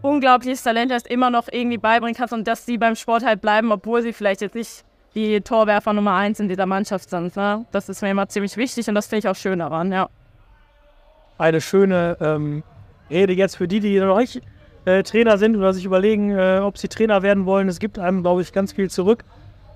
unglaubliches 0.00 0.62
Talent 0.62 0.90
hast, 0.90 1.06
immer 1.06 1.28
noch 1.28 1.48
irgendwie 1.52 1.76
beibringen 1.76 2.14
kannst 2.14 2.32
und 2.32 2.48
dass 2.48 2.64
sie 2.64 2.78
beim 2.78 2.96
Sport 2.96 3.22
halt 3.22 3.42
bleiben, 3.42 3.70
obwohl 3.70 4.00
sie 4.00 4.14
vielleicht 4.14 4.40
jetzt 4.40 4.54
nicht 4.54 4.82
die 5.14 5.42
Torwerfer 5.42 5.92
Nummer 5.92 6.14
eins 6.14 6.40
in 6.40 6.48
dieser 6.48 6.64
Mannschaft 6.64 7.10
sind. 7.10 7.36
Ne? 7.36 7.66
Das 7.70 7.90
ist 7.90 8.00
mir 8.00 8.12
immer 8.12 8.30
ziemlich 8.30 8.56
wichtig 8.56 8.88
und 8.88 8.94
das 8.94 9.08
finde 9.08 9.26
ich 9.26 9.28
auch 9.28 9.36
schön 9.36 9.58
daran, 9.58 9.92
ja. 9.92 10.08
Eine 11.36 11.60
schöne 11.60 12.16
ähm, 12.20 12.62
Rede 13.10 13.32
jetzt 13.32 13.56
für 13.56 13.68
die, 13.68 13.80
die 13.80 13.98
noch 14.00 14.18
nicht 14.18 14.40
äh, 14.84 15.02
Trainer 15.02 15.38
sind 15.38 15.56
oder 15.56 15.72
sich 15.72 15.84
überlegen, 15.84 16.30
äh, 16.30 16.60
ob 16.62 16.78
sie 16.78 16.88
Trainer 16.88 17.22
werden 17.22 17.46
wollen. 17.46 17.68
Es 17.68 17.78
gibt 17.78 17.98
einem, 17.98 18.22
glaube 18.22 18.42
ich, 18.42 18.52
ganz 18.52 18.72
viel 18.72 18.90
zurück. 18.90 19.24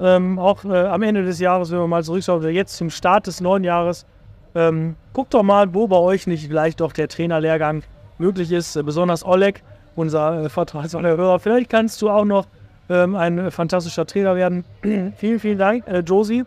Ähm, 0.00 0.38
auch 0.38 0.64
äh, 0.64 0.86
am 0.86 1.02
Ende 1.02 1.24
des 1.24 1.40
Jahres, 1.40 1.70
wenn 1.70 1.78
wir 1.78 1.88
mal 1.88 2.04
zurückschauen, 2.04 2.40
oder 2.40 2.50
jetzt 2.50 2.76
zum 2.76 2.90
Start 2.90 3.26
des 3.26 3.40
neuen 3.40 3.64
Jahres. 3.64 4.06
Ähm, 4.54 4.96
guckt 5.12 5.34
doch 5.34 5.42
mal, 5.42 5.74
wo 5.74 5.88
bei 5.88 5.96
euch 5.96 6.26
nicht 6.26 6.46
vielleicht 6.46 6.80
doch 6.80 6.92
der 6.92 7.08
Trainerlehrgang 7.08 7.82
möglich 8.18 8.52
ist. 8.52 8.76
Äh, 8.76 8.82
besonders 8.82 9.24
Oleg, 9.24 9.62
unser 9.96 10.44
äh, 10.44 10.48
vertrauensvoller 10.48 11.16
Hörer. 11.16 11.38
Vielleicht 11.40 11.70
kannst 11.70 12.00
du 12.02 12.10
auch 12.10 12.24
noch 12.24 12.46
ähm, 12.88 13.16
ein 13.16 13.38
äh, 13.38 13.50
fantastischer 13.50 14.06
Trainer 14.06 14.36
werden. 14.36 14.64
vielen, 15.16 15.40
vielen 15.40 15.58
Dank, 15.58 15.86
äh, 15.86 16.00
Josie. 16.00 16.44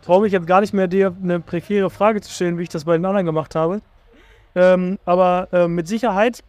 Ich 0.00 0.06
traue 0.06 0.22
mich 0.22 0.32
jetzt 0.32 0.46
gar 0.46 0.60
nicht 0.60 0.74
mehr, 0.74 0.86
dir 0.86 1.14
eine 1.22 1.40
prekäre 1.40 1.90
Frage 1.90 2.20
zu 2.20 2.30
stellen, 2.30 2.58
wie 2.58 2.62
ich 2.62 2.68
das 2.68 2.84
bei 2.84 2.96
den 2.96 3.04
anderen 3.04 3.26
gemacht 3.26 3.54
habe. 3.54 3.80
Ähm, 4.54 4.98
aber 5.04 5.48
äh, 5.52 5.68
mit 5.68 5.88
Sicherheit 5.88 6.42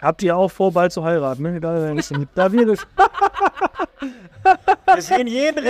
habt 0.00 0.22
ihr 0.22 0.36
auch 0.36 0.50
vor, 0.50 0.72
bald 0.72 0.92
zu 0.92 1.04
heiraten. 1.04 1.42
Ne? 1.42 1.60
Da, 1.60 1.94
da 2.34 2.52
wird 2.52 2.68
es. 2.68 2.86
Wir 4.94 5.02
sehen 5.02 5.26
jeden 5.26 5.64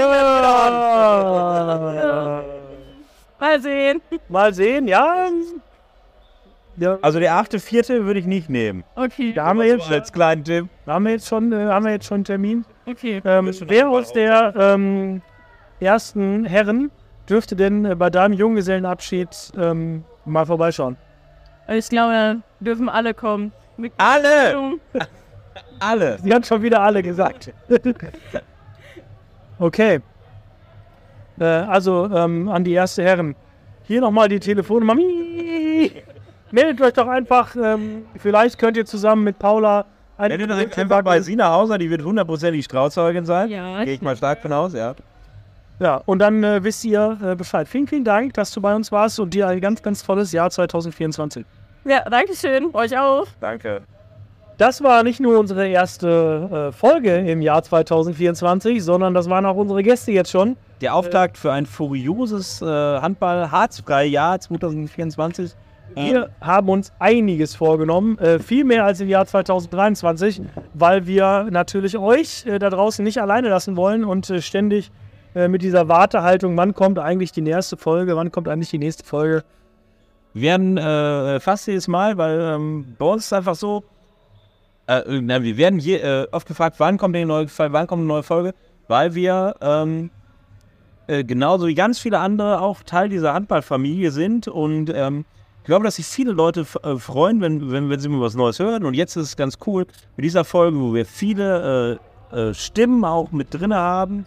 Mal 3.38 3.60
sehen. 3.60 4.02
Mal 4.28 4.52
sehen, 4.54 4.86
ja. 4.86 5.28
ja. 6.76 6.98
Also 7.00 7.18
der 7.18 7.34
achte, 7.36 7.58
vierte 7.58 8.04
würde 8.04 8.20
ich 8.20 8.26
nicht 8.26 8.50
nehmen. 8.50 8.84
Okay. 8.94 9.32
Da 9.32 9.46
haben 9.46 9.58
wir 9.58 9.66
jetzt, 9.66 9.90
Als 9.90 10.12
kleinen 10.12 10.44
Tipp. 10.44 10.68
da 10.84 10.94
haben 10.94 11.04
wir 11.04 11.12
jetzt 11.12 11.26
schon, 11.28 11.52
äh, 11.52 11.66
haben 11.66 11.84
wir 11.84 11.92
jetzt 11.92 12.06
schon 12.06 12.16
einen 12.16 12.24
Termin. 12.24 12.64
Okay. 12.86 13.22
Ähm, 13.24 13.50
wer 13.66 13.88
aus 13.88 14.12
der 14.12 14.54
ähm, 14.56 15.22
ersten 15.80 16.44
Herren 16.44 16.90
dürfte 17.28 17.56
denn 17.56 17.84
äh, 17.84 17.94
bei 17.94 18.10
deinem 18.10 18.34
Junggesellenabschied 18.34 19.52
ähm, 19.56 20.04
mal 20.24 20.44
vorbeischauen? 20.44 20.96
Ich 21.70 21.88
glaube, 21.88 22.12
da 22.12 22.36
dürfen 22.64 22.88
alle 22.88 23.14
kommen. 23.14 23.52
Mit 23.76 23.92
Alle! 23.96 24.78
Alle. 25.78 26.18
Sie 26.18 26.34
hat 26.34 26.46
schon 26.46 26.60
wieder 26.62 26.82
alle 26.82 27.02
gesagt. 27.02 27.52
okay. 29.58 30.00
Äh, 31.38 31.44
also 31.44 32.04
ähm, 32.14 32.50
an 32.50 32.64
die 32.64 32.72
erste 32.72 33.02
Herren. 33.02 33.34
Hier 33.84 34.02
nochmal 34.02 34.28
die 34.28 34.38
Telefonnummer. 34.38 34.94
Meldet 36.50 36.80
euch 36.82 36.92
doch 36.92 37.08
einfach. 37.08 37.56
Ähm, 37.56 38.04
vielleicht 38.18 38.58
könnt 38.58 38.76
ihr 38.76 38.84
zusammen 38.84 39.24
mit 39.24 39.38
Paula 39.38 39.86
ein 40.18 40.32
Wenn 40.32 40.40
du 40.40 40.46
direkt 40.48 40.78
einfach 40.78 41.02
bei 41.02 41.18
Sina 41.22 41.50
Hauser, 41.50 41.78
die 41.78 41.88
wird 41.88 42.02
hundertprozentig 42.02 42.66
Strauzeugin 42.66 43.24
sein. 43.24 43.48
Ja. 43.48 43.82
Gehe 43.84 43.94
ich 43.94 44.02
mal 44.02 44.16
stark 44.16 44.42
von 44.42 44.52
aus, 44.52 44.74
ja. 44.74 44.94
Ja, 45.78 46.02
und 46.04 46.18
dann 46.18 46.44
äh, 46.44 46.62
wisst 46.62 46.84
ihr 46.84 47.16
äh, 47.24 47.34
Bescheid. 47.34 47.66
Vielen, 47.66 47.86
vielen 47.86 48.04
Dank, 48.04 48.34
dass 48.34 48.50
du 48.50 48.60
bei 48.60 48.74
uns 48.74 48.92
warst 48.92 49.18
und 49.18 49.32
dir 49.32 49.48
ein 49.48 49.62
ganz, 49.62 49.82
ganz 49.82 50.04
tolles 50.04 50.30
Jahr 50.32 50.50
2024. 50.50 51.46
Ja, 51.84 52.08
danke 52.08 52.34
schön. 52.34 52.74
Euch 52.74 52.96
auch. 52.98 53.26
Danke. 53.40 53.82
Das 54.58 54.82
war 54.82 55.02
nicht 55.02 55.20
nur 55.20 55.38
unsere 55.38 55.66
erste 55.68 56.68
äh, 56.68 56.72
Folge 56.72 57.16
im 57.16 57.40
Jahr 57.40 57.62
2024, 57.62 58.84
sondern 58.84 59.14
das 59.14 59.30
waren 59.30 59.46
auch 59.46 59.56
unsere 59.56 59.82
Gäste 59.82 60.12
jetzt 60.12 60.30
schon. 60.30 60.56
Der 60.82 60.94
Auftakt 60.94 61.38
für 61.38 61.52
ein 61.52 61.64
furioses 61.64 62.60
äh, 62.60 62.66
Handball-Harzfrei-Jahr 62.66 64.38
2024. 64.38 65.52
Wir 65.94 66.30
haben 66.40 66.68
uns 66.68 66.92
einiges 66.98 67.54
vorgenommen, 67.54 68.18
äh, 68.18 68.38
viel 68.38 68.64
mehr 68.64 68.84
als 68.84 69.00
im 69.00 69.08
Jahr 69.08 69.26
2023, 69.26 70.42
weil 70.74 71.06
wir 71.06 71.48
natürlich 71.50 71.98
euch 71.98 72.46
äh, 72.46 72.58
da 72.58 72.70
draußen 72.70 73.02
nicht 73.02 73.20
alleine 73.20 73.48
lassen 73.48 73.76
wollen 73.76 74.04
und 74.04 74.28
äh, 74.30 74.40
ständig 74.40 74.90
äh, 75.34 75.48
mit 75.48 75.62
dieser 75.62 75.88
Wartehaltung, 75.88 76.56
wann 76.56 76.74
kommt 76.74 76.98
eigentlich 76.98 77.32
die 77.32 77.40
nächste 77.40 77.76
Folge, 77.76 78.14
wann 78.14 78.30
kommt 78.30 78.46
eigentlich 78.46 78.70
die 78.70 78.78
nächste 78.78 79.04
Folge. 79.04 79.42
Wir 80.32 80.42
werden 80.42 80.76
äh, 80.76 81.40
fast 81.40 81.66
jedes 81.66 81.88
Mal, 81.88 82.16
weil 82.16 82.40
ähm, 82.40 82.94
bei 82.98 83.06
uns 83.06 83.26
ist 83.26 83.32
einfach 83.32 83.56
so, 83.56 83.82
äh, 84.86 85.20
na, 85.20 85.42
wir 85.42 85.56
werden 85.56 85.80
je, 85.80 85.96
äh, 85.96 86.28
oft 86.30 86.46
gefragt, 86.46 86.76
wann 86.78 86.98
kommt 86.98 87.16
eine 87.16 87.26
neue, 87.26 87.46
wann 87.56 87.86
kommt 87.86 88.00
eine 88.00 88.08
neue 88.08 88.22
Folge, 88.22 88.54
weil 88.86 89.14
wir 89.14 89.56
ähm, 89.60 90.10
äh, 91.08 91.24
genauso 91.24 91.66
wie 91.66 91.74
ganz 91.74 91.98
viele 91.98 92.20
andere 92.20 92.60
auch 92.60 92.82
Teil 92.84 93.08
dieser 93.08 93.34
Handballfamilie 93.34 94.12
sind 94.12 94.46
und 94.46 94.92
ähm, 94.94 95.24
ich 95.58 95.66
glaube, 95.66 95.84
dass 95.84 95.96
sich 95.96 96.06
viele 96.06 96.32
Leute 96.32 96.64
äh, 96.82 96.96
freuen, 96.96 97.40
wenn, 97.40 97.70
wenn, 97.72 97.90
wenn 97.90 98.00
sie 98.00 98.08
mal 98.08 98.20
was 98.20 98.34
Neues 98.34 98.58
hören. 98.58 98.84
Und 98.84 98.94
jetzt 98.94 99.14
ist 99.16 99.24
es 99.24 99.36
ganz 99.36 99.58
cool 99.66 99.86
mit 100.16 100.24
dieser 100.24 100.44
Folge, 100.44 100.80
wo 100.80 100.94
wir 100.94 101.04
viele 101.04 101.98
äh, 102.32 102.54
Stimmen 102.54 103.04
auch 103.04 103.30
mit 103.30 103.52
drin 103.52 103.74
haben. 103.74 104.24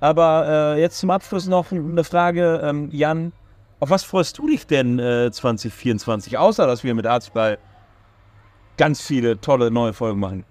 Aber 0.00 0.76
jetzt 0.76 0.98
zum 0.98 1.08
Abschluss 1.08 1.46
noch 1.46 1.72
eine 1.72 2.04
Frage, 2.04 2.60
ähm, 2.62 2.90
Jan, 2.92 3.32
auf 3.84 3.90
was 3.90 4.02
freust 4.02 4.38
du 4.38 4.46
dich 4.46 4.66
denn 4.66 4.98
äh, 4.98 5.30
2024, 5.30 6.38
außer 6.38 6.66
dass 6.66 6.84
wir 6.84 6.94
mit 6.94 7.06
Arztball 7.06 7.58
ganz 8.78 9.02
viele 9.02 9.38
tolle 9.42 9.70
neue 9.70 9.92
Folgen 9.92 10.20
machen? 10.20 10.46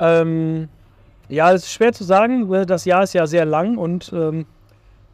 Ähm, 0.00 0.68
ja, 1.28 1.52
es 1.52 1.62
ist 1.62 1.72
schwer 1.72 1.92
zu 1.92 2.02
sagen, 2.02 2.50
das 2.66 2.84
Jahr 2.84 3.04
ist 3.04 3.12
ja 3.12 3.28
sehr 3.28 3.44
lang 3.44 3.78
und 3.78 4.12
ähm, 4.12 4.44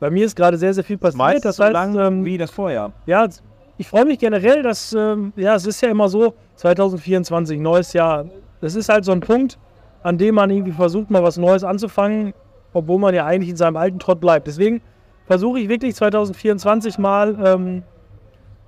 bei 0.01 0.09
mir 0.09 0.25
ist 0.25 0.37
gerade 0.37 0.57
sehr, 0.57 0.73
sehr 0.73 0.85
viel 0.85 0.97
passiert. 0.97 1.19
Meist 1.19 1.45
das 1.45 1.57
so 1.57 1.65
heißt, 1.65 1.75
lang 1.75 1.99
ähm, 1.99 2.25
wie 2.25 2.39
das 2.39 2.51
Vorjahr. 2.51 2.95
Ja, 3.05 3.29
ich 3.77 3.89
freue 3.89 4.07
mich 4.07 4.19
generell, 4.19 4.63
dass, 4.63 4.95
ähm, 4.95 5.35
ja, 5.37 5.55
es 5.55 5.67
ist 5.67 5.83
ja 5.83 5.91
immer 5.91 6.09
so, 6.09 6.33
2024, 6.55 7.61
neues 7.61 7.93
Jahr. 7.93 8.25
Das 8.63 8.75
ist 8.75 8.89
halt 8.89 9.05
so 9.05 9.13
ein 9.13 9.21
Punkt, 9.21 9.59
an 10.03 10.17
dem 10.17 10.37
man 10.37 10.49
irgendwie 10.49 10.73
versucht, 10.73 11.11
mal 11.11 11.23
was 11.23 11.37
Neues 11.37 11.63
anzufangen, 11.63 12.33
obwohl 12.73 12.99
man 12.99 13.15
ja 13.15 13.27
eigentlich 13.27 13.51
in 13.51 13.57
seinem 13.57 13.77
alten 13.77 13.99
Trott 13.99 14.19
bleibt. 14.19 14.47
Deswegen 14.47 14.81
versuche 15.27 15.61
ich 15.61 15.69
wirklich 15.69 15.95
2024 15.95 16.99
mal, 16.99 17.37
ähm, 17.45 17.83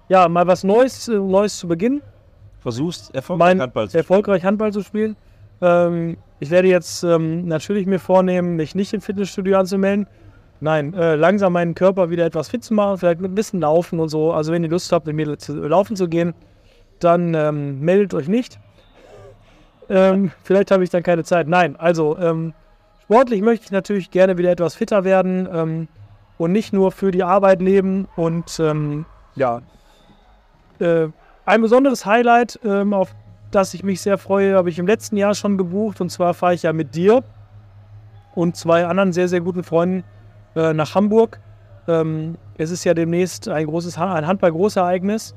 ja, 0.08 0.28
mal 0.28 0.46
was 0.46 0.64
Neues, 0.64 1.08
äh, 1.08 1.18
Neues 1.18 1.58
zu 1.58 1.68
beginnen 1.68 2.02
Versuchst 2.60 3.14
erfolgreich 3.14 3.46
mein, 3.46 3.60
Handball 3.62 3.88
zu 3.88 3.98
erfolgreich 3.98 4.44
Handball 4.44 4.72
zu 4.72 4.82
spielen. 4.82 5.16
Ähm, 5.62 6.16
ich 6.40 6.50
werde 6.50 6.68
jetzt 6.68 7.04
ähm, 7.04 7.46
natürlich 7.46 7.86
mir 7.86 8.00
vornehmen, 8.00 8.56
mich 8.56 8.74
nicht 8.74 8.92
im 8.92 9.00
Fitnessstudio 9.00 9.58
anzumelden. 9.58 10.06
Nein, 10.60 10.92
äh, 10.94 11.14
langsam 11.14 11.52
meinen 11.52 11.76
Körper 11.76 12.10
wieder 12.10 12.26
etwas 12.26 12.48
fit 12.48 12.64
zu 12.64 12.74
machen, 12.74 12.98
vielleicht 12.98 13.20
mit 13.20 13.30
ein 13.30 13.34
bisschen 13.34 13.60
Laufen 13.60 14.00
und 14.00 14.08
so. 14.08 14.32
Also 14.32 14.52
wenn 14.52 14.64
ihr 14.64 14.70
Lust 14.70 14.90
habt, 14.90 15.06
mit 15.06 15.14
mir 15.14 15.38
zu, 15.38 15.54
laufen 15.54 15.94
zu 15.94 16.08
gehen, 16.08 16.34
dann 16.98 17.32
ähm, 17.34 17.80
meldet 17.80 18.12
euch 18.14 18.26
nicht. 18.26 18.58
Ähm, 19.88 20.32
vielleicht 20.42 20.72
habe 20.72 20.82
ich 20.82 20.90
dann 20.90 21.04
keine 21.04 21.22
Zeit. 21.22 21.46
Nein, 21.46 21.76
also 21.76 22.18
ähm, 22.18 22.54
sportlich 23.04 23.40
möchte 23.40 23.66
ich 23.66 23.70
natürlich 23.70 24.10
gerne 24.10 24.36
wieder 24.36 24.50
etwas 24.50 24.74
fitter 24.74 25.04
werden 25.04 25.48
ähm, 25.52 25.88
und 26.38 26.52
nicht 26.52 26.72
nur 26.72 26.92
für 26.92 27.10
die 27.10 27.24
Arbeit 27.24 27.60
leben. 27.60 28.08
Und 28.16 28.58
ähm, 28.60 29.04
ja, 29.34 29.60
äh, 30.78 31.08
ein 31.44 31.60
besonderes 31.60 32.06
Highlight, 32.06 32.58
ähm, 32.64 32.94
auf 32.94 33.14
das 33.50 33.74
ich 33.74 33.82
mich 33.82 34.00
sehr 34.00 34.18
freue, 34.18 34.56
habe 34.56 34.70
ich 34.70 34.78
im 34.78 34.86
letzten 34.86 35.16
Jahr 35.16 35.34
schon 35.34 35.58
gebucht. 35.58 36.00
Und 36.00 36.10
zwar 36.10 36.34
fahre 36.34 36.54
ich 36.54 36.62
ja 36.62 36.72
mit 36.72 36.94
dir 36.94 37.22
und 38.34 38.56
zwei 38.56 38.86
anderen 38.86 39.12
sehr, 39.12 39.28
sehr 39.28 39.40
guten 39.40 39.64
Freunden 39.64 40.04
äh, 40.54 40.72
nach 40.72 40.94
Hamburg. 40.94 41.40
Ähm, 41.88 42.36
es 42.58 42.70
ist 42.70 42.84
ja 42.84 42.94
demnächst 42.94 43.48
ein 43.48 43.66
großes 43.66 43.96
Ha- 43.98 44.14
ein 44.14 44.26
Handball-Großereignis. 44.26 45.34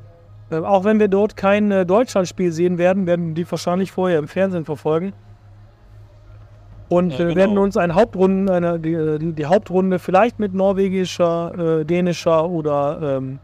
Äh, 0.51 0.57
auch 0.57 0.83
wenn 0.83 0.99
wir 0.99 1.07
dort 1.07 1.37
kein 1.37 1.71
äh, 1.71 1.85
Deutschlandspiel 1.85 2.51
sehen 2.51 2.77
werden, 2.77 3.07
werden 3.07 3.33
die 3.33 3.49
wahrscheinlich 3.49 3.93
vorher 3.93 4.19
im 4.19 4.27
Fernsehen 4.27 4.65
verfolgen. 4.65 5.13
Und 6.91 7.11
Ja, 7.13 7.19
wir 7.19 7.25
genau. 7.27 7.37
werden 7.37 7.57
uns 7.57 7.77
eine 7.77 7.95
Hauptrunde, 7.95 8.53
eine, 8.53 8.77
die, 8.79 9.33
die, 9.33 9.45
Hauptrunde 9.45 9.97
vielleicht 9.97 10.39
mit 10.39 10.53
norwegischer, 10.53 11.79
äh, 11.79 11.85
dänischer 11.85 12.49
oder 12.49 13.17
ähm, 13.17 13.39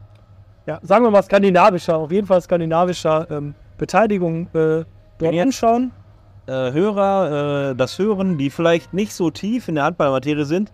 ja, 0.66 0.80
sagen 0.82 1.06
wir 1.06 1.12
mal 1.12 1.24
skandinavischer, 1.24 1.96
auf 1.98 2.12
jeden 2.12 2.28
Fall 2.28 2.42
skandinavischer 2.42 3.26
ähm, 3.32 3.56
Beteiligung 3.78 4.48
äh, 4.54 4.84
dort 5.18 5.34
jetzt- 5.34 5.42
anschauen. 5.42 5.92
äh, 6.48 6.52
Hörer 6.74 7.70
äh, 7.72 7.76
das 7.76 7.98
hören, 7.98 8.38
die 8.38 8.50
vielleicht 8.50 8.94
nicht 8.94 9.14
so 9.14 9.30
tief 9.30 9.70
in 9.70 9.76
der 9.76 9.86
Handballmaterie 9.86 10.44
sind. 10.44 10.74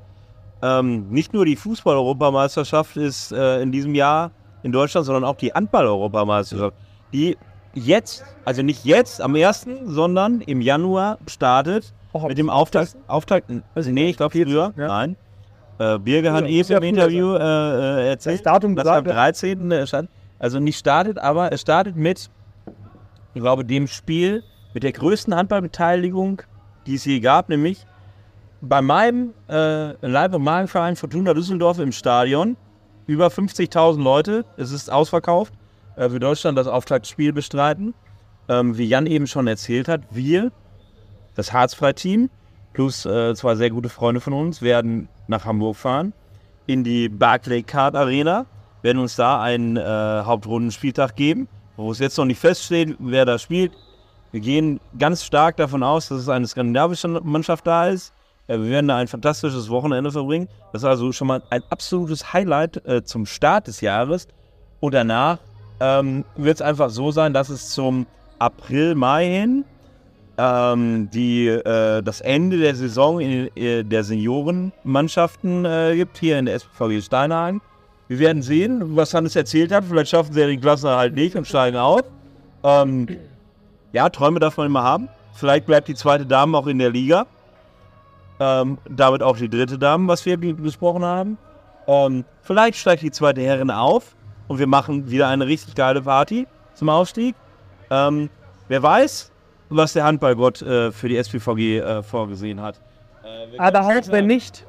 Ähm, 0.64 1.10
nicht 1.12 1.32
nur 1.34 1.46
die 1.46 1.56
Fußball-Europameisterschaft 1.58 2.98
ist 2.98 3.32
äh, 3.34 3.62
in 3.62 3.72
diesem 3.72 3.94
Jahr 3.94 4.32
in 4.64 4.72
Deutschland, 4.72 5.06
sondern 5.06 5.26
auch 5.26 5.36
die 5.36 5.54
Handball-Europameisterschaft, 5.54 6.76
die 7.14 7.38
jetzt, 7.76 8.24
also 8.46 8.64
nicht 8.64 8.84
jetzt 8.84 9.22
am 9.22 9.36
1., 9.36 9.68
sondern 9.86 10.42
im 10.42 10.60
Januar 10.62 11.20
startet. 11.28 11.94
Mit 12.14 12.38
dem 12.38 12.50
Auftakt, 12.50 12.96
Auftakt, 13.08 13.50
Weiß 13.74 13.88
ich 13.88 13.94
nee, 13.94 14.10
ich 14.10 14.18
glaube 14.18 14.32
früher, 14.32 14.74
ja. 14.78 14.88
nein. 14.88 15.16
Äh, 15.80 15.98
Birge 16.00 16.32
hat 16.32 16.42
Früher, 16.42 16.50
eben 16.50 16.58
muss 16.60 16.70
ja 16.70 16.78
im 16.78 16.84
Interview 16.84 17.34
äh, 17.34 17.40
äh, 17.40 18.10
erzählt, 18.10 18.46
Das 18.46 18.54
Datum 18.54 18.76
dass 18.76 18.88
am 18.88 19.04
gesagt, 19.04 19.18
13. 19.18 19.88
stand. 19.88 20.10
Also 20.40 20.60
nicht 20.60 20.78
startet, 20.78 21.18
aber 21.18 21.52
es 21.52 21.62
startet 21.62 21.96
mit, 21.96 22.30
ich 23.34 23.42
glaube, 23.42 23.66
dem 23.66 23.88
Spiel 23.88 24.44
mit 24.74 24.84
der 24.84 24.92
größten 24.92 25.36
Handballbeteiligung, 25.36 26.42
die 26.86 26.96
es 26.96 27.06
je 27.06 27.20
gab, 27.20 27.50
nämlich 27.50 27.86
bei 28.62 28.82
meinem 28.82 29.34
äh, 29.50 29.94
Leib- 30.06 30.34
und 30.34 30.44
Magenverein 30.44 30.96
Fortuna 30.96 31.34
Düsseldorf 31.34 31.80
im 31.80 31.92
Stadion. 31.92 32.56
Über 33.06 33.28
50.000 33.28 34.02
Leute. 34.02 34.46
Es 34.56 34.72
ist 34.72 34.90
ausverkauft. 34.90 35.54
Äh, 35.98 36.10
für 36.10 36.20
Deutschland 36.20 36.58
das 36.58 36.68
Auftaktspiel 36.68 37.34
bestreiten. 37.34 37.94
Ähm, 38.48 38.78
wie 38.78 38.86
Jan 38.86 39.06
eben 39.06 39.28
schon 39.28 39.48
erzählt 39.48 39.88
hat, 39.90 40.02
wir, 40.12 40.52
das 41.36 41.54
Harzfrei-Team, 41.54 42.30
plus 42.74 43.06
äh, 43.06 43.34
zwei 43.36 43.56
sehr 43.56 43.70
gute 43.70 43.90
Freunde 43.90 44.22
von 44.22 44.34
uns, 44.34 44.62
werden 44.62 45.08
nach 45.28 45.46
Hamburg 45.46 45.76
fahren, 45.76 46.14
in 46.66 46.84
die 46.84 47.10
Barclaycard 47.10 47.96
Arena, 47.96 48.46
werden 48.82 49.00
uns 49.00 49.16
da 49.16 49.42
einen 49.42 49.78
äh, 49.78 49.82
Hauptrundenspieltag 49.82 51.16
geben, 51.16 51.48
wo 51.78 51.92
es 51.92 52.00
jetzt 52.00 52.18
noch 52.18 52.26
nicht 52.26 52.40
feststeht, 52.40 52.96
wer 53.00 53.26
da 53.26 53.40
spielt. 53.40 53.72
Wir 54.32 54.40
gehen 54.40 54.80
ganz 54.98 55.24
stark 55.24 55.58
davon 55.58 55.84
aus, 55.84 56.10
dass 56.10 56.22
es 56.22 56.30
eine 56.30 56.48
skandinavische 56.48 57.08
Mannschaft 57.08 57.68
da 57.68 57.88
ist. 57.88 58.14
Äh, 58.48 58.58
wir 58.58 58.70
werden 58.70 58.88
da 58.88 58.98
ein 58.98 59.08
fantastisches 59.08 59.70
Wochenende 59.70 60.12
verbringen. 60.12 60.50
Das 60.72 60.82
ist 60.82 60.88
also 60.88 61.12
schon 61.12 61.28
mal 61.28 61.44
ein 61.50 61.64
absolutes 61.70 62.34
Highlight 62.34 62.86
äh, 62.86 63.04
zum 63.04 63.26
Start 63.26 63.68
des 63.68 63.82
Jahres. 63.82 64.28
Und 64.80 64.94
danach 64.94 65.40
ähm, 65.80 66.26
wird 66.36 66.56
es 66.56 66.62
einfach 66.62 66.90
so 66.90 67.12
sein, 67.12 67.34
dass 67.34 67.50
es 67.50 67.70
zum 67.70 68.06
April, 68.40 68.96
Mai 68.96 69.26
hin 69.26 69.66
ähm, 70.38 71.10
die, 71.12 71.48
äh, 71.48 72.02
das 72.02 72.22
Ende 72.22 72.58
der 72.58 72.76
Saison 72.76 73.20
in, 73.20 73.56
äh, 73.56 73.84
der 73.84 74.04
Seniorenmannschaften 74.04 75.66
äh, 75.66 75.96
gibt, 75.96 76.18
hier 76.18 76.40
in 76.40 76.46
der 76.46 76.56
SPVG 76.56 77.02
Steinhagen. 77.02 77.62
Wir 78.08 78.20
werden 78.20 78.42
sehen, 78.42 78.96
was 78.96 79.14
Hannes 79.14 79.36
erzählt 79.36 79.72
hat. 79.72 79.86
Vielleicht 79.86 80.10
schaffen 80.10 80.34
sie 80.34 80.42
ja 80.42 80.48
die 80.48 80.58
Klasse 80.58 80.90
halt 80.90 81.16
nicht 81.16 81.36
und 81.36 81.48
steigen 81.48 81.78
auf. 81.78 82.04
Ähm, 82.64 83.08
ja, 83.92 84.10
Träume 84.10 84.40
darf 84.40 84.58
man 84.58 84.68
immer 84.68 84.84
haben. 84.84 85.08
Vielleicht 85.34 85.66
bleibt 85.66 85.88
die 85.88 85.96
zweite 85.96 86.26
Dame 86.26 86.58
auch 86.58 86.68
in 86.68 86.80
der 86.80 86.90
Liga. 86.90 87.26
Ähm, 88.40 88.78
damit 88.90 89.22
auch 89.22 89.38
die 89.38 89.50
dritte 89.50 89.78
Dame, 89.78 90.08
was 90.08 90.26
wir 90.26 90.38
besprochen 90.38 91.04
haben. 91.04 91.38
Ähm, 91.88 92.26
vielleicht 92.42 92.78
steigt 92.78 93.04
die 93.04 93.12
zweite 93.12 93.42
Herrin 93.42 93.70
auf 93.70 94.16
und 94.48 94.60
wir 94.60 94.68
machen 94.68 95.10
wieder 95.10 95.28
eine 95.28 95.46
richtig 95.46 95.76
geile 95.76 96.02
Party 96.02 96.48
zum 96.74 96.90
Aufstieg. 96.90 97.36
Ähm, 97.90 98.30
wer 98.68 98.82
weiß, 98.82 99.32
was 99.76 99.94
der 99.94 100.04
Handballgott 100.04 100.62
äh, 100.62 100.92
für 100.92 101.10
die 101.10 101.18
SPVG 101.18 101.80
äh, 101.80 102.04
vorgesehen 102.04 102.62
hat. 102.62 102.80
Äh, 103.24 103.58
Aber 103.58 103.82
auch 103.82 104.12
wenn 104.12 104.28
nicht, 104.28 104.66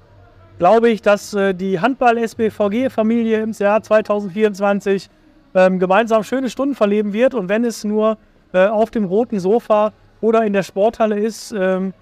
glaube 0.59 0.91
ich, 0.91 1.03
dass 1.03 1.35
äh, 1.35 1.55
die 1.55 1.81
Handball-SBVG-Familie 1.81 3.43
im 3.43 3.53
Jahr 3.53 3.83
2024 3.83 5.11
ähm, 5.55 5.79
gemeinsam 5.79 6.23
schöne 6.25 6.51
Stunden 6.51 6.75
verleben 6.75 7.13
wird. 7.13 7.35
Und 7.35 7.49
wenn 7.49 7.65
es 7.65 7.85
nur 7.85 8.19
äh, 8.53 8.67
auf 8.67 8.91
dem 8.91 9.05
roten 9.05 9.41
Sofa 9.41 9.93
oder 10.21 10.45
in 10.45 10.53
der 10.53 10.63
Sporthalle 10.63 11.19
ist 11.19 11.55
ähm, 11.57 11.93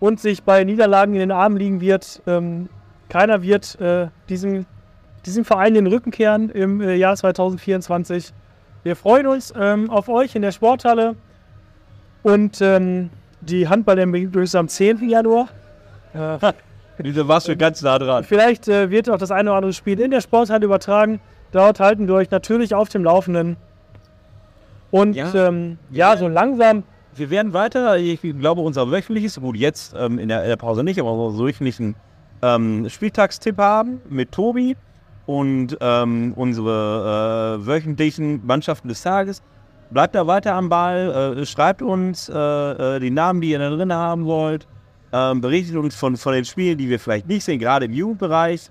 und 0.00 0.20
sich 0.20 0.42
bei 0.42 0.64
Niederlagen 0.64 1.14
in 1.14 1.20
den 1.20 1.32
Armen 1.32 1.56
liegen 1.56 1.80
wird, 1.80 2.22
ähm, 2.26 2.68
keiner 3.08 3.42
wird 3.42 3.80
äh, 3.80 4.08
diesem, 4.28 4.66
diesem 5.26 5.44
Verein 5.44 5.74
den 5.74 5.86
Rücken 5.86 6.10
kehren 6.10 6.48
im 6.50 6.80
äh, 6.80 6.94
Jahr 6.94 7.16
2024. 7.16 8.32
Wir 8.82 8.96
freuen 8.96 9.26
uns 9.26 9.52
ähm, 9.56 9.90
auf 9.90 10.08
euch 10.08 10.34
in 10.34 10.42
der 10.42 10.52
Sporthalle 10.52 11.14
und 12.22 12.60
ähm, 12.60 13.10
die 13.40 13.68
Handball-MB 13.68 14.36
ist 14.36 14.54
am 14.54 14.68
10. 14.68 15.08
Januar. 15.08 15.48
Äh, 16.14 16.38
Da 16.98 17.26
warst 17.26 17.48
du 17.48 17.56
ganz 17.56 17.82
nah 17.82 17.98
dran. 17.98 18.22
Vielleicht 18.22 18.68
äh, 18.68 18.90
wird 18.90 19.08
auch 19.10 19.16
das 19.16 19.30
eine 19.32 19.48
oder 19.50 19.56
andere 19.56 19.72
Spiel 19.72 19.98
in 19.98 20.10
der 20.10 20.20
Sporthalle 20.20 20.64
übertragen. 20.64 21.20
Dort 21.50 21.80
halten 21.80 22.06
wir 22.06 22.14
euch 22.14 22.30
natürlich 22.30 22.74
auf 22.74 22.90
dem 22.90 23.02
Laufenden. 23.02 23.56
Und 24.90 25.16
Ja. 25.16 25.32
ähm, 25.34 25.78
ja 25.90 26.16
so 26.16 26.28
langsam. 26.28 26.84
Wir 27.16 27.30
werden 27.30 27.54
weiter, 27.54 27.96
ich 27.98 28.20
glaube, 28.20 28.60
unser 28.60 28.90
wöchentliches, 28.90 29.40
gut, 29.40 29.56
jetzt 29.56 29.94
ähm, 29.98 30.18
in, 30.18 30.28
der, 30.28 30.42
in 30.42 30.48
der 30.48 30.56
Pause 30.56 30.84
nicht, 30.84 31.00
aber 31.00 31.12
unseren 31.12 31.46
wöchentlichen 31.46 31.96
ähm, 32.42 32.88
Spieltagstipp 32.88 33.58
haben 33.58 34.00
mit 34.08 34.30
Tobi 34.30 34.76
und 35.26 35.76
ähm, 35.80 36.34
unsere 36.36 37.58
äh, 37.62 37.66
wöchentlichen 37.66 38.46
Mannschaften 38.46 38.88
des 38.88 39.02
Tages. 39.02 39.42
Bleibt 39.92 40.14
da 40.14 40.26
weiter 40.26 40.54
am 40.54 40.70
Ball, 40.70 41.36
äh, 41.36 41.44
schreibt 41.44 41.82
uns 41.82 42.28
äh, 42.28 42.32
äh, 42.34 42.98
die 42.98 43.10
Namen, 43.10 43.42
die 43.42 43.50
ihr 43.50 43.58
da 43.58 43.68
drin 43.68 43.92
haben 43.92 44.24
wollt, 44.24 44.66
ähm, 45.12 45.42
berichtet 45.42 45.76
uns 45.76 45.94
von, 45.94 46.16
von 46.16 46.32
den 46.32 46.46
Spielen, 46.46 46.78
die 46.78 46.88
wir 46.88 46.98
vielleicht 46.98 47.28
nicht 47.28 47.44
sehen, 47.44 47.58
gerade 47.58 47.84
im 47.84 47.92
Jugendbereich. 47.92 48.70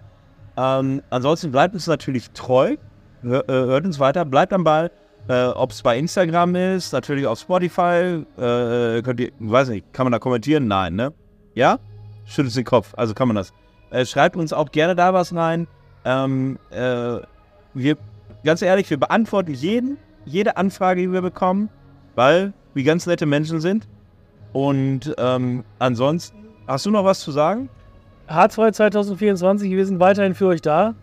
Ähm, 0.57 1.03
ansonsten 1.11 1.51
bleibt 1.51 1.75
uns 1.75 1.85
natürlich 1.85 2.31
treu, 2.31 2.75
hör, 3.21 3.47
äh, 3.47 3.51
hört 3.53 3.85
uns 3.85 3.99
weiter, 3.99 4.25
bleibt 4.25 4.51
am 4.51 4.63
Ball. 4.63 4.89
Äh, 5.27 5.45
Ob 5.49 5.69
es 5.69 5.83
bei 5.83 5.99
Instagram 5.99 6.55
ist, 6.55 6.91
natürlich 6.91 7.27
auf 7.27 7.39
Spotify. 7.39 8.23
Äh, 8.37 9.03
könnt 9.03 9.19
ihr, 9.19 9.31
weiß 9.39 9.69
nicht, 9.69 9.93
kann 9.93 10.05
man 10.05 10.11
da 10.11 10.17
kommentieren? 10.17 10.67
Nein, 10.67 10.95
ne? 10.95 11.13
Ja? 11.53 11.77
Schüttelt 12.25 12.55
den 12.55 12.65
Kopf, 12.65 12.93
also 12.97 13.13
kann 13.13 13.27
man 13.27 13.35
das. 13.35 13.53
Schreibt 14.09 14.35
uns 14.37 14.53
auch 14.53 14.71
gerne 14.71 14.95
da 14.95 15.13
was 15.13 15.35
rein. 15.35 15.67
Ähm, 16.03 16.57
äh, 16.71 17.19
wir, 17.73 17.97
ganz 18.43 18.63
ehrlich, 18.63 18.89
wir 18.89 18.97
beantworten 18.97 19.53
jeden, 19.53 19.97
jede 20.25 20.57
Anfrage, 20.57 21.01
die 21.01 21.11
wir 21.11 21.21
bekommen, 21.21 21.69
weil 22.15 22.53
wir 22.73 22.83
ganz 22.83 23.05
nette 23.05 23.25
Menschen 23.25 23.59
sind. 23.59 23.87
Und 24.53 25.13
ähm, 25.17 25.63
ansonsten, 25.79 26.47
hast 26.67 26.85
du 26.85 26.91
noch 26.91 27.05
was 27.05 27.21
zu 27.21 27.31
sagen? 27.31 27.69
Harzfrei 28.27 28.71
2024, 28.71 29.71
wir 29.71 29.85
sind 29.85 29.99
weiterhin 29.99 30.35
für 30.35 30.47
euch 30.47 30.61
da. 30.61 30.95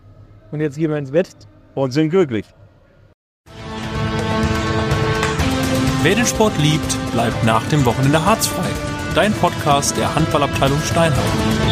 Und 0.51 0.61
jetzt 0.61 0.77
gehen 0.77 0.89
wir 0.89 0.97
ins 0.97 1.11
Bett. 1.11 1.29
Und 1.75 1.91
sind 1.91 2.09
glücklich. 2.09 2.45
Wer 6.01 6.15
den 6.15 6.25
Sport 6.25 6.57
liebt, 6.59 6.97
bleibt 7.11 7.43
nach 7.43 7.67
dem 7.69 7.85
Wochenende 7.85 8.23
harzfrei. 8.23 8.69
Dein 9.15 9.33
Podcast 9.33 9.97
der 9.97 10.13
Handballabteilung 10.15 10.79
Steinheim. 10.79 11.68